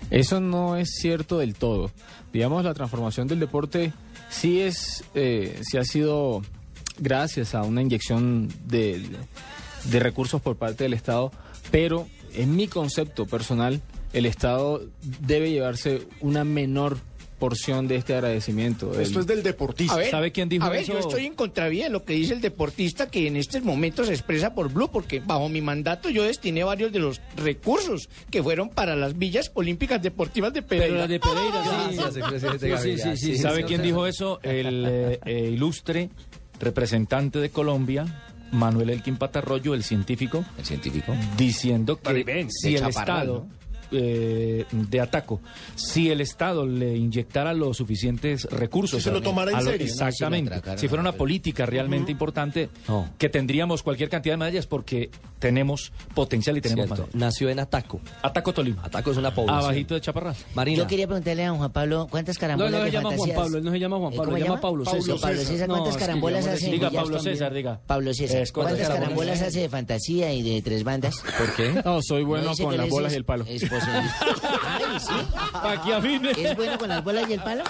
Eso 0.09 0.39
no 0.39 0.77
es 0.77 0.91
cierto 0.99 1.39
del 1.39 1.55
todo. 1.55 1.89
Digamos, 2.31 2.63
la 2.63 2.73
transformación 2.73 3.27
del 3.27 3.39
deporte 3.39 3.93
sí 4.29 4.59
es, 4.61 5.03
eh, 5.15 5.59
sí 5.63 5.77
ha 5.77 5.83
sido 5.85 6.41
gracias 6.99 7.55
a 7.55 7.63
una 7.63 7.81
inyección 7.81 8.49
de, 8.65 9.01
de 9.85 9.99
recursos 9.99 10.41
por 10.41 10.55
parte 10.57 10.83
del 10.83 10.93
Estado, 10.93 11.31
pero 11.71 12.07
en 12.35 12.55
mi 12.55 12.67
concepto 12.67 13.25
personal, 13.25 13.81
el 14.13 14.25
Estado 14.27 14.81
debe 15.21 15.49
llevarse 15.51 16.07
una 16.21 16.43
menor 16.43 16.99
porción 17.43 17.89
de 17.89 17.97
este 17.97 18.13
agradecimiento. 18.13 18.97
Esto 18.97 19.19
es 19.19 19.27
del 19.27 19.43
deportista. 19.43 19.95
A 19.95 19.97
ver, 19.97 20.09
¿Sabe 20.09 20.31
quién 20.31 20.47
dijo 20.47 20.63
a 20.63 20.69
ver, 20.69 20.83
eso? 20.83 20.93
yo 20.93 20.99
estoy 20.99 21.25
en 21.25 21.33
contravía 21.33 21.83
de 21.83 21.89
lo 21.89 22.05
que 22.05 22.13
dice 22.13 22.33
el 22.33 22.39
deportista 22.39 23.09
que 23.09 23.27
en 23.27 23.35
estos 23.35 23.63
momentos 23.63 24.07
se 24.07 24.13
expresa 24.13 24.53
por 24.55 24.71
Blue, 24.71 24.89
porque 24.89 25.19
bajo 25.19 25.49
mi 25.49 25.59
mandato 25.59 26.09
yo 26.09 26.23
destiné 26.23 26.63
varios 26.63 26.93
de 26.93 26.99
los 26.99 27.19
recursos 27.35 28.07
que 28.31 28.41
fueron 28.41 28.69
para 28.69 28.95
las 28.95 29.17
villas 29.17 29.51
olímpicas 29.55 30.01
deportivas 30.01 30.53
de 30.53 30.61
Pereira. 30.61 30.87
Pero 30.87 30.99
la 30.99 31.07
de 31.09 31.19
Pereira, 31.19 32.11
sí. 32.13 32.19
Expresidente 32.19 32.77
Sí, 32.77 32.97
sí, 32.97 33.17
sí, 33.17 33.35
sí. 33.35 33.37
¿Sabe 33.37 33.65
quién 33.65 33.81
dijo 33.81 34.07
eso? 34.07 34.39
El 34.41 34.85
eh, 34.87 35.19
eh, 35.25 35.49
ilustre 35.51 36.11
representante 36.61 37.39
de 37.39 37.49
Colombia, 37.49 38.05
Manuel 38.53 38.89
Elkin 38.89 39.17
Patarroyo, 39.17 39.73
el 39.73 39.83
científico. 39.83 40.45
El 40.57 40.63
científico. 40.63 41.13
Diciendo 41.35 41.99
que 41.99 42.47
si 42.49 42.77
el 42.77 42.87
Estado 42.87 43.47
eh, 43.93 44.65
de 44.71 44.99
Ataco, 44.99 45.39
si 45.75 46.09
el 46.09 46.19
Estado 46.21 46.65
le 46.65 46.95
inyectara 46.97 47.53
los 47.53 47.77
suficientes 47.77 48.45
recursos, 48.45 48.99
Si 48.99 49.05
se 49.05 49.11
lo 49.11 49.21
tomara 49.21 49.51
en 49.51 49.57
lo- 49.57 49.63
serio, 49.71 49.85
¿no? 49.87 49.91
exactamente, 49.91 50.61
Si 50.77 50.87
fuera 50.87 51.01
una 51.01 51.13
política 51.13 51.65
realmente 51.65 52.11
importante, 52.11 52.69
No. 52.87 53.09
que 53.17 53.29
tendríamos 53.29 53.83
cualquier 53.83 54.09
cantidad 54.09 54.33
de 54.33 54.37
medallas 54.37 54.67
porque 54.67 55.09
tenemos 55.39 55.91
potencial 56.13 56.57
y 56.57 56.61
tenemos 56.61 56.85
Cierto. 56.87 57.03
medallas. 57.03 57.15
Nació 57.15 57.49
en 57.49 57.59
Ataco. 57.59 57.99
Ataco 58.21 58.53
Tolima, 58.53 58.83
Ataco 58.85 59.11
es 59.11 59.17
una 59.17 59.33
población. 59.33 59.63
abajito 59.63 59.93
de 59.95 60.01
Chaparral. 60.01 60.35
Marina. 60.55 60.77
Yo 60.77 60.87
quería 60.87 61.07
preguntarle 61.07 61.43
a 61.45 61.47
don 61.49 61.57
Juan 61.57 61.71
Pablo 61.71 62.07
cuántas 62.09 62.35
No, 62.37 62.41
carambolas 62.41 62.71
no 62.71 62.77
se 62.79 62.85
de 62.85 62.91
llama 62.91 63.09
Juan. 63.15 63.31
Pablo, 63.35 63.57
él 63.57 63.63
no 63.63 63.71
se 63.71 63.79
llama 63.79 63.97
Juan 63.97 64.13
¿Eh, 64.13 64.15
Pablo, 64.17 64.25
cómo 64.31 64.37
se 64.37 64.43
llama 64.43 64.61
Paulo 64.61 64.85
César. 64.85 65.15
Pablo 65.21 65.41
César, 65.41 65.67
No, 65.67 65.73
¿cuántas 65.75 65.93
es 65.93 65.97
que 65.97 66.05
carambolas 66.05 66.47
hace? 66.47 66.71
Diga 66.71 66.89
Pablo? 66.91 67.19
César, 67.19 67.53
diga. 67.53 67.79
Pablo 67.85 68.13
César, 68.13 68.41
Es, 68.41 68.51
¿cuántas 68.51 68.77
¿cuántas 68.77 68.95
carambolas 68.95 69.41
hace 69.41 69.59
de 69.59 69.69
fantasía 69.69 70.33
y 70.33 70.41
de 70.41 70.61
tres 70.61 70.83
bandas? 70.83 71.15
¿Por 71.37 71.53
qué? 71.55 71.81
No, 71.83 71.99
soy 72.01 72.23
bueno 72.23 72.45
¿No 72.45 72.55
con 72.63 72.77
las 72.77 72.89
bolas 72.89 73.13
y 73.13 73.15
el 73.17 73.25
palo. 73.25 73.45
Esposo 73.83 74.41
de- 74.49 74.57
Ay, 74.57 74.62
sí. 75.03 75.13
Pa' 75.53 75.81
que 75.83 75.93
afine. 75.93 76.31
¿Es 76.31 76.55
bueno 76.55 76.77
con 76.77 76.89
las 76.89 77.03
bolas 77.03 77.29
y 77.29 77.33
el 77.33 77.41
palo? 77.41 77.63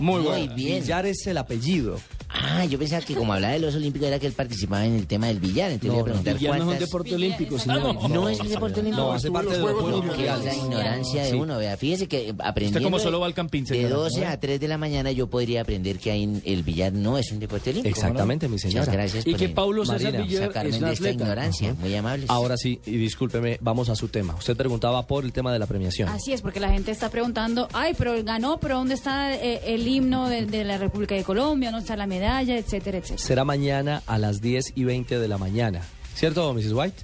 Muy 0.00 0.16
Muy 0.20 0.24
bueno. 0.26 0.54
bien. 0.54 0.82
Villar 0.82 1.06
es 1.06 1.26
el 1.26 1.38
apellido. 1.38 1.98
Ah, 2.30 2.64
yo 2.66 2.78
pensaba 2.78 3.00
que 3.02 3.14
como 3.14 3.32
hablaba 3.32 3.54
de 3.54 3.58
los 3.58 3.74
olímpicos 3.74 4.06
era 4.06 4.18
que 4.18 4.26
él 4.26 4.34
participaba 4.34 4.84
en 4.84 4.94
el 4.94 5.06
tema 5.06 5.28
del 5.28 5.40
billar. 5.40 5.70
Entonces 5.72 5.88
No, 5.88 5.94
le 5.94 5.98
iba 5.98 6.02
a 6.02 6.04
preguntar 6.04 6.34
Billar 6.38 6.50
no 6.50 6.56
es 6.56 6.60
un 6.60 6.66
cuántas... 6.68 6.88
deporte 6.88 7.14
olímpico, 7.14 7.58
señor. 7.58 8.10
No, 8.10 8.28
es 8.28 8.40
un 8.40 8.48
deporte 8.48 8.80
olímpico. 8.80 9.02
No, 9.02 9.12
hace 9.12 9.30
parte 9.30 9.52
de 9.54 9.58
los 9.58 9.70
Juegos 9.70 9.84
Qué 9.84 9.88
es 9.88 10.26
la 10.26 10.36
Mundiales. 10.36 10.56
ignorancia 10.58 11.22
de 11.24 11.30
Sí. 11.30 11.36
uno, 11.36 11.58
vea. 11.58 11.76
Fíjese 11.78 12.06
que 12.06 12.34
aprendiendo 12.38 12.82
como 12.86 12.98
de- 12.98 13.02
solo 13.02 13.20
va 13.20 13.26
al 13.26 13.34
campín, 13.34 13.64
de 13.64 13.74
señora. 13.76 13.94
12 13.96 14.26
a 14.26 14.38
3 14.38 14.60
de 14.60 14.68
la 14.68 14.76
mañana 14.76 15.10
yo 15.10 15.26
podría 15.28 15.62
aprender 15.62 15.98
que 15.98 16.10
ahí 16.10 16.40
el 16.44 16.62
billar 16.64 16.92
no 16.92 17.16
es 17.16 17.32
un 17.32 17.38
deporte 17.40 17.70
olímpico. 17.70 17.96
Exactamente, 17.96 18.46
mi 18.46 18.52
Muchas 18.52 18.72
señora. 18.72 18.92
gracias 18.92 19.26
Y 19.26 19.30
por 19.30 19.40
que 19.40 19.48
Paulo 19.48 19.84
César 19.86 20.02
Marina, 20.02 20.22
Villar 20.24 20.46
sacarme 20.48 20.68
es 20.70 20.80
de 20.80 20.86
esta 20.92 20.92
atleta. 21.08 21.14
ignorancia. 21.24 21.74
Muy 21.80 21.94
amables. 21.94 22.28
Ahora 22.30 22.56
sí, 22.58 22.78
y 22.84 22.92
discúlpeme, 22.98 23.56
vamos 23.62 23.88
a 23.88 23.96
su 23.96 24.08
tema. 24.08 24.34
Usted 24.34 24.54
preguntaba 24.54 25.06
por 25.06 25.24
el 25.24 25.32
tema 25.32 25.50
de 25.52 25.58
la 25.58 25.66
premiación. 25.66 26.10
Así 26.10 26.32
es, 26.34 26.42
porque 26.42 26.57
la 26.58 26.70
gente 26.70 26.90
está 26.90 27.10
preguntando, 27.10 27.68
ay, 27.72 27.94
pero 27.96 28.22
ganó, 28.24 28.58
pero 28.60 28.76
¿dónde 28.76 28.94
está 28.94 29.34
eh, 29.34 29.60
el 29.66 29.86
himno 29.86 30.28
de, 30.28 30.46
de 30.46 30.64
la 30.64 30.78
República 30.78 31.14
de 31.14 31.24
Colombia? 31.24 31.70
¿Dónde 31.70 31.84
está 31.84 31.96
la 31.96 32.06
medalla? 32.06 32.56
Etcétera, 32.56 32.98
etcétera. 32.98 33.18
Será 33.26 33.44
mañana 33.44 34.02
a 34.06 34.18
las 34.18 34.40
10 34.40 34.72
y 34.74 34.84
20 34.84 35.18
de 35.18 35.28
la 35.28 35.38
mañana. 35.38 35.82
¿Cierto, 36.14 36.52
Mrs. 36.54 36.72
White? 36.72 37.02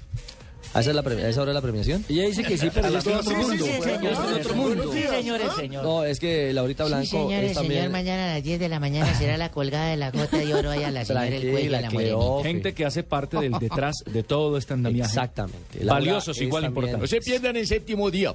¿A 0.72 0.80
esa, 0.80 0.90
es 0.90 0.96
la 0.96 1.02
a 1.02 1.28
esa 1.28 1.40
hora 1.42 1.52
es 1.52 1.54
la 1.54 1.60
premiación? 1.60 2.04
Ella 2.08 2.24
dice 2.24 2.42
que 2.42 2.58
sí, 2.58 2.68
pero 2.74 2.90
ya 2.90 2.98
está 2.98 3.10
en 3.12 3.16
otro 3.18 3.30
Sí, 3.30 3.36
sí, 3.38 3.46
mundo. 3.46 3.64
sí, 3.64 3.70
Ya 3.70 3.82
señor. 3.84 4.12
está 4.12 4.28
en 4.28 4.34
otro 4.40 4.54
mundo. 4.56 4.92
Sí, 4.92 5.02
señores, 5.08 5.46
señor. 5.56 5.84
No, 5.84 6.04
es 6.04 6.18
que 6.18 6.52
Laurita 6.52 6.84
Blanco 6.86 7.04
Sí, 7.04 7.10
señores, 7.10 7.50
es 7.50 7.56
también... 7.56 7.74
señor, 7.82 7.92
mañana 7.92 8.24
a 8.24 8.34
las 8.34 8.42
10 8.42 8.58
de 8.58 8.68
la 8.68 8.80
mañana 8.80 9.14
será 9.14 9.36
la 9.36 9.52
colgada 9.52 9.86
de 9.90 9.96
la 9.96 10.10
gota 10.10 10.36
de 10.36 10.52
oro 10.52 10.72
allá 10.72 10.88
a 10.88 10.90
la 10.90 11.04
señora 11.04 11.28
el 11.28 11.48
cuello 11.52 11.70
la 11.70 11.90
morenita. 11.92 12.42
Gente 12.42 12.74
que 12.74 12.84
hace 12.86 13.04
parte 13.04 13.38
del 13.38 13.52
detrás 13.52 13.94
de 14.04 14.24
todo 14.24 14.58
este 14.58 14.72
andamiaje. 14.72 15.10
Exactamente. 15.10 15.78
Laura 15.78 15.94
Valiosos, 15.94 16.40
igual 16.40 16.64
importantes. 16.64 17.02
No 17.02 17.06
se 17.06 17.20
pierdan 17.20 17.54
el 17.56 17.68
séptimo 17.68 18.10
día. 18.10 18.34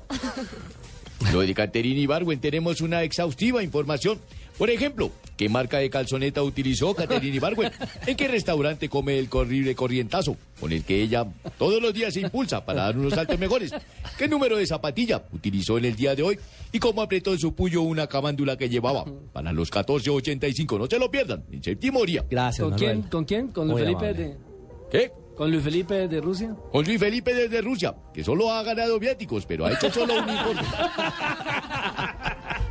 Lo 1.33 1.41
de 1.41 1.53
Caterina 1.53 1.99
Ibargüen 1.99 2.39
tenemos 2.39 2.81
una 2.81 3.03
exhaustiva 3.03 3.61
información. 3.61 4.19
Por 4.57 4.69
ejemplo, 4.69 5.11
¿qué 5.37 5.47
marca 5.47 5.77
de 5.77 5.89
calzoneta 5.89 6.41
utilizó 6.43 6.93
Caterina 6.95 7.35
Ibargüen? 7.35 7.71
¿En 8.07 8.15
qué 8.17 8.27
restaurante 8.27 8.89
come 8.89 9.19
el 9.19 9.29
corrible 9.29 9.75
corrientazo? 9.75 10.35
Con 10.59 10.71
el 10.71 10.83
que 10.83 11.01
ella 11.01 11.25
todos 11.57 11.81
los 11.81 11.93
días 11.93 12.13
se 12.13 12.21
impulsa 12.21 12.65
para 12.65 12.83
dar 12.83 12.97
unos 12.97 13.13
saltos 13.13 13.37
mejores. 13.39 13.71
¿Qué 14.17 14.27
número 14.27 14.57
de 14.57 14.65
zapatilla 14.65 15.23
utilizó 15.31 15.77
en 15.77 15.85
el 15.85 15.95
día 15.95 16.15
de 16.15 16.23
hoy? 16.23 16.39
¿Y 16.71 16.79
cómo 16.79 17.01
apretó 17.01 17.31
en 17.31 17.39
su 17.39 17.53
puño 17.53 17.81
una 17.81 18.07
camándula 18.07 18.57
que 18.57 18.67
llevaba? 18.69 19.05
Para 19.31 19.53
los 19.53 19.71
14.85, 19.71 20.77
no 20.79 20.87
se 20.87 20.99
lo 20.99 21.11
pierdan. 21.11 21.43
En 21.51 21.63
séptimo 21.63 22.03
día. 22.05 22.25
Gracias, 22.29 22.63
¿Con 22.63 22.71
Manuel. 22.71 22.91
quién? 22.99 23.09
¿Con 23.09 23.25
quién? 23.25 23.47
¿Con 23.49 23.67
Muy 23.67 23.81
Felipe 23.81 24.13
de, 24.13 24.37
¿Qué? 24.91 25.11
Con 25.39 25.49
Luis 25.51 25.63
Felipe 25.63 26.07
de 26.09 26.19
Rusia? 26.19 26.53
Con 26.69 26.83
Luis 26.85 26.99
Felipe 26.99 27.33
desde 27.33 27.61
Rusia, 27.61 27.95
que 28.13 28.23
solo 28.25 28.51
ha 28.51 28.61
ganado 28.61 28.99
viáticos, 28.99 29.45
pero 29.45 29.65
ha 29.65 29.71
hecho 29.71 29.89
solo 29.89 30.13
un 30.21 30.29
informe. 30.29 30.61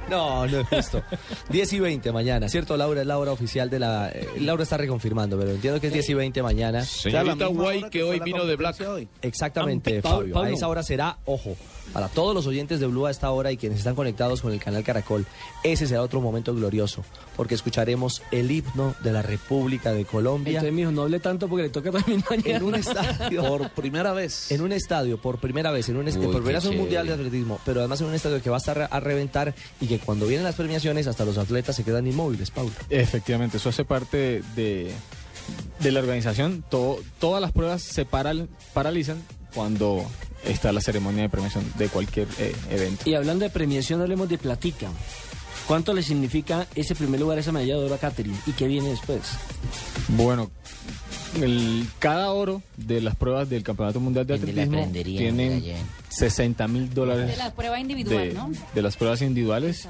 No, 0.08 0.46
no 0.46 0.60
es 0.60 0.66
justo. 0.68 1.02
10 1.50 1.72
y 1.74 1.80
20 1.80 2.12
mañana, 2.12 2.48
¿cierto, 2.48 2.78
Laura? 2.78 3.02
Es 3.02 3.06
la 3.06 3.18
hora 3.18 3.30
oficial 3.32 3.68
de 3.68 3.78
la... 3.78 4.08
eh, 4.08 4.26
Laura 4.40 4.62
está 4.62 4.78
reconfirmando, 4.78 5.38
pero 5.38 5.50
entiendo 5.50 5.78
que 5.82 5.88
es 5.88 5.92
10 5.92 6.08
y 6.08 6.14
20 6.14 6.42
mañana. 6.42 6.82
Señorita 6.82 7.44
Guay, 7.48 7.90
que 7.90 8.02
hoy 8.02 8.18
vino 8.20 8.46
de 8.46 8.56
Black. 8.56 8.76
Exactamente, 9.20 10.00
Pa- 10.00 10.10
Fabio. 10.16 10.34
A 10.34 10.40
Pablo. 10.40 10.54
esa 10.56 10.66
hora 10.68 10.82
será, 10.82 11.18
ojo, 11.26 11.54
para 11.92 12.08
todos 12.08 12.34
los 12.34 12.46
oyentes 12.46 12.80
de 12.80 12.86
Blue 12.86 13.06
a 13.06 13.10
esta 13.10 13.30
hora 13.30 13.50
y 13.52 13.56
quienes 13.56 13.78
están 13.78 13.94
conectados 13.94 14.40
con 14.42 14.52
el 14.52 14.60
canal 14.60 14.84
Caracol, 14.84 15.26
ese 15.64 15.86
será 15.86 16.02
otro 16.02 16.20
momento 16.20 16.54
glorioso, 16.54 17.04
porque 17.36 17.54
escucharemos 17.54 18.22
el 18.30 18.50
himno 18.50 18.94
de 19.02 19.12
la 19.12 19.22
República 19.22 19.92
de 19.92 20.04
Colombia 20.04 20.52
Entonces, 20.58 20.72
mijo, 20.74 20.90
no 20.90 21.02
hable 21.02 21.20
tanto 21.20 21.48
porque 21.48 21.64
le 21.64 21.70
toca 21.70 21.90
también 21.90 22.22
mañana. 22.28 22.56
en 22.56 22.62
un 22.62 22.74
estadio. 22.74 23.42
Por 23.48 23.70
primera 23.70 24.12
vez. 24.12 24.50
En 24.52 24.60
un 24.62 24.72
estadio, 24.72 25.18
por 25.20 25.38
primera 25.38 25.70
vez, 25.70 25.88
en 25.88 25.96
un 25.96 26.08
est- 26.08 26.16
Uy, 26.18 26.24
por 26.26 26.36
primera 26.36 26.58
vez 26.60 26.68
un 26.68 26.76
mundial 26.76 27.06
de 27.06 27.12
atletismo, 27.14 27.58
pero 27.64 27.80
además 27.80 28.00
en 28.00 28.08
un 28.08 28.14
estadio 28.14 28.42
que 28.42 28.50
va 28.50 28.56
a 28.56 28.58
estar 28.58 28.88
a 28.90 29.00
reventar 29.00 29.54
y 29.80 29.86
que 29.86 29.98
cuando 29.98 30.26
vienen 30.26 30.44
las 30.44 30.54
premiaciones 30.54 31.06
hasta 31.06 31.24
los 31.24 31.38
atletas 31.38 31.74
se 31.76 31.84
quedan 31.84 32.06
inmóviles, 32.06 32.50
Paula. 32.50 32.72
Efectivamente, 32.90 33.56
eso 33.56 33.68
hace 33.70 33.84
parte 33.84 34.42
de, 34.56 34.92
de 35.80 35.92
la 35.92 36.00
organización. 36.00 36.64
To- 36.70 36.98
todas 37.18 37.40
las 37.40 37.52
pruebas 37.52 37.82
se 37.82 38.04
paral- 38.04 38.48
paralizan 38.74 39.22
cuando 39.54 40.04
está 40.44 40.72
la 40.72 40.80
ceremonia 40.80 41.22
de 41.22 41.28
premiación 41.28 41.64
de 41.76 41.88
cualquier 41.88 42.26
eh, 42.38 42.54
evento. 42.70 43.08
Y 43.08 43.14
hablando 43.14 43.44
de 43.44 43.50
premiación, 43.50 44.00
hablemos 44.00 44.28
de 44.28 44.38
platica. 44.38 44.88
¿Cuánto 45.66 45.92
le 45.92 46.02
significa 46.02 46.66
ese 46.74 46.94
primer 46.94 47.20
lugar, 47.20 47.38
esa 47.38 47.52
medalla 47.52 47.76
de 47.76 47.84
oro 47.84 47.94
a 47.94 47.98
Catherine? 47.98 48.36
¿Y 48.46 48.52
qué 48.52 48.66
viene 48.66 48.88
después? 48.88 49.20
Bueno, 50.08 50.50
el- 51.42 51.86
cada 51.98 52.30
oro 52.32 52.62
de 52.78 53.00
las 53.02 53.16
pruebas 53.16 53.50
del 53.50 53.62
Campeonato 53.62 54.00
Mundial 54.00 54.26
de 54.26 54.38
de 54.38 54.50
Atletismo 54.50 54.90
tienen 54.92 55.60
lleven. 55.62 55.82
60 56.08 56.66
mil 56.68 56.88
De 56.88 56.94
dólares 56.94 57.36
la 57.36 57.52
prueba 57.52 57.78
individual, 57.78 58.28
de, 58.28 58.34
¿no? 58.34 58.50
de 58.74 58.82
las 58.82 58.96
pruebas 58.96 59.20
individuales 59.20 59.86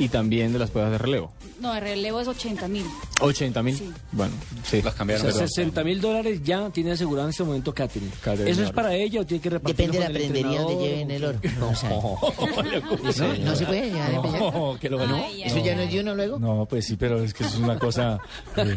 y 0.00 0.08
también 0.08 0.52
de 0.52 0.58
las 0.58 0.70
pruebas 0.70 0.92
de 0.92 0.98
relevo. 0.98 1.30
No, 1.60 1.74
el 1.74 1.82
relevo 1.82 2.20
es 2.22 2.26
80 2.26 2.68
mil. 2.68 2.86
80 3.20 3.62
mil. 3.62 3.78
Bueno, 4.12 4.32
sí. 4.64 4.80
Las 4.80 4.94
O 4.94 4.96
cambiaron. 4.96 5.30
sea, 5.30 5.46
60 5.46 5.84
mil 5.84 6.00
dólares 6.00 6.40
ya 6.42 6.70
tiene 6.70 6.92
asegurado 6.92 7.28
en 7.28 7.30
este 7.30 7.44
momento 7.44 7.74
Catherine. 7.74 8.10
Catherine 8.22 8.50
¿Eso 8.50 8.62
es 8.64 8.70
para 8.72 8.94
ella 8.94 9.20
o 9.20 9.26
tiene 9.26 9.42
que 9.42 9.50
repartirlo 9.50 9.92
Depende 9.92 9.98
de 9.98 10.12
la 10.12 10.18
prendería 10.18 10.62
donde 10.62 10.88
lleven 10.88 11.10
el 11.10 11.24
oro. 11.24 11.38
O 11.70 11.74
sea, 11.74 11.90
no, 13.26 13.44
no 13.44 13.56
se 13.56 13.66
puede 13.66 13.90
llevar. 13.90 14.12
No, 14.40 14.78
que 14.80 14.88
lo 14.88 14.96
ganó. 14.96 15.16
Ay, 15.16 15.42
¿Eso 15.42 15.62
ya 15.62 15.76
no 15.76 15.82
es 15.82 15.92
de 15.92 16.00
uno 16.00 16.14
luego? 16.14 16.38
No, 16.38 16.64
pues 16.64 16.86
sí, 16.86 16.96
pero 16.96 17.22
es 17.22 17.34
que 17.34 17.44
es 17.44 17.54
una 17.56 17.78
cosa 17.78 18.18
eh, 18.56 18.74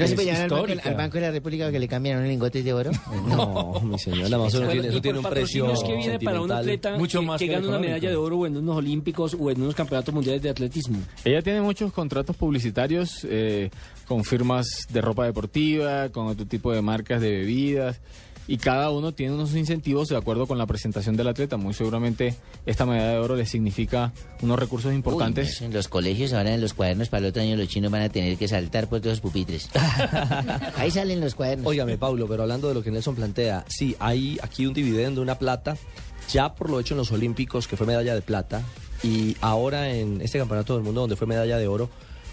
¿No 0.00 0.06
se 0.06 0.14
puede 0.14 0.30
es 0.30 0.38
llevar 0.38 0.42
al 0.42 0.48
banco, 0.48 0.56
histórica. 0.62 0.88
al 0.88 0.94
Banco 0.96 1.14
de 1.16 1.20
la 1.20 1.30
República 1.32 1.70
que 1.70 1.78
le 1.78 1.88
cambiaron 1.88 2.26
lingotes 2.26 2.64
de 2.64 2.72
oro? 2.72 2.90
No, 3.26 3.78
mi 3.84 3.98
señora, 3.98 4.38
más 4.38 4.54
o 4.54 4.60
tiene, 4.66 4.88
eso 4.88 5.02
tiene 5.02 5.18
un 5.18 5.24
precio 5.24 5.66
patrocinios 5.66 5.84
que 5.84 5.96
viene 5.96 6.18
para 6.18 6.40
un 6.40 6.50
atleta 6.50 6.96
que, 6.96 7.36
que 7.38 7.46
gana 7.46 7.68
una 7.68 7.78
medalla 7.78 8.08
de 8.08 8.16
oro 8.16 8.38
o 8.38 8.46
en 8.46 8.56
unos 8.56 8.76
olímpicos 8.76 9.36
o 9.38 9.50
en 9.50 9.60
unos 9.60 9.74
campeonatos 9.74 10.14
mundiales 10.14 10.42
de 10.46 10.50
atletismo. 10.50 10.98
Ella 11.24 11.42
tiene 11.42 11.60
muchos 11.60 11.92
contratos 11.92 12.36
publicitarios 12.36 13.26
eh, 13.28 13.70
con 14.06 14.24
firmas 14.24 14.86
de 14.88 15.00
ropa 15.00 15.24
deportiva, 15.24 16.08
con 16.10 16.28
otro 16.28 16.46
tipo 16.46 16.72
de 16.72 16.82
marcas 16.82 17.20
de 17.20 17.30
bebidas. 17.30 18.00
Y 18.48 18.58
cada 18.58 18.90
uno 18.90 19.12
tiene 19.12 19.34
unos 19.34 19.54
incentivos 19.56 20.08
de 20.08 20.16
acuerdo 20.16 20.46
con 20.46 20.56
la 20.56 20.66
presentación 20.66 21.16
del 21.16 21.26
atleta. 21.28 21.56
Muy 21.56 21.74
seguramente 21.74 22.36
esta 22.64 22.86
medalla 22.86 23.12
de 23.12 23.18
oro 23.18 23.34
le 23.34 23.44
significa 23.44 24.12
unos 24.40 24.58
recursos 24.58 24.94
importantes. 24.94 25.60
Uy, 25.60 25.66
en 25.66 25.72
los 25.72 25.88
colegios, 25.88 26.32
ahora 26.32 26.54
en 26.54 26.60
los 26.60 26.72
cuadernos 26.72 27.08
para 27.08 27.24
el 27.24 27.30
otro 27.30 27.42
año 27.42 27.56
los 27.56 27.68
chinos 27.68 27.90
van 27.90 28.02
a 28.02 28.08
tener 28.08 28.36
que 28.36 28.46
saltar 28.46 28.88
por 28.88 29.00
todos 29.00 29.14
los 29.14 29.20
pupitres. 29.20 29.68
Ahí 30.76 30.90
salen 30.92 31.20
los 31.20 31.34
cuadernos. 31.34 31.66
Óigame, 31.66 31.98
Paulo, 31.98 32.28
pero 32.28 32.42
hablando 32.42 32.68
de 32.68 32.74
lo 32.74 32.82
que 32.84 32.92
Nelson 32.92 33.16
plantea, 33.16 33.64
sí, 33.66 33.96
hay 33.98 34.38
aquí 34.40 34.64
un 34.66 34.74
dividendo, 34.74 35.22
una 35.22 35.38
plata, 35.38 35.76
ya 36.30 36.54
por 36.54 36.70
lo 36.70 36.78
hecho 36.78 36.94
en 36.94 36.98
los 36.98 37.10
Olímpicos, 37.10 37.66
que 37.66 37.76
fue 37.76 37.86
medalla 37.86 38.14
de 38.14 38.22
plata, 38.22 38.62
y 39.02 39.36
ahora 39.40 39.90
en 39.90 40.20
este 40.20 40.38
Campeonato 40.38 40.74
del 40.74 40.82
Mundo, 40.82 41.02
donde 41.02 41.16
fue 41.16 41.26
medalla 41.26 41.58
de 41.58 41.68
oro, 41.68 41.88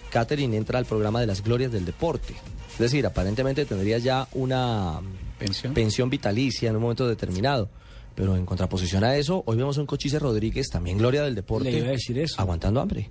Catherine 0.09 0.55
entra 0.55 0.79
al 0.79 0.85
programa 0.85 1.19
de 1.19 1.27
las 1.27 1.43
glorias 1.43 1.71
del 1.71 1.85
deporte. 1.85 2.35
Es 2.73 2.79
decir, 2.79 3.05
aparentemente 3.05 3.65
tendría 3.65 3.97
ya 3.97 4.27
una 4.33 4.99
pensión, 5.73 6.09
vitalicia 6.09 6.69
en 6.69 6.75
un 6.75 6.81
momento 6.81 7.07
determinado. 7.07 7.69
Pero 8.15 8.35
en 8.35 8.45
contraposición 8.45 9.03
a 9.03 9.15
eso, 9.15 9.43
hoy 9.47 9.57
vemos 9.57 9.77
a 9.77 9.81
un 9.81 9.87
Cochise 9.87 10.19
Rodríguez, 10.19 10.69
también 10.69 10.99
gloria 10.99 11.23
del 11.23 11.33
deporte, 11.33 11.71
Le 11.71 11.79
iba 11.79 11.87
a 11.87 11.91
decir 11.91 12.17
eso. 12.19 12.39
aguantando 12.39 12.79
hambre. 12.79 13.09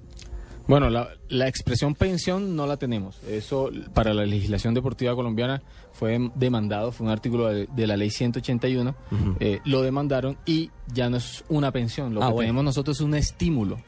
Bueno, 0.67 0.91
la, 0.91 1.09
la 1.29 1.49
expresión 1.49 1.95
pensión 1.95 2.55
no 2.57 2.67
la 2.67 2.77
tenemos. 2.77 3.19
Eso 3.29 3.71
para 3.95 4.15
la 4.15 4.25
legislación 4.25 4.75
deportiva 4.75 5.15
colombiana 5.15 5.63
fue 5.93 6.31
demandado, 6.35 6.93
fue 6.93 7.07
un 7.07 7.13
artículo 7.13 7.49
de, 7.49 7.67
de 7.75 7.87
la 7.87 7.97
ley 7.97 8.11
181. 8.11 8.95
eh, 9.41 9.61
lo 9.65 9.83
demandaron 9.83 10.37
y 10.47 10.71
ya 10.93 11.11
no 11.11 11.17
es 11.19 11.45
una 11.49 11.71
pensión. 11.73 12.15
Lo 12.15 12.23
Ah, 12.23 12.27
que 12.29 12.33
bueno. 12.35 12.47
tenemos 12.49 12.65
nosotros 12.65 12.97
es 12.97 13.01
un 13.03 13.15
estímulo. 13.15 13.79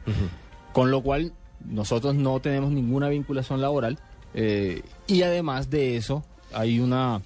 Con 0.73 0.91
lo 0.91 1.03
cual, 1.03 1.33
nosotros 1.65 2.15
no 2.15 2.41
tenemos 2.41 2.71
ninguna 2.73 3.09
vinculación 3.09 3.61
laboral. 3.61 3.99
eh, 4.35 4.83
y 5.07 5.23
además 5.23 5.71
de 5.71 5.97
eso, 5.97 6.25
hay 6.53 6.81
una 6.81 7.23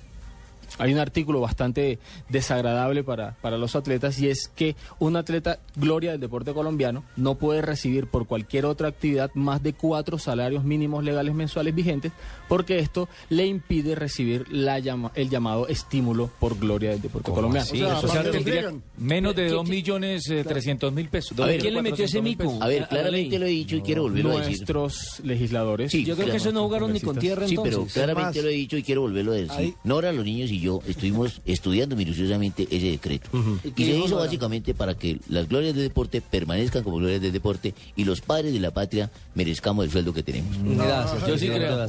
hay 0.78 0.92
un 0.92 0.98
artículo 0.98 1.40
bastante 1.40 1.98
desagradable 2.28 3.02
para, 3.04 3.32
para 3.40 3.56
los 3.58 3.74
atletas 3.76 4.18
y 4.20 4.28
es 4.28 4.50
que 4.54 4.76
un 4.98 5.16
atleta 5.16 5.58
gloria 5.76 6.12
del 6.12 6.20
deporte 6.20 6.52
colombiano 6.52 7.04
no 7.16 7.36
puede 7.36 7.62
recibir 7.62 8.06
por 8.06 8.26
cualquier 8.26 8.66
otra 8.66 8.88
actividad 8.88 9.30
más 9.34 9.62
de 9.62 9.72
cuatro 9.72 10.18
salarios 10.18 10.64
mínimos 10.64 11.02
legales 11.04 11.34
mensuales 11.34 11.74
vigentes 11.74 12.12
porque 12.48 12.78
esto 12.78 13.08
le 13.30 13.46
impide 13.46 13.94
recibir 13.94 14.46
la 14.50 14.78
llama, 14.78 15.10
el 15.14 15.28
llamado 15.30 15.68
estímulo 15.68 16.30
por 16.38 16.58
gloria 16.58 16.90
del 16.90 17.00
deporte 17.02 17.30
colombiano. 17.30 17.64
así? 17.66 17.82
O 17.82 18.08
sea, 18.08 18.30
tendría 18.30 18.72
menos 18.96 19.34
de 19.34 19.48
2 19.48 19.68
millones 19.68 20.28
eh, 20.30 20.44
300 20.44 20.92
mil 20.92 21.08
pesos. 21.08 21.38
A 21.40 21.46
ver, 21.46 21.60
¿quién 21.60 21.74
le 21.74 21.82
metió 21.82 22.04
ese 22.04 22.20
400.000 22.20 22.22
mico? 22.22 22.58
A 22.62 22.68
ver, 22.68 22.88
claramente 22.88 23.38
lo 23.38 23.46
he 23.46 23.50
dicho 23.50 23.76
y 23.76 23.82
quiero 23.82 24.02
volverlo 24.02 24.32
a 24.36 24.40
decir. 24.40 24.58
Nuestros 24.58 25.20
legisladores. 25.24 25.90
Sí, 25.92 26.04
Yo 26.04 26.16
creo 26.16 26.30
que 26.30 26.36
eso 26.36 26.52
no 26.52 26.64
jugaron 26.64 26.92
ni 26.92 27.00
con 27.00 27.16
tierra 27.18 27.46
Sí, 27.46 27.54
entonces. 27.54 27.74
pero 27.76 27.88
claramente 27.92 28.42
lo 28.42 28.48
he 28.48 28.52
dicho 28.52 28.76
y 28.76 28.82
quiero 28.82 29.02
volverlo 29.02 29.32
a 29.32 29.36
decir. 29.36 29.50
Ahí- 29.58 29.74
Nora, 29.84 30.12
los 30.12 30.24
niños 30.24 30.50
y 30.50 30.57
yo 30.60 30.80
estuvimos 30.86 31.40
estudiando 31.46 31.96
minuciosamente 31.96 32.66
ese 32.70 32.90
decreto. 32.90 33.30
¿Y 33.76 33.84
se 33.84 33.96
hizo 33.98 34.16
básicamente 34.16 34.74
para 34.74 34.94
que 34.94 35.18
las 35.28 35.48
glorias 35.48 35.74
del 35.74 35.84
deporte 35.84 36.20
permanezcan 36.20 36.82
como 36.82 36.96
glorias 36.96 37.20
del 37.20 37.32
deporte 37.32 37.74
y 37.96 38.04
los 38.04 38.20
padres 38.20 38.52
de 38.52 38.60
la 38.60 38.70
patria 38.72 39.10
merezcamos 39.34 39.84
el 39.84 39.90
sueldo 39.90 40.12
que 40.12 40.22
tenemos. 40.22 40.56
Gracias, 40.76 41.26
yo 41.26 41.38
sí 41.38 41.48
creo. 41.48 41.86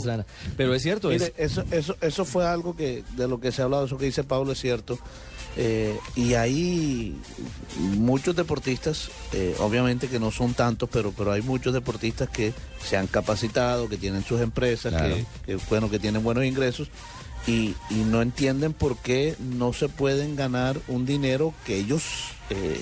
Pero 0.58 0.74
es 0.74 0.82
cierto, 0.82 1.10
Mire, 1.10 1.34
es, 1.38 1.52
eso, 1.52 1.64
eso, 1.72 1.96
eso 2.02 2.26
fue 2.26 2.46
algo 2.46 2.76
que 2.76 3.04
de 3.16 3.28
lo 3.28 3.40
que 3.40 3.52
se 3.52 3.62
ha 3.62 3.66
hablado, 3.66 3.86
eso 3.86 3.98
que 3.98 4.06
dice 4.06 4.24
Pablo 4.24 4.52
es 4.52 4.60
cierto. 4.60 5.00
Eh, 5.58 5.98
y 6.16 6.36
hay 6.36 7.16
muchos 7.98 8.36
deportistas, 8.36 9.10
eh, 9.34 9.56
obviamente 9.60 10.08
que 10.08 10.20
no 10.20 10.32
son 10.32 10.54
tantos, 10.54 10.88
pero, 10.92 11.12
pero 11.12 11.32
hay 11.32 11.42
muchos 11.42 11.74
deportistas 11.74 12.30
que 12.30 12.54
se 12.84 12.98
han 12.98 13.08
capacitado, 13.08 13.90
que 13.90 13.98
tienen 13.98 14.24
sus 14.24 14.40
empresas, 14.42 14.94
Claro. 14.94 15.16
que, 15.16 15.26
que, 15.46 15.56
bueno, 15.70 15.90
que 15.90 16.00
tienen 16.00 16.24
buenos 16.24 16.46
ingresos 16.46 16.90
y, 17.48 17.76
y 17.90 17.96
no 18.06 18.22
entienden 18.22 18.74
por 18.74 18.98
qué 18.98 19.36
no 19.40 19.74
se 19.74 19.90
pueden 19.90 20.36
ganar 20.36 20.78
un 20.88 21.06
dinero 21.06 21.54
que 21.66 21.78
ellos 21.78 22.04
eh, 22.50 22.80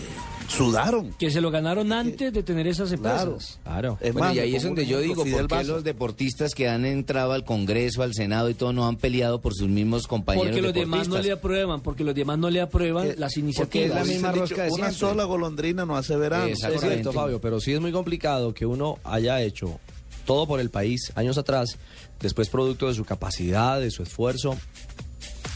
sudaron. 0.48 1.14
Que 1.14 1.30
se 1.30 1.42
lo 1.42 1.52
ganaron 1.52 1.92
antes 1.92 2.32
de 2.32 2.44
tener 2.44 2.68
esas 2.68 2.92
empresas. 2.92 3.60
Claro. 3.64 3.98
Es 4.02 4.14
Bueno, 4.14 4.28
más, 4.28 4.36
y 4.36 4.40
ahí 4.40 4.56
es 4.56 4.64
donde 4.64 4.86
yo 4.86 5.00
digo, 5.00 5.24
Fidel 5.24 5.48
¿por 5.48 5.60
qué 5.60 5.64
los 5.66 5.84
deportistas 5.84 6.54
que 6.54 6.70
han 6.70 6.86
entrado 6.86 7.34
al 7.34 7.44
Congreso, 7.44 8.02
al 8.04 8.14
Senado 8.14 8.50
y 8.50 8.54
todo 8.54 8.74
no 8.74 8.88
han 8.88 8.96
peleado 8.96 9.42
por 9.42 9.54
sus 9.54 9.68
mismos 9.68 10.08
compañeros 10.08 10.48
Porque 10.50 10.62
los 10.62 10.74
demás 10.74 11.08
no 11.08 11.20
le 11.20 11.32
aprueban, 11.32 11.82
porque 11.82 12.04
los 12.04 12.16
demás 12.16 12.38
no 12.38 12.50
le 12.50 12.62
aprueban 12.62 13.08
las 13.18 13.34
porque 13.34 13.40
iniciativas. 13.40 13.90
es 13.90 13.96
la 13.96 14.04
misma 14.04 14.32
rosca 14.32 14.64
de 14.64 14.72
Una 14.72 14.92
sola 14.92 15.26
golondrina 15.26 15.86
no 15.86 15.98
hace 15.98 16.16
verano. 16.16 16.46
Es 16.46 16.60
cierto, 16.60 17.12
Fabio, 17.12 17.42
pero 17.42 17.60
sí 17.60 17.74
es 17.74 17.82
muy 17.82 17.92
complicado 17.92 18.54
que 18.54 18.66
uno 18.66 19.00
haya 19.04 19.42
hecho 19.42 19.80
todo 20.28 20.46
por 20.46 20.60
el 20.60 20.70
país 20.70 21.12
años 21.16 21.40
atrás, 21.40 21.78
después 22.20 22.50
producto 22.50 22.88
de 22.88 22.94
su 22.94 23.06
capacidad, 23.06 23.80
de 23.80 23.90
su 23.90 24.04
esfuerzo, 24.04 24.56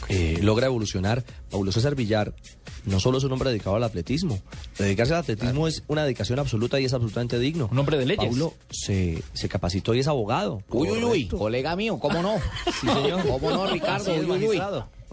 eh, 0.09 0.39
logra 0.41 0.65
evolucionar. 0.65 1.23
Paulo 1.51 1.71
César 1.71 1.93
Villar 1.93 2.33
no 2.85 2.99
solo 2.99 3.19
es 3.19 3.23
un 3.23 3.31
hombre 3.33 3.51
dedicado 3.51 3.75
al 3.75 3.83
atletismo, 3.83 4.39
dedicarse 4.79 5.13
al 5.13 5.19
atletismo 5.19 5.67
es 5.67 5.83
una 5.87 6.03
dedicación 6.03 6.39
absoluta 6.39 6.79
y 6.79 6.85
es 6.85 6.93
absolutamente 6.93 7.37
digno. 7.37 7.69
Un 7.71 7.77
hombre 7.77 7.97
de 7.97 8.05
leyes. 8.05 8.25
Paulo 8.25 8.55
se, 8.71 9.21
se 9.33 9.49
capacitó 9.49 9.93
y 9.93 9.99
es 9.99 10.07
abogado. 10.07 10.63
Uy, 10.69 10.89
uy, 10.89 11.03
uy, 11.03 11.27
colega 11.27 11.75
mío, 11.75 11.99
¿cómo 11.99 12.23
no? 12.23 12.37
Sí, 12.81 12.87
señor. 12.87 13.27
¿Cómo 13.27 13.51
no, 13.51 13.67
Ricardo? 13.67 14.13
Uy, 14.15 14.47
uy. 14.47 14.61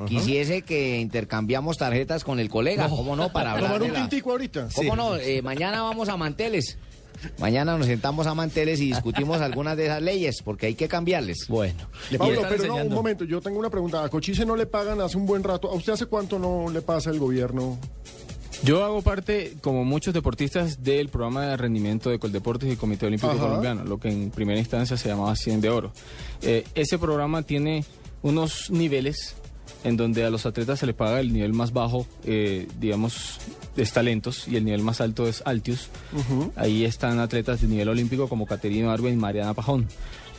Quisiese 0.07 0.63
que 0.63 1.01
intercambiamos 1.01 1.77
tarjetas 1.77 2.23
con 2.23 2.39
el 2.39 2.49
colega, 2.49 2.89
¿cómo 2.89 3.17
no? 3.17 3.33
Para 3.33 3.53
hablar 3.53 3.73
Tomar 3.79 3.91
un 3.91 3.95
tintico 3.95 4.31
ahorita. 4.31 4.69
¿Cómo 4.73 4.95
no? 4.95 5.17
Eh, 5.17 5.43
mañana 5.43 5.83
vamos 5.83 6.09
a 6.09 6.17
Manteles. 6.17 6.79
Mañana 7.39 7.77
nos 7.77 7.87
sentamos 7.87 8.27
a 8.27 8.35
Manteles 8.35 8.81
y 8.81 8.87
discutimos 8.87 9.41
algunas 9.41 9.77
de 9.77 9.87
esas 9.87 10.03
leyes, 10.03 10.43
porque 10.43 10.67
hay 10.67 10.75
que 10.75 10.89
cambiarles. 10.89 11.47
Bueno. 11.49 11.79
Pablo, 12.17 12.43
pero 12.49 12.67
no, 12.67 12.77
un 12.77 12.95
momento, 12.95 13.25
yo 13.25 13.41
tengo 13.41 13.59
una 13.59 13.71
pregunta. 13.71 14.05
A 14.05 14.09
Cochise 14.09 14.45
no 14.45 14.57
le 14.57 14.67
pagan 14.67 15.01
hace 15.01 15.17
un 15.17 15.27
buen 15.27 15.43
rato. 15.43 15.71
¿A 15.71 15.75
usted 15.75 15.93
hace 15.93 16.07
cuánto 16.07 16.39
no 16.39 16.71
le 16.71 16.83
pasa 16.83 17.11
el 17.11 17.19
gobierno? 17.19 17.79
Yo 18.65 18.85
hago 18.85 19.03
parte, 19.03 19.55
como 19.61 19.85
muchos 19.85 20.13
deportistas, 20.13 20.83
del 20.83 21.09
programa 21.11 21.47
de 21.47 21.57
rendimiento 21.57 22.11
de 22.11 22.19
Coldeportes 22.19 22.73
y 22.73 22.77
Comité 22.77 23.07
Olímpico 23.07 23.33
Ajá. 23.33 23.41
Colombiano, 23.41 23.85
lo 23.85 23.99
que 23.99 24.09
en 24.09 24.31
primera 24.31 24.59
instancia 24.59 24.97
se 24.97 25.09
llamaba 25.09 25.37
100 25.37 25.61
de 25.61 25.71
Oro. 25.71 25.93
Eh, 26.43 26.65
ese 26.75 26.99
programa 26.99 27.43
tiene 27.43 27.85
unos 28.23 28.71
niveles 28.71 29.37
en 29.85 29.97
donde 29.97 30.25
a 30.25 30.31
los 30.31 30.47
atletas 30.47 30.81
se 30.81 30.87
les 30.87 30.95
paga 30.95 31.21
el 31.21 31.33
nivel 31.33 31.53
más 31.53 31.73
bajo, 31.73 32.07
eh, 32.25 32.67
digamos, 32.81 33.39
es 33.77 33.93
talentos, 33.93 34.49
y 34.49 34.57
el 34.57 34.65
nivel 34.65 34.83
más 34.83 35.01
alto 35.01 35.29
es 35.29 35.43
Altius. 35.45 35.89
Ahí 36.57 36.85
están 36.85 37.19
atletas 37.21 37.61
de 37.61 37.69
nivel 37.69 37.89
olímpico 37.89 38.29
como 38.29 38.47
Caterina 38.47 38.93
Arben 38.93 39.15
y 39.15 39.17
Mariana 39.17 39.55
Pajón. 39.55 39.87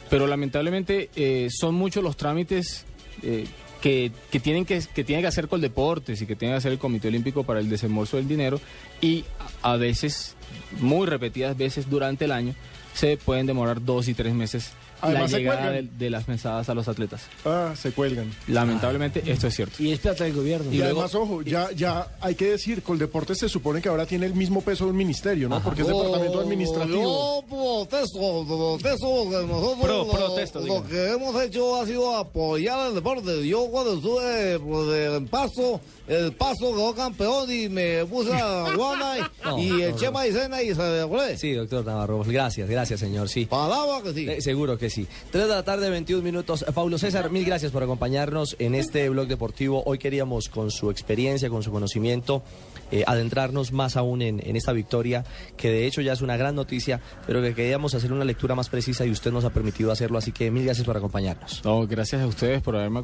Pero 0.10 0.28
lamentablemente 0.28 1.10
eh, 1.16 1.48
son 1.52 1.76
muchos 1.76 2.04
los 2.04 2.18
trámites 2.18 2.86
eh, 3.22 3.46
que, 3.82 4.12
que 4.32 4.40
tienen 4.40 4.66
que, 4.66 4.82
que 4.94 5.04
tiene 5.04 5.22
que 5.22 5.28
hacer 5.28 5.48
Coldeportes 5.48 6.22
y 6.22 6.26
que 6.26 6.36
tiene 6.36 6.54
que 6.54 6.58
hacer 6.58 6.72
el 6.72 6.80
Comité 6.80 7.08
Olímpico 7.08 7.44
para 7.44 7.60
el 7.60 7.70
desembolso 7.70 8.18
del 8.18 8.28
dinero 8.28 8.60
y 9.02 9.24
a 9.62 9.78
veces, 9.78 10.36
muy 10.80 11.08
repetidas 11.08 11.58
veces 11.58 11.90
durante 11.90 12.26
el 12.26 12.32
año, 12.32 12.56
se 12.94 13.18
pueden 13.18 13.46
demorar 13.46 13.84
dos 13.86 14.08
y 14.08 14.14
tres 14.14 14.34
meses 14.34 14.72
Además, 15.02 15.22
la 15.24 15.28
se 15.30 15.38
llegada 15.40 15.60
de, 15.72 15.78
cuelgan. 15.80 16.00
de 16.00 16.10
las 16.10 16.28
mensadas 16.28 16.70
a 16.70 16.74
los 16.74 16.88
atletas. 16.88 17.22
Ah, 17.46 17.74
se 17.76 17.92
cuelgan. 17.92 18.32
Lamentablemente 18.48 19.24
esto 19.26 19.48
es 19.48 19.56
cierto. 19.56 19.82
Y 19.82 19.92
es 19.92 20.00
plata 20.00 20.24
del 20.26 20.34
gobierno. 20.34 20.72
Y, 20.72 20.82
además, 20.82 21.14
ojo, 21.16 21.42
ya, 21.42 21.72
ya 21.72 22.08
hay 22.22 22.36
que 22.36 22.52
decir, 22.52 22.84
Coldeportes 22.84 23.38
se 23.40 23.50
supone 23.50 23.82
que 23.82 23.90
ahora 23.90 24.06
tiene 24.06 24.26
el 24.26 24.34
mismo 24.34 24.62
peso 24.62 24.86
de 24.86 24.92
un 24.92 24.98
ministerio, 24.98 25.48
¿no? 25.50 25.62
Porque 25.62 25.82
es 25.82 25.88
departamento 25.88 26.40
administrativo. 26.40 27.02
Yo 27.02 27.44
protesto, 27.48 28.46
protesto 28.48 29.30
que 29.30 29.48
nosotros 29.48 29.78
Pro- 29.82 29.98
lo, 30.06 30.12
protesto, 30.12 30.60
lo 30.62 30.86
que 30.88 31.12
hemos 31.12 31.42
hecho 31.44 31.82
ha 31.82 31.86
sido 31.86 32.16
apoyar 32.18 32.88
el 32.90 32.96
deporte. 32.96 33.48
Yo 33.48 33.68
cuando 33.68 33.94
estuve 33.96 34.60
pues, 34.60 35.14
en 35.16 35.28
Paso, 35.28 35.80
el 36.08 36.34
Paso 36.34 36.74
quedó 36.74 36.94
campeón 36.94 37.52
y 37.52 37.70
me 37.70 38.06
puse 38.06 38.34
a 38.34 38.74
Guana 38.76 39.18
y, 39.18 39.22
No, 39.46 39.60
y 39.60 39.68
no, 39.70 39.84
eché 39.86 40.06
no. 40.08 40.12
maicena 40.14 40.62
y 40.62 40.68
se 40.76 41.08
fue. 41.08 41.38
Sí, 41.38 41.54
doctor 41.54 41.86
Navarro. 41.86 42.24
Gracias, 42.26 42.70
gracias, 42.70 43.00
señor. 43.00 43.30
Sí. 43.30 43.46
Palabra 43.46 44.02
que 44.04 44.14
sí. 44.14 44.28
Eh, 44.30 44.42
seguro 44.42 44.78
que 44.78 44.89
sí. 44.90 45.08
3 45.32 45.44
de 45.48 45.50
la 45.54 45.64
tarde, 45.64 45.90
21 45.90 46.22
minutos. 46.24 46.66
Paulo 46.74 46.98
César, 46.98 47.30
mil 47.32 47.46
gracias 47.46 47.72
por 47.72 47.84
acompañarnos 47.84 48.56
en 48.60 48.76
este 48.76 49.08
blog 49.10 49.28
deportivo. 49.28 49.84
Hoy 49.86 49.98
queríamos, 49.98 50.50
con 50.50 50.72
su 50.72 50.90
experiencia, 50.92 51.50
con 51.50 51.64
su 51.64 51.72
conocimiento, 51.72 52.44
eh, 52.92 53.04
adentrarnos 53.06 53.72
más 53.72 53.98
aún 53.98 54.22
en, 54.22 54.42
en 54.46 54.56
esta 54.56 54.72
victoria, 54.74 55.24
que 55.58 55.70
de 55.70 55.86
hecho 55.88 56.02
ya 56.02 56.14
es 56.14 56.22
una 56.22 56.38
gran 56.38 56.56
noticia, 56.56 57.02
pero 57.28 57.42
que 57.42 57.54
queríamos 57.54 57.94
hacer 57.96 58.12
una 58.14 58.26
lectura 58.26 58.56
más 58.56 58.70
precisa 58.70 59.06
y 59.06 59.12
usted 59.12 59.32
nos 59.32 59.46
ha 59.46 59.50
permitido 59.52 59.92
hacerlo, 59.92 60.18
así 60.18 60.32
que 60.32 60.50
mil 60.52 60.66
gracias 60.66 60.86
por 60.86 60.98
acompañarnos. 60.98 61.62
No, 61.64 61.86
gracias 61.88 62.22
a 62.22 62.28
ustedes 62.28 62.62
por 62.62 62.76
haberme 62.76 63.04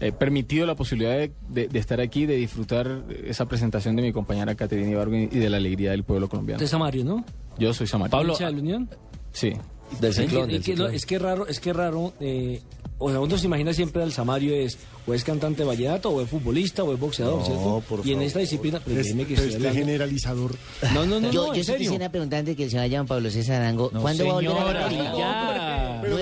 eh, 0.00 0.12
permitido 0.12 0.66
la 0.66 0.74
posibilidad 0.74 1.12
de, 1.16 1.32
de- 1.48 1.68
de 1.68 1.78
estar 1.78 2.00
aquí, 2.00 2.26
de 2.26 2.36
disfrutar 2.36 3.02
esa 3.24 3.46
presentación 3.46 3.96
de 3.96 4.02
mi 4.02 4.12
compañera 4.12 4.54
Caterina 4.54 4.90
Ibargüen 4.90 5.28
y 5.32 5.38
de 5.38 5.50
la 5.50 5.56
alegría 5.58 5.90
del 5.90 6.04
pueblo 6.04 6.28
colombiano. 6.28 6.58
De 6.60 6.66
Samario, 6.68 7.04
¿no? 7.04 7.24
Yo 7.58 7.72
soy 7.74 7.86
Samario. 7.86 8.10
Pablo. 8.10 8.32
¿Hincha 8.34 8.46
de 8.46 8.52
la 8.52 8.58
Unión? 8.58 8.90
Sí. 9.32 9.52
Del 10.00 10.10
Es 10.10 10.16
que- 10.18 10.24
es 10.56 10.64
que 10.64 10.76
lo- 10.76 10.88
Es 10.88 11.06
que 11.06 11.16
es 11.16 11.22
raro, 11.22 11.46
es 11.46 11.60
que 11.60 11.70
es 11.70 11.76
raro. 11.76 12.12
eh, 12.20 12.60
o 12.98 13.10
sea, 13.10 13.20
uno 13.20 13.36
se 13.38 13.46
imagina 13.46 13.72
siempre 13.74 14.02
al 14.02 14.12
Samario 14.12 14.54
es 14.54 14.78
o 15.08 15.14
es 15.14 15.22
cantante 15.22 15.62
de 15.62 15.68
vallenato, 15.68 16.10
o 16.10 16.20
es 16.20 16.28
futbolista, 16.28 16.82
o 16.82 16.92
es 16.92 16.98
boxeador, 16.98 17.38
No, 17.38 17.44
¿cierto? 17.44 17.82
por 17.88 17.98
y 18.04 18.08
en 18.10 18.14
favor. 18.16 18.26
esta 18.26 18.38
disciplina, 18.40 18.80
pero 18.84 18.98
Es- 18.98 19.06
déjeme 19.06 19.24
que 19.24 19.34
este 19.34 19.54
hablando- 19.54 19.78
generalizador. 19.78 20.54
No, 20.94 21.06
no, 21.06 21.20
no, 21.20 21.30
yo 21.30 21.42
no, 21.42 21.46
yo 21.48 21.54
en 21.54 21.60
sí 21.60 21.64
serio. 21.64 21.78
quisiera 21.90 22.10
preguntar 22.10 22.40
antes 22.40 22.56
que 22.56 22.68
se 22.68 22.76
vaya 22.76 22.98
Juan 22.98 23.06
Pablo 23.06 23.30
César 23.30 23.60
Arango, 23.62 23.88
No, 23.92 24.00
¿cuándo 24.00 24.24
va 24.26 24.30
a 24.32 24.34
volver 24.34 24.50
a 24.56 24.62
la 24.64 24.88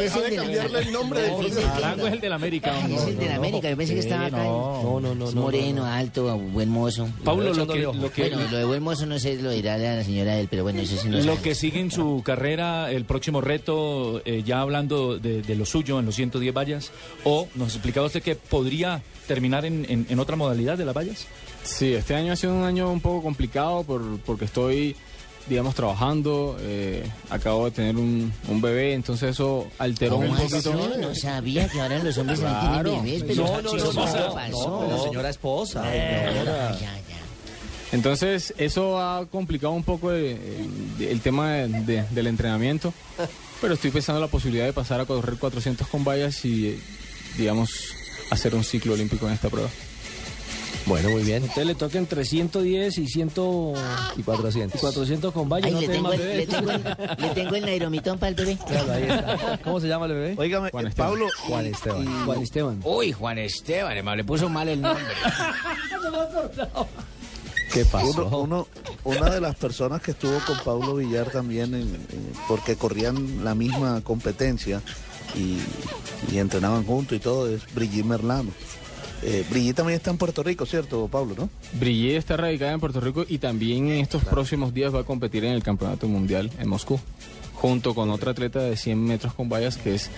es 0.06 0.14
de 0.14 0.20
el 0.24 0.30
de 0.30 0.36
cambiarle 0.36 0.78
el 0.80 0.92
nombre 0.92 1.22
del 1.22 1.54
de 1.54 1.64
Arango 1.64 2.06
es 2.06 2.12
el 2.14 2.20
del 2.20 2.32
América. 2.32 2.72
Ay, 2.82 2.94
es 2.94 3.02
el 3.06 3.18
de 3.18 3.28
la 3.28 3.34
América, 3.36 3.70
yo 3.70 3.76
pensé 3.76 3.94
que 3.94 4.00
estaba 4.00 4.26
acá. 4.26 4.36
no. 4.44 5.00
No, 5.00 5.14
no, 5.14 5.32
moreno, 5.32 5.82
no, 5.82 5.86
no. 5.86 5.92
alto, 5.92 6.38
buen 6.38 6.68
mozo. 6.68 7.08
Pablo, 7.24 7.52
lo 7.52 7.66
que, 7.66 7.80
lo 7.80 8.10
que, 8.12 8.28
Bueno, 8.28 8.50
lo 8.50 8.56
de 8.58 8.64
buen 8.64 8.82
mozo 8.82 9.06
no 9.06 9.18
sé, 9.18 9.36
lo 9.40 9.50
dirá 9.50 9.76
la 9.78 10.02
señora 10.04 10.38
él, 10.38 10.48
pero 10.50 10.62
bueno, 10.62 10.80
eso 10.80 10.96
sí 10.96 11.08
no 11.08 11.18
Lo 11.20 11.40
que 11.42 11.54
sigue 11.54 11.80
en 11.80 11.90
su 11.90 12.22
carrera, 12.24 12.90
el 12.90 13.04
próximo 13.04 13.40
reto, 13.40 14.22
eh, 14.24 14.42
ya 14.44 14.60
hablando 14.60 15.18
de, 15.18 15.42
de 15.42 15.54
lo 15.56 15.64
suyo 15.66 15.98
en 15.98 16.06
los 16.06 16.14
110 16.14 16.54
vallas, 16.54 16.92
o 17.24 17.48
nos 17.54 17.74
explicaba 17.74 18.06
usted 18.06 18.22
que 18.22 18.34
podría 18.36 19.02
terminar 19.26 19.64
en, 19.64 19.86
en- 19.88 20.06
en 20.08 20.18
otra 20.20 20.36
modalidad 20.36 20.76
de 20.78 20.84
las 20.84 20.94
vallas. 20.94 21.26
Sí, 21.64 21.94
este 21.94 22.14
año 22.14 22.32
ha 22.32 22.36
sido 22.36 22.54
un 22.54 22.64
año 22.64 22.90
un 22.90 23.00
poco 23.00 23.22
complicado 23.22 23.84
por, 23.84 24.18
porque 24.20 24.44
estoy, 24.44 24.94
digamos, 25.48 25.74
trabajando. 25.74 26.56
eh, 26.60 27.04
acabo 27.30 27.66
de 27.66 27.70
tener 27.72 27.96
un, 27.96 28.32
un 28.48 28.60
bebé, 28.60 28.94
entonces 28.94 29.30
eso 29.30 29.66
alteró 29.78 30.16
¿Cómo 30.16 30.28
un 30.30 30.36
así? 30.36 30.48
poquito. 30.48 30.72
No 31.00 31.14
sabía 31.14 31.68
que 31.68 31.80
ahora 31.80 31.98
los 32.02 32.16
hombres 32.18 32.40
Claro. 32.40 32.54
también 32.60 32.84
tienen 32.84 33.04
bebés, 33.04 33.22
pero 33.26 33.44
No, 33.46 33.62
no, 33.62 33.62
no, 33.62 33.72
¿qué 33.72 33.78
no, 33.78 33.92
pasó? 33.92 34.34
no, 34.50 34.80
pero 34.88 35.02
señora 35.04 35.28
esposa. 35.30 35.82
señora. 35.82 36.72
Ya, 36.72 36.80
ya. 36.80 37.00
Entonces 37.92 38.54
eso 38.58 38.98
ha 38.98 39.24
complicado 39.26 39.72
un 39.72 39.84
poco 39.84 40.12
eh, 40.12 40.32
el, 40.98 41.04
el 41.06 41.20
tema 41.20 41.52
de- 41.52 41.68
de- 41.68 42.02
del 42.10 42.26
entrenamiento, 42.26 42.92
pero 43.60 43.74
estoy 43.74 43.90
pensando 43.92 44.18
en 44.18 44.22
la 44.22 44.30
posibilidad 44.30 44.64
de 44.64 44.72
pasar 44.72 45.00
a 45.00 45.04
correr 45.06 45.36
400 45.38 45.86
con 45.86 46.02
vallas 46.04 46.44
y, 46.44 46.68
eh, 46.70 46.78
digamos, 47.38 47.70
hacer 48.30 48.54
un 48.54 48.64
ciclo 48.64 48.94
olímpico 48.94 49.28
en 49.28 49.34
esta 49.34 49.48
prueba. 49.48 49.68
Bueno, 50.86 51.08
muy 51.10 51.22
bien. 51.22 51.42
Usted 51.44 51.64
le 51.64 51.74
toca 51.74 51.96
entre 51.98 52.24
110 52.26 52.98
y 52.98 53.06
100 53.06 53.28
Y 54.18 54.22
400. 54.22 54.78
y 54.78 54.78
400 54.80 55.32
con 55.32 55.48
vallas. 55.48 55.66
Ay, 55.68 55.72
no 55.74 55.80
le 55.80 55.88
tengo, 55.88 56.12
el, 56.12 56.18
bebés. 56.18 56.36
le, 56.36 56.46
tengo 56.46 56.70
el, 56.70 56.82
le 57.18 57.28
tengo 57.30 57.54
el 57.56 57.62
nairomitón 57.64 58.18
para 58.18 58.28
el 58.30 58.34
bebé. 58.34 58.58
Claro, 58.66 58.92
ahí 58.92 59.02
está. 59.04 59.58
¿Cómo 59.64 59.80
se 59.80 59.88
llama 59.88 60.06
el 60.06 60.12
bebé? 60.12 60.34
Óigame, 60.36 60.70
Juan 60.70 60.84
eh, 60.84 60.88
Esteban. 60.90 61.10
Pablo. 61.10 61.26
Juan 61.48 61.66
Esteban. 61.66 62.24
Juan 62.26 62.42
Esteban. 62.42 62.80
Uy, 62.84 63.12
Juan 63.12 63.38
Esteban, 63.38 63.96
hermano, 63.96 64.16
le 64.16 64.24
puso 64.24 64.48
mal 64.50 64.68
el 64.68 64.82
nombre. 64.82 65.04
¿Qué 67.72 67.84
pasó? 67.86 68.26
Uno, 68.26 68.38
uno- 68.38 68.68
una 69.04 69.30
de 69.30 69.40
las 69.40 69.56
personas 69.56 70.00
que 70.00 70.12
estuvo 70.12 70.38
con 70.46 70.56
Pablo 70.64 70.96
Villar 70.96 71.30
también, 71.30 71.74
en- 71.74 71.82
en- 71.82 72.32
porque 72.46 72.76
corrían 72.76 73.42
la 73.44 73.54
misma 73.54 74.00
competencia 74.02 74.80
y, 75.34 75.58
y 76.32 76.38
entrenaban 76.38 76.84
juntos 76.84 77.16
y 77.16 77.20
todo, 77.20 77.48
es 77.48 77.62
Brigitte 77.74 78.04
Merlano. 78.04 78.50
Eh, 79.26 79.44
Brigitte 79.48 79.76
también 79.76 79.96
está 79.96 80.10
en 80.10 80.18
Puerto 80.18 80.42
Rico, 80.42 80.66
¿cierto, 80.66 81.08
Pablo? 81.08 81.34
¿no? 81.38 81.50
Brillé 81.78 82.16
está 82.16 82.36
radicada 82.36 82.72
en 82.72 82.80
Puerto 82.80 83.00
Rico 83.00 83.24
y 83.28 83.38
también 83.38 83.88
en 83.88 84.00
estos 84.02 84.22
próximos 84.24 84.74
días 84.74 84.94
va 84.94 85.00
a 85.00 85.04
competir 85.04 85.44
en 85.44 85.52
el 85.52 85.62
Campeonato 85.62 86.06
Mundial 86.08 86.50
en 86.58 86.68
Moscú, 86.68 87.00
junto 87.54 87.94
con 87.94 88.10
otra 88.10 88.32
atleta 88.32 88.58
de 88.60 88.76
100 88.76 89.02
metros 89.02 89.32
con 89.34 89.48
vallas 89.48 89.76
que 89.78 89.94
es 89.94 90.10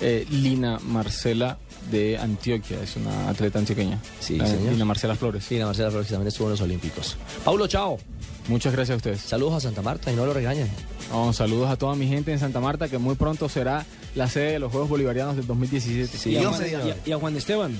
eh, 0.00 0.26
Lina 0.30 0.78
Marcela 0.82 1.58
de 1.90 2.16
Antioquia, 2.16 2.82
es 2.82 2.96
una 2.96 3.28
atleta 3.28 3.58
antioqueña. 3.58 4.00
Sí, 4.20 4.38
Eh, 4.40 4.46
señor. 4.46 4.72
Lina 4.72 4.86
Marcela 4.86 5.14
Flores. 5.14 5.44
Sí, 5.44 5.58
la 5.58 5.66
Marcela 5.66 5.90
Flores 5.90 6.06
que 6.08 6.14
también 6.14 6.28
estuvo 6.28 6.46
en 6.46 6.52
los 6.52 6.60
Olímpicos. 6.62 7.16
Paulo, 7.44 7.66
chao. 7.66 7.98
Muchas 8.48 8.72
gracias 8.74 8.94
a 8.94 8.96
ustedes. 8.96 9.20
Saludos 9.20 9.54
a 9.54 9.60
Santa 9.60 9.80
Marta 9.82 10.10
y 10.12 10.16
no 10.16 10.24
lo 10.26 10.32
regañen. 10.34 10.68
Oh, 11.12 11.32
saludos 11.32 11.70
a 11.70 11.76
toda 11.76 11.94
mi 11.94 12.06
gente 12.08 12.32
en 12.32 12.38
Santa 12.38 12.60
Marta, 12.60 12.88
que 12.88 12.96
muy 12.98 13.14
pronto 13.14 13.48
será 13.48 13.84
la 14.14 14.28
sede 14.28 14.52
de 14.52 14.58
los 14.58 14.70
Juegos 14.72 14.88
Bolivarianos 14.90 15.36
del 15.36 15.46
2017. 15.46 16.30
y, 16.30 16.36
a 16.36 16.40
Dios 16.40 16.56
Juan, 16.56 16.62
me 16.62 16.68
y 16.68 16.90
a- 16.90 16.96
y 17.06 17.12
a 17.12 17.18
Juan 17.18 17.36
Esteban. 17.36 17.74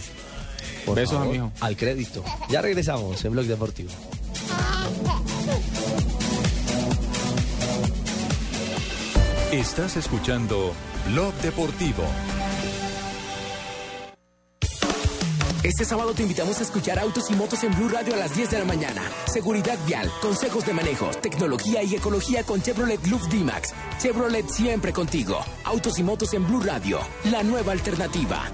Por 0.85 0.97
Besos, 0.97 1.15
favor, 1.15 1.29
amigo. 1.29 1.53
Al 1.61 1.77
crédito. 1.77 2.25
Ya 2.51 2.63
regresamos 2.63 3.25
en 3.25 3.33
Blog 3.33 3.47
Deportivo. 3.47 3.91
Estás 9.53 9.97
escuchando 9.97 10.73
Blog 11.11 11.33
Deportivo. 11.35 12.03
Este 15.63 15.87
sábado 15.87 16.13
te 16.13 16.23
invitamos 16.23 16.59
a 16.61 16.63
escuchar 16.63 16.99
Autos 16.99 17.31
y 17.31 17.35
Motos 17.35 17.65
en 17.65 17.75
Blue 17.75 17.89
Radio 17.89 18.15
a 18.15 18.19
las 18.19 18.37
10 18.37 18.51
de 18.51 18.59
la 18.59 18.65
mañana. 18.67 19.03
Seguridad 19.33 19.79
vial, 19.87 20.11
consejos 20.21 20.67
de 20.67 20.75
manejo, 20.75 21.09
tecnología 21.23 21.83
y 21.83 21.95
ecología 21.95 22.43
con 22.43 22.61
Chevrolet 22.61 23.05
Loop 23.07 23.23
D-Max. 23.31 23.73
Chevrolet 23.99 24.47
siempre 24.49 24.93
contigo. 24.93 25.39
Autos 25.65 25.99
y 25.99 26.03
Motos 26.03 26.35
en 26.35 26.47
Blue 26.47 26.61
Radio, 26.61 26.99
la 27.31 27.43
nueva 27.43 27.73
alternativa. 27.73 28.51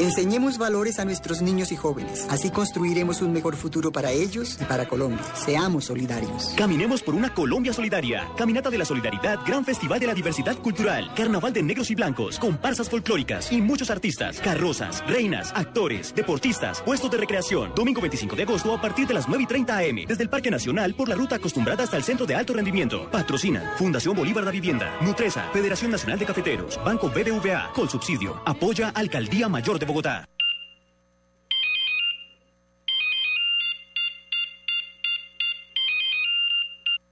Enseñemos 0.00 0.56
valores 0.56 0.98
a 0.98 1.04
nuestros 1.04 1.42
niños 1.42 1.72
y 1.72 1.76
jóvenes. 1.76 2.26
Así 2.30 2.48
construiremos 2.48 3.20
un 3.20 3.34
mejor 3.34 3.54
futuro 3.54 3.92
para 3.92 4.10
ellos 4.10 4.56
y 4.58 4.64
para 4.64 4.88
Colombia. 4.88 5.20
Seamos 5.34 5.84
solidarios. 5.84 6.54
Caminemos 6.56 7.02
por 7.02 7.14
una 7.14 7.34
Colombia 7.34 7.74
solidaria. 7.74 8.26
Caminata 8.34 8.70
de 8.70 8.78
la 8.78 8.86
Solidaridad, 8.86 9.40
Gran 9.46 9.62
Festival 9.62 10.00
de 10.00 10.06
la 10.06 10.14
Diversidad 10.14 10.56
Cultural, 10.56 11.12
Carnaval 11.14 11.52
de 11.52 11.62
Negros 11.62 11.90
y 11.90 11.96
Blancos, 11.96 12.38
comparsas 12.38 12.88
folclóricas 12.88 13.52
y 13.52 13.60
muchos 13.60 13.90
artistas, 13.90 14.40
carrozas, 14.40 15.06
reinas, 15.06 15.52
actores, 15.54 16.14
deportistas, 16.14 16.80
puestos 16.80 17.10
de 17.10 17.18
recreación. 17.18 17.72
Domingo 17.76 18.00
25 18.00 18.36
de 18.36 18.44
agosto 18.44 18.74
a 18.74 18.80
partir 18.80 19.06
de 19.06 19.12
las 19.12 19.28
9 19.28 19.42
y 19.42 19.46
30 19.46 19.76
am, 19.76 19.96
desde 20.08 20.22
el 20.22 20.30
Parque 20.30 20.50
Nacional 20.50 20.94
por 20.94 21.10
la 21.10 21.14
ruta 21.14 21.36
acostumbrada 21.36 21.84
hasta 21.84 21.98
el 21.98 22.04
Centro 22.04 22.24
de 22.24 22.36
Alto 22.36 22.54
Rendimiento. 22.54 23.10
Patrocinan 23.10 23.76
Fundación 23.76 24.16
Bolívar 24.16 24.46
de 24.46 24.52
Vivienda, 24.52 24.96
Nutresa, 25.02 25.50
Federación 25.52 25.90
Nacional 25.90 26.18
de 26.18 26.24
Cafeteros, 26.24 26.80
Banco 26.86 27.10
BBVA, 27.10 27.74
Colsubsidio. 27.74 28.40
Apoya 28.46 28.88
Alcaldía 28.94 29.50
Mayor 29.50 29.78
de 29.78 29.89
Bogotá. 29.90 30.24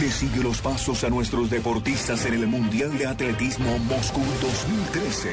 Le 0.00 0.10
sigue 0.10 0.42
los 0.42 0.60
pasos 0.62 1.04
a 1.04 1.10
nuestros 1.10 1.50
deportistas 1.50 2.24
en 2.24 2.34
el 2.34 2.46
Mundial 2.46 2.96
de 2.96 3.06
Atletismo 3.06 3.78
Moscú 3.80 4.22
2013. 4.40 5.30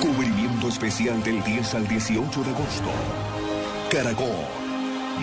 Cubrimiento 0.00 0.68
especial 0.68 1.22
del 1.22 1.42
10 1.42 1.74
al 1.74 1.88
18 1.88 2.42
de 2.42 2.50
agosto. 2.50 2.90
Caracol, 3.90 4.44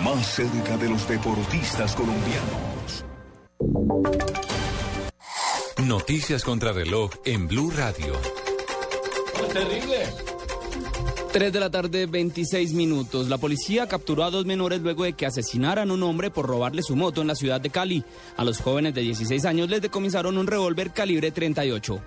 más 0.02 0.26
cerca 0.26 0.76
de 0.76 0.88
los 0.88 1.06
deportistas 1.08 1.94
colombianos. 1.94 3.04
Noticias 5.86 6.42
contra 6.42 6.72
reloj 6.72 7.12
en 7.24 7.46
Blue 7.46 7.70
Radio. 7.70 8.14
Terrible. 9.52 10.31
3 11.32 11.50
de 11.50 11.60
la 11.60 11.70
tarde, 11.70 12.04
26 12.06 12.74
minutos. 12.74 13.28
La 13.28 13.38
policía 13.38 13.86
capturó 13.86 14.24
a 14.24 14.30
dos 14.30 14.44
menores 14.44 14.82
luego 14.82 15.04
de 15.04 15.14
que 15.14 15.24
asesinaran 15.24 15.90
a 15.90 15.94
un 15.94 16.02
hombre 16.02 16.30
por 16.30 16.46
robarle 16.46 16.82
su 16.82 16.94
moto 16.94 17.22
en 17.22 17.28
la 17.28 17.34
ciudad 17.34 17.58
de 17.60 17.70
Cali. 17.70 18.04
A 18.36 18.44
los 18.44 18.58
jóvenes 18.58 18.92
de 18.94 19.00
16 19.00 19.46
años 19.46 19.70
les 19.70 19.80
decomisaron 19.80 20.36
un 20.36 20.46
revólver 20.46 20.90
calibre 20.92 21.30
38. 21.30 22.00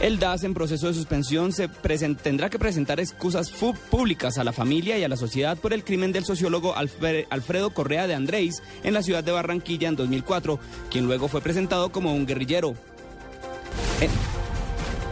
El 0.00 0.18
DAS 0.18 0.44
en 0.44 0.54
proceso 0.54 0.86
de 0.88 0.94
suspensión 0.94 1.52
se 1.52 1.68
tendrá 1.68 2.48
que 2.50 2.58
presentar 2.58 3.00
excusas 3.00 3.50
públicas 3.50 4.38
a 4.38 4.44
la 4.44 4.52
familia 4.52 4.98
y 4.98 5.04
a 5.04 5.08
la 5.08 5.16
sociedad 5.16 5.56
por 5.58 5.72
el 5.74 5.84
crimen 5.84 6.12
del 6.12 6.24
sociólogo 6.24 6.74
Alfre- 6.74 7.26
Alfredo 7.30 7.70
Correa 7.70 8.06
de 8.06 8.14
Andrés 8.14 8.62
en 8.82 8.92
la 8.94 9.02
ciudad 9.02 9.24
de 9.24 9.32
Barranquilla 9.32 9.88
en 9.88 9.96
2004, 9.96 10.58
quien 10.90 11.06
luego 11.06 11.28
fue 11.28 11.40
presentado 11.42 11.92
como 11.92 12.14
un 12.14 12.26
guerrillero. 12.26 12.74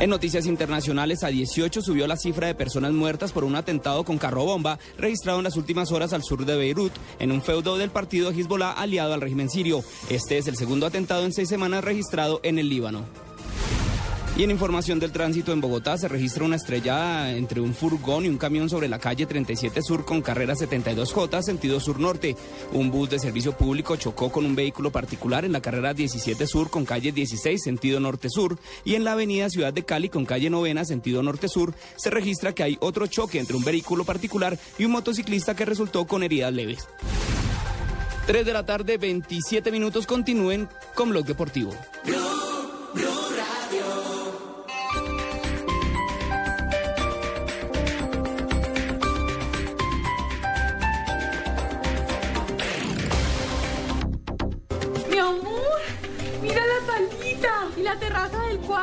En 0.00 0.10
noticias 0.10 0.46
internacionales, 0.46 1.22
a 1.22 1.28
18 1.28 1.80
subió 1.80 2.06
la 2.06 2.16
cifra 2.16 2.46
de 2.46 2.54
personas 2.54 2.92
muertas 2.92 3.32
por 3.32 3.44
un 3.44 3.54
atentado 3.54 4.04
con 4.04 4.18
carro 4.18 4.44
bomba 4.44 4.78
registrado 4.98 5.38
en 5.38 5.44
las 5.44 5.56
últimas 5.56 5.92
horas 5.92 6.12
al 6.12 6.22
sur 6.22 6.44
de 6.44 6.56
Beirut, 6.56 6.92
en 7.18 7.32
un 7.32 7.42
feudo 7.42 7.78
del 7.78 7.90
partido 7.90 8.30
Hezbollah 8.30 8.72
aliado 8.72 9.14
al 9.14 9.20
régimen 9.20 9.48
sirio. 9.48 9.82
Este 10.10 10.38
es 10.38 10.48
el 10.48 10.56
segundo 10.56 10.86
atentado 10.86 11.24
en 11.24 11.32
seis 11.32 11.48
semanas 11.48 11.84
registrado 11.84 12.40
en 12.42 12.58
el 12.58 12.68
Líbano. 12.68 13.23
Y 14.36 14.42
en 14.42 14.50
información 14.50 14.98
del 14.98 15.12
tránsito 15.12 15.52
en 15.52 15.60
Bogotá 15.60 15.96
se 15.96 16.08
registra 16.08 16.42
una 16.42 16.56
estrellada 16.56 17.30
entre 17.30 17.60
un 17.60 17.72
furgón 17.72 18.24
y 18.24 18.28
un 18.28 18.36
camión 18.36 18.68
sobre 18.68 18.88
la 18.88 18.98
calle 18.98 19.26
37 19.26 19.80
Sur 19.80 20.04
con 20.04 20.22
carrera 20.22 20.54
72J, 20.54 21.40
sentido 21.40 21.78
sur-norte. 21.78 22.34
Un 22.72 22.90
bus 22.90 23.10
de 23.10 23.20
servicio 23.20 23.56
público 23.56 23.94
chocó 23.94 24.32
con 24.32 24.44
un 24.44 24.56
vehículo 24.56 24.90
particular 24.90 25.44
en 25.44 25.52
la 25.52 25.62
carrera 25.62 25.94
17 25.94 26.48
Sur 26.48 26.68
con 26.68 26.84
calle 26.84 27.12
16, 27.12 27.62
sentido 27.62 28.00
norte-sur. 28.00 28.58
Y 28.84 28.96
en 28.96 29.04
la 29.04 29.12
avenida 29.12 29.48
Ciudad 29.50 29.72
de 29.72 29.84
Cali 29.84 30.08
con 30.08 30.26
calle 30.26 30.50
novena, 30.50 30.84
sentido 30.84 31.22
norte-sur, 31.22 31.72
se 31.94 32.10
registra 32.10 32.52
que 32.52 32.64
hay 32.64 32.76
otro 32.80 33.06
choque 33.06 33.38
entre 33.38 33.56
un 33.56 33.62
vehículo 33.62 34.02
particular 34.04 34.58
y 34.78 34.84
un 34.84 34.90
motociclista 34.90 35.54
que 35.54 35.64
resultó 35.64 36.08
con 36.08 36.24
heridas 36.24 36.52
leves. 36.52 36.88
3 38.26 38.44
de 38.44 38.52
la 38.52 38.66
tarde, 38.66 38.98
27 38.98 39.70
minutos. 39.70 40.08
Continúen 40.08 40.68
con 40.96 41.10
Blog 41.10 41.24
Deportivo. 41.24 41.72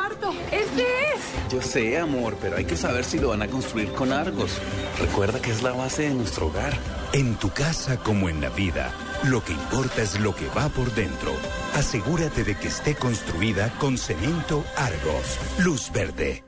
Cuarto. 0.02 0.32
Este 0.50 0.82
es. 0.82 1.50
Yo 1.50 1.62
sé, 1.62 1.98
amor, 1.98 2.36
pero 2.40 2.56
hay 2.56 2.64
que 2.64 2.76
saber 2.76 3.04
si 3.04 3.18
lo 3.18 3.28
van 3.28 3.42
a 3.42 3.48
construir 3.48 3.92
con 3.92 4.12
Argos. 4.12 4.58
Recuerda 4.98 5.40
que 5.40 5.50
es 5.50 5.62
la 5.62 5.72
base 5.72 6.02
de 6.04 6.14
nuestro 6.14 6.46
hogar. 6.46 6.76
En 7.12 7.36
tu 7.36 7.50
casa 7.50 7.98
como 7.98 8.28
en 8.28 8.40
la 8.40 8.48
vida, 8.50 8.92
lo 9.24 9.44
que 9.44 9.52
importa 9.52 10.02
es 10.02 10.18
lo 10.18 10.34
que 10.34 10.48
va 10.48 10.68
por 10.70 10.92
dentro. 10.94 11.32
Asegúrate 11.74 12.42
de 12.42 12.56
que 12.56 12.68
esté 12.68 12.94
construida 12.94 13.70
con 13.78 13.98
cemento 13.98 14.64
Argos. 14.76 15.38
Luz 15.58 15.90
verde. 15.92 16.42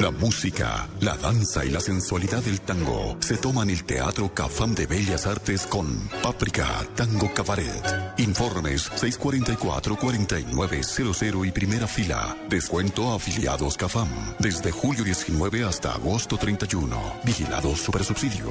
La 0.00 0.10
música, 0.10 0.88
la 1.00 1.16
danza 1.16 1.64
y 1.64 1.70
la 1.70 1.80
sensualidad 1.80 2.42
del 2.42 2.60
tango 2.60 3.16
se 3.20 3.38
toman 3.38 3.70
el 3.70 3.84
Teatro 3.84 4.34
Cafam 4.34 4.74
de 4.74 4.86
Bellas 4.86 5.26
Artes 5.26 5.66
con 5.66 5.86
Páprica 6.22 6.66
Tango 6.94 7.32
Cabaret. 7.32 7.82
Informes 8.18 8.90
644-4900 8.92 11.46
y 11.46 11.50
primera 11.50 11.86
fila. 11.86 12.36
Descuento 12.48 13.12
a 13.12 13.16
afiliados 13.16 13.76
Cafam. 13.76 14.08
Desde 14.38 14.70
julio 14.70 15.04
19 15.04 15.64
hasta 15.64 15.92
agosto 15.92 16.36
31. 16.36 16.96
Vigilado 17.24 17.74
Supersubsidio. 17.74 18.50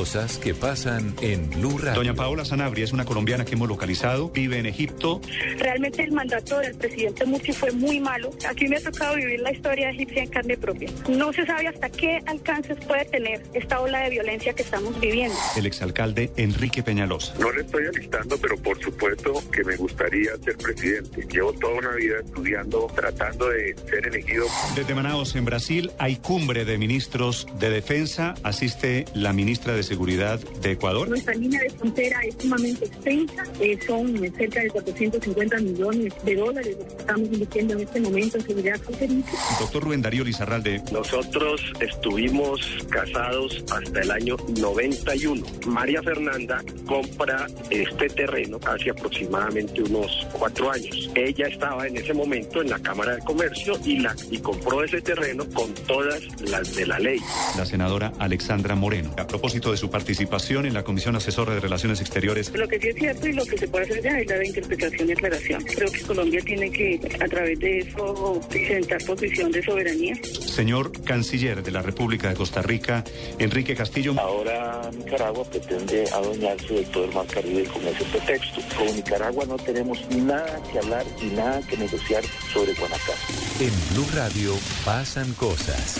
Cosas 0.00 0.38
que 0.38 0.54
pasan 0.54 1.14
en 1.20 1.50
Blue 1.50 1.76
Radio. 1.76 1.96
Doña 1.96 2.14
Paola 2.14 2.46
Sanabria 2.46 2.84
es 2.84 2.92
una 2.94 3.04
colombiana 3.04 3.44
que 3.44 3.52
hemos 3.52 3.68
localizado, 3.68 4.30
vive 4.30 4.56
en 4.56 4.64
Egipto. 4.64 5.20
Realmente 5.58 6.02
el 6.02 6.12
mandato 6.12 6.58
del 6.58 6.74
presidente 6.74 7.26
Mursi 7.26 7.52
fue 7.52 7.70
muy 7.72 8.00
malo. 8.00 8.30
Aquí 8.48 8.66
me 8.66 8.78
ha 8.78 8.80
tocado 8.80 9.16
vivir 9.16 9.40
la 9.40 9.52
historia 9.52 9.90
egipcia 9.90 10.22
en 10.22 10.30
carne 10.30 10.56
propia. 10.56 10.88
No 11.06 11.34
se 11.34 11.44
sabe 11.44 11.68
hasta 11.68 11.90
qué 11.90 12.18
alcances 12.24 12.78
puede 12.86 13.04
tener 13.04 13.42
esta 13.52 13.78
ola 13.78 14.00
de 14.04 14.08
violencia 14.08 14.54
que 14.54 14.62
estamos 14.62 14.98
viviendo. 14.98 15.36
El 15.54 15.66
exalcalde 15.66 16.32
Enrique 16.38 16.82
Peñalosa. 16.82 17.34
No 17.38 17.52
le 17.52 17.60
estoy 17.60 17.84
alistando, 17.84 18.38
pero 18.38 18.56
por 18.56 18.82
supuesto 18.82 19.34
que 19.52 19.62
me 19.64 19.76
gustaría 19.76 20.30
ser 20.42 20.56
presidente. 20.56 21.26
Llevo 21.30 21.52
toda 21.52 21.74
una 21.74 21.90
vida 21.96 22.20
estudiando, 22.24 22.86
tratando 22.96 23.50
de 23.50 23.76
ser 23.86 24.06
elegido. 24.06 24.46
Desde 24.74 24.94
Manaos, 24.94 25.36
en 25.36 25.44
Brasil, 25.44 25.92
hay 25.98 26.16
cumbre 26.16 26.64
de 26.64 26.78
ministros 26.78 27.46
de 27.58 27.68
defensa. 27.68 28.32
Asiste 28.42 29.04
la 29.12 29.34
ministra 29.34 29.74
de 29.74 29.89
Seguridad 29.90 30.38
de 30.38 30.70
Ecuador. 30.70 31.08
Nuestra 31.08 31.34
línea 31.34 31.60
de 31.62 31.70
frontera 31.70 32.20
es 32.20 32.36
sumamente 32.38 32.84
extensa. 32.84 33.42
Eh, 33.58 33.76
son 33.84 34.16
cerca 34.36 34.60
de 34.60 34.70
450 34.70 35.58
millones 35.58 36.14
de 36.24 36.36
dólares 36.36 36.76
lo 36.78 36.86
que 36.86 36.96
estamos 36.96 37.28
invirtiendo 37.32 37.74
en 37.74 37.80
este 37.80 38.00
momento 38.00 38.38
en 38.38 38.46
seguridad 38.46 38.80
fronteriza. 38.80 39.30
Doctor 39.58 39.82
Rubén 39.82 40.00
Darío 40.00 40.22
Lizarralde. 40.22 40.80
Nosotros 40.92 41.60
estuvimos 41.80 42.60
casados 42.88 43.64
hasta 43.68 44.00
el 44.00 44.12
año 44.12 44.36
91. 44.60 45.44
María 45.66 46.00
Fernanda 46.04 46.62
compra 46.86 47.48
este 47.70 48.08
terreno 48.10 48.60
hace 48.64 48.90
aproximadamente 48.90 49.82
unos 49.82 50.24
cuatro 50.32 50.70
años. 50.70 51.10
Ella 51.16 51.48
estaba 51.48 51.88
en 51.88 51.96
ese 51.96 52.14
momento 52.14 52.62
en 52.62 52.70
la 52.70 52.78
Cámara 52.78 53.16
de 53.16 53.22
Comercio 53.22 53.74
y, 53.84 53.98
la, 53.98 54.14
y 54.30 54.38
compró 54.38 54.84
ese 54.84 55.00
terreno 55.00 55.44
con 55.52 55.74
todas 55.88 56.22
las 56.42 56.76
de 56.76 56.86
la 56.86 57.00
ley. 57.00 57.18
La 57.56 57.66
senadora 57.66 58.12
Alexandra 58.20 58.76
Moreno. 58.76 59.10
A 59.18 59.26
propósito 59.26 59.72
de 59.72 59.79
su 59.80 59.90
participación 59.90 60.66
en 60.66 60.74
la 60.74 60.84
Comisión 60.84 61.16
Asesora 61.16 61.54
de 61.54 61.60
Relaciones 61.60 62.02
Exteriores. 62.02 62.52
Lo 62.54 62.68
que 62.68 62.78
sí 62.78 62.88
es 62.88 62.96
cierto 62.96 63.26
y 63.26 63.32
lo 63.32 63.44
que 63.46 63.56
se 63.56 63.66
puede 63.66 63.86
hacer 63.86 64.02
ya 64.02 64.18
es 64.18 64.28
la 64.28 64.36
de 64.36 64.46
interpretación 64.46 65.08
y 65.08 65.12
aclaración. 65.12 65.62
Creo 65.64 65.90
que 65.90 66.00
Colombia 66.02 66.40
tiene 66.44 66.70
que, 66.70 67.00
a 67.18 67.26
través 67.26 67.58
de 67.58 67.78
eso, 67.78 68.40
presentar 68.50 69.02
posición 69.06 69.50
de 69.50 69.62
soberanía. 69.62 70.14
Señor 70.22 70.92
Canciller 71.02 71.62
de 71.62 71.70
la 71.70 71.80
República 71.80 72.28
de 72.28 72.34
Costa 72.34 72.60
Rica, 72.60 73.04
Enrique 73.38 73.74
Castillo. 73.74 74.14
Ahora 74.20 74.90
Nicaragua 74.98 75.44
pretende 75.44 76.04
adueñarse 76.12 76.74
de 76.74 76.82
todo 76.84 77.06
el 77.06 77.14
mar 77.14 77.26
Caribe 77.26 77.64
con 77.64 77.82
ese 77.88 78.04
pretexto. 78.04 78.60
Con 78.76 78.94
Nicaragua 78.94 79.46
no 79.46 79.56
tenemos 79.56 79.98
nada 80.10 80.62
que 80.70 80.78
hablar 80.78 81.06
y 81.22 81.26
nada 81.34 81.62
que 81.62 81.78
negociar 81.78 82.22
sobre 82.52 82.74
Guanacaste. 82.74 83.64
En 83.64 83.94
Blue 83.94 84.08
Radio 84.14 84.54
pasan 84.84 85.32
cosas. 85.34 85.98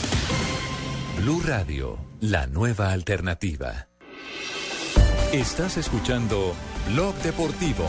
Blue 1.22 1.42
Radio, 1.44 1.98
la 2.20 2.46
nueva 2.46 2.92
alternativa. 2.92 3.88
Estás 5.34 5.76
escuchando 5.76 6.54
Blog 6.88 7.14
Deportivo. 7.16 7.86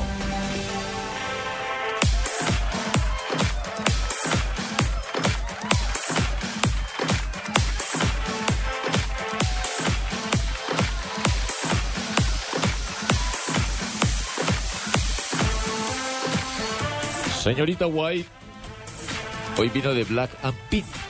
Señorita 17.41 17.87
White, 17.87 18.29
hoy 19.57 19.69
vino 19.69 19.93
de 19.93 20.03
Black 20.03 20.31
and 20.43 20.57
Pink. 20.69 21.00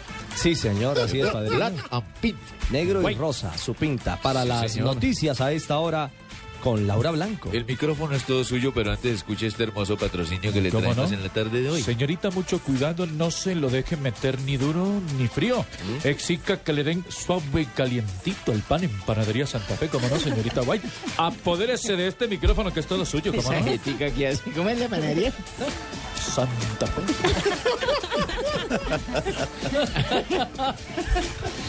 Sí, 0.41 0.55
señor, 0.55 0.97
así 0.99 1.19
es, 1.19 1.29
padre. 1.29 1.49
Black 1.55 1.73
and 1.91 2.03
Pink. 2.21 2.37
Negro 2.71 3.07
y 3.09 3.15
rosa, 3.15 3.55
su 3.57 3.73
pinta. 3.73 4.19
Para 4.21 4.43
Sí, 4.43 4.47
las 4.49 4.71
señor. 4.71 4.95
noticias 4.95 5.39
a 5.41 5.51
esta 5.51 5.77
hora 5.79 6.09
con 6.63 6.85
Laura 6.85 7.09
Blanco. 7.11 7.49
El 7.51 7.65
micrófono 7.65 8.15
es 8.15 8.23
todo 8.23 8.43
suyo, 8.43 8.71
pero 8.73 8.91
antes 8.91 9.15
escuche 9.15 9.47
este 9.47 9.63
hermoso 9.63 9.97
patrocinio 9.97 10.53
que 10.53 10.61
le 10.61 10.69
¿Cómo 10.69 10.81
traemos 10.83 11.09
no? 11.09 11.17
en 11.17 11.23
la 11.23 11.29
tarde 11.29 11.61
de 11.61 11.69
hoy. 11.71 11.81
Señorita, 11.81 12.29
mucho 12.29 12.59
cuidado, 12.59 13.07
no 13.07 13.31
se 13.31 13.55
lo 13.55 13.69
deje 13.69 13.97
meter 13.97 14.39
ni 14.41 14.57
duro 14.57 14.87
ni 15.17 15.27
frío. 15.27 15.65
Exija 16.03 16.57
que 16.57 16.73
le 16.73 16.83
den 16.83 17.03
suave 17.09 17.61
y 17.63 17.65
calientito 17.65 18.51
el 18.51 18.61
pan 18.61 18.83
en 18.83 18.91
Panadería 19.01 19.47
Santa 19.47 19.75
Fe, 19.75 19.87
como 19.87 20.07
no, 20.07 20.19
señorita 20.19 20.61
White. 20.61 20.87
Apodérese 21.17 21.95
de 21.95 22.07
este 22.07 22.27
micrófono 22.27 22.71
que 22.71 22.79
es 22.81 22.85
todo 22.87 23.05
suyo, 23.05 23.31
como 23.33 23.51
no. 23.51 23.65
que. 23.65 23.79
¿Cómo 24.55 24.69
es 24.69 24.79
la 24.79 24.87
panadería? 24.87 25.33
Santa 26.21 26.87
Fe. 26.87 27.01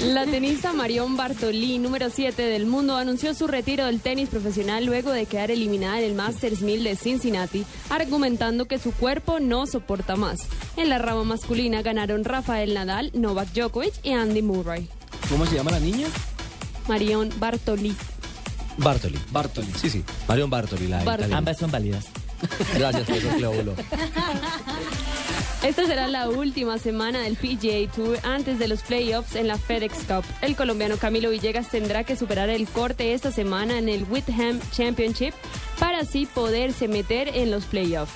La 0.05 0.25
tenista 0.27 0.73
Marion 0.73 1.17
Bartolí, 1.17 1.79
número 1.79 2.11
7 2.11 2.43
del 2.43 2.67
mundo, 2.67 2.97
anunció 2.97 3.35
su 3.35 3.47
retiro 3.47 3.87
del 3.87 4.01
tenis 4.01 4.29
profesional 4.29 4.85
luego 4.85 5.11
de 5.11 5.27
quedar 5.27 5.51
eliminada 5.51 5.99
en 5.99 6.05
el 6.05 6.15
Masters 6.15 6.61
1000 6.61 6.85
de 6.85 6.97
Cincinnati, 6.97 7.65
argumentando 7.89 8.67
que 8.67 8.79
su 8.79 8.93
cuerpo 8.93 9.41
no 9.41 9.67
soporta 9.67 10.17
más. 10.17 10.41
En 10.77 10.89
la 10.89 10.99
rama 10.99 11.25
masculina 11.25 11.83
ganaron 11.83 12.25
Rafael 12.25 12.75
Nadal, 12.75 13.11
Novak 13.15 13.53
Djokovic 13.53 13.95
y 14.03 14.13
Andy 14.13 14.43
Murray. 14.43 14.89
¿Cómo 15.29 15.47
se 15.47 15.57
llama 15.57 15.71
la 15.71 15.81
niña? 15.81 16.09
Marion 16.89 17.31
Bartolí. 17.39 17.95
Bartoli. 18.77 19.19
Bartoli. 19.31 19.73
Sí, 19.77 19.91
sí. 19.91 20.05
Marion 20.27 20.51
Bartoli, 20.51 20.89
la 20.89 21.05
Bartoli. 21.05 21.33
Ambas 21.33 21.59
son 21.59 21.71
válidas. 21.71 22.07
Gracias, 22.75 23.07
Cleóbulo. 23.37 23.75
Esta 25.63 25.87
será 25.87 26.09
la 26.09 26.29
última 26.29 26.79
semana 26.79 27.21
del 27.21 27.37
PGA 27.37 27.91
Tour 27.95 28.19
antes 28.25 28.59
de 28.59 28.67
los 28.67 28.83
playoffs 28.83 29.37
en 29.37 29.47
la 29.47 29.59
FedEx 29.59 29.99
Cup. 30.09 30.25
El 30.41 30.57
colombiano 30.57 30.97
Camilo 30.97 31.31
Villegas 31.31 31.69
tendrá 31.69 32.03
que 32.03 32.17
superar 32.17 32.49
el 32.49 32.67
corte 32.67 33.15
esta 33.15 33.31
semana 33.31 33.79
en 33.79 33.89
el 33.89 34.05
Whitham 34.11 34.61
Championship 34.73 35.35
para 35.79 36.01
así 36.01 36.27
poderse 36.27 36.89
meter 36.89 37.29
en 37.29 37.53
los 37.53 37.65
playoffs. 37.67 38.13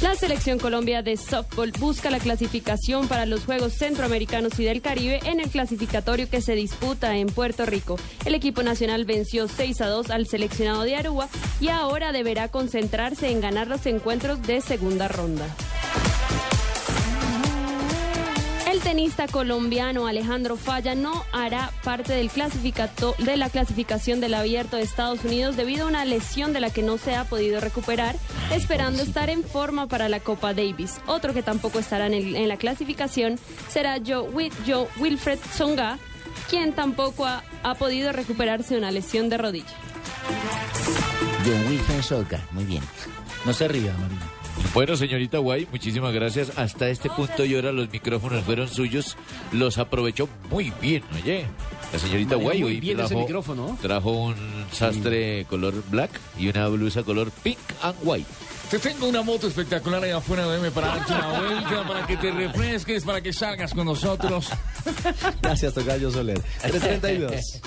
La 0.00 0.14
selección 0.14 0.60
Colombia 0.60 1.02
de 1.02 1.16
softball 1.16 1.72
busca 1.72 2.08
la 2.08 2.20
clasificación 2.20 3.08
para 3.08 3.26
los 3.26 3.44
Juegos 3.44 3.72
Centroamericanos 3.72 4.56
y 4.60 4.64
del 4.64 4.80
Caribe 4.80 5.18
en 5.24 5.40
el 5.40 5.50
clasificatorio 5.50 6.30
que 6.30 6.40
se 6.40 6.54
disputa 6.54 7.16
en 7.16 7.26
Puerto 7.26 7.66
Rico. 7.66 7.98
El 8.24 8.36
equipo 8.36 8.62
nacional 8.62 9.04
venció 9.04 9.48
6 9.48 9.80
a 9.80 9.88
2 9.88 10.10
al 10.10 10.28
seleccionado 10.28 10.82
de 10.82 10.94
Aruba 10.94 11.28
y 11.60 11.68
ahora 11.68 12.12
deberá 12.12 12.46
concentrarse 12.46 13.30
en 13.30 13.40
ganar 13.40 13.66
los 13.66 13.86
encuentros 13.86 14.40
de 14.42 14.60
segunda 14.60 15.08
ronda. 15.08 15.48
El 18.78 18.84
tenista 18.84 19.26
colombiano 19.26 20.06
Alejandro 20.06 20.56
Falla 20.56 20.94
no 20.94 21.24
hará 21.32 21.72
parte 21.82 22.12
del 22.12 22.30
clasificato 22.30 23.16
de 23.18 23.36
la 23.36 23.50
clasificación 23.50 24.20
del 24.20 24.34
abierto 24.34 24.76
de 24.76 24.84
Estados 24.84 25.24
Unidos 25.24 25.56
debido 25.56 25.84
a 25.84 25.88
una 25.88 26.04
lesión 26.04 26.52
de 26.52 26.60
la 26.60 26.70
que 26.70 26.84
no 26.84 26.96
se 26.96 27.16
ha 27.16 27.24
podido 27.24 27.60
recuperar, 27.60 28.14
esperando 28.52 29.02
estar 29.02 29.30
en 29.30 29.42
forma 29.42 29.88
para 29.88 30.08
la 30.08 30.20
Copa 30.20 30.54
Davis. 30.54 31.00
Otro 31.08 31.34
que 31.34 31.42
tampoco 31.42 31.80
estará 31.80 32.06
en, 32.06 32.14
el- 32.14 32.36
en 32.36 32.46
la 32.46 32.56
clasificación 32.56 33.40
será 33.68 33.96
Joe, 33.98 34.50
Joe 34.64 34.86
Wilfred 34.98 35.40
Songa, 35.56 35.98
quien 36.48 36.72
tampoco 36.72 37.26
ha, 37.26 37.42
ha 37.64 37.74
podido 37.74 38.12
recuperarse 38.12 38.74
de 38.74 38.78
una 38.78 38.92
lesión 38.92 39.28
de 39.28 39.38
rodilla. 39.38 39.74
John 41.44 41.66
Wilson 41.68 42.02
Soca, 42.04 42.40
muy 42.52 42.62
bien. 42.64 42.84
No 43.44 43.52
se 43.52 43.66
ría, 43.66 43.92
Marina. 43.94 44.30
Bueno, 44.74 44.96
señorita 44.96 45.38
Guay, 45.38 45.66
muchísimas 45.70 46.12
gracias. 46.12 46.52
Hasta 46.56 46.88
este 46.88 47.08
punto 47.10 47.44
y 47.44 47.54
ahora 47.54 47.72
los 47.72 47.90
micrófonos 47.90 48.44
fueron 48.44 48.68
suyos. 48.68 49.16
Los 49.52 49.78
aprovechó 49.78 50.28
muy 50.50 50.72
bien, 50.80 51.02
oye. 51.20 51.46
La 51.92 51.98
señorita 51.98 52.36
Guay 52.36 52.62
hoy 52.62 52.80
bien 52.80 53.00
ese 53.00 53.08
trajo, 53.08 53.20
micrófono. 53.22 53.78
trajo 53.80 54.10
un 54.10 54.34
sastre 54.72 55.46
color 55.48 55.82
black 55.90 56.10
y 56.38 56.48
una 56.48 56.68
blusa 56.68 57.02
color 57.02 57.30
pink 57.42 57.58
and 57.82 57.96
white. 58.02 58.26
Te 58.70 58.78
tengo 58.78 59.08
una 59.08 59.22
moto 59.22 59.46
espectacular 59.48 60.04
allá 60.04 60.18
afuera, 60.18 60.46
déjame 60.46 60.70
para 60.70 60.88
darte 60.88 61.12
una 61.14 61.40
vuelta, 61.40 61.88
para 61.88 62.06
que 62.06 62.16
te 62.18 62.30
refresques, 62.30 63.02
para 63.04 63.22
que 63.22 63.32
salgas 63.32 63.72
con 63.72 63.86
nosotros. 63.86 64.50
Gracias, 65.42 65.72
Tocayo 65.72 66.10
Soler. 66.10 66.38
332. 66.60 67.60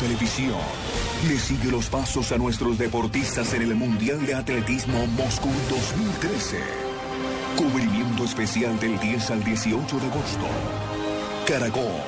Televisión 0.00 0.58
le 1.28 1.38
sigue 1.38 1.70
los 1.70 1.90
pasos 1.90 2.32
a 2.32 2.38
nuestros 2.38 2.78
deportistas 2.78 3.52
en 3.52 3.60
el 3.60 3.74
Mundial 3.74 4.24
de 4.24 4.34
Atletismo 4.34 5.06
Moscú 5.08 5.50
2013. 5.68 6.58
Cubrimiento 7.54 8.24
especial 8.24 8.80
del 8.80 8.98
10 8.98 9.30
al 9.30 9.44
18 9.44 9.98
de 9.98 10.06
agosto. 10.06 10.46
Caracol, 11.46 12.00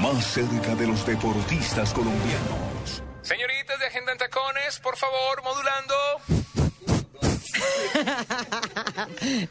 más 0.00 0.24
cerca 0.24 0.74
de 0.74 0.86
los 0.86 1.04
deportistas 1.04 1.92
colombianos. 1.92 3.02
Señoritas 3.20 3.78
de 3.78 3.86
Agenda 3.86 4.12
en 4.12 4.18
Tacones, 4.18 4.80
por 4.80 4.96
favor, 4.96 5.42
modulando. 5.44 5.94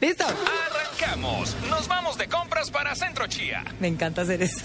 ¿Listo? 0.00 0.24
Arrancamos. 0.26 1.56
Nos 1.68 1.86
vamos 1.86 2.18
de 2.18 2.28
compras 2.28 2.68
para 2.72 2.96
Centro 2.96 3.28
Chía. 3.28 3.64
Me 3.78 3.86
encanta 3.86 4.22
hacer 4.22 4.42
eso. 4.42 4.64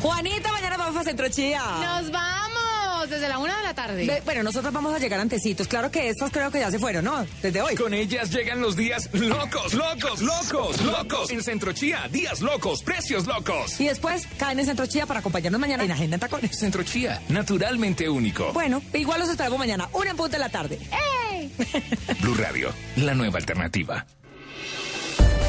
Juanita, 0.00 0.50
mañana 0.52 0.76
vamos 0.78 0.96
a 0.96 1.04
Centro 1.04 1.28
Chía. 1.28 1.62
Nos 1.82 2.10
vamos 2.10 3.10
desde 3.10 3.28
la 3.28 3.38
una 3.38 3.56
de 3.56 3.62
la 3.62 3.74
tarde. 3.74 4.22
Bueno, 4.24 4.42
nosotros 4.42 4.72
vamos 4.72 4.94
a 4.94 4.98
llegar 4.98 5.20
antecitos. 5.20 5.68
Claro 5.68 5.90
que 5.90 6.08
estas 6.08 6.30
creo 6.30 6.50
que 6.50 6.60
ya 6.60 6.70
se 6.70 6.78
fueron, 6.78 7.04
¿no? 7.04 7.26
Desde 7.42 7.60
hoy. 7.60 7.74
Con 7.74 7.92
ellas 7.92 8.30
llegan 8.30 8.60
los 8.60 8.76
días 8.76 9.10
locos, 9.12 9.74
locos, 9.74 10.22
locos, 10.22 10.80
locos. 10.82 11.30
En 11.30 11.42
Centro 11.42 11.72
Chía, 11.72 12.08
días 12.10 12.40
locos, 12.40 12.82
precios 12.82 13.26
locos. 13.26 13.78
Y 13.80 13.86
después 13.88 14.26
caen 14.38 14.58
en 14.60 14.66
Centro 14.66 14.86
Chía 14.86 15.06
para 15.06 15.20
acompañarnos 15.20 15.60
mañana 15.60 15.84
en 15.84 15.92
Agenda 15.92 16.16
en 16.16 16.20
Tacones. 16.20 16.58
Centro 16.58 16.82
Chía, 16.82 17.20
naturalmente 17.28 18.08
único. 18.08 18.52
Bueno, 18.52 18.82
igual 18.94 19.20
los 19.20 19.28
esperamos 19.28 19.58
mañana, 19.58 19.88
una 19.92 20.10
en 20.10 20.16
punto 20.16 20.32
de 20.32 20.38
la 20.38 20.48
tarde. 20.48 20.78
Blue 22.20 22.34
Radio, 22.34 22.72
la 22.96 23.14
nueva 23.14 23.38
alternativa. 23.38 24.06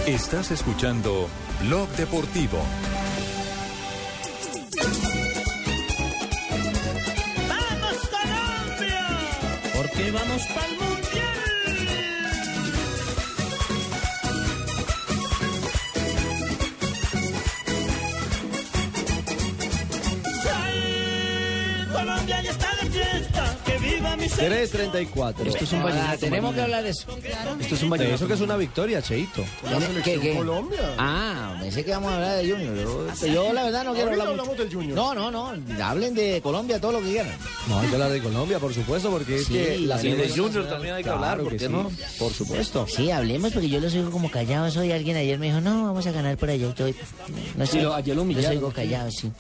Estás 0.06 0.52
escuchando 0.52 1.30
Blog 1.62 1.88
Deportivo. 1.92 2.62
Porque 10.02 10.12
vamos 10.14 10.48
para 10.48 10.66
el 10.66 10.91
334. 24.36 25.46
Esto 25.46 25.64
es 25.64 25.72
un 25.74 25.80
Ah, 25.80 25.84
vallenato, 25.84 26.20
tenemos 26.20 26.54
que 26.56 26.62
hablar 26.62 26.84
de 26.84 26.90
eso. 26.90 27.08
Esto 27.60 27.76
es 27.76 27.84
un 27.84 27.90
vallenato. 27.90 28.16
Eso 28.16 28.28
que 28.28 28.34
es 28.34 28.42
una 28.42 28.58
victoria, 28.58 29.02
Cheito. 29.02 29.44
¿Qué, 30.04 30.20
qué? 30.20 30.40
Ah, 30.98 31.56
pensé 31.60 31.84
que 31.86 31.92
vamos 31.92 32.12
a 32.12 32.16
hablar 32.16 32.38
de 32.38 32.52
Junior. 32.52 32.76
Yo, 32.76 33.28
yo, 33.28 33.54
la 33.54 33.64
verdad 33.64 33.84
no 33.84 33.94
quiero 33.94 34.12
hablar 34.12 34.28
hablamos 34.28 34.48
mucho. 34.52 34.64
del 34.64 34.74
Junior. 34.74 34.96
No, 34.96 35.14
no, 35.14 35.32
no. 35.32 35.54
Hablen 35.84 36.16
de 36.16 36.42
Colombia 36.42 36.80
todo 36.80 36.94
lo 36.94 37.00
que 37.02 37.10
quieran. 37.10 37.34
No, 37.68 37.80
hay 37.80 37.88
que 37.88 37.94
hablar 37.96 38.12
de 38.12 38.22
Colombia, 38.22 38.60
por 38.60 38.74
supuesto, 38.74 39.10
porque 39.10 39.36
es 39.38 39.46
Sí, 39.46 39.54
que 39.54 39.78
la 39.80 39.96
y 40.02 40.04
de 40.10 40.12
selección 40.12 40.48
Junior 40.48 40.68
también 40.70 40.94
hay 40.96 41.04
que 41.04 41.10
Claro 41.10 41.24
hablar, 41.26 41.40
¿por 41.44 41.52
qué 41.58 41.66
sí, 41.68 41.72
no? 41.72 41.92
Por 42.20 42.34
supuesto. 42.34 42.86
Sí, 42.88 43.12
hablemos 43.12 43.52
porque 43.54 43.70
yo 43.70 43.80
los 43.80 43.94
oigo 43.94 44.12
como 44.12 44.30
callados 44.32 44.76
hoy. 44.78 44.92
Alguien 44.92 45.18
ayer 45.18 45.38
me 45.40 45.48
dijo, 45.48 45.62
no, 45.62 45.86
vamos 45.86 46.06
a 46.08 46.12
ganar 46.12 46.38
por 46.38 46.50
allá. 46.50 46.70
Estoy, 46.70 46.96
no 47.58 47.66
Sí, 47.66 47.74
sé, 47.74 47.82
lo- 47.82 47.94
ayer 47.94 48.16
lo 48.16 48.24
los 48.24 48.32
humillaron. 48.34 48.58
oigo 48.58 48.72
callados, 48.72 49.16
sí. 49.16 49.32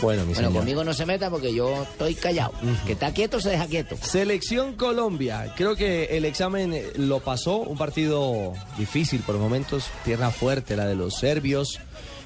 Bueno, 0.00 0.26
mi 0.26 0.34
Bueno, 0.34 0.52
conmigo 0.52 0.84
no 0.84 0.92
se 0.92 1.06
meta 1.06 1.30
porque 1.30 1.54
yo 1.54 1.82
estoy 1.84 2.14
callado. 2.14 2.52
Que 2.86 2.92
está 2.92 3.12
quieto 3.12 3.40
se 3.40 3.50
deja 3.50 3.66
quieto. 3.66 3.96
Selección 4.02 4.74
Colombia. 4.74 5.54
Creo 5.56 5.76
que 5.76 6.16
el 6.16 6.24
examen 6.24 6.72
eh, 6.72 6.92
lo 6.96 7.20
pasó. 7.20 7.58
Un 7.58 7.78
partido 7.78 8.52
difícil 8.76 9.20
por 9.20 9.36
momentos. 9.38 9.86
Tierra 10.04 10.30
fuerte 10.30 10.76
la 10.76 10.86
de 10.86 10.94
los 10.96 11.14
serbios. 11.16 11.80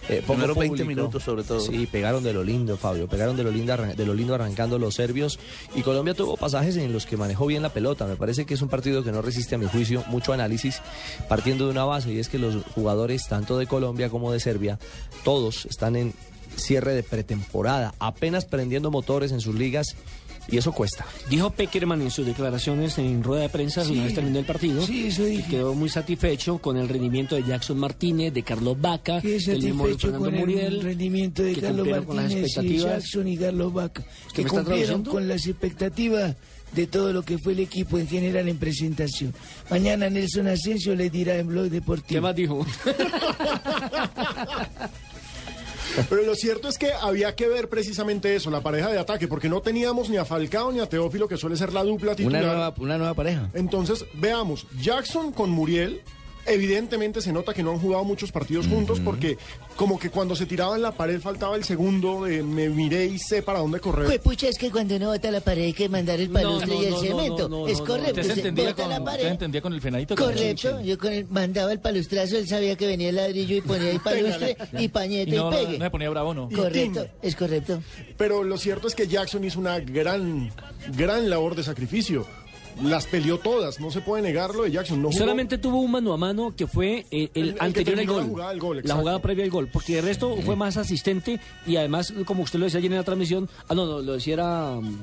Eh, 0.08 0.22
poco 0.22 0.34
Primeros 0.34 0.56
20 0.56 0.68
público. 0.84 0.88
minutos, 1.00 1.22
sobre 1.22 1.42
todo. 1.44 1.60
Sí, 1.60 1.86
pegaron 1.86 2.24
de 2.24 2.32
lo 2.32 2.42
lindo, 2.42 2.78
Fabio. 2.78 3.06
Pegaron 3.08 3.36
de 3.36 3.44
lo, 3.44 3.50
lindo, 3.50 3.76
de 3.76 4.06
lo 4.06 4.14
lindo 4.14 4.34
arrancando 4.34 4.78
los 4.78 4.94
serbios. 4.94 5.38
Y 5.74 5.82
Colombia 5.82 6.14
tuvo 6.14 6.38
pasajes 6.38 6.76
en 6.78 6.92
los 6.94 7.04
que 7.04 7.18
manejó 7.18 7.44
bien 7.44 7.62
la 7.62 7.68
pelota. 7.68 8.06
Me 8.06 8.16
parece 8.16 8.46
que 8.46 8.54
es 8.54 8.62
un 8.62 8.70
partido 8.70 9.04
que 9.04 9.12
no 9.12 9.20
resiste, 9.20 9.56
a 9.56 9.58
mi 9.58 9.66
juicio, 9.66 10.02
mucho 10.08 10.32
análisis, 10.32 10.80
partiendo 11.28 11.66
de 11.66 11.72
una 11.72 11.84
base. 11.84 12.10
Y 12.10 12.18
es 12.18 12.30
que 12.30 12.38
los 12.38 12.64
jugadores, 12.74 13.28
tanto 13.28 13.58
de 13.58 13.66
Colombia 13.66 14.08
como 14.08 14.32
de 14.32 14.40
Serbia, 14.40 14.78
todos 15.24 15.66
están 15.66 15.94
en 15.94 16.14
cierre 16.58 16.94
de 16.94 17.02
pretemporada, 17.02 17.94
apenas 17.98 18.44
prendiendo 18.44 18.90
motores 18.90 19.32
en 19.32 19.40
sus 19.40 19.54
ligas. 19.54 19.96
Y 20.50 20.56
eso 20.56 20.72
cuesta. 20.72 21.04
Dijo 21.28 21.50
Peckerman 21.50 22.00
en 22.00 22.10
sus 22.10 22.24
declaraciones 22.24 22.96
en 22.96 23.22
rueda 23.22 23.42
de 23.42 23.48
prensa 23.50 23.84
Sí. 23.84 23.92
una 23.92 24.04
vez 24.04 24.14
terminó 24.14 24.38
el 24.38 24.46
partido 24.46 24.80
Sí, 24.80 25.08
eso 25.08 25.24
que 25.24 25.44
quedó 25.44 25.74
muy 25.74 25.90
satisfecho 25.90 26.56
con 26.56 26.78
el 26.78 26.88
rendimiento 26.88 27.36
de 27.36 27.42
Jackson 27.44 27.76
Martínez, 27.78 28.32
de 28.32 28.42
Carlos 28.42 28.80
Vaca, 28.80 29.20
del 29.20 29.62
mismo 29.62 29.84
Fernando 29.84 30.18
con 30.18 30.34
el 30.34 30.40
Muriel, 30.40 30.80
rendimiento 30.82 31.42
de 31.42 31.52
que 31.54 31.60
Carlos 31.60 31.80
cumplieron 31.86 32.04
con 32.06 32.16
las 32.16 32.24
Martínez 32.32 32.56
y. 32.64 32.78
Jackson 32.78 33.28
y 33.28 33.36
Carlos 33.36 33.72
Vaca, 33.74 34.02
¿Usted 34.28 34.42
que 34.42 34.48
cumplieron 34.48 34.64
traduciendo? 34.64 35.10
con 35.10 35.28
las 35.28 35.46
expectativas 35.46 36.36
de 36.72 36.86
todo 36.86 37.12
lo 37.12 37.22
que 37.22 37.36
fue 37.36 37.52
el 37.52 37.60
equipo 37.60 37.98
en 37.98 38.08
general 38.08 38.48
en 38.48 38.56
presentación. 38.56 39.34
Mañana 39.68 40.08
Nelson 40.08 40.48
Asensio 40.48 40.94
le 40.94 41.10
dirá 41.10 41.36
en 41.36 41.46
Blog 41.48 41.68
Deportivo. 41.68 42.08
¿Qué 42.08 42.20
más 42.22 42.34
dijo? 42.34 42.64
Pero 46.08 46.22
lo 46.22 46.34
cierto 46.34 46.68
es 46.68 46.78
que 46.78 46.92
había 46.92 47.34
que 47.34 47.48
ver 47.48 47.68
precisamente 47.68 48.34
eso, 48.34 48.50
la 48.50 48.60
pareja 48.60 48.90
de 48.90 48.98
ataque, 48.98 49.28
porque 49.28 49.48
no 49.48 49.60
teníamos 49.60 50.08
ni 50.10 50.16
a 50.16 50.24
Falcao 50.24 50.72
ni 50.72 50.80
a 50.80 50.86
Teófilo, 50.86 51.28
que 51.28 51.36
suele 51.36 51.56
ser 51.56 51.72
la 51.72 51.82
dupla 51.82 52.14
titular. 52.14 52.42
Una 52.42 52.52
nueva, 52.52 52.74
una 52.78 52.98
nueva 52.98 53.14
pareja. 53.14 53.50
Entonces, 53.54 54.04
veamos, 54.14 54.66
Jackson 54.80 55.32
con 55.32 55.50
Muriel, 55.50 56.02
evidentemente 56.48 57.20
se 57.20 57.32
nota 57.32 57.52
que 57.54 57.62
no 57.62 57.72
han 57.72 57.78
jugado 57.78 58.04
muchos 58.04 58.32
partidos 58.32 58.66
juntos, 58.66 59.00
porque 59.00 59.38
como 59.76 59.98
que 59.98 60.10
cuando 60.10 60.34
se 60.36 60.46
tiraban 60.46 60.82
la 60.82 60.92
pared 60.92 61.20
faltaba 61.20 61.56
el 61.56 61.64
segundo 61.64 62.24
de 62.24 62.42
me 62.42 62.68
miré 62.68 63.06
y 63.06 63.18
sé 63.18 63.42
para 63.42 63.60
dónde 63.60 63.80
correr. 63.80 64.06
Pues 64.06 64.18
pucha, 64.20 64.48
es 64.48 64.58
que 64.58 64.70
cuando 64.70 64.96
uno 64.96 65.08
bota 65.08 65.30
la 65.30 65.40
pared 65.40 65.64
hay 65.64 65.72
que 65.72 65.88
mandar 65.88 66.20
el 66.20 66.30
palustre 66.30 66.74
no, 66.74 66.82
y 66.82 66.84
el 66.86 66.90
no, 66.92 66.98
cemento. 67.00 67.48
no, 67.48 67.60
no, 67.60 67.68
es 67.68 67.80
correcto, 67.80 68.20
Usted 68.20 68.22
se 68.22 68.32
entendía 68.32 68.64
bota 68.70 68.82
con, 68.82 68.90
la 68.90 69.00
usted 69.12 69.28
entendía 69.28 69.60
con 69.62 69.72
el 69.72 69.80
fenadito. 69.80 70.14
con 70.16 70.30
el 70.30 70.34
Correcto, 70.34 70.80
yo 70.82 70.98
con 70.98 71.12
el, 71.12 71.26
mandaba 71.28 71.72
el 71.72 71.80
palustrazo, 71.80 72.36
él 72.38 72.48
sabía 72.48 72.76
que 72.76 72.86
venía 72.86 73.08
el 73.10 73.16
ladrillo 73.16 73.56
y 73.56 73.60
ponía 73.60 73.90
el 73.90 74.00
palustre 74.02 74.56
y 74.78 74.88
pañete 74.88 75.30
Y 75.30 75.38
no, 75.38 75.50
y 75.52 75.54
pegue. 75.66 75.78
no 75.78 75.84
se 75.84 75.90
ponía 75.90 76.10
bravo, 76.10 76.34
¿no? 76.34 76.48
Correcto, 76.50 77.06
es 77.22 77.36
correcto. 77.36 77.82
Pero 78.16 78.42
lo 78.44 78.56
cierto 78.58 78.88
es 78.88 78.94
que 78.94 79.06
Jackson 79.06 79.44
hizo 79.44 79.58
una 79.60 79.78
gran, 79.80 80.50
gran 80.96 81.28
labor 81.30 81.54
de 81.54 81.62
sacrificio. 81.62 82.26
Las 82.82 83.06
peleó 83.06 83.38
todas, 83.38 83.80
no 83.80 83.90
se 83.90 84.00
puede 84.00 84.22
negarlo 84.22 84.62
de 84.64 84.70
Jackson. 84.70 85.00
No 85.02 85.08
jugó- 85.08 85.18
Solamente 85.18 85.58
tuvo 85.58 85.80
un 85.80 85.90
mano 85.90 86.12
a 86.12 86.16
mano 86.16 86.54
que 86.56 86.66
fue 86.66 87.06
eh, 87.10 87.30
el, 87.34 87.42
El- 87.42 87.48
el 87.50 87.56
anterior 87.60 87.98
al 87.98 88.06
la 88.06 88.12
gol. 88.12 88.24
jugada 88.24 88.50
del 88.50 88.60
gol, 88.60 88.80
la 88.84 88.94
jugada 88.96 89.18
previa 89.20 89.44
al 89.44 89.50
gol. 89.50 89.68
Porque 89.72 89.98
el 89.98 90.04
resto 90.04 90.36
fue 90.44 90.56
más 90.56 90.76
asistente 90.76 91.40
y 91.66 91.76
además, 91.76 92.12
como 92.24 92.42
usted 92.42 92.58
lo 92.58 92.64
decía 92.66 92.78
ayer 92.78 92.90
en 92.92 92.98
la 92.98 93.04
transmisión, 93.04 93.48
ah, 93.68 93.74
no, 93.74 93.86
no, 93.86 94.00
lo 94.00 94.12
decía 94.14 94.34
era. 94.34 94.76
mm, 94.80 94.96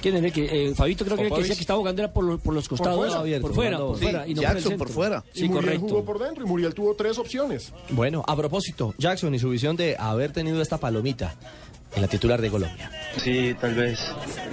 ¿Quién 0.00 0.16
era? 0.16 0.26
el 0.26 0.32
Que, 0.32 0.70
eh, 0.70 0.74
Fabito 0.74 1.04
creo 1.04 1.16
que, 1.16 1.22
era 1.22 1.26
el 1.26 1.28
que 1.28 1.28
Popovich. 1.30 1.42
decía 1.48 1.54
que 1.56 1.60
estaba 1.60 1.78
jugando 1.78 2.02
era 2.02 2.12
por, 2.12 2.24
los- 2.24 2.40
por 2.40 2.54
los 2.54 2.68
costados, 2.68 2.96
fuera. 2.96 3.40
por 3.40 3.54
fuera, 3.54 3.78
por 3.78 3.96
Sí, 3.98 4.02
fuera. 4.04 4.26
y 4.26 4.34
no 4.34 4.42
Jackson 4.42 4.76
por, 4.78 4.88
fuera. 4.88 5.24
Sí, 5.32 5.44
y 5.44 5.48
Muriel 5.48 5.64
correcto. 5.64 5.88
jugó 5.88 6.04
por 6.04 6.18
dentro 6.18 6.44
y 6.44 6.48
Muriel 6.48 6.74
tuvo 6.74 6.94
tres 6.94 7.18
opciones. 7.18 7.72
Bueno, 7.90 8.24
a 8.26 8.34
propósito, 8.34 8.94
Jackson 8.98 9.34
y 9.34 9.38
su 9.38 9.50
visión 9.50 9.76
de 9.76 9.96
haber 9.98 10.32
tenido 10.32 10.60
esta 10.62 10.78
palomita 10.78 11.34
en 11.94 12.02
la 12.02 12.08
titular 12.08 12.40
de 12.40 12.50
Colombia. 12.50 12.90
Sí, 13.18 13.54
tal 13.60 13.74
vez 13.74 13.98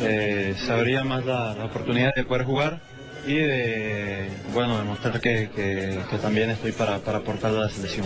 eh, 0.02 0.56
sabría 0.66 1.04
más 1.04 1.26
la, 1.26 1.54
la 1.56 1.66
oportunidad 1.66 2.14
de 2.16 2.24
poder 2.24 2.46
jugar 2.46 2.82
y 3.28 3.36
de, 3.36 4.30
bueno, 4.54 4.78
demostrar 4.78 5.20
que, 5.20 5.50
que- 5.56 6.00
que 6.10 6.18
también 6.18 6.50
estoy 6.52 6.72
para, 6.72 7.00
para 7.00 7.20
aportar 7.20 7.52
a 7.52 7.60
la 7.62 7.70
selección. 7.70 8.06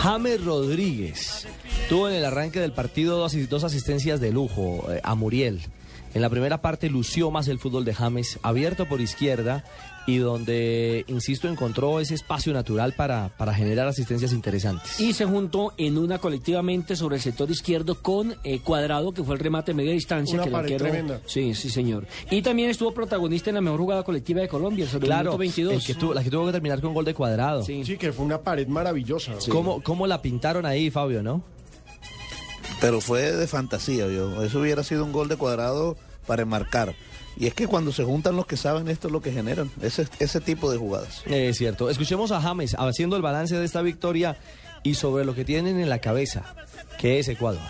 James 0.00 0.44
Rodríguez 0.44 1.46
tuvo 1.88 2.08
en 2.08 2.14
el 2.16 2.24
arranque 2.24 2.60
del 2.60 2.72
partido 2.72 3.18
dos 3.18 3.64
asistencias 3.64 4.20
de 4.20 4.32
lujo 4.32 4.86
eh, 4.92 5.00
a 5.02 5.14
Muriel. 5.14 5.60
En 6.14 6.20
la 6.22 6.28
primera 6.28 6.60
parte 6.60 6.88
lució 6.90 7.30
más 7.30 7.48
el 7.48 7.58
fútbol 7.58 7.84
de 7.84 7.94
James, 7.94 8.38
abierto 8.42 8.86
por 8.86 9.00
izquierda 9.00 9.64
y 10.06 10.18
donde, 10.18 11.04
insisto, 11.08 11.48
encontró 11.48 12.00
ese 12.00 12.14
espacio 12.14 12.52
natural 12.52 12.92
para, 12.94 13.30
para 13.38 13.54
generar 13.54 13.86
asistencias 13.86 14.32
interesantes. 14.32 14.98
Y 15.00 15.12
se 15.12 15.24
juntó 15.24 15.72
en 15.78 15.96
una 15.98 16.18
colectivamente 16.18 16.96
sobre 16.96 17.16
el 17.16 17.22
sector 17.22 17.50
izquierdo 17.50 17.94
con 18.02 18.34
eh, 18.44 18.60
Cuadrado, 18.60 19.12
que 19.14 19.22
fue 19.22 19.34
el 19.34 19.40
remate 19.40 19.72
de 19.72 19.76
media 19.76 19.92
distancia. 19.92 20.34
Una 20.34 20.42
que 20.42 20.48
el 20.48 20.52
pared 20.52 20.68
arquero- 20.74 20.78
tremenda. 20.90 21.20
Sí, 21.26 21.54
sí, 21.54 21.70
señor. 21.70 22.06
Y 22.30 22.42
también 22.42 22.70
estuvo 22.70 22.92
protagonista 22.92 23.50
en 23.50 23.54
la 23.54 23.60
mejor 23.60 23.78
jugada 23.78 24.02
colectiva 24.02 24.40
de 24.40 24.48
Colombia, 24.48 24.86
sobre 24.86 25.04
el 25.04 25.08
Claro, 25.08 25.22
minuto 25.30 25.38
22. 25.38 25.72
el 25.74 25.82
que 25.84 25.94
tuvo- 25.94 26.14
la 26.14 26.24
que 26.24 26.30
tuvo 26.30 26.46
que 26.46 26.52
terminar 26.52 26.80
con 26.80 26.94
gol 26.94 27.04
de 27.04 27.14
Cuadrado. 27.14 27.62
Sí, 27.62 27.82
que 27.96 28.12
fue 28.12 28.24
una 28.24 28.40
pared 28.40 28.66
maravillosa. 28.66 29.34
¿Cómo, 29.50 29.82
¿Cómo 29.82 30.06
la 30.06 30.20
pintaron 30.22 30.66
ahí, 30.66 30.90
Fabio, 30.90 31.22
no? 31.22 31.42
Pero 32.80 33.00
fue 33.00 33.30
de 33.32 33.46
fantasía, 33.46 34.08
yo. 34.08 34.42
Eso 34.42 34.60
hubiera 34.60 34.82
sido 34.82 35.04
un 35.04 35.12
gol 35.12 35.28
de 35.28 35.36
cuadrado 35.36 35.96
para 36.26 36.42
enmarcar. 36.42 36.94
Y 37.36 37.46
es 37.46 37.54
que 37.54 37.66
cuando 37.66 37.92
se 37.92 38.04
juntan 38.04 38.36
los 38.36 38.46
que 38.46 38.56
saben 38.56 38.88
esto 38.88 39.08
es 39.08 39.12
lo 39.12 39.20
que 39.20 39.32
generan, 39.32 39.70
ese, 39.80 40.06
ese 40.18 40.40
tipo 40.40 40.70
de 40.70 40.78
jugadas. 40.78 41.22
Es 41.26 41.58
cierto. 41.58 41.90
Escuchemos 41.90 42.30
a 42.32 42.40
James 42.40 42.76
haciendo 42.78 43.16
el 43.16 43.22
balance 43.22 43.56
de 43.56 43.64
esta 43.64 43.82
victoria 43.82 44.36
y 44.82 44.94
sobre 44.94 45.24
lo 45.24 45.34
que 45.34 45.44
tienen 45.44 45.80
en 45.80 45.88
la 45.88 45.98
cabeza, 45.98 46.54
que 46.98 47.18
es 47.18 47.28
Ecuador. 47.28 47.62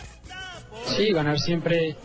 Sí, 0.87 1.13
ganar 1.13 1.39
siempre 1.39 1.97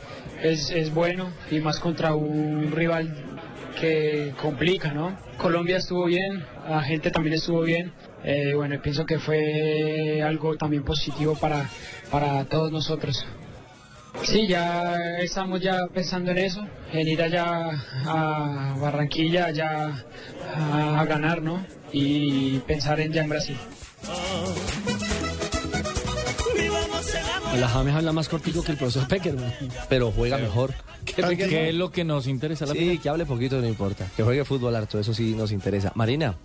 es, 0.42 0.70
es 0.70 0.94
bueno 0.94 1.32
y 1.50 1.60
más 1.60 1.80
contra 1.80 2.14
un 2.14 2.72
rival 2.72 3.38
que 3.80 4.34
complica, 4.42 4.94
¿no? 4.94 5.18
Colombia 5.38 5.78
estuvo 5.78 6.06
bien, 6.06 6.46
la 6.68 6.82
gente 6.82 7.12
también 7.12 7.36
estuvo 7.36 7.62
bien. 7.62 7.94
Eh, 8.24 8.54
bueno, 8.56 8.82
pienso 8.82 9.06
que 9.06 9.20
fue 9.20 10.22
algo 10.22 10.56
también 10.56 10.84
positivo 10.84 11.36
para, 11.36 11.70
para 12.12 12.46
todos 12.46 12.72
nosotros. 12.72 13.26
Sí, 14.24 14.48
ya 14.48 14.96
estamos 15.20 15.62
ya 15.62 15.88
pensando 15.94 16.32
en 16.32 16.40
eso, 16.40 16.62
en 16.92 17.08
ir 17.08 17.22
allá 17.22 17.70
a 18.06 18.76
Barranquilla, 18.80 19.52
ya 19.52 20.04
a, 20.56 21.00
a 21.00 21.06
ganar, 21.06 21.42
¿no? 21.42 21.66
Y 21.92 22.60
pensar 22.60 23.00
en 23.00 23.14
ya 23.14 23.22
en 23.22 23.30
Brasil. 23.30 23.58
La 27.60 27.68
James 27.70 27.96
habla 27.96 28.12
más 28.12 28.30
cortico 28.30 28.64
que 28.64 28.74
el 28.74 28.78
profesor 28.78 29.08
Peckerman. 29.08 29.52
Pero 29.90 30.12
juega 30.12 30.38
mejor. 30.38 30.74
¿Qué 31.06 31.70
es 31.70 31.74
lo 31.76 31.92
que 31.92 32.04
nos 32.04 32.28
interesa? 32.28 32.66
La 32.66 32.74
Sí, 32.74 33.00
que 33.00 33.10
hable 33.10 33.26
poquito, 33.26 33.60
no 33.60 33.68
importa. 33.68 34.06
Que 34.16 34.24
juegue 34.24 34.44
fútbol 34.46 34.76
harto, 34.76 35.00
eso 35.00 35.14
sí 35.14 35.34
nos 35.36 35.52
interesa. 35.52 35.92
Marina. 35.96 36.36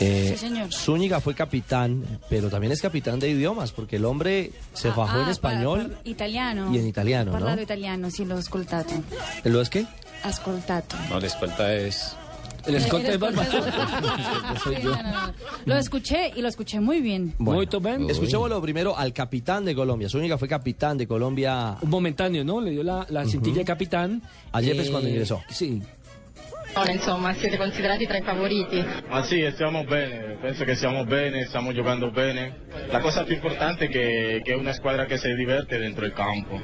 Eh, 0.00 0.30
Sí, 0.32 0.38
señor. 0.48 0.72
Zúñiga 0.72 1.20
fue 1.20 1.34
capitán, 1.34 2.04
pero 2.28 2.48
también 2.50 2.72
es 2.72 2.80
capitán 2.82 3.18
de 3.20 3.28
idiomas, 3.30 3.72
porque 3.72 3.96
el 3.96 4.04
hombre 4.04 4.50
se 4.72 4.90
fajó 4.92 5.20
en 5.20 5.26
Ah, 5.28 5.30
español. 5.30 5.96
italiano. 6.04 6.72
y 6.74 6.78
en 6.78 6.86
italiano, 6.86 7.32
¿no? 7.32 7.38
Parlato 7.38 7.62
italiano, 7.62 8.10
sí, 8.10 8.24
lo 8.24 8.36
ascoltato. 8.36 8.92
¿Lo 9.44 9.60
es 9.60 9.70
qué? 9.70 9.86
Ascoltato. 10.22 10.96
No, 11.10 11.20
la 11.20 11.26
escolta 11.26 11.74
es... 11.74 12.16
El 12.66 12.76
escolta 12.76 13.12
es 13.12 13.18
Barba. 13.18 13.44
Sí, 14.64 14.70
no, 14.82 14.90
no, 14.96 15.02
no. 15.02 15.34
Lo 15.66 15.76
escuché 15.76 16.32
y 16.34 16.40
lo 16.40 16.48
escuché 16.48 16.80
muy 16.80 17.00
bien. 17.02 17.34
Bueno, 17.38 17.60
escuchémoslo 18.08 18.62
primero 18.62 18.96
al 18.96 19.12
capitán 19.12 19.66
de 19.66 19.74
Colombia. 19.74 20.08
Zúñiga 20.08 20.38
fue 20.38 20.48
capitán 20.48 20.96
de 20.96 21.06
Colombia. 21.06 21.76
Un 21.82 21.90
momentáneo, 21.90 22.42
¿no? 22.42 22.62
Le 22.62 22.70
dio 22.70 22.82
la, 22.82 23.06
la 23.10 23.26
cintilla 23.26 23.58
de 23.58 23.64
capitán. 23.66 24.22
Ayer 24.52 24.76
Eh, 24.76 24.80
es 24.82 24.90
cuando 24.90 25.08
ingresó. 25.10 25.42
Sí. 25.50 25.82
Insomma 26.90 27.32
siete 27.34 27.56
considerati 27.56 28.06
tra 28.06 28.16
i 28.16 28.22
favoriti. 28.22 28.84
Ma 29.08 29.22
sì, 29.22 29.48
stiamo 29.52 29.84
bene, 29.84 30.36
penso 30.40 30.64
che 30.64 30.74
stiamo 30.74 31.04
bene, 31.04 31.44
stiamo 31.44 31.72
giocando 31.72 32.10
bene. 32.10 32.62
La 32.88 32.98
cosa 32.98 33.22
più 33.22 33.34
importante 33.34 33.86
è 33.86 33.88
che, 33.88 34.40
che 34.44 34.52
è 34.52 34.56
una 34.56 34.72
squadra 34.72 35.04
che 35.04 35.16
si 35.16 35.32
diverte 35.34 35.78
dentro 35.78 36.04
il 36.04 36.12
campo. 36.12 36.60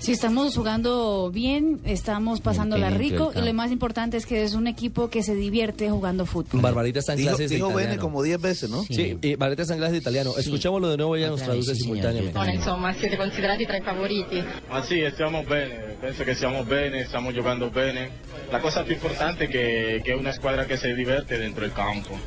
Sí, 0.00 0.12
estamos 0.12 0.56
jugando 0.56 1.30
bien, 1.30 1.78
estamos 1.84 2.40
pasándola 2.40 2.88
del 2.88 2.98
rico 2.98 3.32
y 3.36 3.40
lo 3.42 3.52
más 3.52 3.70
importante 3.70 4.16
es 4.16 4.24
que 4.24 4.42
es 4.44 4.54
un 4.54 4.66
equipo 4.66 5.10
que 5.10 5.22
se 5.22 5.34
divierte 5.34 5.90
jugando 5.90 6.24
fútbol. 6.24 6.62
Barbarita 6.62 7.00
está 7.00 7.12
en 7.12 7.18
Dijo- 7.18 7.28
clases 7.30 7.50
de 7.50 7.56
dijo 7.56 7.68
italiano. 7.68 7.90
Bene 7.90 8.00
como 8.00 8.22
10 8.22 8.40
veces, 8.40 8.70
¿no? 8.70 8.82
Sí, 8.84 9.18
y 9.20 9.34
Barbarita 9.34 9.62
está 9.62 9.74
en 9.74 9.80
clases 9.80 9.92
de 9.92 9.98
italiano. 9.98 10.32
Escuchémoslo 10.38 10.88
de 10.88 10.96
nuevo, 10.96 11.16
ella 11.16 11.28
nos 11.28 11.42
traduce 11.42 11.74
sí, 11.74 11.82
simultáneamente. 11.82 12.38
Ora 12.38 12.54
insomma 12.54 12.94
siete 12.94 13.18
considerati 13.18 13.66
tra 13.66 13.76
i 13.76 13.82
favoriti. 13.82 14.42
Ma 14.70 14.82
sì, 14.82 15.06
stiamo 15.12 15.42
bene, 15.44 15.96
penso 16.00 16.24
che 16.24 16.34
stiamo 16.34 16.64
bene, 16.64 17.04
stiamo 17.04 17.30
giocando 17.30 17.68
bene. 17.68 18.10
La 18.50 18.58
cosa 18.58 18.82
più 18.82 18.94
importante 18.94 19.48
che, 19.48 20.00
che 20.02 20.12
è 20.12 20.14
una 20.14 20.32
squadra 20.32 20.64
che 20.64 20.78
si 20.78 20.92
diverte 20.94 21.36
dentro 21.36 21.62
il 21.66 21.72
campo. 21.74 22.18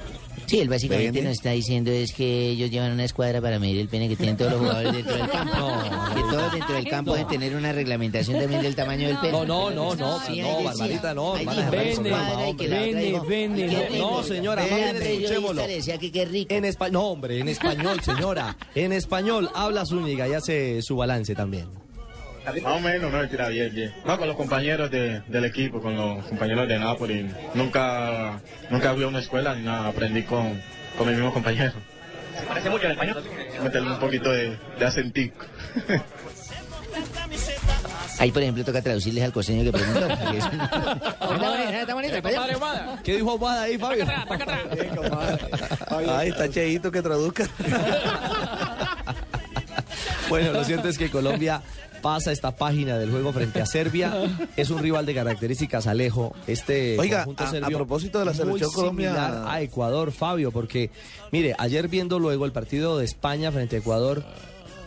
Sí, 0.46 0.60
él 0.60 0.70
básicamente 0.70 1.14
Pene. 1.14 1.30
nos 1.30 1.38
está 1.38 1.52
diciendo 1.52 1.90
es 1.92 2.12
que 2.14 2.50
ellos 2.50 2.70
llevan 2.70 2.92
una 2.92 3.06
escuadra 3.06 3.42
para 3.42 3.60
medir 3.60 3.80
el 3.80 3.88
pene 3.88 4.08
que 4.10 4.16
tienen 4.16 4.38
todos 4.38 4.52
los 4.52 4.62
jugadores 4.62 4.94
dentro 4.94 5.16
del 5.16 5.30
campo. 5.30 5.54
que 6.14 6.22
todos 6.22 6.52
dentro 6.54 6.76
del 6.76 6.88
campo 6.90 7.14
deben 7.14 7.28
tener 7.28 7.56
una 7.56 7.72
reglamentación 7.72 8.40
también 8.40 8.62
del 8.62 8.76
tamaño 8.76 9.08
del 9.08 9.18
pene. 9.18 9.32
No, 9.32 9.46
no, 9.46 9.72
no, 9.72 9.96
no, 9.96 10.20
Sí, 10.26 10.42
no. 10.42 10.64
Barbarita, 10.64 11.14
no, 11.14 11.34
Ahí 11.36 11.42
hermana, 11.42 11.62
dijo, 11.72 11.74
hermana, 11.74 11.84
"Ven, 11.96 12.06
hermana, 12.06 12.30
ven, 12.38 12.48
hombre. 12.50 12.56
que 12.66 12.70
la 12.70 12.76
otra 12.78 12.86
Ven, 12.86 13.00
dijo, 13.06 13.26
ven, 13.26 13.56
"Qué 13.56 13.68
no, 13.68 13.84
rico". 13.94 13.98
no, 14.18 14.24
señora, 14.24 14.64
periodista, 14.64 15.06
escuchémoslo. 15.10 15.68
decía 15.68 15.98
que 15.98 16.12
qué 16.12 16.26
rico. 16.26 16.54
En 16.54 16.66
español, 16.66 16.94
no, 16.94 17.02
hombre, 17.08 17.40
en 17.40 17.48
español, 17.50 18.02
señora. 18.04 18.58
En 18.76 18.94
español 18.94 19.50
habla 19.56 19.86
Zúñiga 19.86 20.28
y 20.28 20.34
hace 20.34 20.82
su 20.82 20.96
balance 20.98 21.34
también. 21.36 21.68
Más 22.46 22.74
o 22.78 22.80
menos, 22.80 23.12
no, 23.12 23.28
tira 23.30 23.48
bien, 23.50 23.74
bien. 23.74 23.94
No, 24.06 24.18
con 24.18 24.28
los 24.28 24.36
compañeros 24.38 24.92
de- 24.92 25.22
del 25.28 25.46
equipo, 25.46 25.82
con 25.82 25.96
los 25.96 26.26
compañeros 26.26 26.68
de 26.68 26.78
Napoli. 26.80 27.30
Nunca, 27.54 28.40
nunca 28.70 28.94
fui 28.94 29.04
a 29.04 29.08
una 29.08 29.20
escuela 29.20 29.56
ni 29.56 29.64
nada, 29.64 29.88
aprendí 29.88 30.24
con, 30.24 30.62
con 30.98 31.08
mis 31.08 31.16
mismos 31.16 31.34
compañeros. 31.34 31.74
¿Se 32.40 32.46
parece 32.46 32.70
mucho 32.70 32.86
al 32.88 32.92
español? 32.94 33.24
Meterle 33.64 33.92
un 33.92 34.00
poquito 34.00 34.32
de, 34.32 34.58
de 34.78 34.86
acentico. 34.86 35.46
Ahí, 38.20 38.32
por 38.32 38.42
ejemplo, 38.44 38.64
toca 38.64 38.82
traducirles 38.82 39.24
al 39.24 39.32
costeño 39.34 39.64
que 39.64 39.72
preguntó. 39.72 40.08
porque 40.08 40.38
es- 40.38 40.46
Está 41.82 41.94
bonito. 41.96 42.16
¿Qué 43.04 43.16
dijo 43.16 43.34
Obada 43.34 43.64
ahí, 43.64 43.78
Fabio? 43.78 44.06
Ay, 46.10 46.30
está 46.30 46.50
Cheito 46.52 46.92
que 46.92 47.02
traduzca. 47.02 47.48
Bueno, 50.30 50.52
lo 50.54 50.64
cierto 50.64 50.88
es 50.88 50.98
que 50.98 51.12
Colombia 51.12 51.62
pasa 52.04 52.32
esta 52.32 52.56
página 52.56 53.00
del 53.00 53.10
juego 53.10 53.34
frente 53.34 53.60
a 53.62 53.66
Serbia. 53.66 54.14
Es 54.56 54.70
un 54.70 54.78
rival 54.80 55.08
de 55.08 55.16
características 55.16 55.88
Alejo. 55.88 56.36
Este 56.46 57.00
Oiga, 57.00 57.20
conjunto 57.24 57.44
a- 57.44 57.48
a 57.48 57.52
serbio 57.52 57.78
propósito 57.78 58.20
de 58.20 58.26
la 58.26 58.32
muy 58.34 58.38
selección 58.40 58.72
Colombia- 58.72 59.10
similar 59.16 59.46
a 59.48 59.62
Ecuador, 59.62 60.12
Fabio, 60.12 60.52
porque 60.52 60.92
mire, 61.32 61.56
ayer 61.58 61.88
viendo 61.88 62.20
luego 62.20 62.46
el 62.46 62.52
partido 62.52 63.00
de 63.00 63.06
España 63.06 63.52
frente 63.52 63.78
a 63.78 63.80
Ecuador, 63.80 64.24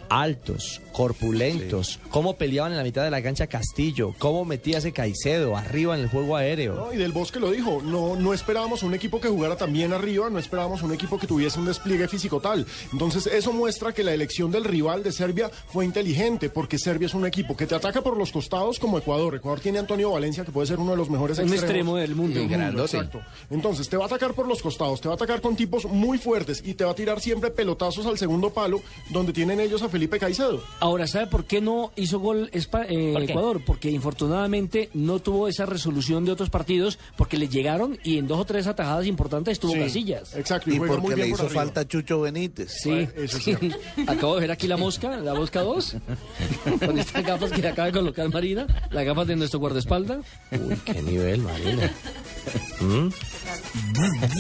altos, 0.09 0.81
corpulentos, 0.93 1.99
cómo 2.11 2.37
peleaban 2.37 2.73
en 2.73 2.79
la 2.79 2.85
mitad 2.85 3.05
de 3.05 3.11
la 3.11 3.23
cancha 3.23 3.47
Castillo, 3.47 4.15
cómo 4.19 4.45
metía 4.45 4.79
ese 4.79 4.93
Caicedo 4.93 5.57
arriba 5.57 5.95
en 5.95 6.03
el 6.03 6.09
juego 6.09 6.37
aéreo. 6.37 6.75
No, 6.75 6.93
y 6.93 6.97
del 6.97 7.13
Bosque 7.13 7.41
lo 7.41 7.51
dijo, 7.51 7.83
no, 7.83 8.17
no 8.17 8.33
esperábamos 8.33 8.83
un 8.83 8.95
equipo 8.95 9.21
que 9.21 9.29
jugara 9.29 9.57
tan 9.57 9.73
bien 9.73 9.93
arriba, 9.93 10.31
no 10.31 10.39
esperábamos 10.39 10.83
un 10.83 10.93
equipo 10.93 11.19
que 11.19 11.27
tuviese 11.27 11.59
un 11.59 11.67
despliegue 11.67 12.09
físico 12.09 12.41
tal. 12.41 12.67
Entonces 12.93 13.27
eso 13.27 13.53
muestra 13.53 13.93
que 13.93 14.03
la 14.03 14.15
elección 14.15 14.51
del 14.51 14.65
rival 14.65 15.03
de 15.03 15.13
Serbia 15.13 15.51
fue 15.51 15.85
inteligente, 15.85 16.51
porque 16.51 16.79
Serbia 16.79 17.07
es 17.07 17.15
un 17.15 17.27
equipo 17.27 17.57
que 17.57 17.67
te 17.67 17.75
ataca 17.75 18.03
por 18.03 18.17
los 18.17 18.33
costados 18.33 18.79
como 18.79 18.99
Ecuador. 18.99 19.35
Ecuador 19.35 19.61
tiene 19.61 19.79
a 19.79 19.83
Antonio 19.83 20.11
Valencia, 20.11 20.45
que 20.45 20.53
puede 20.53 20.67
ser 20.67 20.79
uno 20.79 20.93
de 20.93 20.97
los 20.97 21.11
mejores 21.11 21.39
Un 21.39 21.45
extremos 21.45 21.65
extremo 21.65 21.97
del 21.97 22.15
mundo. 22.15 22.41
Grandote. 22.49 22.97
Exacto. 22.97 23.21
Entonces 23.51 23.89
te 23.89 23.97
va 23.97 24.05
a 24.05 24.07
atacar 24.07 24.35
por 24.35 24.47
los 24.47 24.63
costados, 24.63 25.01
te 25.01 25.09
va 25.09 25.15
a 25.15 25.17
atacar 25.17 25.41
con 25.41 25.57
tipos 25.57 25.85
muy 25.85 26.19
fuertes 26.19 26.63
y 26.65 26.75
te 26.75 26.85
va 26.85 26.93
a 26.93 26.95
tirar 26.95 27.21
siempre 27.21 27.51
pelotazos 27.51 28.07
al 28.07 28.19
segundo 28.19 28.51
palo, 28.51 28.83
donde 29.11 29.33
tienen 29.33 29.61
ellos 29.61 29.83
a 29.83 29.89
Felipe 29.97 30.19
Caicedo. 30.19 30.63
Ahora, 30.81 31.07
¿sabe 31.07 31.27
por 31.27 31.47
qué 31.47 31.63
no 31.63 31.91
hizo 31.97 32.21
gol 32.21 32.51
Espa- 32.53 32.85
eh. 32.87 33.15
Ecuador? 33.25 33.63
Porque 33.65 33.91
infortunadamente 33.91 34.91
no 34.93 35.21
tuvo 35.21 35.49
esa 35.49 35.65
resolución 35.65 36.27
de 36.27 36.33
otros 36.33 36.51
partidos 36.51 36.99
porque 37.17 37.39
le 37.39 37.49
llegaron 37.49 37.99
y 38.05 38.19
en 38.19 38.27
dos 38.29 38.39
o 38.41 38.45
tres 38.45 38.67
atajadas 38.67 39.07
importantes 39.07 39.53
estuvo 39.53 39.73
Sí, 39.73 39.79
Casillas. 39.79 40.37
exacto, 40.37 40.71
Y 40.71 40.79
porque 40.79 41.17
le 41.17 41.29
hizo 41.29 41.49
falta 41.49 41.89
Chucho 41.89 42.21
Benítez. 42.21 42.73
Sí, 42.83 43.09
sí. 43.27 43.57
acabo 44.07 44.35
de 44.35 44.43
ver 44.43 44.51
aquí 44.51 44.67
la 44.67 44.77
mosca, 44.77 45.17
la 45.17 45.33
mosca 45.33 45.63
2, 45.63 45.97
con 46.85 46.99
estas 46.99 47.25
gafas 47.25 47.51
que 47.53 47.67
acaba 47.67 47.87
de 47.87 47.93
colocar 47.93 48.29
Marina, 48.29 48.67
las 48.91 49.03
gafas 49.07 49.27
de 49.29 49.37
nuestro 49.37 49.61
guardaespaldas. 49.61 50.27
Uy, 50.53 50.77
qué 50.85 51.01
nivel, 51.03 51.41
Marina. 51.41 51.91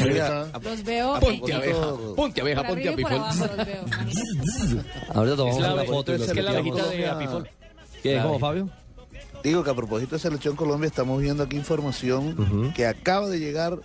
Mira, 0.04 0.46
Los 0.62 0.84
veo. 0.84 1.18
Ponte 1.20 1.52
abeja, 1.54 2.62
ponte 2.62 2.88
abeja, 2.88 3.16
los 3.16 3.56
veo. 3.56 3.84
Ahorita 5.14 5.36
Es 5.48 5.58
la 5.58 5.84
foto 5.84 6.14
es 6.14 6.32
que 6.32 6.42
la 6.42 6.50
abejita 6.52 6.86
de 6.88 7.08
Apifol. 7.08 7.48
¿Qué? 8.02 8.20
¿Cómo. 8.22 8.38
Fabio? 8.38 8.68
Digo 9.42 9.62
que 9.62 9.70
a 9.70 9.74
propósito 9.74 10.16
de 10.16 10.20
Selección 10.20 10.56
Colombia 10.56 10.88
estamos 10.88 11.20
viendo 11.20 11.42
aquí 11.42 11.56
información 11.56 12.72
que 12.74 12.86
acaba 12.86 13.28
de 13.28 13.38
llegar 13.38 13.78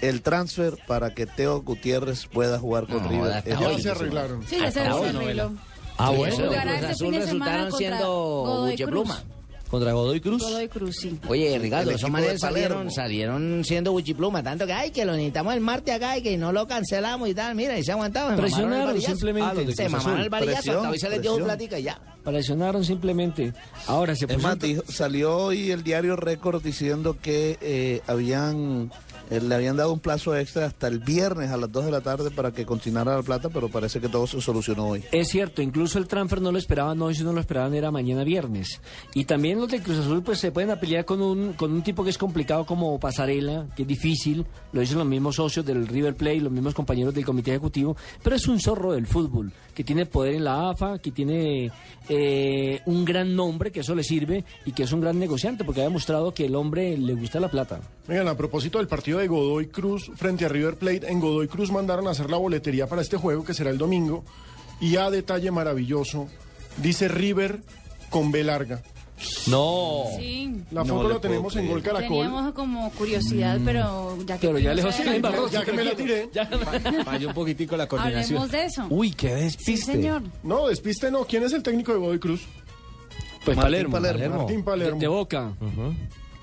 el 0.00 0.22
transfer 0.22 0.78
para 0.86 1.14
que 1.14 1.26
Teo 1.26 1.62
Gutiérrez 1.62 2.26
pueda 2.26 2.58
jugar 2.58 2.86
con 2.86 3.02
No, 3.02 3.08
River. 3.08 3.32
hasta 3.32 3.50
este 3.50 3.64
hoy. 3.66 3.76
Ya 3.76 3.82
se 3.82 3.90
arreglaron. 3.90 4.46
Sí, 4.46 4.58
ya 4.60 4.70
se 4.70 4.80
arregló. 4.80 5.52
Ah, 5.96 6.10
bueno. 6.10 6.36
Jugará 6.36 6.62
Cruz 6.62 6.74
este 6.74 6.86
Azul 6.86 7.10
fin 7.10 7.20
de 7.20 7.26
semana 7.26 7.70
siendo 7.72 8.06
Godoy 8.08 8.70
buchepluma. 8.72 9.22
¿Contra 9.70 9.92
Godoy 9.92 10.20
Cruz? 10.20 10.42
Godoy 10.42 10.68
Cruz, 10.68 10.96
sí. 11.00 11.18
Oye, 11.28 11.58
Ricardo, 11.58 11.90
esos 11.90 12.10
manes 12.10 12.40
salieron, 12.40 12.90
salieron 12.90 13.62
siendo 13.64 13.92
buchipluma, 13.92 14.42
tanto 14.42 14.66
que, 14.66 14.72
ay, 14.72 14.90
que 14.90 15.04
lo 15.04 15.12
necesitamos 15.12 15.52
el 15.54 15.60
martes 15.60 15.94
acá 15.94 16.16
y 16.16 16.22
que 16.22 16.38
no 16.38 16.52
lo 16.52 16.66
cancelamos 16.66 17.28
y 17.28 17.34
tal. 17.34 17.54
Mira, 17.54 17.78
y 17.78 17.84
se 17.84 17.92
aguantaron. 17.92 18.34
se 18.36 18.40
Presionaron 18.42 19.00
simplemente. 19.00 19.70
Ah, 19.70 19.72
Se 19.74 19.88
mamaron 19.90 20.12
Azul. 20.12 20.24
el 20.24 20.30
varillazo, 20.30 20.56
Presión, 20.62 20.76
hasta 20.78 20.90
hoy 20.90 20.98
se 20.98 21.10
les 21.10 21.20
dio 21.22 21.36
plática 21.44 21.78
y 21.78 21.82
ya. 21.82 22.00
Presionaron 22.24 22.84
simplemente. 22.84 23.52
Ahora 23.86 24.14
se 24.16 24.24
Es 24.26 24.42
más, 24.42 24.58
dijo- 24.58 24.82
salió 24.88 25.36
hoy 25.36 25.70
el 25.70 25.82
diario 25.82 26.16
Récord 26.16 26.62
diciendo 26.62 27.16
que 27.20 27.58
eh, 27.60 28.00
habían 28.06 28.90
eh, 29.30 29.40
le 29.40 29.54
habían 29.54 29.76
dado 29.76 29.92
un 29.92 30.00
plazo 30.00 30.36
extra 30.36 30.66
hasta 30.66 30.88
el 30.88 31.00
viernes 31.00 31.50
a 31.50 31.56
las 31.56 31.70
2 31.70 31.86
de 31.86 31.90
la 31.90 32.00
tarde 32.00 32.30
para 32.30 32.52
que 32.52 32.64
continuara 32.64 33.16
la 33.16 33.22
plata, 33.22 33.48
pero 33.48 33.68
parece 33.68 34.00
que 34.00 34.08
todo 34.08 34.26
se 34.26 34.40
solucionó 34.40 34.88
hoy. 34.88 35.04
Es 35.12 35.28
cierto, 35.28 35.62
incluso 35.62 35.98
el 35.98 36.06
transfer 36.06 36.40
no 36.40 36.52
lo 36.52 36.58
esperaban 36.58 37.00
hoy, 37.02 37.14
si 37.14 37.24
no 37.24 37.32
lo 37.32 37.40
esperaban 37.40 37.74
era 37.74 37.90
mañana 37.90 38.24
viernes. 38.24 38.80
Y 39.14 39.24
también 39.24 39.58
los 39.58 39.68
de 39.68 39.82
Cruz 39.82 39.98
Azul 39.98 40.22
pues 40.22 40.38
se 40.38 40.52
pueden 40.52 40.78
pelear 40.78 41.04
con 41.04 41.20
un, 41.20 41.52
con 41.54 41.72
un 41.72 41.82
tipo 41.82 42.04
que 42.04 42.10
es 42.10 42.18
complicado 42.18 42.64
como 42.64 42.98
Pasarela, 42.98 43.66
que 43.76 43.82
es 43.82 43.88
difícil, 43.88 44.46
lo 44.72 44.80
dicen 44.80 44.98
los 44.98 45.06
mismos 45.06 45.36
socios 45.36 45.64
del 45.64 45.86
River 45.86 46.14
Plate, 46.14 46.40
los 46.40 46.52
mismos 46.52 46.74
compañeros 46.74 47.14
del 47.14 47.24
comité 47.24 47.50
ejecutivo, 47.52 47.96
pero 48.22 48.36
es 48.36 48.46
un 48.48 48.60
zorro 48.60 48.92
del 48.92 49.06
fútbol, 49.06 49.52
que 49.74 49.84
tiene 49.84 50.06
poder 50.06 50.34
en 50.34 50.44
la 50.44 50.70
AFA, 50.70 50.98
que 50.98 51.10
tiene 51.10 51.70
eh, 52.08 52.80
un 52.86 53.04
gran 53.04 53.34
nombre, 53.34 53.70
que 53.70 53.80
eso 53.80 53.94
le 53.94 54.02
sirve, 54.02 54.44
y 54.64 54.72
que 54.72 54.84
es 54.84 54.92
un 54.92 55.00
gran 55.00 55.18
negociante, 55.18 55.64
porque 55.64 55.80
ha 55.80 55.84
demostrado 55.84 56.32
que 56.32 56.46
el 56.46 56.54
hombre 56.54 56.96
le 56.96 57.14
gusta 57.14 57.40
la 57.40 57.48
plata. 57.48 57.80
Oigan, 58.08 58.28
a 58.28 58.36
propósito 58.36 58.78
del 58.78 58.88
partido 58.88 59.17
de 59.18 59.28
Godoy 59.28 59.66
Cruz 59.66 60.10
frente 60.16 60.44
a 60.44 60.48
River 60.48 60.76
Plate, 60.76 61.10
en 61.10 61.20
Godoy 61.20 61.48
Cruz 61.48 61.70
mandaron 61.70 62.06
a 62.08 62.10
hacer 62.10 62.30
la 62.30 62.36
boletería 62.38 62.86
para 62.86 63.02
este 63.02 63.16
juego, 63.16 63.44
que 63.44 63.54
será 63.54 63.70
el 63.70 63.78
domingo, 63.78 64.24
y 64.80 64.96
a 64.96 65.10
detalle 65.10 65.50
maravilloso, 65.50 66.28
dice 66.78 67.08
River 67.08 67.60
con 68.10 68.30
B 68.32 68.44
larga. 68.44 68.82
No. 69.48 70.04
Sí. 70.16 70.62
La 70.70 70.84
foto 70.84 71.08
la 71.08 71.20
tenemos 71.20 71.56
en 71.56 71.66
Gol. 71.68 71.82
Caracol. 71.82 72.08
Teníamos 72.24 72.52
como 72.54 72.88
curiosidad, 72.92 73.58
pero 73.64 74.16
ya 74.24 74.38
que. 74.38 74.46
Pero 74.46 74.58
ya 74.60 74.74
lejos 74.74 74.94
se 74.94 75.04
la 75.04 75.48
Ya 75.50 75.64
que 75.64 75.72
me 75.74 75.82
la 75.84 75.94
tiré. 75.96 76.28
Falló 77.04 77.28
un 77.28 77.34
poquitico 77.34 77.76
la 77.76 77.88
coordinación. 77.88 78.42
Hablemos 78.42 78.52
de 78.52 78.64
eso. 78.66 78.86
Uy, 78.90 79.10
qué 79.12 79.28
Sí, 79.38 79.44
despiste. 79.44 79.92
señor. 79.92 80.22
No, 80.44 80.68
despiste 80.68 81.10
no. 81.10 81.24
¿Quién 81.24 81.42
es 81.42 81.52
el 81.52 81.62
técnico 81.64 81.92
de 81.92 81.98
Godoy 81.98 82.18
Cruz? 82.20 82.42
Pues 83.44 83.56
Martín 83.56 83.90
Palermo, 83.90 83.92
Palermo. 83.92 84.36
Martín 84.38 84.62
Palermo. 84.62 85.00
de 85.00 85.08
Boca. 85.08 85.52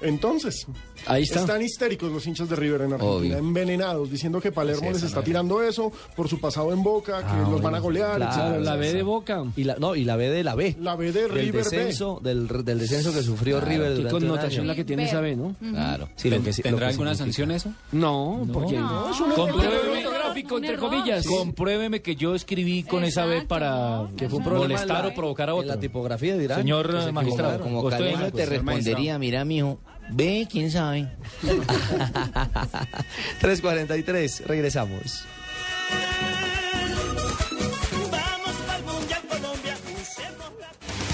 Entonces, 0.08 0.66
Ahí 1.08 1.24
está. 1.24 1.42
están 1.42 1.62
histéricos 1.62 2.12
los 2.12 2.26
hinchas 2.26 2.50
de 2.50 2.56
River 2.56 2.82
en 2.82 2.94
Argentina, 2.94 3.12
Obvio. 3.16 3.38
envenenados, 3.38 4.10
diciendo 4.10 4.40
que 4.42 4.52
Palermo 4.52 4.92
les 4.92 5.04
está 5.04 5.24
tirando 5.24 5.62
eso 5.64 5.92
por 6.16 6.28
su 6.30 6.40
pasado 6.40 6.72
en 6.74 6.84
Boca, 6.84 7.20
que 7.20 7.26
Ah, 7.28 7.48
los 7.50 7.62
van 7.62 7.76
a 7.76 7.80
golear, 7.80 8.16
claro, 8.18 8.32
etcétera. 8.32 8.60
la 8.60 8.76
B 8.76 8.94
de 8.94 9.04
Boca. 9.04 9.44
Y 9.56 9.64
la, 9.64 9.76
no, 9.76 9.96
y 9.96 10.04
la 10.06 10.16
B 10.16 10.30
de 10.30 10.44
la 10.44 10.56
B. 10.56 10.76
La 10.80 10.96
B 10.96 11.12
de 11.12 11.22
del 11.24 11.32
River 11.32 11.52
B. 11.52 11.58
descenso, 11.78 12.20
del, 12.24 12.48
del 12.66 12.80
descenso 12.80 13.14
que 13.14 13.22
sufrió 13.22 13.60
River 13.62 13.90
Qué 13.90 13.96
durante 13.96 14.16
un 14.16 14.22
connotación 14.22 14.62
año. 14.62 14.68
la 14.70 14.76
que 14.76 14.84
tiene 14.86 15.06
esa 15.06 15.22
B, 15.22 15.36
¿no? 15.36 15.56
Claro. 15.60 16.10
Sí, 16.16 16.30
lo 16.30 16.42
que 16.44 16.54
sí- 16.54 16.62
lo 16.62 16.70
¿Tendrá 16.70 16.88
que 16.88 16.92
alguna 16.94 17.16
significa. 17.16 17.48
sanción 17.48 17.52
eso? 17.52 17.72
No, 17.92 18.48
porque 18.54 18.78
No, 18.78 19.10
es 19.12 19.20
un 19.20 19.32
error. 19.32 19.50
Compruébeme, 19.52 20.04
gráfico, 20.04 20.58
entre 20.58 20.74
error. 20.74 20.90
comillas. 20.90 21.26
compruébeme 21.26 22.02
que 22.02 22.16
yo 22.16 22.36
escribí 22.36 22.84
con 22.84 23.04
esa 23.04 23.26
B 23.26 23.34
Exacto, 23.36 23.48
para 23.50 23.70
¿no? 24.04 24.16
Que 24.16 24.28
fue 24.30 24.38
un 24.38 24.42
Ajá. 24.44 24.50
problema 24.52 24.74
molestar 24.76 24.98
en 25.00 25.04
la- 25.08 25.12
o 25.12 25.16
provocar 25.16 25.50
a 25.50 25.54
En 25.54 25.58
otro. 25.60 25.68
la 25.70 25.80
tipografía 25.80 26.38
dirán. 26.38 26.60
Señor, 26.60 26.92
que 26.96 27.02
se 27.04 27.12
magistrado. 27.12 27.54
equivocaron. 27.56 27.82
Como 27.82 27.88
Usted, 27.88 28.26
te 28.26 28.32
pues, 28.32 28.50
respondería, 28.50 29.18
mira, 29.20 29.46
mijo, 29.46 29.80
ve, 30.10 30.48
quién 30.50 30.72
sabe. 30.72 31.08
3.43, 33.42 34.46
regresamos. 34.46 35.26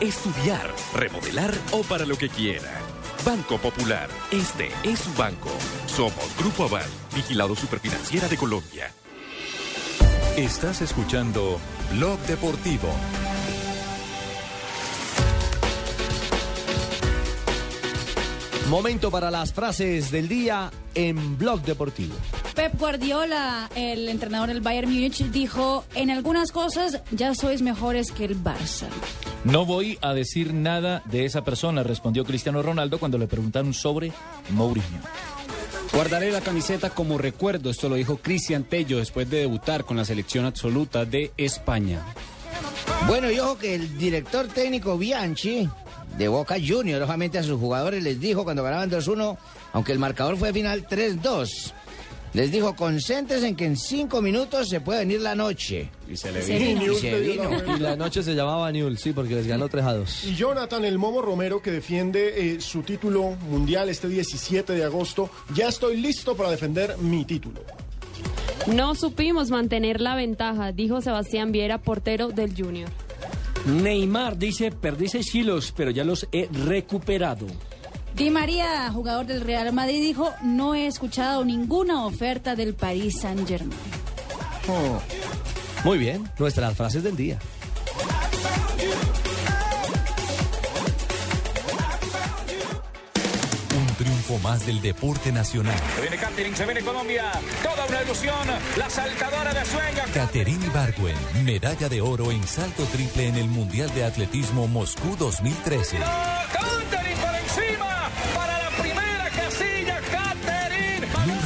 estudiar, 0.00 0.70
remodelar 0.94 1.54
o 1.72 1.82
para 1.82 2.04
lo 2.04 2.16
que 2.16 2.28
quiera. 2.28 2.80
Banco 3.24 3.58
Popular, 3.58 4.08
este 4.30 4.68
es 4.84 5.00
su 5.00 5.12
banco. 5.14 5.50
Somos 5.86 6.36
Grupo 6.38 6.64
Aval, 6.64 6.88
vigilado 7.14 7.54
superfinanciera 7.56 8.28
de 8.28 8.36
Colombia. 8.36 8.92
Estás 10.36 10.82
escuchando 10.82 11.58
Blog 11.92 12.18
Deportivo. 12.20 12.88
Momento 18.68 19.10
para 19.10 19.30
las 19.30 19.52
frases 19.52 20.10
del 20.10 20.28
día 20.28 20.70
en 20.94 21.38
Blog 21.38 21.62
Deportivo. 21.62 22.14
Pep 22.58 22.76
Guardiola, 22.76 23.70
el 23.76 24.08
entrenador 24.08 24.48
del 24.48 24.60
Bayern 24.60 24.90
Múnich, 24.90 25.18
dijo: 25.30 25.84
En 25.94 26.10
algunas 26.10 26.50
cosas 26.50 27.00
ya 27.12 27.32
sois 27.32 27.62
mejores 27.62 28.10
que 28.10 28.24
el 28.24 28.36
Barça. 28.36 28.88
No 29.44 29.64
voy 29.64 29.96
a 30.02 30.12
decir 30.12 30.52
nada 30.52 31.00
de 31.04 31.24
esa 31.24 31.44
persona, 31.44 31.84
respondió 31.84 32.24
Cristiano 32.24 32.60
Ronaldo 32.60 32.98
cuando 32.98 33.16
le 33.16 33.28
preguntaron 33.28 33.72
sobre 33.72 34.10
Mourinho. 34.50 35.00
Guardaré 35.92 36.32
la 36.32 36.40
camiseta 36.40 36.90
como 36.90 37.16
recuerdo, 37.16 37.70
esto 37.70 37.88
lo 37.88 37.94
dijo 37.94 38.16
Cristian 38.16 38.64
Tello 38.64 38.98
después 38.98 39.30
de 39.30 39.38
debutar 39.38 39.84
con 39.84 39.96
la 39.96 40.04
selección 40.04 40.44
absoluta 40.44 41.04
de 41.04 41.30
España. 41.36 42.04
Bueno, 43.06 43.30
y 43.30 43.38
ojo 43.38 43.56
que 43.56 43.76
el 43.76 43.96
director 43.98 44.48
técnico 44.48 44.98
Bianchi 44.98 45.68
de 46.18 46.26
Boca 46.26 46.56
Juniors, 46.56 47.04
obviamente 47.04 47.38
a 47.38 47.44
sus 47.44 47.60
jugadores 47.60 48.02
les 48.02 48.18
dijo 48.18 48.42
cuando 48.42 48.64
ganaban 48.64 48.90
2-1, 48.90 49.36
aunque 49.72 49.92
el 49.92 50.00
marcador 50.00 50.36
fue 50.36 50.52
final 50.52 50.88
3-2, 50.88 51.72
les 52.34 52.50
dijo, 52.50 52.74
concéntrense 52.76 53.48
en 53.48 53.56
que 53.56 53.64
en 53.64 53.76
cinco 53.76 54.20
minutos 54.20 54.68
se 54.68 54.80
puede 54.80 55.00
venir 55.00 55.20
la 55.20 55.34
noche. 55.34 55.90
Y 56.08 56.16
se 56.16 56.30
le 56.32 56.40
vino. 56.40 56.92
Y 56.92 56.96
se 56.96 57.20
vino. 57.20 57.50
Y 57.76 57.80
la 57.80 57.96
noche 57.96 58.22
se 58.22 58.34
llamaba 58.34 58.70
Newell, 58.70 58.98
sí, 58.98 59.12
porque 59.12 59.34
les 59.34 59.46
ganó 59.46 59.68
3 59.68 59.84
a 59.84 59.94
2. 59.94 60.24
Y 60.24 60.34
Jonathan 60.34 60.84
El 60.84 60.98
Momo 60.98 61.22
Romero, 61.22 61.62
que 61.62 61.70
defiende 61.70 62.54
eh, 62.54 62.60
su 62.60 62.82
título 62.82 63.30
mundial 63.48 63.88
este 63.88 64.08
17 64.08 64.72
de 64.72 64.84
agosto, 64.84 65.30
ya 65.54 65.68
estoy 65.68 65.96
listo 65.96 66.36
para 66.36 66.50
defender 66.50 66.96
mi 66.98 67.24
título. 67.24 67.62
No 68.66 68.94
supimos 68.94 69.50
mantener 69.50 70.00
la 70.00 70.14
ventaja, 70.14 70.72
dijo 70.72 71.00
Sebastián 71.00 71.52
Viera, 71.52 71.78
portero 71.78 72.28
del 72.28 72.54
Junior. 72.54 72.90
Neymar 73.66 74.38
dice, 74.38 74.70
perdí 74.70 75.08
6 75.08 75.30
kilos, 75.30 75.72
pero 75.76 75.90
ya 75.90 76.04
los 76.04 76.26
he 76.32 76.48
recuperado. 76.52 77.46
Di 78.18 78.30
María, 78.30 78.90
jugador 78.92 79.26
del 79.26 79.42
Real 79.42 79.72
Madrid, 79.72 80.02
dijo: 80.02 80.34
No 80.42 80.74
he 80.74 80.88
escuchado 80.88 81.44
ninguna 81.44 82.04
oferta 82.04 82.56
del 82.56 82.74
Paris 82.74 83.20
Saint-Germain. 83.20 83.78
Muy 85.84 85.98
bien, 85.98 86.28
nuestras 86.36 86.76
frases 86.76 87.04
del 87.04 87.16
día. 87.16 87.38
Un 93.76 93.86
triunfo 93.94 94.38
más 94.40 94.66
del 94.66 94.82
deporte 94.82 95.30
nacional. 95.30 95.78
Se 95.94 96.00
viene 96.00 96.16
Catering, 96.16 96.56
se 96.56 96.64
viene 96.64 96.80
Colombia. 96.82 97.30
Toda 97.62 97.86
una 97.86 98.02
ilusión, 98.02 98.48
la 98.76 98.90
saltadora 98.90 99.54
de 99.54 99.64
sueño. 99.64 100.02
Caterine 100.12 100.66
Ibargüen, 100.66 101.16
medalla 101.44 101.88
de 101.88 102.00
oro 102.00 102.32
en 102.32 102.42
salto 102.48 102.82
triple 102.86 103.28
en 103.28 103.36
el 103.36 103.46
Mundial 103.46 103.94
de 103.94 104.04
Atletismo 104.04 104.66
Moscú 104.66 105.14
2013. 105.16 105.98
Catherine 105.98 107.16
por 107.20 107.34
encima 107.36 107.87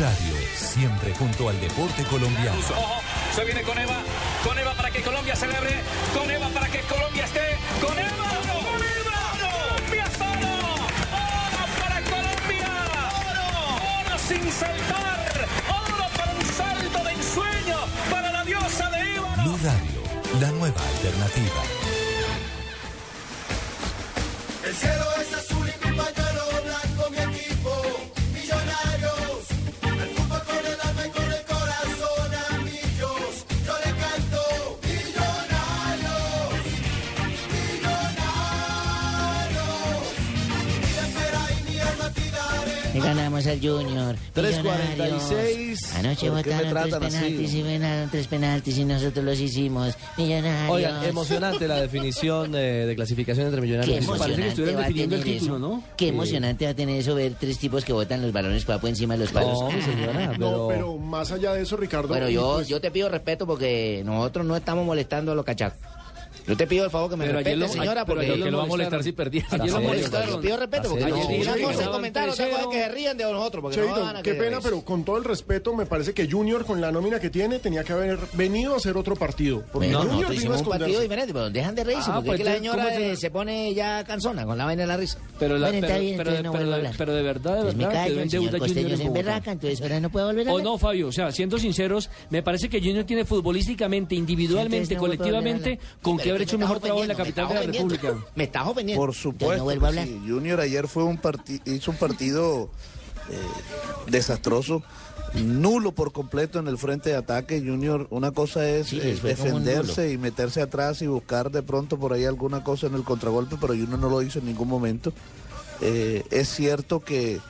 Radio, 0.03 0.35
siempre 0.57 1.15
junto 1.15 1.49
al 1.49 1.61
deporte 1.61 2.03
colombiano. 2.03 2.59
Ojo, 2.77 3.01
se 3.37 3.45
viene 3.45 3.62
con 3.62 3.79
Eva, 3.79 4.01
con 4.43 4.59
Eva 4.59 4.74
para 4.74 4.91
que 4.91 5.01
Colombia 5.01 5.37
celebre, 5.37 5.81
con 6.12 6.29
Eva 6.29 6.49
para 6.49 6.66
que 6.66 6.81
Colombia 6.81 7.24
esté, 7.24 7.57
con 7.81 7.97
Eva. 7.97 8.11
¡Con 8.11 8.83
Eva! 8.83 9.20
¡Colombia 9.39 10.07
solo! 10.19 10.74
¡Oro 10.74 11.65
para 11.79 12.01
Colombia! 12.03 12.69
¡Oro! 13.31 13.47
¡Oro 14.01 14.19
sin 14.19 14.51
saltar! 14.51 15.49
¡Oro 15.70 16.07
para 16.16 16.33
un 16.33 16.47
salto 16.47 17.05
de 17.05 17.12
ensueño 17.12 17.79
para 18.11 18.33
la 18.33 18.45
diosa 18.45 18.91
de 18.91 19.15
Eva! 19.15 19.37
Blue 19.37 19.59
Radio, 19.62 20.03
la 20.41 20.51
nueva 20.51 20.81
alternativa. 20.97 21.91
Ganamos 43.44 43.47
al 43.47 43.60
Junior. 43.85 44.16
3.46. 44.35 44.62
Millonarios. 44.62 45.94
Anoche 45.94 46.31
¿Por 46.31 46.43
qué 46.43 46.51
votaron 46.51 46.60
tres 46.60 46.70
tratan 46.90 47.05
así? 47.05 47.16
penaltis 47.16 47.55
y 47.55 47.62
ganaron 47.62 48.10
tres 48.10 48.27
penaltis 48.27 48.78
y 48.78 48.85
nosotros 48.85 49.24
los 49.24 49.40
hicimos. 49.40 49.94
Millonarios. 50.16 50.70
Oigan, 50.70 51.05
emocionante 51.05 51.69
la 51.69 51.81
definición 51.81 52.55
eh, 52.55 52.86
de 52.86 52.94
clasificación 52.97 53.47
entre 53.47 53.60
millonarios 53.60 53.98
Qué 53.98 54.02
y 54.02 54.05
emocionante 54.05 54.74
va 54.74 54.85
a 54.85 54.89
tener 54.89 55.28
eso. 55.28 55.82
Qué 55.97 56.05
Sí. 56.05 56.09
emocionante 56.09 56.64
va 56.64 56.70
a 56.70 56.74
tener 56.74 57.01
eso 57.01 57.14
ver 57.14 57.35
tres 57.39 57.59
tipos 57.59 57.85
que 57.85 57.93
botan 57.93 58.23
los 58.23 58.32
balones 58.32 58.64
papo 58.64 58.89
encima 58.89 59.14
de 59.14 59.20
los 59.20 59.32
palos. 59.32 59.60
No, 59.60 59.70
mi 59.70 59.82
señora, 59.82 60.36
No, 60.39 60.69
pero 60.69 60.97
más 60.98 61.31
allá 61.32 61.52
de 61.55 61.62
eso, 61.62 61.77
Ricardo. 61.77 62.09
Bueno, 62.09 62.28
yo, 62.28 62.55
pues- 62.56 62.69
yo 62.69 62.81
te 62.81 62.90
pido 62.90 63.09
respeto 63.09 63.47
porque 63.47 64.02
nosotros 64.05 64.47
no 64.47 64.56
estamos 64.56 64.85
molestando 64.86 65.32
a 65.32 65.35
los 65.35 65.44
cachacos. 65.44 65.78
Yo 66.47 66.56
te 66.56 66.66
pido 66.66 66.85
el 66.85 66.90
favor 66.90 67.10
que 67.10 67.16
me 67.16 67.24
Pero 67.27 67.39
respete, 67.39 67.56
lo- 67.56 67.69
señora, 67.69 68.05
pero 68.05 68.16
porque... 68.19 68.32
ayer 68.32 68.51
lo 68.51 68.59
va 68.59 68.64
a 68.64 68.66
molestar 68.66 69.02
si 69.05 69.12
perdía. 69.12 69.47
Ayer 69.51 69.70
lo 69.73 69.81
molestaron. 69.81 70.31
Yo 70.31 70.40
pido 70.40 70.56
respeto 70.56 70.89
porque 70.90 71.05
Ayer 71.05 71.16
no, 71.16 71.20
una 71.20 71.28
que 71.28 71.40
cosa 71.43 71.52
es 71.55 71.62
ganaban 71.78 71.93
comentar, 71.93 72.28
otra 72.28 72.48
cosa 72.48 72.60
es 72.62 72.66
que 72.69 72.82
se 72.82 72.89
rían 72.90 73.16
de 73.16 73.24
nosotros, 73.24 73.62
porque 73.62 73.77
no 73.81 74.01
van 74.01 74.16
a 74.16 74.23
qué 74.23 74.32
que- 74.32 74.39
pena, 74.39 74.60
pero 74.62 74.82
con 74.82 75.05
todo 75.05 75.19
el 75.19 75.24
respeto, 75.24 75.74
me 75.74 75.86
parece 75.86 76.12
que 76.14 76.28
Junior, 76.31 76.64
con 76.64 76.81
la 76.81 76.90
nómina 76.93 77.20
que 77.20 77.31
tiene, 77.31 77.59
tenía 77.59 77.85
que 77.85 77.93
haber 77.93 78.19
venido 78.35 78.74
a 78.74 78.77
hacer 78.78 78.97
otro 78.97 79.14
partido. 79.16 79.62
Porque 79.73 79.89
Bueno, 79.89 79.98
Junior 80.01 80.14
nosotros 80.23 80.31
vino 80.31 80.52
a 80.52 80.56
hicimos 80.56 80.73
un 80.73 80.78
partido 80.78 81.01
diferente, 81.01 81.32
pero 81.32 81.51
dejan 81.51 81.74
de 81.74 81.85
reírse, 81.85 82.10
Ah, 82.10 82.14
porque 82.16 82.27
pues 82.27 82.40
es 82.40 82.44
que 82.47 82.51
la 82.51 82.56
señora 82.56 82.85
¿cómo 82.85 82.97
se- 82.97 83.16
se 83.16 83.31
pone 83.31 83.74
ya 83.74 84.05
cansona 84.05 84.44
con 84.44 84.59
la 84.59 84.64
vaina 84.64 84.82
de 84.82 84.86
la 84.89 84.97
risa. 84.97 85.19
Pero, 85.39 85.59
la, 85.59 85.69
bueno, 85.70 85.86
pero, 85.86 86.01
bien, 86.01 86.16
pero, 86.16 86.43
no 86.43 86.52
pero- 86.52 86.90
pero 86.98 87.14
de 87.14 87.23
verdad, 87.23 87.64
de 87.64 87.73
me 87.74 87.85
verdad, 87.86 88.05
quedó 88.06 88.14
en 88.16 88.20
el 88.23 88.31
señor 88.31 88.51
deuda 88.51 88.66
Junior 88.69 88.90
en 88.93 89.01
emberraca, 89.06 89.52
entonces 89.52 89.81
ahora 89.81 90.01
no 90.01 90.10
puedo 90.10 90.27
volver 90.27 90.48
a 90.48 90.52
O 90.52 90.60
no, 90.60 90.78
Fabio, 90.78 91.09
o 91.09 91.12
sea, 91.12 91.31
siendo 91.32 91.59
sinceros, 91.59 92.10
me 92.31 92.43
parece 92.43 92.69
que 92.69 92.78
Junior 92.81 93.05
tiene 93.05 93.24
futbolísticamente, 93.24 94.14
individualmente, 94.14 94.94
no 94.94 95.01
colectivamente, 95.01 95.78
con 96.01 96.16
Pero 96.16 96.24
que 96.24 96.32
haber 96.33 96.43
hecho 96.43 96.57
un 96.57 96.61
mejor 96.61 96.81
trabajo 96.81 97.03
en 97.03 97.09
la 97.09 97.15
capital 97.15 97.49
de 97.49 97.55
la 97.55 97.61
me 97.61 97.67
estás 97.67 97.77
República. 97.77 98.15
Me 98.35 98.45
estás 98.45 98.67
ofendiendo. 98.67 99.01
Por 99.05 99.15
supuesto. 99.15 99.57
no 99.59 99.65
vuelvo 99.65 99.87
a 99.87 99.93
que 99.93 100.01
hablar. 100.01 100.07
sí. 100.07 100.23
Junior 100.29 100.61
ayer 100.61 100.89
fue 100.89 101.05
un 101.05 101.21
hizo 101.65 101.91
un 101.91 101.97
partido 101.97 102.71
eh, 103.31 104.11
desastroso, 104.11 104.83
nulo 105.35 105.93
por 105.93 106.13
completo 106.13 106.59
en 106.59 106.69
el 106.69 106.79
frente 106.79 107.11
de 107.11 107.17
ataque. 107.17 107.61
Junior, 107.61 108.07
una 108.11 108.33
cosa 108.33 108.69
es 108.69 108.89
Sí, 108.89 109.01
eh, 109.03 109.19
defenderse 109.23 110.13
y 110.13 110.19
meterse 110.19 110.61
atrás 110.61 111.03
y 111.03 111.07
buscar 111.07 111.51
de 111.51 111.63
pronto 111.63 111.99
por 111.99 112.13
ahí 112.13 112.25
alguna 112.25 112.65
cosa 112.65 112.87
en 112.87 112.95
el 112.95 113.05
contragolpe, 113.05 113.57
pero 113.61 113.75
Junior 113.75 113.99
no 113.99 114.11
lo 114.11 114.23
hizo 114.23 114.41
en 114.41 114.47
ningún 114.47 114.69
momento. 114.69 115.13
Eh, 115.81 116.25
es 116.31 116.49
cierto 116.49 117.01
que 117.01 117.41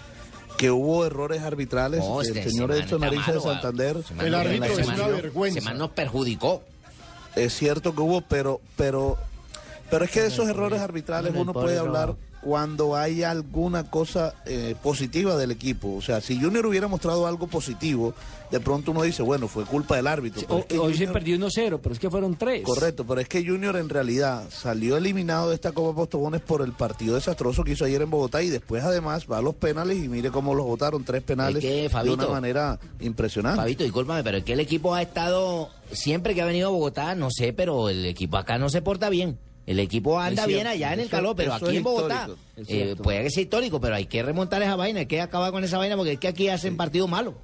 que 0.56 0.70
hubo 0.70 1.04
errores 1.04 1.42
arbitrales. 1.42 2.00
No, 2.00 2.20
el 2.20 2.28
este, 2.28 2.50
señor 2.50 2.72
Edson 2.72 3.02
Ariza 3.02 3.32
de 3.32 3.38
malo, 3.38 3.52
Santander. 3.52 3.96
El 4.20 4.34
árbitro 4.34 4.78
es 4.78 4.86
una 4.86 5.08
vergüenza. 5.08 5.74
nos 5.74 5.90
perjudicó. 5.90 6.62
Es 7.36 7.54
cierto 7.54 7.94
que 7.94 8.00
hubo, 8.02 8.20
pero, 8.22 8.60
pero, 8.76 9.16
pero 9.90 10.04
es 10.04 10.10
que 10.10 10.20
de 10.20 10.28
esos 10.28 10.48
errores 10.48 10.80
arbitrales 10.80 11.32
uno 11.34 11.52
puede 11.52 11.78
hablar 11.78 12.14
cuando 12.42 12.96
hay 12.96 13.22
alguna 13.22 13.88
cosa 13.88 14.34
eh, 14.46 14.74
positiva 14.82 15.36
del 15.36 15.52
equipo. 15.52 15.94
O 15.94 16.02
sea, 16.02 16.20
si 16.20 16.40
Junior 16.40 16.66
hubiera 16.66 16.88
mostrado 16.88 17.26
algo 17.26 17.46
positivo, 17.46 18.14
de 18.50 18.58
pronto 18.60 18.90
uno 18.90 19.02
dice, 19.02 19.22
bueno, 19.22 19.46
fue 19.48 19.64
culpa 19.64 19.96
del 19.96 20.06
árbitro. 20.08 20.42
Pero 20.42 20.54
O- 20.56 20.58
es 20.58 20.66
que 20.66 20.78
hoy 20.78 20.92
se 20.92 20.98
Junior- 21.06 21.12
perdió 21.12 21.36
1-0, 21.36 21.78
pero 21.80 21.92
es 21.94 21.98
que 22.00 22.10
fueron 22.10 22.36
3. 22.36 22.62
Correcto, 22.64 23.06
pero 23.06 23.20
es 23.20 23.28
que 23.28 23.46
Junior 23.46 23.76
en 23.76 23.88
realidad 23.88 24.44
salió 24.50 24.96
eliminado 24.96 25.48
de 25.50 25.54
esta 25.54 25.72
Copa 25.72 25.94
Postobones 25.96 26.40
por 26.40 26.62
el 26.62 26.72
partido 26.72 27.14
desastroso 27.14 27.62
que 27.64 27.72
hizo 27.72 27.84
ayer 27.84 28.02
en 28.02 28.10
Bogotá 28.10 28.42
y 28.42 28.50
después 28.50 28.82
además 28.82 29.26
va 29.30 29.38
a 29.38 29.42
los 29.42 29.54
penales 29.54 30.02
y 30.02 30.08
mire 30.08 30.30
cómo 30.30 30.54
los 30.54 30.66
votaron, 30.66 31.04
tres 31.04 31.22
penales 31.22 31.62
Es 31.64 31.90
que, 31.92 31.98
de 32.02 32.10
una 32.10 32.26
manera 32.26 32.78
impresionante. 33.00 33.60
Fabito, 33.60 33.84
discúlpame, 33.84 34.24
pero 34.24 34.38
es 34.38 34.44
que 34.44 34.54
el 34.54 34.60
equipo 34.60 34.94
ha 34.94 35.00
estado, 35.02 35.70
siempre 35.92 36.34
que 36.34 36.42
ha 36.42 36.46
venido 36.46 36.68
a 36.68 36.72
Bogotá, 36.72 37.14
no 37.14 37.28
sé, 37.30 37.52
pero 37.52 37.88
el 37.88 38.04
equipo 38.04 38.36
acá 38.36 38.58
no 38.58 38.68
se 38.68 38.82
porta 38.82 39.08
bien. 39.08 39.38
El 39.72 39.80
equipo 39.80 40.20
anda 40.20 40.44
bien 40.44 40.66
allá 40.66 40.92
en 40.92 41.00
el 41.00 41.08
calor, 41.08 41.34
pero 41.34 41.54
aquí 41.54 41.78
en 41.78 41.82
Bogotá 41.82 42.28
eh, 42.68 42.94
puede 43.02 43.22
que 43.24 43.30
sea 43.30 43.42
histórico, 43.42 43.80
pero 43.80 43.94
hay 43.94 44.04
que 44.04 44.22
remontar 44.22 44.60
esa 44.62 44.76
vaina, 44.76 45.00
hay 45.00 45.06
que 45.06 45.20
acabar 45.20 45.50
con 45.50 45.64
esa 45.64 45.78
vaina 45.78 45.96
porque 45.96 46.12
es 46.12 46.18
que 46.18 46.28
aquí 46.28 46.48
hacen 46.48 46.76
partidos 46.76 47.08
malos. 47.08 47.34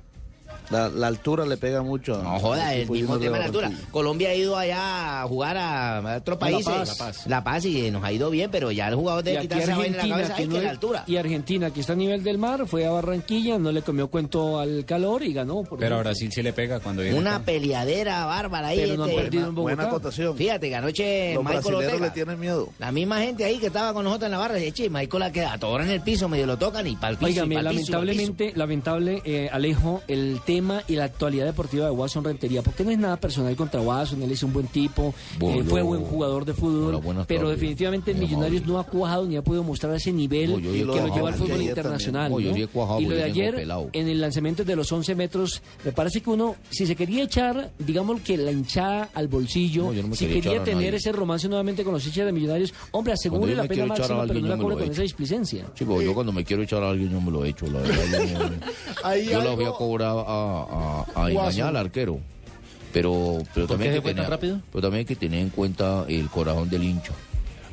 La, 0.70 0.88
la 0.88 1.06
altura 1.06 1.46
le 1.46 1.56
pega 1.56 1.82
mucho. 1.82 2.22
No 2.22 2.38
joda, 2.40 2.74
el 2.74 2.88
mismo 2.90 3.18
tema 3.18 3.34
de 3.36 3.40
la 3.40 3.46
altura. 3.46 3.70
Colombia 3.90 4.30
ha 4.30 4.34
ido 4.34 4.56
allá 4.56 5.22
a 5.22 5.26
jugar 5.26 5.56
a, 5.56 5.98
a 5.98 6.16
otros 6.18 6.38
A 6.40 6.50
La 6.50 6.50
países. 6.52 6.96
Paz. 6.98 7.26
La 7.26 7.42
Paz. 7.44 7.64
y 7.64 7.90
nos 7.90 8.04
ha 8.04 8.12
ido 8.12 8.28
bien, 8.30 8.50
pero 8.50 8.70
ya 8.70 8.88
el 8.88 8.94
jugador 8.94 9.24
debe 9.24 9.40
quitarse 9.40 9.70
en 9.72 9.96
la 9.96 10.08
cabeza. 10.08 10.34
que 10.34 10.46
no 10.46 10.52
que 10.52 10.58
es- 10.58 10.64
la 10.64 10.70
altura. 10.70 11.04
y 11.06 11.16
Argentina, 11.16 11.70
que 11.70 11.80
está 11.80 11.94
a 11.94 11.96
nivel 11.96 12.22
del 12.22 12.38
mar, 12.38 12.66
fue 12.66 12.86
a 12.86 12.90
Barranquilla, 12.90 13.58
no 13.58 13.72
le 13.72 13.82
comió 13.82 14.08
cuento 14.08 14.58
al 14.58 14.84
calor 14.84 15.22
y 15.22 15.32
ganó. 15.32 15.62
por 15.62 15.78
Pero 15.78 15.96
a. 15.96 16.00
Brasil 16.00 16.30
sí 16.32 16.42
le 16.42 16.52
pega 16.52 16.80
cuando 16.80 17.02
viene. 17.02 17.18
Una 17.18 17.36
acá. 17.36 17.46
peleadera 17.46 18.26
bárbara 18.26 18.68
ahí. 18.68 18.78
Pero 18.80 18.96
no 18.96 19.04
han 19.04 19.10
este, 19.10 19.22
perdido 19.22 19.48
en 19.48 19.54
Bogotá. 19.54 19.74
Buena 19.76 19.88
acotación. 19.90 20.36
Fíjate 20.36 20.68
que 20.68 20.76
anoche 20.76 21.34
Los 21.34 21.44
Michael 21.44 21.60
brasileños 21.62 21.84
Ortega, 21.92 22.06
le 22.06 22.10
tienen 22.12 22.40
miedo. 22.40 22.68
la 22.78 22.92
misma 22.92 23.20
gente 23.20 23.44
ahí 23.44 23.58
que 23.58 23.68
estaba 23.68 23.92
con 23.94 24.04
nosotros 24.04 24.26
en 24.26 24.32
la 24.32 24.38
barra, 24.38 24.54
dice, 24.56 24.72
che, 24.72 24.90
Michael 24.90 25.20
la 25.20 25.32
queda 25.32 25.58
todo 25.58 25.80
en 25.80 25.88
el 25.90 26.00
piso, 26.02 26.28
medio 26.28 26.46
lo 26.46 26.56
tocan 26.58 26.86
y 26.86 26.96
para 26.96 27.12
el 27.12 27.16
piso. 27.16 27.28
Óigame, 27.30 27.54
y 27.54 27.58
pa'l 27.58 27.68
piso, 27.68 27.80
y 27.90 27.92
pa'l 27.92 28.08
piso". 28.08 28.16
lamentablemente, 28.16 28.52
lamentable, 28.56 29.22
eh, 29.24 29.48
Alejo, 29.52 30.02
el 30.08 30.40
tema 30.44 30.57
y 30.88 30.96
la 30.96 31.04
actualidad 31.04 31.46
deportiva 31.46 31.84
de 31.86 31.90
Watson 31.92 32.24
Rentería, 32.24 32.62
porque 32.62 32.84
no 32.84 32.90
es 32.90 32.98
nada 32.98 33.16
personal 33.16 33.54
contra 33.56 33.80
Watson, 33.80 34.22
él 34.22 34.30
es 34.32 34.42
un 34.42 34.52
buen 34.52 34.66
tipo, 34.66 35.14
Bueno. 35.38 35.60
eh, 35.60 35.64
fue 35.64 35.82
buen 35.82 36.02
jugador 36.02 36.44
de 36.44 36.54
fútbol, 36.54 36.96
Hola, 37.04 37.24
pero 37.26 37.42
tardes. 37.42 37.60
definitivamente 37.60 38.10
en 38.10 38.18
Millonarios 38.20 38.66
no 38.66 38.78
ha 38.78 38.84
cuajado 38.84 39.26
ni 39.26 39.36
ha 39.36 39.42
podido 39.42 39.62
mostrar 39.62 39.94
ese 39.94 40.12
nivel 40.12 40.60
que 40.62 40.84
lo 40.84 41.14
lleva 41.14 41.28
al 41.28 41.34
fútbol 41.34 41.62
internacional. 41.62 42.32
y 42.40 43.06
lo 43.06 43.14
de 43.14 43.22
ayer, 43.24 43.54
pelado. 43.54 43.88
en 43.92 44.08
el 44.08 44.20
lanzamiento 44.20 44.64
de 44.64 44.76
los 44.76 44.90
11 44.90 45.14
metros, 45.14 45.62
me 45.84 45.92
parece 45.92 46.20
que 46.20 46.30
uno, 46.30 46.56
si 46.70 46.86
se 46.86 46.96
quería 46.96 47.22
echar, 47.24 47.70
digamos 47.78 48.20
que 48.22 48.36
la 48.36 48.50
hinchada 48.52 49.08
al 49.14 49.28
bolsillo, 49.28 49.92
No, 49.92 50.08
no 50.08 50.14
si 50.14 50.26
quería 50.26 50.62
tener 50.64 50.94
ese 50.94 51.12
romance 51.12 51.48
nuevamente 51.48 51.84
con 51.84 51.92
los 51.94 52.04
hinchas 52.06 52.26
de 52.26 52.32
Millonarios, 52.32 52.74
hombre, 52.90 53.12
asegure 53.14 53.54
la 53.54 53.64
pena 53.64 53.86
máxima, 53.86 54.24
pero 54.26 54.40
no 54.40 54.48
la 54.48 54.56
cubre 54.56 54.74
con 54.74 54.82
echo. 54.84 54.92
esa 54.92 55.02
displicencia. 55.02 55.64
Sí, 55.74 55.84
porque 55.84 56.04
yo 56.04 56.14
cuando 56.14 56.32
me 56.32 56.44
quiero 56.44 56.62
echar 56.62 56.82
a 56.82 56.90
alguien 56.90 57.10
yo 57.10 57.20
me 57.20 57.30
lo 57.30 57.44
he 57.44 57.50
hecho, 57.50 57.66
la 57.66 57.80
verdad. 57.80 58.50
Yo, 59.30 59.42
la 59.42 59.54
voy 59.54 59.64
a 59.64 59.70
cobrar 59.72 60.08
a, 60.26 60.47
a- 60.48 61.06
a 61.24 61.30
engañar 61.30 61.68
al 61.68 61.76
arquero. 61.76 62.18
Pero, 62.92 63.38
pero, 63.54 63.66
¿Por 63.66 63.76
también 63.76 63.90
qué 63.92 63.96
hay 63.98 64.02
se 64.02 64.08
que 64.08 64.14
tener, 64.14 64.30
rápido? 64.30 64.60
pero 64.72 64.82
también 64.82 65.00
hay 65.00 65.04
que 65.04 65.16
tener 65.16 65.40
en 65.40 65.50
cuenta 65.50 66.04
el 66.08 66.28
corazón 66.30 66.70
del 66.70 66.84
hincha. 66.84 67.12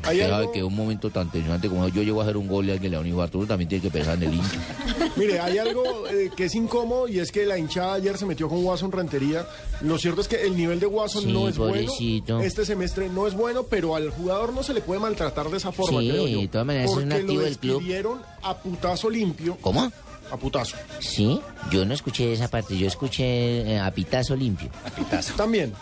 Hay 0.04 0.18
Usted 0.18 0.30
sabe 0.30 0.42
algo- 0.44 0.52
que 0.52 0.64
un 0.64 0.76
momento 0.76 1.10
tan 1.10 1.32
tensionante 1.32 1.68
como 1.68 1.88
yo 1.88 2.04
llego 2.04 2.20
a 2.20 2.26
hacer 2.26 2.38
un 2.38 2.48
gol 2.48 2.68
y 2.68 2.72
alguien 2.72 2.92
le 2.92 2.98
da 2.98 3.02
un 3.02 3.08
infarto, 3.08 3.40
uno 3.40 3.48
también 3.48 3.68
tiene 3.70 3.82
que 3.82 3.90
pensar 3.90 4.16
en 4.22 4.24
el 4.24 4.34
hincha. 4.36 4.60
Mire, 5.16 5.40
hay 5.40 5.58
algo 5.58 5.84
eh, 6.10 6.30
que 6.36 6.46
es 6.46 6.54
incómodo 6.54 7.08
y 7.08 7.18
es 7.20 7.32
que 7.32 7.44
la 7.46 7.58
hinchada 7.58 7.94
ayer 7.96 8.16
se 8.18 8.26
metió 8.28 8.48
con 8.48 8.64
Watson 8.64 8.92
Rentería. 8.92 9.48
Lo 9.82 9.98
cierto 9.98 10.22
es 10.22 10.28
que 10.28 10.44
el 10.46 10.56
nivel 10.56 10.80
de 10.80 10.86
Watson 10.86 11.24
Sí, 11.24 11.32
no 11.32 11.48
es 11.48 11.56
pobrecito. 11.56 12.34
bueno. 12.36 12.48
Este 12.48 12.66
semestre 12.66 13.10
no 13.10 13.26
es 13.26 13.34
bueno, 13.34 13.64
pero 13.64 13.96
al 13.96 14.12
jugador 14.12 14.54
no 14.54 14.62
se 14.62 14.76
le 14.76 14.82
puede 14.82 15.00
maltratar 15.00 15.50
de 15.50 15.58
esa 15.58 15.72
forma, 15.72 16.02
Sí, 16.02 16.10
creo 16.10 16.28
yo. 16.28 16.40
de 16.42 16.48
todas 16.50 16.68
maneras 16.68 16.92
es 16.92 16.98
un 16.98 17.04
porque 17.04 17.16
activo 17.16 17.34
lo 17.40 17.46
del 17.46 17.58
club. 17.58 17.74
despidieron 17.78 18.20
a 18.44 18.58
putazo 18.58 19.10
limpio. 19.10 19.58
¿Cómo? 19.62 19.92
A 20.32 20.38
putazo. 20.38 20.76
Sí, 21.00 21.40
yo 21.72 21.86
no 21.86 21.94
escuché 21.94 22.34
esa 22.34 22.48
parte, 22.48 22.78
yo 22.78 22.88
escuché 22.88 23.74
eh, 23.74 23.80
a 23.80 23.92
pitazo 23.92 24.36
limpio. 24.36 24.70
También. 25.38 25.74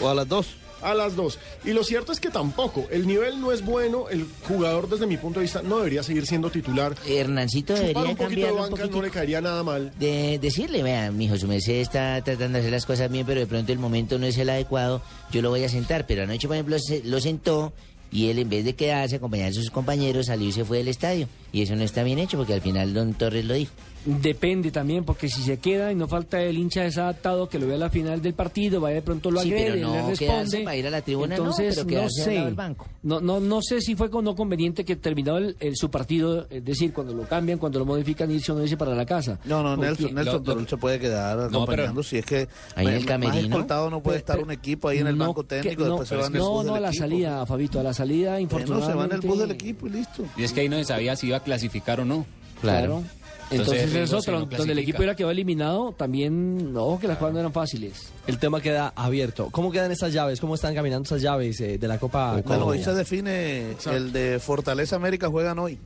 O 0.00 0.08
a 0.08 0.14
las 0.14 0.28
dos. 0.28 0.46
A 0.82 0.92
las 0.94 1.16
dos. 1.16 1.38
Y 1.64 1.70
lo 1.72 1.82
cierto 1.82 2.12
es 2.12 2.20
que 2.20 2.28
tampoco. 2.28 2.86
El 2.90 3.06
nivel 3.06 3.40
no 3.40 3.50
es 3.50 3.64
bueno. 3.64 4.08
El 4.10 4.26
jugador, 4.46 4.88
desde 4.88 5.06
mi 5.06 5.16
punto 5.16 5.40
de 5.40 5.44
vista, 5.44 5.62
no 5.62 5.78
debería 5.78 6.02
seguir 6.02 6.26
siendo 6.26 6.50
titular. 6.50 6.94
Hernancito 7.08 7.74
Chupar 7.74 7.86
debería 7.88 8.10
un 8.10 8.16
poquito 8.16 8.46
de 8.46 8.52
un 8.52 8.58
banca 8.58 8.86
no 8.86 9.02
le 9.02 9.10
caería 9.10 9.40
nada 9.40 9.62
mal. 9.62 9.90
de 9.98 10.38
decirle, 10.38 10.82
vea, 10.82 11.10
mijo, 11.10 11.36
su 11.38 11.48
merced 11.48 11.80
está 11.80 12.20
tratando 12.22 12.58
de 12.58 12.60
hacer 12.60 12.72
las 12.72 12.84
cosas 12.84 13.10
bien, 13.10 13.24
pero 13.26 13.40
de 13.40 13.46
pronto 13.46 13.72
el 13.72 13.78
momento 13.78 14.18
no 14.18 14.26
es 14.26 14.36
el 14.36 14.50
adecuado, 14.50 15.00
yo 15.32 15.40
lo 15.40 15.48
voy 15.48 15.64
a 15.64 15.68
sentar. 15.70 16.06
Pero 16.06 16.24
anoche, 16.24 16.46
por 16.46 16.56
ejemplo, 16.56 16.78
se- 16.78 17.02
lo 17.04 17.20
sentó 17.20 17.72
y 18.12 18.28
él 18.28 18.38
en 18.38 18.48
vez 18.50 18.64
de 18.64 18.74
quedarse 18.76 19.16
acompañar 19.16 19.48
a 19.48 19.52
sus 19.54 19.70
compañeros, 19.70 20.26
salió 20.26 20.46
y 20.46 20.52
se 20.52 20.64
fue 20.64 20.78
del 20.78 20.88
estadio. 20.88 21.26
Y 21.52 21.62
eso 21.62 21.74
no 21.74 21.82
está 21.84 22.02
bien 22.02 22.18
hecho 22.18 22.36
porque 22.36 22.52
al 22.54 22.60
final 22.60 22.92
don 22.92 23.14
Torres 23.14 23.46
lo 23.46 23.54
dijo. 23.54 23.72
Depende 24.08 24.70
también, 24.70 25.04
porque 25.04 25.28
si 25.28 25.42
se 25.42 25.56
queda 25.58 25.90
y 25.90 25.96
no 25.96 26.06
falta 26.06 26.40
el 26.40 26.56
hincha 26.56 26.82
desadaptado 26.82 27.48
que 27.48 27.58
lo 27.58 27.66
vea 27.66 27.74
a 27.74 27.80
la 27.80 27.90
final 27.90 28.22
del 28.22 28.34
partido, 28.34 28.80
vaya 28.80 28.94
de 28.96 29.02
pronto 29.02 29.32
lo 29.32 29.40
Sí, 29.40 29.48
agrede, 29.50 29.72
pero 29.72 29.88
no 29.88 29.94
le 29.94 30.06
responde. 30.14 30.60
para 30.64 30.76
ir 30.76 30.86
a 30.86 30.90
la 30.90 31.02
tribuna, 31.02 31.36
no, 31.36 31.42
Entonces, 31.42 31.74
pero 31.84 31.98
no, 31.98 32.02
al 32.04 32.10
sé. 32.12 32.50
banco. 32.52 32.86
No, 33.02 33.20
no, 33.20 33.40
no 33.40 33.60
sé 33.62 33.80
si 33.80 33.96
fue 33.96 34.08
con- 34.08 34.24
no 34.24 34.36
conveniente 34.36 34.84
que 34.84 34.94
terminado 34.94 35.38
el, 35.38 35.56
el- 35.58 35.76
su 35.76 35.90
partido, 35.90 36.46
es 36.50 36.64
decir, 36.64 36.92
cuando 36.92 37.14
lo 37.14 37.24
cambian, 37.24 37.58
cuando 37.58 37.80
lo 37.80 37.84
modifican, 37.84 38.30
irse 38.30 38.52
o 38.52 38.54
no 38.54 38.62
irse 38.62 38.76
para 38.76 38.94
la 38.94 39.04
casa. 39.04 39.40
No, 39.44 39.64
no, 39.64 39.74
Porque- 39.74 39.86
Nelson, 40.02 40.14
Nelson, 40.14 40.42
pero 40.44 40.68
se 40.68 40.76
puede 40.76 41.00
quedar 41.00 41.40
acompañando 41.40 42.02
si 42.04 42.18
es 42.18 42.24
que 42.24 42.48
Ahí 42.76 42.86
en 42.86 42.92
el 42.92 42.98
más 43.00 43.06
camerino. 43.06 43.38
escoltado 43.48 43.90
no 43.90 44.00
puede 44.04 44.18
estar 44.18 44.38
un 44.40 44.52
equipo 44.52 44.86
ahí 44.88 44.98
en 44.98 45.08
el 45.08 45.18
No, 45.18 45.26
banco 45.26 45.42
que- 45.42 45.62
técnico, 45.62 45.82
no, 45.82 45.88
después 45.98 46.08
se 46.08 46.16
va 46.16 46.26
en 46.28 46.32
el 46.32 46.38
no, 46.38 46.50
bus 46.50 46.64
no, 46.64 46.74
del 46.74 46.76
a 46.76 46.80
la 46.80 46.88
equipo. 46.90 47.02
salida, 47.02 47.44
Fabito, 47.46 47.80
a 47.80 47.82
la 47.82 47.92
salida, 47.92 48.40
infortunadamente. 48.40 48.92
se 48.92 48.96
va 48.98 49.04
en 49.06 49.12
el 49.12 49.20
bus 49.28 49.38
del 49.40 49.50
equipo 49.50 49.86
y 49.88 49.90
listo. 49.90 50.24
Y 50.36 50.44
es 50.44 50.52
que 50.52 50.60
ahí 50.60 50.68
no 50.68 50.76
se 50.78 50.84
sabía 50.84 51.16
si 51.16 51.26
iba 51.26 51.38
a 51.38 51.42
clasificar 51.42 51.98
o 52.00 52.04
no. 52.04 52.24
Claro. 52.60 53.02
Entonces, 53.50 53.84
es 53.84 53.92
riesgo 53.92 54.18
otro, 54.18 54.40
no 54.40 54.46
donde 54.46 54.72
el 54.72 54.78
equipo 54.78 54.96
clasifica. 54.98 55.04
era 55.04 55.14
quedó 55.14 55.30
eliminado, 55.30 55.92
también, 55.96 56.72
no, 56.72 56.98
que 57.00 57.06
las 57.06 57.18
cosas 57.18 57.34
no 57.34 57.40
eran 57.40 57.52
fáciles. 57.52 58.08
El 58.26 58.38
tema 58.38 58.60
queda 58.60 58.92
abierto. 58.96 59.48
¿Cómo 59.52 59.70
quedan 59.70 59.92
estas 59.92 60.12
llaves? 60.12 60.40
¿Cómo 60.40 60.56
están 60.56 60.74
caminando 60.74 61.04
estas 61.04 61.22
llaves 61.22 61.60
eh, 61.60 61.78
de 61.78 61.88
la 61.88 61.98
Copa 61.98 62.42
Bueno, 62.44 62.66
hoy 62.66 62.82
se 62.82 62.92
define 62.92 63.76
el 63.86 64.12
de 64.12 64.40
Fortaleza 64.40 64.96
América 64.96 65.28
juegan 65.28 65.58
hoy. 65.58 65.78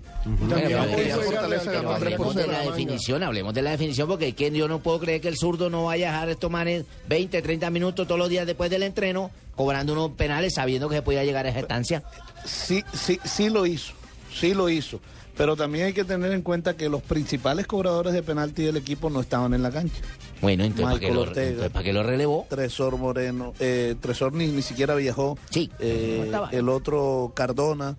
Pero, 0.48 0.68
Ya 0.68 0.84
pero, 0.84 1.22
Fortaleza 1.22 1.62
pero 1.66 1.82
ganó 1.82 1.98
3 1.98 2.16
por 2.16 2.26
hablemos 2.26 2.34
de 2.34 2.42
0. 2.42 2.52
la 2.52 2.70
definición, 2.70 3.22
hablemos 3.22 3.54
de 3.54 3.62
la 3.62 3.70
definición, 3.72 4.08
porque 4.08 4.28
es 4.28 4.34
que 4.34 4.50
yo 4.50 4.68
no 4.68 4.80
puedo 4.80 5.00
creer 5.00 5.20
que 5.20 5.28
el 5.28 5.36
zurdo 5.36 5.70
no 5.70 5.84
vaya 5.84 6.08
a 6.08 6.12
dejar 6.12 6.28
estos 6.30 6.50
manes 6.50 6.84
20, 7.08 7.42
30 7.42 7.70
minutos 7.70 8.06
todos 8.06 8.18
los 8.18 8.28
días 8.28 8.46
después 8.46 8.70
del 8.70 8.82
entreno, 8.82 9.30
cobrando 9.54 9.92
unos 9.92 10.12
penales 10.12 10.54
sabiendo 10.54 10.88
que 10.88 10.96
se 10.96 11.02
podía 11.02 11.24
llegar 11.24 11.46
a 11.46 11.50
esa 11.50 11.60
estancia. 11.60 12.02
Sí, 12.44 12.82
sí, 12.94 13.20
sí 13.24 13.50
lo 13.50 13.66
hizo, 13.66 13.92
sí 14.32 14.54
lo 14.54 14.68
hizo. 14.68 15.00
Pero 15.40 15.56
también 15.56 15.86
hay 15.86 15.92
que 15.94 16.04
tener 16.04 16.32
en 16.32 16.42
cuenta 16.42 16.76
que 16.76 16.90
los 16.90 17.00
principales 17.00 17.66
cobradores 17.66 18.12
de 18.12 18.22
penalti 18.22 18.62
del 18.62 18.76
equipo 18.76 19.08
no 19.08 19.22
estaban 19.22 19.54
en 19.54 19.62
la 19.62 19.70
cancha. 19.70 20.02
Bueno, 20.42 20.64
entonces, 20.64 20.84
¿para 20.84 21.00
qué 21.00 21.10
lo- 21.10 21.22
Ortega, 21.22 21.46
entonces, 21.48 21.72
¿para 21.72 21.82
qué 21.82 21.92
lo 21.94 22.02
relevó? 22.02 22.46
Tresor 22.50 22.98
Moreno, 22.98 23.54
eh, 23.58 23.94
Tresor 24.02 24.34
ni, 24.34 24.48
ni 24.48 24.60
siquiera 24.60 24.94
viajó. 24.96 25.38
Sí, 25.48 25.70
Eh, 25.78 26.28
no 26.30 26.50
el 26.50 26.68
otro 26.68 27.32
Cardona. 27.34 27.96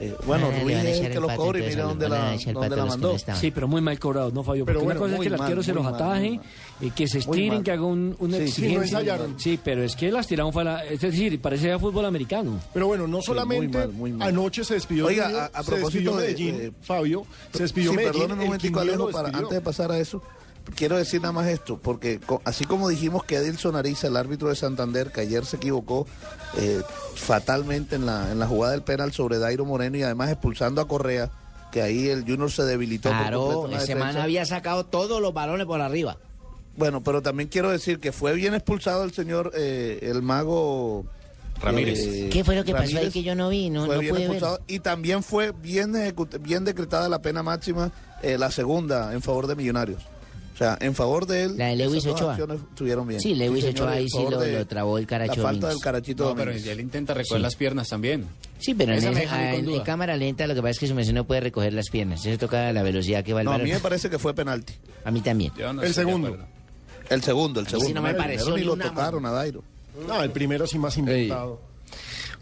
Eh, 0.00 0.16
bueno, 0.26 0.48
Ah, 0.48 0.56
le 0.56 0.62
Ruiz 0.64 0.76
es 0.78 1.00
el 1.00 1.12
que 1.12 1.20
los 1.20 1.32
cobra 1.34 1.58
y 1.60 1.62
mira 1.62 1.84
dónde 1.84 2.08
la, 2.08 2.36
dónde 2.52 2.76
la 2.76 2.86
mandó. 2.86 3.16
no. 3.26 3.36
Sí, 3.36 3.50
pero 3.52 3.68
muy 3.68 3.80
mal 3.80 3.98
cobrado, 4.00 4.32
¿no, 4.32 4.42
Fabio? 4.42 4.64
Pero 4.64 4.80
Porque 4.80 4.84
bueno, 4.94 5.00
una 5.00 5.06
cosa 5.06 5.12
es 5.12 5.16
muy 5.18 5.24
que 5.28 5.34
el 5.34 5.40
arquero 5.40 5.62
se 5.62 5.72
muy 5.72 5.82
los 5.82 5.92
mal, 5.92 5.94
ataje, 6.02 6.40
muy 6.80 6.90
que 6.90 7.06
se 7.06 7.18
Muy 7.18 7.20
estiren, 7.20 7.54
mal. 7.54 7.62
que 7.62 7.70
haga 7.70 7.84
un, 7.84 8.16
una 8.18 8.36
Sí, 8.38 8.42
sí, 8.42 8.48
exigencia. 8.48 8.78
no 8.78 8.82
ensayaron. 8.84 9.34
Sí, 9.40 9.60
pero 9.62 9.84
es 9.84 9.94
que 9.94 10.10
las 10.10 10.26
tiraron 10.26 10.52
fue 10.52 10.64
la, 10.64 10.84
es 10.84 11.00
decir, 11.00 11.40
parecía 11.40 11.78
fútbol 11.78 12.04
americano. 12.06 12.58
Pero 12.74 12.88
bueno, 12.88 13.06
no 13.06 13.22
solamente 13.22 13.78
mal, 13.78 13.92
muy 13.92 14.12
mal. 14.12 14.28
anoche 14.28 14.64
se 14.64 14.74
despidió 14.74 15.06
Oiga, 15.06 15.24
Junior, 15.26 15.42
a- 15.54 15.58
a 15.58 15.62
se 15.62 15.70
propósito 15.70 15.86
despidió 15.86 16.16
de- 16.16 16.22
Medellín, 16.22 16.58
de- 16.58 16.72
Fabio, 16.82 17.26
se 17.52 17.62
despidió 17.62 17.90
sí, 17.92 17.96
Medellín. 17.96 18.20
perdón 18.22 18.38
un 18.38 18.44
momentico, 18.46 18.80
Alejo, 18.80 18.96
lo 18.98 19.10
para, 19.10 19.22
despidió. 19.28 19.46
antes 19.46 19.56
de 19.58 19.60
pasar 19.62 19.92
a 19.92 19.98
eso. 20.00 20.20
Quiero 20.76 20.96
decir 20.96 21.20
nada 21.20 21.32
más 21.32 21.48
esto, 21.48 21.78
porque 21.78 22.20
así 22.44 22.64
como 22.64 22.88
dijimos 22.88 23.24
que 23.24 23.36
Edilson 23.36 23.76
Ariza, 23.76 24.06
el 24.08 24.16
árbitro 24.16 24.48
de 24.48 24.56
Santander, 24.56 25.10
que 25.10 25.20
ayer 25.20 25.44
se 25.44 25.56
equivocó 25.56 26.06
eh, 26.56 26.80
fatalmente 27.14 27.96
en 27.96 28.06
la, 28.06 28.30
en 28.30 28.38
la 28.38 28.46
jugada 28.46 28.72
del 28.72 28.82
penal 28.82 29.12
sobre 29.12 29.38
Dairo 29.38 29.64
Moreno 29.64 29.96
y 29.98 30.02
además 30.02 30.30
expulsando 30.30 30.80
a 30.80 30.88
Correa, 30.88 31.30
que 31.70 31.82
ahí 31.82 32.08
el 32.08 32.22
Junior 32.22 32.50
se 32.50 32.64
debilitó. 32.64 33.08
Claro, 33.10 33.68
en 33.70 33.88
la 33.88 33.96
man 33.96 34.16
había 34.16 34.44
sacado 34.46 34.84
todos 34.84 35.20
los 35.20 35.34
balones 35.34 35.66
por 35.66 35.80
arriba. 35.80 36.16
Bueno, 36.76 37.02
pero 37.02 37.22
también 37.22 37.48
quiero 37.48 37.70
decir 37.70 37.98
que 37.98 38.12
fue 38.12 38.32
bien 38.34 38.54
expulsado 38.54 39.04
el 39.04 39.12
señor, 39.12 39.52
eh, 39.54 39.98
el 40.02 40.22
mago 40.22 41.04
Ramírez. 41.60 41.98
eh, 42.00 42.28
¿Qué 42.32 42.44
fue 42.44 42.56
lo 42.56 42.64
que 42.64 42.72
pasó 42.72 42.98
ahí 42.98 43.10
que 43.10 43.22
yo 43.22 43.34
no 43.34 43.50
vi? 43.50 43.68
No, 43.68 43.86
fue 43.86 43.96
no 43.96 44.00
bien 44.00 44.14
pude 44.14 44.22
ver. 44.22 44.30
expulsado 44.32 44.60
y 44.66 44.78
también 44.80 45.22
fue 45.22 45.52
bien, 45.52 45.92
bien 46.40 46.64
decretada 46.64 47.08
la 47.08 47.20
pena 47.20 47.42
máxima, 47.42 47.92
eh, 48.22 48.38
la 48.38 48.50
segunda 48.50 49.12
en 49.12 49.20
favor 49.22 49.46
de 49.46 49.54
Millonarios. 49.56 50.02
O 50.54 50.56
sea, 50.56 50.76
en 50.80 50.94
favor 50.94 51.26
de 51.26 51.44
él. 51.44 51.56
La 51.56 51.68
de 51.68 51.76
Lewis 51.76 52.06
Ochoa. 52.06 52.36
estuvieron 52.70 53.08
bien. 53.08 53.20
Sí, 53.20 53.34
Lewis 53.34 53.64
Ochoa 53.64 53.92
ahí 53.92 54.08
sí 54.08 54.18
lo, 54.30 54.44
lo 54.44 54.66
trabó 54.66 54.98
el 54.98 55.06
caracho. 55.06 55.36
La 55.36 55.48
falta 55.48 55.68
del 55.68 55.80
carachito 55.80 56.24
No, 56.28 56.34
pero 56.36 56.50
él 56.52 56.80
intenta 56.80 57.14
recoger 57.14 57.38
Sí. 57.38 57.42
las 57.42 57.56
piernas 57.56 57.88
también. 57.88 58.26
Sí, 58.58 58.74
pero 58.74 58.92
en, 58.92 58.98
Esa 58.98 59.82
cámara 59.84 60.16
lenta 60.16 60.46
lo 60.46 60.54
que 60.54 60.60
pasa 60.60 60.70
es 60.72 60.78
que 60.78 60.86
su 60.86 60.94
mención 60.94 61.14
no 61.16 61.24
puede 61.24 61.40
recoger 61.40 61.72
las 61.72 61.88
piernas. 61.88 62.24
Eso 62.26 62.38
toca 62.38 62.72
la 62.72 62.82
velocidad 62.82 63.24
que 63.24 63.32
va 63.32 63.40
el 63.40 63.46
No, 63.46 63.52
a 63.52 63.58
mí 63.58 63.70
me 63.72 63.80
parece 63.80 64.10
que 64.10 64.18
fue 64.18 64.34
penalti. 64.34 64.74
A 65.04 65.10
mí 65.10 65.20
también. 65.22 65.52
Yo 65.56 65.72
no 65.72 65.82
El 65.82 65.94
segundo. 65.94 66.36
El 67.08 67.22
segundo, 67.22 67.60
el 67.60 67.66
segundo. 67.66 67.88
sí 67.88 67.94
no 67.94 68.02
me 68.02 68.10
El 68.10 68.16
pareció 68.16 68.52
primero 68.54 68.76
ni 68.76 68.82
lo 68.82 68.88
tocaron 68.88 69.26
a 69.26 69.30
Dairo. 69.32 69.64
No, 70.06 70.22
el 70.22 70.30
primero 70.30 70.66
sí 70.66 70.78
más 70.78 70.96
inventado. 70.98 71.60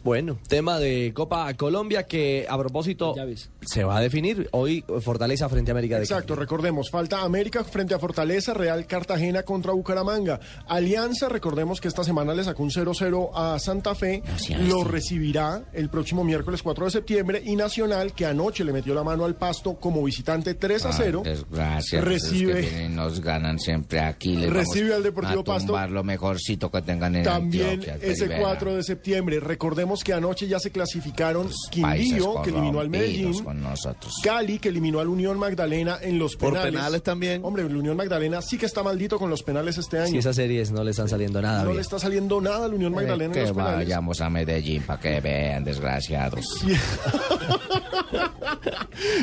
Bueno, 0.02 0.38
tema 0.48 0.78
de 0.78 1.12
Copa 1.14 1.52
Colombia 1.54 2.04
que 2.04 2.46
a 2.48 2.56
propósito 2.56 3.14
se 3.62 3.84
va 3.84 3.98
a 3.98 4.00
definir 4.00 4.48
hoy 4.52 4.84
Fortaleza 5.02 5.48
frente 5.48 5.70
a 5.70 5.74
América 5.74 5.96
de 5.96 6.02
Exacto, 6.04 6.34
recordemos, 6.36 6.90
falta 6.90 7.22
América 7.22 7.62
frente 7.64 7.94
a 7.94 7.98
Fortaleza, 7.98 8.54
Real 8.54 8.86
Cartagena 8.86 9.42
contra 9.42 9.72
Bucaramanga. 9.72 10.40
Alianza, 10.66 11.28
recordemos 11.28 11.80
que 11.80 11.88
esta 11.88 12.04
semana 12.04 12.34
le 12.34 12.44
sacó 12.44 12.62
un 12.62 12.70
0-0 12.70 13.30
a 13.34 13.58
Santa 13.58 13.94
Fe, 13.94 14.22
lo 14.66 14.84
recibirá 14.84 15.62
el 15.72 15.88
próximo 15.90 16.24
miércoles 16.24 16.62
4 16.62 16.86
de 16.86 16.90
septiembre 16.90 17.42
y 17.44 17.56
Nacional, 17.56 18.12
que 18.14 18.26
anoche 18.26 18.64
le 18.64 18.72
metió 18.72 18.94
la 18.94 19.02
mano 19.04 19.24
al 19.24 19.34
pasto 19.36 19.74
como 19.74 20.02
visitante 20.02 20.54
3 20.54 20.84
a 20.86 20.92
0. 20.92 21.22
Gracias. 21.50 22.04
Recibe- 22.04 22.54
que 22.54 22.60
vienen 22.62 22.92
y 22.92 22.94
nos 22.94 23.20
ganan 23.20 23.58
siempre 23.58 24.00
aquí. 24.00 24.36
Les 24.36 24.50
Recibe 24.50 24.94
al 24.94 25.02
Deportivo 25.02 25.40
a 25.40 25.44
Pasto. 25.44 25.86
lo 25.88 26.04
mejorcito 26.04 26.70
que 26.70 26.82
tengan 26.82 27.16
en 27.16 27.24
También 27.24 27.80
ese 28.00 28.24
Rivera. 28.24 28.40
4 28.40 28.74
de 28.76 28.82
septiembre. 28.82 29.40
Recordemos 29.40 30.02
que 30.04 30.12
anoche 30.12 30.46
ya 30.48 30.58
se 30.58 30.70
clasificaron 30.70 31.48
Quindío, 31.70 32.42
que 32.42 32.50
eliminó 32.50 32.80
al 32.80 32.88
Medellín, 32.88 33.32
con 33.50 33.60
nosotros. 33.62 34.14
Cali, 34.22 34.60
que 34.60 34.68
eliminó 34.68 35.00
al 35.00 35.08
Unión 35.08 35.36
Magdalena 35.36 35.98
en 36.00 36.20
los 36.20 36.36
Por 36.36 36.52
penales. 36.52 36.72
penales 36.72 37.02
también. 37.02 37.44
Hombre, 37.44 37.64
el 37.64 37.74
Unión 37.76 37.96
Magdalena 37.96 38.40
sí 38.42 38.56
que 38.56 38.66
está 38.66 38.84
maldito 38.84 39.18
con 39.18 39.28
los 39.28 39.42
penales 39.42 39.76
este 39.76 39.98
año. 39.98 40.12
Si 40.12 40.18
esas 40.18 40.36
series 40.36 40.70
no 40.70 40.84
le 40.84 40.92
están 40.92 41.08
saliendo 41.08 41.42
nada 41.42 41.58
no 41.60 41.64
bien. 41.70 41.76
le 41.76 41.82
está 41.82 41.98
saliendo 41.98 42.40
nada 42.40 42.66
al 42.66 42.74
Unión 42.74 42.94
Magdalena 42.94 43.24
en 43.26 43.32
que 43.32 43.40
los 43.40 43.50
penales. 43.52 43.76
vayamos 43.78 44.20
a 44.20 44.30
Medellín 44.30 44.82
para 44.84 45.00
que 45.00 45.20
vean, 45.20 45.64
desgraciados. 45.64 46.64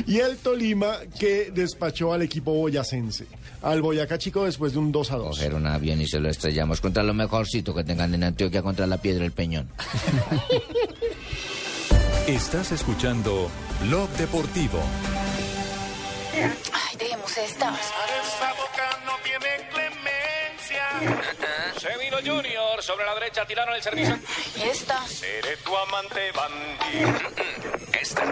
Y 0.08 0.20
el 0.20 0.38
Tolima 0.38 0.94
que 1.20 1.52
despachó 1.54 2.14
al 2.14 2.22
equipo 2.22 2.54
boyacense. 2.54 3.26
Al 3.62 3.82
Boyacá 3.82 4.18
Chico 4.18 4.46
después 4.46 4.74
de 4.74 4.80
un 4.80 4.92
2 4.92 5.12
a 5.12 5.18
2. 5.18 5.28
Coger 5.30 5.56
un 5.56 5.68
avión 5.68 6.02
y 6.02 6.08
se 6.08 6.20
lo 6.20 6.30
estrellamos 6.30 6.82
contra 6.82 7.04
lo 7.04 7.14
mejorcito 7.14 7.74
que 7.76 7.84
tengan 7.84 8.14
en 8.14 8.24
Antioquia, 8.24 8.62
contra 8.62 8.88
la 8.88 8.98
piedra 8.98 9.24
del 9.24 9.32
peñón. 9.32 9.70
Estás 12.28 12.74
escuchando 12.74 13.50
Blog 13.80 14.10
Deportivo. 14.18 14.84
Ay, 16.34 16.98
dejemos 16.98 17.38
esta. 17.38 17.74
Esa 17.74 18.54
boca 18.54 19.00
no 19.06 19.14
tiene 19.24 19.70
clemencia. 19.70 20.90
Se 21.80 21.98
vino 21.98 22.18
Junior 22.18 22.84
sobre 22.84 23.06
la 23.06 23.14
derecha, 23.14 23.46
tiraron 23.46 23.74
el 23.76 23.82
servicio. 23.82 24.20
¿Y 24.58 24.64
esta? 24.64 25.08
Seré 25.08 25.56
tu 25.64 25.74
amante 25.78 26.30
bandido. 26.34 27.14
Esta. 27.94 28.24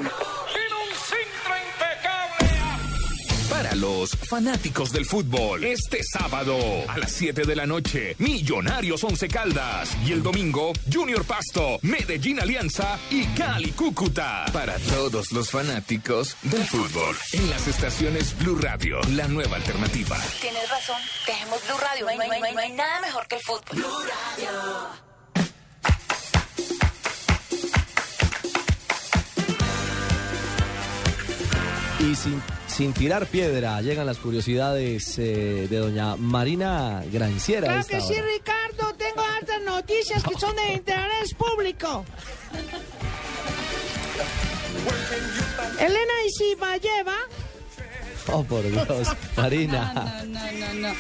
Para 3.76 3.88
los 3.88 4.12
fanáticos 4.12 4.94
del 4.94 5.06
fútbol, 5.06 5.66
este 5.66 6.02
sábado 6.02 6.58
a 6.88 6.98
las 6.98 7.12
7 7.12 7.44
de 7.44 7.56
la 7.58 7.66
noche, 7.68 8.16
Millonarios 8.20 9.04
Once 9.04 9.28
Caldas 9.28 9.90
y 10.08 10.14
el 10.14 10.24
domingo, 10.24 10.72
Junior 10.92 11.26
Pasto, 11.26 11.78
Medellín 11.82 12.40
Alianza 12.40 12.98
y 13.10 13.26
Cali 13.38 13.72
Cúcuta. 13.72 14.46
Para 14.54 14.78
todos 14.80 15.34
los 15.34 15.52
fanáticos 15.52 16.38
del 16.44 16.64
fútbol, 16.64 17.18
en 17.34 17.50
las 17.50 17.68
estaciones 17.68 18.38
Blue 18.40 18.58
Radio, 18.62 19.02
la 19.12 19.28
nueva 19.28 19.58
alternativa. 19.58 20.18
Tienes 20.40 20.70
razón. 20.70 21.02
Dejemos 21.28 21.60
Blue 21.68 21.78
Radio. 21.78 22.06
No 22.06 22.12
hay, 22.12 22.18
no 22.18 22.24
hay- 22.24 22.30
no 22.40 22.46
hay- 22.46 22.54
no 22.54 22.60
hay 22.62 22.72
nada 22.72 23.02
mejor 23.02 23.28
que 23.28 23.36
el 23.36 23.42
fútbol. 23.42 23.76
Blue 23.76 23.90
Radio. 24.38 25.06
Y 32.00 32.16
sin, 32.16 32.42
sin 32.76 32.92
tirar 32.92 33.26
piedra, 33.28 33.80
llegan 33.82 34.06
las 34.06 34.18
curiosidades 34.18 35.18
eh, 35.18 35.68
de 35.70 35.78
doña 35.78 36.18
Marina 36.18 37.04
Granciera. 37.10 37.68
Claro 37.68 37.88
que 37.88 38.02
sí, 38.02 38.14
hora. 38.16 38.26
Ricardo. 38.34 38.94
Tengo 38.98 39.22
hartas 39.22 39.62
noticias 39.62 40.22
que 40.22 40.38
son 40.38 40.54
de 40.58 40.74
interés 40.74 41.34
público. 41.36 42.04
Elena 45.80 46.14
Isibayeva 46.28 47.16
Oh, 48.34 48.44
por 48.44 48.64
Dios, 48.64 49.08
Marina. 49.38 50.24
No, 50.28 50.40
no, 50.40 50.52
no, 50.52 50.74
no. 50.90 50.96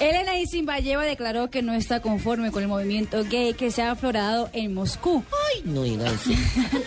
Elena 0.00 0.38
Isinbayeva 0.38 1.04
declaró 1.04 1.50
que 1.50 1.60
no 1.60 1.74
está 1.74 2.00
conforme 2.00 2.50
con 2.52 2.62
el 2.62 2.70
movimiento 2.70 3.22
gay 3.22 3.52
que 3.52 3.70
se 3.70 3.82
ha 3.82 3.90
aflorado 3.90 4.48
en 4.54 4.72
Moscú. 4.72 5.22
Ay, 5.30 5.62
no 5.66 5.82
digas 5.82 6.26
eso. 6.26 6.32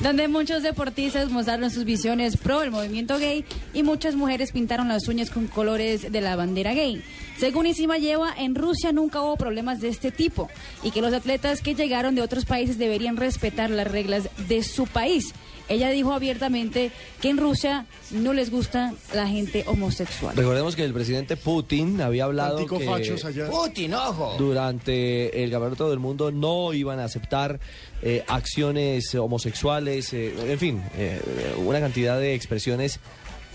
donde 0.00 0.28
muchos 0.28 0.62
deportistas 0.62 1.30
mostraron 1.30 1.68
sus 1.70 1.84
visiones 1.84 2.36
pro 2.36 2.62
el 2.62 2.70
movimiento 2.70 3.18
gay 3.18 3.44
y 3.74 3.82
muchas 3.82 4.14
mujeres 4.14 4.52
pintaron 4.52 4.86
las 4.86 5.08
uñas 5.08 5.30
con 5.30 5.48
colores 5.48 6.12
de 6.12 6.20
la 6.20 6.36
bandera 6.36 6.72
gay. 6.72 7.02
Según 7.38 7.66
lleva 7.66 8.32
en 8.36 8.54
Rusia 8.54 8.92
nunca 8.92 9.20
hubo 9.20 9.36
problemas 9.36 9.80
de 9.80 9.88
este 9.88 10.12
tipo 10.12 10.48
y 10.82 10.92
que 10.92 11.02
los 11.02 11.12
atletas 11.12 11.62
que 11.62 11.74
llegaron 11.74 12.14
de 12.14 12.22
otros 12.22 12.44
países 12.44 12.78
deberían 12.78 13.16
respetar 13.16 13.70
las 13.70 13.90
reglas 13.90 14.28
de 14.48 14.62
su 14.62 14.86
país. 14.86 15.34
Ella 15.70 15.88
dijo 15.90 16.12
abiertamente 16.12 16.90
que 17.22 17.30
en 17.30 17.38
Rusia 17.38 17.86
no 18.10 18.32
les 18.32 18.50
gusta 18.50 18.92
la 19.14 19.28
gente 19.28 19.62
homosexual. 19.68 20.36
Recordemos 20.36 20.74
que 20.74 20.84
el 20.84 20.92
presidente 20.92 21.36
Putin 21.36 22.00
había 22.00 22.24
hablado 22.24 22.66
que 22.66 22.88
allá. 22.88 23.48
Putin, 23.48 23.94
ojo. 23.94 24.34
durante 24.36 25.44
el 25.44 25.50
campeonato 25.52 25.88
del 25.88 26.00
mundo 26.00 26.32
no 26.32 26.72
iban 26.72 26.98
a 26.98 27.04
aceptar 27.04 27.60
eh, 28.02 28.24
acciones 28.26 29.14
homosexuales, 29.14 30.12
eh, 30.12 30.34
en 30.44 30.58
fin, 30.58 30.82
eh, 30.96 31.20
una 31.64 31.78
cantidad 31.78 32.18
de 32.18 32.34
expresiones 32.34 32.98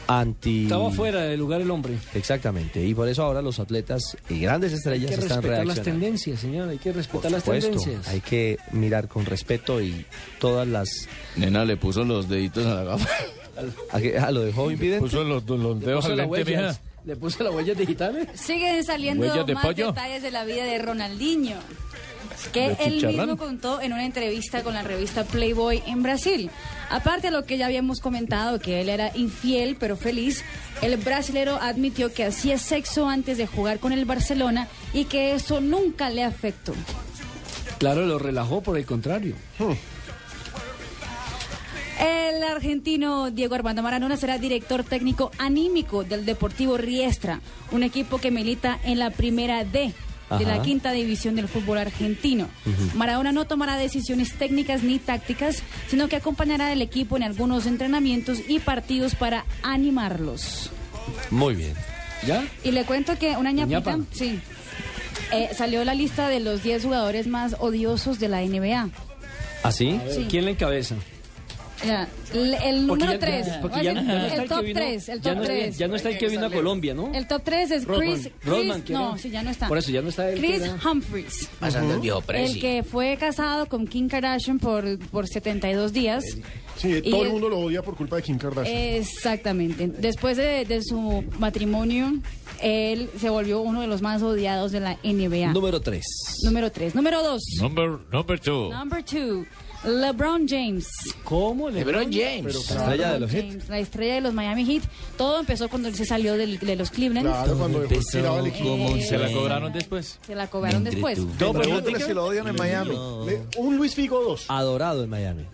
anti... 0.07 0.63
Estaba 0.63 0.89
fuera 0.91 1.21
del 1.21 1.39
lugar 1.39 1.61
el 1.61 1.71
hombre. 1.71 1.95
Exactamente, 2.13 2.83
y 2.85 2.93
por 2.93 3.07
eso 3.07 3.23
ahora 3.23 3.41
los 3.41 3.59
atletas 3.59 4.17
y 4.29 4.39
grandes 4.39 4.71
Hay 4.71 4.77
estrellas 4.77 5.09
que 5.11 5.15
están 5.15 5.41
respetar 5.41 5.65
las 5.65 5.75
reaccionando. 5.75 5.83
tendencias, 6.05 6.39
señor. 6.39 6.69
Hay 6.69 6.77
que 6.77 6.91
respetar 6.93 7.31
las 7.31 7.43
Por 7.43 7.55
supuesto, 7.61 7.81
tendencias. 7.83 8.13
hay 8.13 8.21
que 8.21 8.57
mirar 8.71 9.07
con 9.07 9.25
respeto 9.25 9.81
y 9.81 10.05
todas 10.39 10.67
las... 10.67 10.89
Nena 11.35 11.65
le 11.65 11.77
puso 11.77 12.03
los 12.03 12.27
deditos 12.29 12.65
a 12.65 12.75
la 12.75 12.83
gafa. 12.83 13.09
¿A, 13.91 14.01
qué? 14.01 14.17
¿A 14.17 14.31
lo 14.31 14.41
dejó 14.41 14.69
invidente? 14.69 14.99
Puso 14.99 15.23
los, 15.23 15.43
los 15.47 15.79
Le 15.79 15.85
dedos 15.85 16.01
puso 16.05 16.11
al 16.11 16.17
las 16.17 16.29
lente, 16.29 16.51
huellas. 16.51 16.79
mija. 16.79 16.81
Le 17.05 17.15
puso 17.15 17.43
las 17.43 17.53
huellas 17.53 17.77
digitales. 17.77 18.27
Siguen 18.33 18.83
saliendo 18.83 19.27
¿Huellas 19.27 19.45
de 19.45 19.53
más 19.53 19.63
pollo? 19.65 19.87
detalles 19.87 20.23
de 20.23 20.31
la 20.31 20.43
vida 20.43 20.63
de 20.65 20.79
Ronaldinho. 20.79 21.55
Que 22.51 22.69
¿De 22.69 22.75
él 22.85 23.05
mismo 23.07 23.37
contó 23.37 23.79
en 23.81 23.93
una 23.93 24.05
entrevista 24.05 24.61
con 24.63 24.73
la 24.73 24.81
revista 24.81 25.23
Playboy 25.23 25.81
en 25.87 26.03
Brasil. 26.03 26.49
Aparte 26.89 27.27
de 27.27 27.31
lo 27.31 27.45
que 27.45 27.57
ya 27.57 27.65
habíamos 27.65 27.99
comentado, 27.99 28.59
que 28.59 28.81
él 28.81 28.89
era 28.89 29.15
infiel 29.15 29.75
pero 29.79 29.97
feliz, 29.97 30.43
el 30.81 30.97
brasilero 30.97 31.57
admitió 31.61 32.13
que 32.13 32.25
hacía 32.25 32.57
sexo 32.57 33.09
antes 33.09 33.37
de 33.37 33.47
jugar 33.47 33.79
con 33.79 33.91
el 33.91 34.05
Barcelona 34.05 34.67
y 34.93 35.05
que 35.05 35.33
eso 35.33 35.61
nunca 35.61 36.09
le 36.09 36.23
afectó. 36.23 36.73
Claro, 37.77 38.05
lo 38.05 38.19
relajó 38.19 38.61
por 38.61 38.77
el 38.77 38.85
contrario. 38.85 39.35
El 41.99 42.43
argentino 42.43 43.31
Diego 43.31 43.55
Armando 43.55 43.81
Maradona 43.81 44.17
será 44.17 44.37
director 44.37 44.83
técnico 44.83 45.31
anímico 45.37 46.03
del 46.03 46.25
Deportivo 46.25 46.77
Riestra, 46.77 47.41
un 47.71 47.83
equipo 47.83 48.17
que 48.19 48.31
milita 48.31 48.79
en 48.83 48.99
la 48.99 49.11
primera 49.11 49.63
D 49.63 49.93
de 50.29 50.45
la 50.45 50.61
quinta 50.61 50.91
división 50.91 51.35
del 51.35 51.47
fútbol 51.47 51.77
argentino. 51.77 52.47
Maradona 52.93 53.31
no 53.31 53.45
tomará 53.45 53.77
decisiones 53.77 54.33
técnicas 54.33 54.83
ni 54.83 54.99
tácticas, 54.99 55.63
sino 55.87 56.07
que 56.07 56.15
acompañará 56.15 56.71
al 56.71 56.81
equipo 56.81 57.17
en 57.17 57.23
algunos 57.23 57.65
entrenamientos 57.65 58.39
y 58.47 58.59
partidos 58.59 59.15
para 59.15 59.45
animarlos. 59.63 60.71
Muy 61.31 61.55
bien. 61.55 61.73
¿Ya? 62.25 62.43
Y 62.63 62.71
le 62.71 62.85
cuento 62.85 63.17
que 63.19 63.37
una 63.37 63.51
ñapita, 63.51 63.99
sí, 64.11 64.39
eh, 65.31 65.49
salió 65.53 65.83
la 65.83 65.93
lista 65.93 66.27
de 66.27 66.39
los 66.39 66.63
10 66.63 66.83
jugadores 66.83 67.27
más 67.27 67.55
odiosos 67.59 68.19
de 68.19 68.29
la 68.29 68.41
NBA. 68.41 68.89
¿Así? 69.63 69.99
Sí. 70.11 70.27
¿Quién 70.29 70.45
le 70.45 70.51
encabeza? 70.51 70.95
Ya, 71.85 72.07
el, 72.33 72.53
el 72.53 72.87
número 72.87 73.11
ya- 73.13 73.19
3. 73.19 73.47
porque 73.61 73.83
ya- 73.83 73.93
ya 73.93 74.01
no 74.01 74.25
está 74.25 74.43
el 74.43 74.49
top 74.49 74.63
vino- 74.63 74.79
3, 74.79 75.09
el 75.09 75.21
ya 75.21 75.31
top 75.31 75.39
no- 75.39 75.43
3. 75.45 75.77
Ya 75.77 75.87
no 75.87 75.95
está 75.95 76.09
el 76.09 76.17
que 76.17 76.27
vino 76.29 76.45
a 76.45 76.49
Colombia, 76.49 76.93
¿no? 76.93 77.13
El 77.13 77.27
top 77.27 77.41
3 77.43 77.71
es. 77.71 77.85
Chris, 77.85 78.29
Rodman, 78.43 78.81
Chris- 78.81 78.83
¿quién 78.85 78.99
no, 78.99 79.17
sí, 79.17 79.29
ya 79.29 79.43
no 79.43 79.49
está. 79.49 79.67
Por 79.67 79.77
eso 79.77 79.91
ya 79.91 80.01
no 80.01 80.09
está 80.09 80.29
el 80.31 80.39
que 80.41 80.47
Chris 80.59 80.71
Humphries. 80.85 81.49
Pasando 81.59 81.95
el 81.95 81.99
viejo. 81.99 82.23
El 82.29 82.59
que 82.59 82.83
fue 82.83 83.17
casado 83.17 83.65
con 83.67 83.87
Kim 83.87 84.07
Kardashian 84.07 84.57
por, 84.59 84.97
por 85.09 85.27
72 85.27 85.91
días. 85.93 86.23
Sí, 86.77 87.01
Y 87.03 87.09
todo 87.11 87.21
el 87.21 87.27
el- 87.27 87.33
mundo 87.33 87.49
lo 87.49 87.59
odia 87.59 87.81
por 87.81 87.95
culpa 87.95 88.15
de 88.17 88.23
Kim 88.23 88.37
Kardashian. 88.37 88.75
Exactamente. 88.77 89.87
Después 89.87 90.37
de, 90.37 90.65
de 90.65 90.81
su 90.83 91.23
matrimonio, 91.39 92.13
él 92.61 93.09
se 93.19 93.29
volvió 93.29 93.59
uno 93.61 93.81
de 93.81 93.87
los 93.87 94.01
más 94.01 94.21
odiados 94.21 94.71
de 94.71 94.79
la 94.79 94.97
NBA. 95.03 95.51
Número 95.53 95.81
3. 95.81 96.03
Número 96.43 96.71
3. 96.71 96.95
Número 96.95 97.21
2. 97.23 97.41
Number, 97.61 97.99
number 98.11 98.39
two. 98.39 98.69
Number 98.71 99.03
2. 99.03 99.45
LeBron 99.85 100.47
James. 100.47 100.87
¿Cómo? 101.23 101.69
LeBron 101.69 102.11
James. 102.11 102.43
La 102.53 102.59
estrella 102.81 103.13
de 103.13 103.19
los 103.19 103.31
Heat. 103.31 103.45
James, 103.47 103.69
la 103.69 103.79
estrella 103.79 104.13
de 104.15 104.21
los 104.21 104.33
Miami 104.33 104.65
Heat. 104.65 104.83
Todo 105.17 105.39
empezó 105.39 105.69
cuando 105.69 105.87
él 105.89 105.95
se 105.95 106.05
salió 106.05 106.37
del- 106.37 106.59
de 106.59 106.75
los 106.75 106.89
Cleveland. 106.91 107.27
Claro, 107.27 107.57
cuando 107.57 107.79
el 107.83 107.91
equipo. 108.47 108.69
como 108.69 108.87
un 108.87 109.01
Se 109.01 109.17
la 109.17 109.31
cobraron 109.31 109.71
después. 109.73 110.19
Se 110.25 110.35
la 110.35 110.47
cobraron 110.47 110.83
después. 110.83 111.19
No, 111.39 111.53
pregúntale 111.53 111.99
si 111.99 112.13
lo 112.13 112.25
odian 112.25 112.47
en 112.47 112.55
Miami. 112.55 112.95
Un 113.57 113.77
Luis 113.77 113.93
Figo 113.95 114.23
2. 114.23 114.45
Adorado 114.47 115.03
en 115.03 115.09
Miami. 115.09 115.45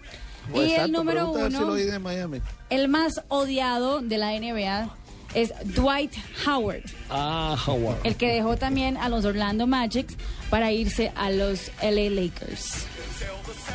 Y 0.55 0.71
el 0.71 0.91
número 0.91 1.31
pregúntale 1.31 1.51
si 1.51 1.57
lo 1.57 1.63
uno, 1.65 1.73
odian 1.73 1.95
en 1.95 2.01
Miami. 2.01 2.41
el 2.69 2.87
más 2.87 3.21
odiado 3.27 4.01
de 4.01 4.17
la 4.17 4.33
NBA, 4.33 4.89
es 5.35 5.53
Dwight 5.63 6.11
Howard. 6.47 6.81
Ah, 7.09 7.55
Howard. 7.67 7.97
El 8.03 8.15
que 8.15 8.27
dejó 8.33 8.57
también 8.57 8.97
a 8.97 9.07
los 9.07 9.23
Orlando 9.23 9.67
Magic 9.67 10.07
para 10.49 10.71
irse 10.71 11.11
a 11.15 11.29
los 11.31 11.71
LA 11.81 12.09
Lakers. 12.09 12.85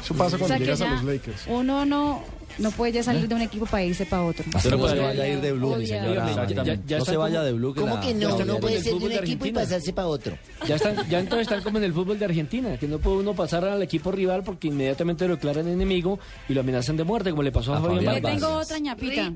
Eso 0.02 0.14
pasa 0.14 0.36
O 0.36 0.38
cuando 0.38 0.46
sea 0.48 0.58
que 0.58 0.64
llegas 0.64 0.80
a 0.80 0.90
los 0.90 1.04
Lakers. 1.04 1.42
uno 1.48 1.84
no, 1.84 2.22
no 2.58 2.70
puede 2.70 2.92
ya 2.92 3.02
salir 3.02 3.26
de 3.28 3.34
un 3.34 3.42
equipo 3.42 3.66
para 3.66 3.82
irse 3.84 4.06
para 4.06 4.22
otro. 4.22 4.44
Usted 4.54 4.70
no 4.70 4.88
se 4.88 4.94
vaya 4.98 5.22
a 5.24 5.28
ir 5.28 5.40
de 5.40 5.52
Blue, 5.52 5.76
mi 5.76 5.86
señora. 5.86 6.46
Ya- 6.46 6.64
ya- 6.64 6.78
ya 6.86 6.98
no 6.98 7.04
se 7.04 7.16
vaya 7.16 7.36
como- 7.36 7.44
de 7.46 7.52
Blue. 7.52 7.74
¿Cómo 7.74 7.94
la- 7.96 8.00
que 8.00 8.14
no? 8.14 8.38
No 8.44 8.58
puede 8.58 8.80
ser 8.82 8.94
de 8.94 8.94
un 8.94 9.00
de 9.00 9.06
equipo 9.06 9.14
y 9.14 9.18
Argentina. 9.18 9.60
pasarse 9.60 9.92
para 9.92 10.08
otro. 10.08 10.38
Ya, 10.66 10.76
están, 10.76 10.96
ya 11.08 11.18
entonces 11.18 11.46
están 11.48 11.62
como 11.62 11.78
en 11.78 11.84
el 11.84 11.92
fútbol 11.92 12.18
de 12.18 12.24
Argentina, 12.24 12.76
que 12.78 12.88
no 12.88 12.98
puede 12.98 13.18
uno 13.18 13.34
pasar 13.34 13.64
al 13.64 13.82
equipo 13.82 14.10
rival 14.12 14.42
porque 14.44 14.68
inmediatamente 14.68 15.26
lo 15.28 15.34
declaran 15.36 15.68
enemigo 15.68 16.18
y 16.48 16.54
lo 16.54 16.60
amenazan 16.60 16.96
de 16.96 17.04
muerte, 17.04 17.30
como 17.30 17.42
le 17.42 17.52
pasó 17.52 17.74
a, 17.74 17.78
A 17.78 17.80
Fabián 17.82 18.04
Vargas. 18.06 18.32
tengo 18.32 18.48
otra 18.54 18.78
ñapita. 18.78 19.32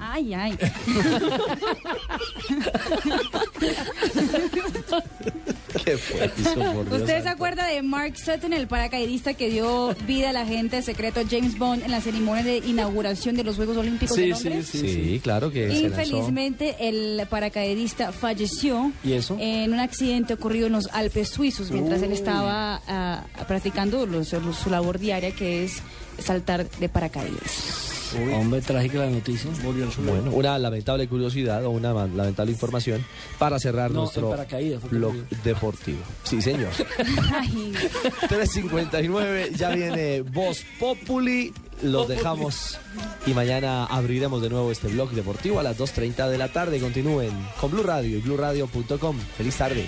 Ay, 0.00 0.32
ay. 0.34 0.56
¿Qué 5.84 5.94
¿Usted 5.94 7.22
se 7.22 7.28
acuerda 7.28 7.66
de 7.66 7.82
Mark 7.82 8.14
Sutton, 8.18 8.52
el 8.52 8.66
paracaidista 8.66 9.34
que 9.34 9.50
dio 9.50 9.94
vida 10.06 10.30
al 10.30 10.36
agente 10.36 10.82
secreto 10.82 11.20
James 11.28 11.58
Bond 11.58 11.82
en 11.84 11.90
la 11.90 12.00
ceremonia 12.00 12.42
de 12.44 12.58
inauguración 12.58 13.36
de 13.36 13.44
los 13.44 13.56
Juegos 13.56 13.76
Olímpicos 13.76 14.16
de 14.16 14.22
Sí, 14.24 14.28
Londres? 14.30 14.66
sí, 14.66 14.78
Sí, 14.78 14.88
sí. 14.88 15.20
claro 15.22 15.50
que 15.50 15.68
se 15.68 15.82
lanzó. 15.82 15.86
Infelizmente, 16.02 16.76
el 16.80 17.26
paracaidista 17.28 18.12
falleció 18.12 18.92
¿Y 19.04 19.12
eso? 19.14 19.36
en 19.40 19.72
un 19.72 19.80
accidente 19.80 20.34
ocurrido 20.34 20.66
en 20.66 20.72
los 20.72 20.88
Alpes 20.92 21.28
suizos 21.30 21.70
mientras 21.70 22.02
él 22.02 22.12
estaba 22.12 22.80
ah, 22.86 23.24
practicando 23.48 24.06
los- 24.06 24.32
los- 24.32 24.56
su 24.56 24.70
labor 24.70 24.98
diaria, 24.98 25.32
que 25.32 25.64
es 25.64 25.82
saltar 26.18 26.68
de 26.68 26.88
paracaídas. 26.88 27.92
Hombre, 28.34 28.60
trágica 28.60 28.98
la 28.98 29.10
noticia. 29.10 29.50
Bueno, 30.04 30.30
una 30.32 30.58
lamentable 30.58 31.08
curiosidad 31.08 31.64
o 31.64 31.70
una 31.70 31.92
lamentable 31.92 32.52
información 32.52 33.04
para 33.38 33.58
cerrar 33.58 33.90
No, 33.90 34.00
nuestro 34.00 34.34
blog 34.90 35.14
deportivo. 35.44 35.98
Sí, 36.24 36.40
señor. 36.40 36.70
Ay, 37.34 37.72
3.59, 38.28 39.50
ya 39.56 39.70
viene 39.70 40.22
Voz 40.22 40.64
Populi. 40.78 41.52
Los 41.82 42.08
dejamos 42.08 42.78
y 43.26 43.34
mañana 43.34 43.84
abriremos 43.84 44.40
de 44.40 44.48
nuevo 44.48 44.70
este 44.72 44.88
blog 44.88 45.10
deportivo 45.10 45.60
a 45.60 45.62
las 45.62 45.76
2.30 45.78 46.28
de 46.30 46.38
la 46.38 46.48
tarde. 46.48 46.80
Continúen 46.80 47.30
con 47.60 47.70
Blue 47.70 47.82
Radio 47.82 48.16
y 48.16 48.20
BlueRadio.com. 48.22 49.18
Feliz 49.36 49.56
tarde. 49.56 49.86